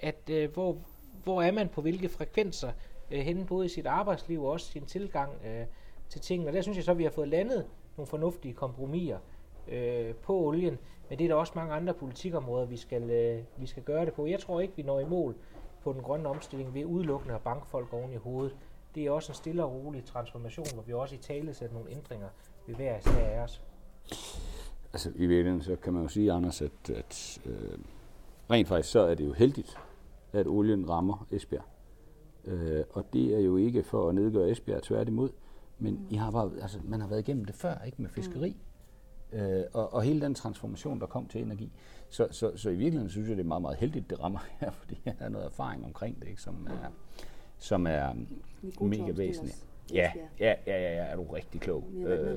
at 0.00 0.30
øh, 0.30 0.52
hvor, 0.52 0.76
hvor 1.24 1.42
er 1.42 1.52
man 1.52 1.68
på 1.68 1.80
hvilke 1.80 2.08
frekvenser 2.08 2.72
øh, 3.10 3.20
henne, 3.20 3.46
både 3.46 3.66
i 3.66 3.68
sit 3.68 3.86
arbejdsliv 3.86 4.44
og 4.44 4.50
også 4.50 4.66
sin 4.66 4.86
tilgang 4.86 5.32
øh, 5.46 5.66
til 6.08 6.20
tingene. 6.20 6.50
Og 6.50 6.54
der 6.54 6.62
synes 6.62 6.76
jeg 6.76 6.84
så, 6.84 6.90
at 6.90 6.98
vi 6.98 7.04
har 7.04 7.10
fået 7.10 7.28
landet 7.28 7.66
nogle 7.96 8.06
fornuftige 8.06 8.54
kompromiser 8.54 9.18
øh, 9.68 10.14
på 10.14 10.34
olien, 10.34 10.78
men 11.10 11.18
det 11.18 11.24
er 11.24 11.28
der 11.28 11.34
også 11.34 11.52
mange 11.56 11.72
andre 11.74 11.94
politikområder, 11.94 12.66
vi 12.66 12.76
skal, 12.76 13.10
øh, 13.10 13.42
vi 13.56 13.66
skal 13.66 13.82
gøre 13.82 14.04
det 14.04 14.14
på. 14.14 14.26
Jeg 14.26 14.40
tror 14.40 14.60
ikke, 14.60 14.76
vi 14.76 14.82
når 14.82 15.00
i 15.00 15.04
mål 15.04 15.34
på 15.82 15.92
den 15.92 16.02
grønne 16.02 16.28
omstilling 16.28 16.74
ved 16.74 16.84
udelukkende 16.84 17.34
at 17.34 17.40
banke 17.40 17.66
folk 17.66 17.92
oven 17.92 18.12
i 18.12 18.16
hovedet. 18.16 18.56
Det 18.94 19.06
er 19.06 19.10
også 19.10 19.32
en 19.32 19.36
stille 19.36 19.64
og 19.64 19.72
rolig 19.72 20.04
transformation, 20.04 20.66
hvor 20.74 20.82
vi 20.82 20.92
også 20.92 21.14
i 21.14 21.18
tale 21.18 21.54
sætter 21.54 21.74
nogle 21.74 21.90
ændringer 21.90 22.28
ved 22.66 22.74
hver 22.74 22.98
af 23.06 23.42
os. 23.42 23.62
Altså 24.92 25.10
i 25.14 25.26
virkeligheden, 25.26 25.62
så 25.62 25.76
kan 25.76 25.92
man 25.92 26.02
jo 26.02 26.08
sige, 26.08 26.32
Anders, 26.32 26.62
at, 26.62 26.90
at 26.90 27.40
øh, 27.46 27.78
rent 28.50 28.68
faktisk 28.68 28.90
så 28.92 29.00
er 29.00 29.14
det 29.14 29.26
jo 29.26 29.32
heldigt, 29.32 29.78
at 30.32 30.46
olien 30.46 30.88
rammer 30.88 31.26
Esbjerg. 31.30 31.64
Øh, 32.44 32.84
og 32.90 33.04
det 33.12 33.34
er 33.34 33.40
jo 33.40 33.56
ikke 33.56 33.82
for 33.82 34.08
at 34.08 34.14
nedgøre 34.14 34.50
Esbjerg, 34.50 34.82
tværtimod. 34.82 35.30
Men 35.78 35.94
mm. 35.94 36.06
I 36.10 36.14
har 36.14 36.30
bare, 36.30 36.50
altså, 36.62 36.78
man 36.84 37.00
har 37.00 37.08
været 37.08 37.20
igennem 37.20 37.44
det 37.44 37.54
før, 37.54 37.78
ikke 37.86 38.02
med 38.02 38.10
fiskeri. 38.10 38.50
Mm. 38.50 38.69
Øh, 39.32 39.62
og, 39.72 39.94
og 39.94 40.02
hele 40.02 40.20
den 40.20 40.34
transformation, 40.34 41.00
der 41.00 41.06
kom 41.06 41.26
til 41.26 41.42
energi. 41.42 41.72
Så, 42.08 42.28
så, 42.30 42.56
så 42.56 42.70
i 42.70 42.74
virkeligheden 42.74 43.10
synes 43.10 43.28
jeg, 43.28 43.36
det 43.36 43.42
er 43.42 43.48
meget, 43.48 43.62
meget 43.62 43.76
heldigt, 43.76 44.10
det 44.10 44.20
rammer 44.20 44.38
her, 44.60 44.70
fordi 44.70 45.00
jeg 45.04 45.14
har 45.18 45.28
noget 45.28 45.46
erfaring 45.46 45.84
omkring 45.84 46.20
det, 46.20 46.28
ikke, 46.28 46.42
som 46.42 46.66
er, 46.70 46.90
som 47.58 47.86
er 47.86 48.12
mega 48.80 49.12
væsentligt. 49.12 49.66
Ja, 49.94 50.12
ja, 50.40 50.54
ja, 50.66 50.72
ja, 50.72 50.94
ja, 50.94 51.04
er 51.04 51.16
du 51.16 51.22
rigtig 51.22 51.60
klog. 51.60 51.84
Øh, 51.94 52.36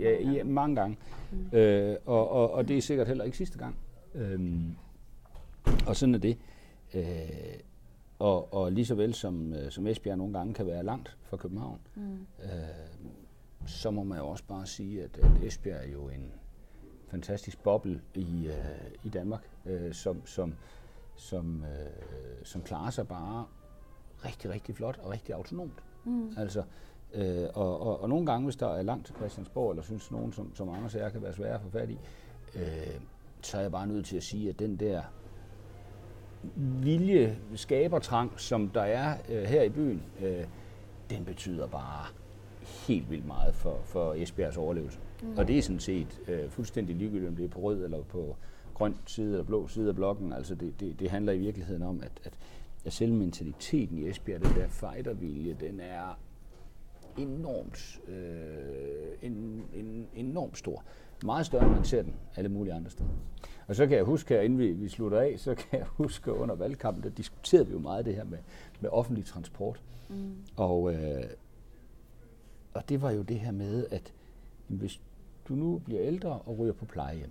ja, 0.00 0.32
ja, 0.32 0.44
mange 0.44 0.76
gange. 0.76 0.96
Mm. 1.32 1.58
Øh, 1.58 1.96
og, 2.06 2.30
og, 2.30 2.50
og 2.50 2.68
det 2.68 2.78
er 2.78 2.82
sikkert 2.82 3.08
heller 3.08 3.24
ikke 3.24 3.36
sidste 3.36 3.58
gang. 3.58 3.76
Øh, 4.14 4.60
og 5.86 5.96
sådan 5.96 6.14
er 6.14 6.18
det. 6.18 6.38
Øh, 6.94 7.04
og, 8.18 8.54
og 8.54 8.72
lige 8.72 8.86
så 8.86 8.94
vel 8.94 9.14
som, 9.14 9.52
øh, 9.52 9.70
som 9.70 9.86
Esbjerg 9.86 10.18
nogle 10.18 10.32
gange 10.32 10.54
kan 10.54 10.66
være 10.66 10.84
langt 10.84 11.16
fra 11.22 11.36
København, 11.36 11.80
mm. 11.94 12.26
øh, 12.42 12.48
så 13.66 13.90
må 13.90 14.02
man 14.02 14.18
jo 14.18 14.28
også 14.28 14.44
bare 14.48 14.66
sige, 14.66 15.02
at, 15.02 15.18
at 15.18 15.42
Esbjerg 15.42 15.80
er 15.86 15.92
jo 15.92 16.08
en 16.08 16.32
fantastisk 17.08 17.62
boble 17.62 18.00
i, 18.14 18.46
øh, 18.46 18.90
i 19.04 19.08
Danmark, 19.08 19.48
øh, 19.66 19.94
som, 19.94 20.26
som, 20.26 20.54
som, 21.16 21.64
øh, 21.64 22.44
som 22.44 22.62
klarer 22.62 22.90
sig 22.90 23.08
bare 23.08 23.46
rigtig, 24.24 24.50
rigtig 24.50 24.74
flot 24.76 24.98
og 25.02 25.10
rigtig 25.10 25.34
autonomt. 25.34 25.82
Mm. 26.04 26.34
Altså, 26.36 26.62
øh, 27.14 27.48
og, 27.54 27.80
og, 27.80 28.00
og 28.00 28.08
nogle 28.08 28.26
gange, 28.26 28.44
hvis 28.44 28.56
der 28.56 28.68
er 28.68 28.82
langt 28.82 29.06
til 29.06 29.14
Christiansborg, 29.14 29.70
eller 29.70 29.82
synes 29.82 30.10
nogen, 30.10 30.32
som, 30.32 30.54
som 30.54 30.68
Anders 30.68 30.94
og 30.94 31.00
jeg 31.00 31.12
kan 31.12 31.22
være 31.22 31.32
svære 31.32 31.54
at 31.54 31.60
få 31.60 31.70
fat 31.70 31.90
i, 31.90 31.98
øh, 32.54 33.00
så 33.42 33.56
er 33.56 33.60
jeg 33.62 33.72
bare 33.72 33.86
nødt 33.86 34.06
til 34.06 34.16
at 34.16 34.22
sige, 34.22 34.48
at 34.48 34.58
den 34.58 34.76
der 34.76 35.02
vilje, 36.56 37.38
skabertrang, 37.54 38.40
som 38.40 38.68
der 38.68 38.82
er 38.82 39.16
øh, 39.28 39.42
her 39.42 39.62
i 39.62 39.68
byen, 39.68 40.02
øh, 40.20 40.44
den 41.10 41.24
betyder 41.24 41.66
bare 41.66 42.06
helt 42.62 43.10
vildt 43.10 43.26
meget 43.26 43.54
for, 43.54 43.80
for 43.84 44.14
Esbjergs 44.14 44.56
overlevelse. 44.56 44.98
Mm. 45.22 45.38
Og 45.38 45.48
det 45.48 45.58
er 45.58 45.62
sådan 45.62 45.80
set 45.80 46.20
øh, 46.28 46.50
fuldstændig 46.50 46.96
ligegyldigt, 46.96 47.28
om 47.28 47.36
det 47.36 47.44
er 47.44 47.48
på 47.48 47.60
rød 47.60 47.84
eller 47.84 48.02
på 48.02 48.36
grøn 48.74 48.96
side 49.06 49.30
eller 49.30 49.44
blå 49.44 49.68
side 49.68 49.88
af 49.88 49.94
blokken. 49.94 50.32
Altså 50.32 50.54
det, 50.54 50.80
det, 50.80 51.00
det 51.00 51.10
handler 51.10 51.32
i 51.32 51.38
virkeligheden 51.38 51.82
om, 51.82 52.00
at, 52.02 52.12
at, 52.24 52.32
at 52.84 52.92
selv 52.92 53.12
mentaliteten 53.12 53.98
i 53.98 54.08
Esbjerg, 54.08 54.40
den 54.44 54.54
der 54.54 54.68
fightervilje, 54.68 55.56
den 55.60 55.80
er 55.80 56.18
enormt, 57.18 58.00
øh, 58.08 59.12
en, 59.22 59.64
en, 59.74 60.06
enormt 60.14 60.58
stor. 60.58 60.84
Meget 61.24 61.46
større, 61.46 61.66
end 61.66 61.74
man 61.74 61.84
ser 61.84 62.02
den 62.02 62.14
alle 62.36 62.48
mulige 62.48 62.74
andre 62.74 62.90
steder. 62.90 63.10
Og 63.66 63.76
så 63.76 63.86
kan 63.86 63.96
jeg 63.96 64.04
huske, 64.04 64.34
her, 64.34 64.40
inden 64.40 64.58
vi, 64.58 64.72
vi 64.72 64.88
slutter 64.88 65.20
af, 65.20 65.34
så 65.38 65.54
kan 65.54 65.78
jeg 65.78 65.86
huske 65.86 66.32
under 66.32 66.54
valgkampen, 66.54 67.02
der 67.02 67.10
diskuterede 67.10 67.66
vi 67.66 67.72
jo 67.72 67.78
meget 67.78 68.04
det 68.04 68.14
her 68.14 68.24
med, 68.24 68.38
med 68.80 68.90
offentlig 68.90 69.24
transport. 69.24 69.82
Mm. 70.08 70.34
Og, 70.56 70.94
øh, 70.94 71.22
og 72.74 72.88
det 72.88 73.02
var 73.02 73.10
jo 73.10 73.22
det 73.22 73.40
her 73.40 73.52
med, 73.52 73.86
at 73.90 74.12
hvis 74.68 75.00
du 75.48 75.54
nu 75.54 75.78
bliver 75.78 76.02
ældre 76.02 76.30
og 76.30 76.58
ryger 76.58 76.72
på 76.72 76.84
plejehjem, 76.84 77.30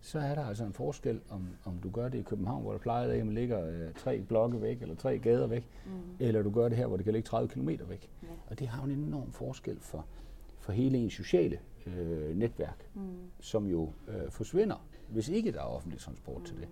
så 0.00 0.18
er 0.18 0.34
der 0.34 0.44
altså 0.44 0.64
en 0.64 0.72
forskel, 0.72 1.20
om, 1.28 1.48
om 1.64 1.78
du 1.78 1.90
gør 1.90 2.08
det 2.08 2.18
i 2.18 2.22
København, 2.22 2.62
hvor 2.62 2.72
der 2.72 2.78
plejehjem 2.78 3.28
ligger 3.28 3.66
øh, 3.66 3.94
tre 3.94 4.20
blokke 4.20 4.62
væk, 4.62 4.82
eller 4.82 4.94
tre 4.94 5.18
gader 5.18 5.46
væk, 5.46 5.68
mm. 5.86 5.92
eller 6.18 6.42
du 6.42 6.50
gør 6.50 6.68
det 6.68 6.78
her, 6.78 6.86
hvor 6.86 6.96
det 6.96 7.04
kan 7.04 7.14
ligge 7.14 7.26
30 7.26 7.48
km 7.48 7.68
væk. 7.68 8.10
Ja. 8.22 8.28
Og 8.46 8.58
det 8.58 8.68
har 8.68 8.84
en 8.84 8.90
enorm 8.90 9.32
forskel 9.32 9.80
for, 9.80 10.06
for 10.58 10.72
hele 10.72 10.98
ens 10.98 11.12
sociale 11.12 11.58
øh, 11.86 12.36
netværk, 12.36 12.86
mm. 12.94 13.02
som 13.40 13.66
jo 13.66 13.92
øh, 14.08 14.30
forsvinder, 14.30 14.86
hvis 15.08 15.28
ikke 15.28 15.52
der 15.52 15.58
er 15.58 15.64
offentlig 15.64 16.00
transport 16.00 16.38
mm. 16.38 16.44
til 16.44 16.56
det. 16.56 16.68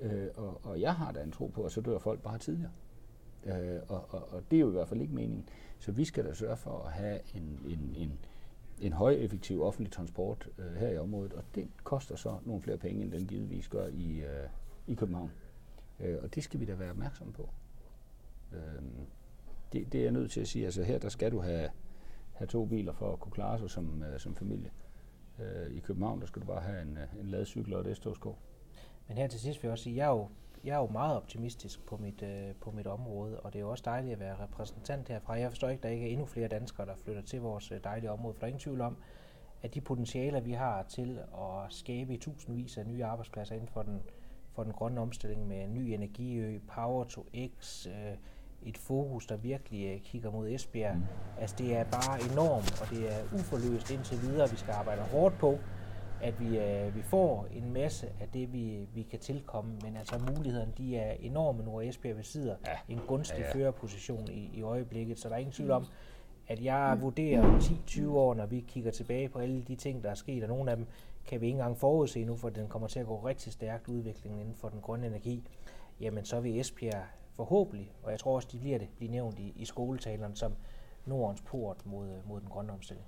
Øh, 0.00 0.28
og, 0.36 0.60
og 0.62 0.80
jeg 0.80 0.94
har 0.94 1.12
da 1.12 1.22
en 1.22 1.32
tro 1.32 1.46
på, 1.46 1.64
at 1.64 1.72
så 1.72 1.80
dør 1.80 1.98
folk 1.98 2.20
bare 2.22 2.38
tidligere. 2.38 2.72
Øh, 3.44 3.80
og, 3.88 4.04
og, 4.08 4.28
og 4.32 4.42
det 4.50 4.56
er 4.56 4.60
jo 4.60 4.68
i 4.68 4.72
hvert 4.72 4.88
fald 4.88 5.00
ikke 5.00 5.14
meningen. 5.14 5.48
Så 5.80 5.92
vi 5.92 6.04
skal 6.04 6.24
da 6.24 6.34
sørge 6.34 6.56
for 6.56 6.78
at 6.78 6.92
have 6.92 7.20
en, 7.34 7.58
en, 7.66 7.94
en, 7.96 8.18
en 8.80 8.92
højeffektiv 8.92 9.62
offentlig 9.62 9.92
transport 9.92 10.48
øh, 10.58 10.74
her 10.74 10.88
i 10.88 10.98
området, 10.98 11.32
og 11.32 11.44
det 11.54 11.68
koster 11.84 12.16
så 12.16 12.38
nogle 12.44 12.62
flere 12.62 12.76
penge, 12.76 13.02
end 13.02 13.12
den 13.12 13.26
givetvis 13.26 13.68
gør 13.68 13.86
i, 13.86 14.20
øh, 14.20 14.48
i 14.86 14.94
København. 14.94 15.30
Øh, 16.00 16.18
og 16.22 16.34
det 16.34 16.44
skal 16.44 16.60
vi 16.60 16.64
da 16.64 16.74
være 16.74 16.90
opmærksomme 16.90 17.32
på. 17.32 17.48
Øh, 18.52 18.82
det, 19.72 19.92
det 19.92 19.98
er 19.98 20.02
jeg 20.02 20.12
nødt 20.12 20.30
til 20.30 20.40
at 20.40 20.48
sige. 20.48 20.64
Altså 20.64 20.82
her, 20.82 20.98
der 20.98 21.08
skal 21.08 21.32
du 21.32 21.40
have, 21.40 21.70
have 22.32 22.46
to 22.46 22.64
biler 22.64 22.92
for 22.92 23.12
at 23.12 23.20
kunne 23.20 23.32
klare 23.32 23.58
sig 23.58 23.70
som, 23.70 24.02
øh, 24.02 24.20
som 24.20 24.34
familie. 24.34 24.70
Øh, 25.38 25.76
I 25.76 25.78
København, 25.78 26.20
der 26.20 26.26
skal 26.26 26.42
du 26.42 26.46
bare 26.46 26.60
have 26.60 26.82
en, 26.82 26.96
øh, 26.96 27.20
en 27.20 27.26
ladcykel 27.26 27.74
og 27.74 27.90
et 27.90 27.96
s 27.96 28.06
Men 29.08 29.16
her 29.16 29.26
til 29.26 29.40
sidst 29.40 29.62
vil 29.62 29.68
jeg 29.68 29.72
også 29.72 29.84
sige, 29.84 29.96
jeg 29.96 30.04
er 30.04 30.10
jo, 30.10 30.28
jeg 30.64 30.72
er 30.72 30.78
jo 30.78 30.86
meget 30.86 31.16
optimistisk 31.16 31.86
på 31.86 31.96
mit, 31.96 32.22
uh, 32.22 32.56
på 32.60 32.70
mit 32.70 32.86
område, 32.86 33.40
og 33.40 33.52
det 33.52 33.58
er 33.58 33.60
jo 33.60 33.70
også 33.70 33.82
dejligt 33.86 34.12
at 34.12 34.20
være 34.20 34.36
repræsentant 34.42 35.08
herfra. 35.08 35.38
Jeg 35.38 35.50
forstår 35.50 35.68
ikke, 35.68 35.78
at 35.78 35.82
der 35.82 35.88
ikke 35.88 36.06
er 36.06 36.10
endnu 36.10 36.26
flere 36.26 36.48
danskere, 36.48 36.86
der 36.86 36.96
flytter 36.96 37.22
til 37.22 37.40
vores 37.40 37.72
dejlige 37.84 38.10
område, 38.10 38.34
for 38.34 38.40
der 38.40 38.46
er 38.46 38.48
ingen 38.48 38.60
tvivl 38.60 38.80
om, 38.80 38.96
at 39.62 39.74
de 39.74 39.80
potentialer, 39.80 40.40
vi 40.40 40.52
har 40.52 40.82
til 40.82 41.18
at 41.34 41.72
skabe 41.72 42.14
i 42.14 42.16
tusindvis 42.16 42.78
af 42.78 42.86
nye 42.86 43.04
arbejdspladser 43.04 43.54
inden 43.54 43.68
for 43.68 43.82
den, 43.82 44.02
for 44.52 44.62
den 44.62 44.72
grønne 44.72 45.00
omstilling 45.00 45.46
med 45.46 45.68
ny 45.68 45.80
energiø, 45.80 46.58
Power 46.74 47.04
to 47.04 47.26
X, 47.60 47.86
uh, 47.86 47.92
et 48.62 48.78
fokus, 48.78 49.26
der 49.26 49.36
virkelig 49.36 49.94
uh, 49.94 50.00
kigger 50.00 50.30
mod 50.30 50.48
Esbjerg. 50.48 50.96
Mm. 50.96 51.02
Altså 51.38 51.56
det 51.58 51.76
er 51.76 51.84
bare 51.84 52.32
enormt, 52.32 52.80
og 52.82 52.90
det 52.90 53.12
er 53.12 53.24
uforløst 53.34 53.90
indtil 53.90 54.22
videre. 54.22 54.50
Vi 54.50 54.56
skal 54.56 54.72
arbejde 54.72 55.02
hårdt 55.02 55.38
på, 55.38 55.58
at 56.22 56.40
vi, 56.40 56.46
uh, 56.46 56.96
vi 56.96 57.02
får 57.02 57.46
en 57.52 57.72
masse 57.72 58.06
af 58.20 58.28
det, 58.28 58.52
vi, 58.52 58.88
vi 58.94 59.02
kan 59.02 59.18
tilkomme, 59.18 59.78
men 59.82 59.96
altså 59.96 60.18
mulighederne, 60.18 60.72
de 60.78 60.96
er 60.96 61.12
enorme 61.12 61.62
nu, 61.62 61.74
og 61.74 61.86
Esbjerg 61.88 62.16
besidder 62.16 62.56
ja. 62.66 62.92
en 62.94 63.00
gunstig 63.06 63.38
ja, 63.38 63.46
ja. 63.46 63.54
førerposition 63.54 64.28
i, 64.30 64.50
i 64.54 64.62
øjeblikket, 64.62 65.18
så 65.18 65.28
der 65.28 65.34
er 65.34 65.38
ingen 65.38 65.52
tvivl 65.52 65.70
om, 65.70 65.86
at 66.48 66.64
jeg 66.64 66.92
mm. 66.96 67.02
vurderer 67.02 67.58
10-20 67.58 68.08
år, 68.08 68.34
når 68.34 68.46
vi 68.46 68.64
kigger 68.68 68.90
tilbage 68.90 69.28
på 69.28 69.38
alle 69.38 69.62
de 69.62 69.76
ting, 69.76 70.02
der 70.02 70.10
er 70.10 70.14
sket, 70.14 70.42
og 70.42 70.48
nogle 70.48 70.70
af 70.70 70.76
dem 70.76 70.86
kan 71.26 71.40
vi 71.40 71.46
ikke 71.46 71.56
engang 71.56 71.78
forudse 71.78 72.24
nu, 72.24 72.36
for 72.36 72.48
den 72.48 72.68
kommer 72.68 72.88
til 72.88 73.00
at 73.00 73.06
gå 73.06 73.16
rigtig 73.16 73.52
stærkt 73.52 73.88
udviklingen 73.88 74.40
inden 74.40 74.54
for 74.54 74.68
den 74.68 74.80
grønne 74.80 75.06
energi, 75.06 75.48
jamen 76.00 76.24
så 76.24 76.40
vil 76.40 76.60
Esbjerg 76.60 77.04
forhåbentlig, 77.36 77.92
og 78.02 78.10
jeg 78.10 78.18
tror 78.18 78.34
også, 78.34 78.48
de 78.52 78.58
bliver 78.58 78.78
det, 78.78 78.88
blive 78.96 79.10
nævnt 79.10 79.38
i, 79.38 79.52
i 79.56 79.64
skoletalerne 79.64 80.36
som 80.36 80.52
Nordens 81.06 81.42
port 81.42 81.86
mod, 81.86 82.08
mod 82.26 82.40
den 82.40 82.48
grønne 82.48 82.72
omstilling. 82.72 83.06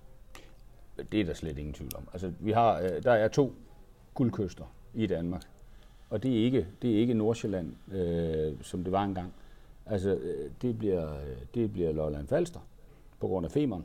Det 1.12 1.20
er 1.20 1.24
der 1.24 1.34
slet 1.34 1.59
ingen 1.59 1.74
tvivl 1.74 1.90
om. 1.97 2.09
Altså, 2.12 2.32
vi 2.40 2.53
har, 2.53 2.80
øh, 2.80 3.03
der 3.03 3.12
er 3.12 3.28
to 3.28 3.55
guldkyster 4.14 4.64
i 4.95 5.07
Danmark, 5.07 5.43
og 6.11 6.22
det 6.22 6.40
er 6.40 6.45
ikke, 6.45 6.66
det 6.82 6.95
er 6.95 6.99
ikke 6.99 7.14
Nordsjælland, 7.14 7.72
øh, 7.93 8.53
som 8.62 8.84
det 8.84 8.93
var 8.93 9.05
engang. 9.05 9.32
Altså, 9.86 10.11
øh, 10.14 10.51
det 10.62 10.78
bliver, 10.78 11.09
det 11.55 11.72
bliver 11.72 11.93
Lolland 11.93 12.28
Falster 12.28 12.61
på 13.20 13.26
grund 13.26 13.47
af 13.47 13.53
femeren. 13.53 13.84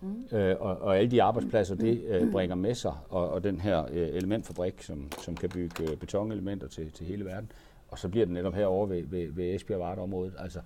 Mm. 0.00 0.36
Øh, 0.36 0.56
og, 0.60 0.78
og 0.78 0.98
alle 0.98 1.10
de 1.10 1.22
arbejdspladser, 1.22 1.74
det 1.74 2.02
øh, 2.06 2.32
bringer 2.32 2.56
med 2.56 2.74
sig, 2.74 2.94
og, 3.08 3.30
og 3.30 3.44
den 3.44 3.60
her 3.60 3.84
øh, 3.90 4.08
elementfabrik, 4.08 4.82
som, 4.82 5.08
som 5.24 5.36
kan 5.36 5.48
bygge 5.48 5.90
øh, 5.90 5.96
betonelementer 5.96 6.68
til, 6.68 6.90
til 6.92 7.06
hele 7.06 7.24
verden, 7.24 7.52
og 7.88 7.98
så 7.98 8.08
bliver 8.08 8.26
det 8.26 8.34
netop 8.34 8.54
herovre 8.54 8.90
ved, 8.90 9.02
ved, 9.06 9.32
ved 9.32 9.54
Esbjerg 9.54 9.80
Varteområdet, 9.80 10.34
altså 10.38 10.60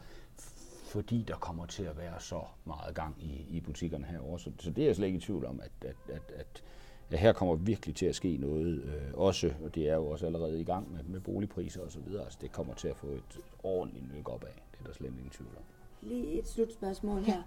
fordi 0.89 1.23
der 1.23 1.37
kommer 1.37 1.67
til 1.67 1.83
at 1.83 1.97
være 1.99 2.21
så 2.21 2.41
meget 2.65 2.95
gang 2.95 3.17
i, 3.23 3.47
i 3.51 3.61
butikkerne 3.61 4.05
herovre. 4.05 4.39
Så, 4.39 4.53
så 4.59 4.71
det 4.71 4.83
er 4.83 4.87
jeg 4.87 4.97
slet 4.97 5.07
ikke 5.07 5.17
i 5.17 5.21
tvivl 5.21 5.45
om, 5.45 5.61
at, 5.61 5.89
at, 5.89 6.15
at, 6.15 6.33
at, 6.37 6.63
at 7.11 7.19
her 7.19 7.33
kommer 7.33 7.55
virkelig 7.55 7.97
til 7.97 8.07
at 8.07 8.15
ske 8.15 8.37
noget 8.37 8.83
øh, 8.83 9.15
også, 9.15 9.53
og 9.65 9.75
det 9.75 9.89
er 9.89 9.95
jo 9.95 10.07
også 10.07 10.27
allerede 10.27 10.61
i 10.61 10.65
gang 10.65 10.93
med, 10.93 11.03
med 11.03 11.21
boligpriser 11.21 11.83
og 11.83 11.93
så 11.93 12.01
videre. 12.01 12.25
Altså 12.25 12.39
det 12.41 12.53
kommer 12.53 12.75
til 12.75 12.89
at 12.89 12.97
få 12.97 13.07
et 13.07 13.39
ordentligt 13.63 14.15
nyk 14.17 14.29
op 14.29 14.45
af. 14.45 14.63
Det 14.73 14.81
er 14.81 14.85
der 14.85 14.93
slet 14.93 15.09
ingen 15.09 15.31
tvivl 15.31 15.51
om. 15.57 15.63
Lige 16.09 16.39
et 16.39 16.49
slutspørgsmål 16.49 17.23
her 17.23 17.43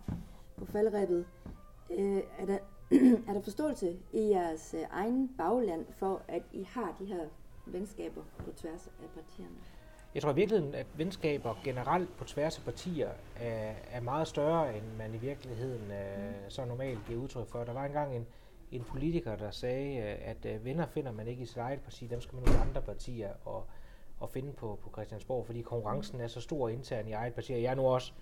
på 0.58 0.66
faldrebet. 0.66 1.26
Øh, 1.90 2.22
er, 2.38 2.46
der, 2.46 2.58
er 3.28 3.34
der 3.34 3.42
forståelse 3.42 3.98
i 4.14 4.20
jeres 4.20 4.76
øh, 4.78 4.86
egen 4.92 5.30
bagland 5.38 5.86
for, 5.92 6.22
at 6.28 6.44
I 6.54 6.64
har 6.64 6.96
de 7.00 7.06
her 7.06 7.26
venskaber 7.66 8.22
på 8.38 8.52
tværs 8.52 8.88
af 8.88 9.10
partierne? 9.16 9.56
Jeg 10.16 10.22
tror 10.22 10.32
i 10.32 10.36
virkeligheden, 10.36 10.76
at 10.76 10.86
venskaber 10.96 11.56
generelt 11.64 12.18
på 12.18 12.24
tværs 12.24 12.58
af 12.58 12.64
partier 12.64 13.10
er, 13.40 13.74
er 13.92 14.02
meget 14.02 14.28
større, 14.28 14.78
end 14.78 14.84
man 14.98 15.14
i 15.16 15.18
virkeligheden 15.18 15.82
uh, 15.82 16.50
så 16.50 16.66
normalt 16.66 17.00
giver 17.08 17.22
udtryk 17.22 17.48
for. 17.48 17.64
Der 17.64 17.74
var 17.74 17.86
engang 17.86 18.16
en, 18.16 18.28
en 18.72 18.84
politiker, 18.84 19.36
der 19.36 19.52
sagde, 19.52 19.98
øh, 19.98 20.30
at 20.30 20.56
uh, 20.56 20.66
venner 20.66 20.86
finder 20.86 21.12
man 21.12 21.28
ikke 21.28 21.44
i 21.44 21.46
sit 21.46 21.58
eget 21.58 21.80
parti, 21.80 22.08
dem 22.08 22.22
skal 22.22 22.36
man 22.36 22.44
ud 22.44 22.54
i 22.54 22.58
andre 22.70 22.82
partier 22.82 23.30
og, 23.46 23.66
og 24.20 24.30
finde 24.30 24.54
på, 24.54 24.80
på 24.84 24.90
Christiansborg, 24.94 25.46
fordi 25.46 25.62
konkurrencen 25.62 26.22
er 26.22 26.28
så 26.28 26.42
stor 26.42 26.70
intern 26.70 27.08
i 27.08 27.12
eget 27.12 27.34
parti. 27.34 27.54
Jeg 27.54 27.72
er 27.72 27.76
nu 27.76 27.88
også 27.88 28.14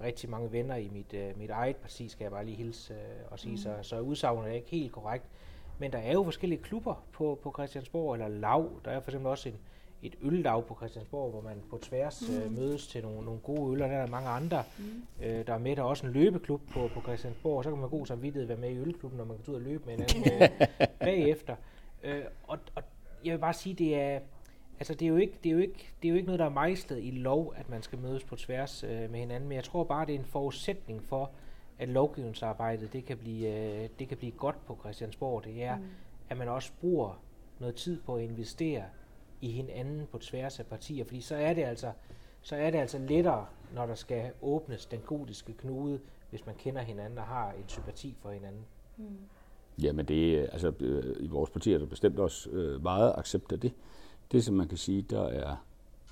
rigtig 0.00 0.30
mange 0.30 0.52
venner 0.52 0.76
i 0.76 0.88
mit, 0.92 1.14
uh, 1.14 1.38
mit 1.38 1.50
eget 1.50 1.76
parti, 1.76 2.08
skal 2.08 2.24
jeg 2.24 2.32
bare 2.32 2.44
lige 2.44 2.56
hilse 2.56 2.94
og 3.30 3.38
sige, 3.38 3.52
mm. 3.52 3.56
så, 3.56 3.76
så 3.82 4.00
udsagnet 4.00 4.50
er 4.50 4.54
ikke 4.54 4.70
helt 4.70 4.92
korrekt. 4.92 5.24
Men 5.78 5.92
der 5.92 5.98
er 5.98 6.12
jo 6.12 6.24
forskellige 6.24 6.62
klubber 6.62 7.04
på, 7.12 7.38
på 7.42 7.52
Christiansborg, 7.52 8.14
eller 8.14 8.28
lav. 8.28 8.70
Der 8.84 8.90
er 8.90 9.00
for 9.00 9.10
eksempel 9.10 9.30
også 9.30 9.48
en, 9.48 9.58
et 10.04 10.14
øldag 10.22 10.64
på 10.66 10.74
Christiansborg, 10.74 11.30
hvor 11.30 11.40
man 11.40 11.62
på 11.70 11.78
tværs 11.78 12.28
mm. 12.28 12.36
øh, 12.36 12.52
mødes 12.52 12.86
til 12.86 13.02
nogle, 13.02 13.24
nogle 13.24 13.40
gode 13.40 13.72
øl, 13.72 13.82
og 13.82 13.88
der 13.88 13.96
er 13.96 14.06
mange 14.06 14.28
andre, 14.28 14.62
mm. 14.78 15.24
øh, 15.24 15.46
der 15.46 15.54
er 15.54 15.58
med. 15.58 15.76
Der 15.76 15.82
er 15.82 15.86
også 15.86 16.06
en 16.06 16.12
løbeklub 16.12 16.60
på, 16.70 16.90
på 16.94 17.00
Christiansborg, 17.00 17.58
og 17.58 17.64
så 17.64 17.70
kan 17.70 17.80
man 17.80 17.90
god 17.90 18.06
samvittighed 18.06 18.46
være 18.46 18.58
med 18.58 18.70
i 18.70 18.78
ølklubben, 18.78 19.18
når 19.18 19.24
man 19.24 19.36
kan 19.36 19.54
ud 19.54 19.58
og 19.58 19.62
løbe 19.62 19.84
med 19.86 19.92
hinanden 19.92 20.42
øh, 20.42 20.48
bagefter. 21.06 21.56
Øh, 22.02 22.24
og, 22.42 22.58
og 22.74 22.82
jeg 23.24 23.32
vil 23.32 23.38
bare 23.38 23.52
sige, 23.52 23.74
det 23.74 23.94
er, 23.94 24.20
altså 24.78 24.94
det 24.94 25.02
er, 25.02 25.08
jo 25.08 25.16
ikke, 25.16 25.34
det, 25.44 25.48
er 25.50 25.54
jo 25.54 25.60
ikke, 25.60 25.92
det 26.02 26.08
er 26.08 26.10
jo 26.10 26.14
ikke 26.16 26.26
noget, 26.26 26.38
der 26.38 26.44
er 26.44 26.50
mejslet 26.50 27.04
i 27.04 27.10
lov, 27.10 27.54
at 27.56 27.68
man 27.68 27.82
skal 27.82 27.98
mødes 27.98 28.24
på 28.24 28.36
tværs 28.36 28.84
øh, 28.84 29.10
med 29.10 29.20
hinanden, 29.20 29.48
men 29.48 29.56
jeg 29.56 29.64
tror 29.64 29.84
bare, 29.84 30.06
det 30.06 30.14
er 30.14 30.18
en 30.18 30.24
forudsætning 30.24 31.02
for, 31.02 31.30
at 31.78 31.88
lovgivningsarbejdet 31.88 32.92
det 32.92 33.04
kan, 33.04 33.18
blive, 33.18 33.48
øh, 33.48 33.88
det 33.98 34.08
kan 34.08 34.16
blive 34.16 34.32
godt 34.32 34.66
på 34.66 34.78
Christiansborg. 34.80 35.44
Det 35.44 35.62
er, 35.62 35.76
mm. 35.76 35.84
at 36.28 36.36
man 36.36 36.48
også 36.48 36.72
bruger 36.80 37.22
noget 37.58 37.74
tid 37.74 38.00
på 38.00 38.14
at 38.16 38.22
investere 38.22 38.82
i 39.44 39.50
hinanden 39.50 40.06
på 40.12 40.18
tværs 40.18 40.60
af 40.60 40.66
partier, 40.66 41.04
fordi 41.04 41.20
så 41.20 41.36
er 41.36 41.54
det 41.54 41.62
altså, 41.62 41.92
så 42.42 42.56
er 42.56 42.70
det 42.70 42.78
altså 42.78 42.98
lettere, 42.98 43.46
når 43.74 43.86
der 43.86 43.94
skal 43.94 44.30
åbnes 44.42 44.86
den 44.86 45.00
gotiske 45.06 45.52
knude, 45.52 46.00
hvis 46.30 46.46
man 46.46 46.54
kender 46.54 46.82
hinanden 46.82 47.18
og 47.18 47.24
har 47.24 47.50
en 47.50 47.64
sympati 47.66 48.16
for 48.22 48.30
hinanden. 48.30 48.64
Mm. 48.96 49.04
Jamen 49.82 50.06
det 50.06 50.40
er, 50.40 50.46
altså 50.50 50.72
øh, 50.80 51.16
i 51.20 51.26
vores 51.26 51.50
parti 51.50 51.72
er 51.72 51.78
der 51.78 51.86
bestemt 51.86 52.18
også 52.18 52.50
øh, 52.50 52.82
meget 52.82 53.14
accept 53.18 53.52
af 53.52 53.60
det. 53.60 53.72
Det, 54.32 54.44
som 54.44 54.54
man 54.54 54.68
kan 54.68 54.78
sige, 54.78 55.02
der 55.02 55.22
er 55.22 55.56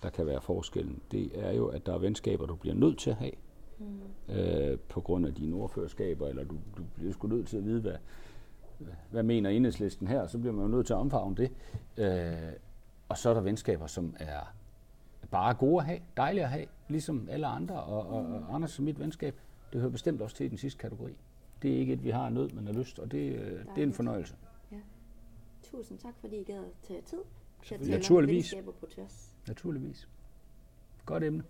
der 0.03 0.11
kan 0.11 0.27
være 0.27 0.41
forskellen, 0.41 1.01
det 1.11 1.31
er 1.35 1.53
jo, 1.53 1.67
at 1.67 1.87
der 1.87 1.95
er 1.95 1.99
venskaber, 1.99 2.47
du 2.47 2.55
bliver 2.55 2.75
nødt 2.75 2.99
til 2.99 3.11
at 3.11 3.17
have 3.17 3.33
mm. 3.79 4.35
øh, 4.35 4.79
på 4.79 5.01
grund 5.01 5.27
af 5.27 5.35
dine 5.35 5.57
ordførerskaber, 5.57 6.29
eller 6.29 6.45
du, 6.45 6.55
du 6.77 6.83
bliver 6.95 7.13
sgu 7.13 7.29
nødt 7.29 7.49
til 7.49 7.57
at 7.57 7.65
vide, 7.65 7.81
hvad, 7.81 7.97
hvad 9.11 9.23
mener 9.23 9.51
enhedslisten 9.51 10.07
her, 10.07 10.27
så 10.27 10.39
bliver 10.39 10.53
man 10.53 10.63
jo 10.63 10.69
nødt 10.69 10.87
til 10.87 10.93
at 10.93 10.99
omfavne 10.99 11.37
det. 11.37 11.51
Øh, 11.97 12.53
og 13.13 13.19
så 13.19 13.31
er 13.31 13.35
der 13.35 13.41
venskaber, 13.41 13.87
som 13.87 14.17
er 14.19 14.55
bare 15.31 15.55
gode 15.55 15.81
at 15.81 15.87
have, 15.87 16.01
dejlige 16.17 16.45
at 16.45 16.51
have, 16.51 16.67
ligesom 16.89 17.29
alle 17.31 17.47
andre. 17.47 17.83
Og, 17.83 18.07
og, 18.07 18.27
og 18.27 18.55
Anders 18.55 18.71
som 18.71 18.85
mit 18.85 18.99
venskab, 18.99 19.41
det 19.73 19.81
hører 19.81 19.91
bestemt 19.93 20.23
også 20.23 20.37
til 20.37 20.47
i 20.47 20.49
den 20.49 20.59
sidste 20.59 20.79
kategori. 20.79 21.17
Det 21.63 21.75
er 21.75 21.79
ikke 21.79 21.93
et, 21.93 22.05
vi 22.05 22.11
har 22.11 22.29
nød, 22.29 22.51
men 22.51 22.69
er 22.69 22.73
lyst, 22.73 22.99
og 22.99 23.13
det, 23.13 23.33
øh, 23.33 23.65
det 23.75 23.79
er 23.79 23.83
en 23.83 23.93
fornøjelse. 23.93 24.35
Ja. 24.73 24.77
Tusind 25.63 25.99
tak, 25.99 26.15
fordi 26.21 26.41
I 26.41 26.45
gad 26.45 26.65
tage 26.83 27.01
tid 27.03 27.19
til 27.63 27.75
at 27.75 27.81
tale 27.81 27.91
Naturligvis. 27.91 28.53
om 28.53 28.75
på 28.81 28.87
tværs. 28.87 29.35
Naturligvis. 29.49 30.09
Godt 31.07 31.25
emne. 31.25 31.43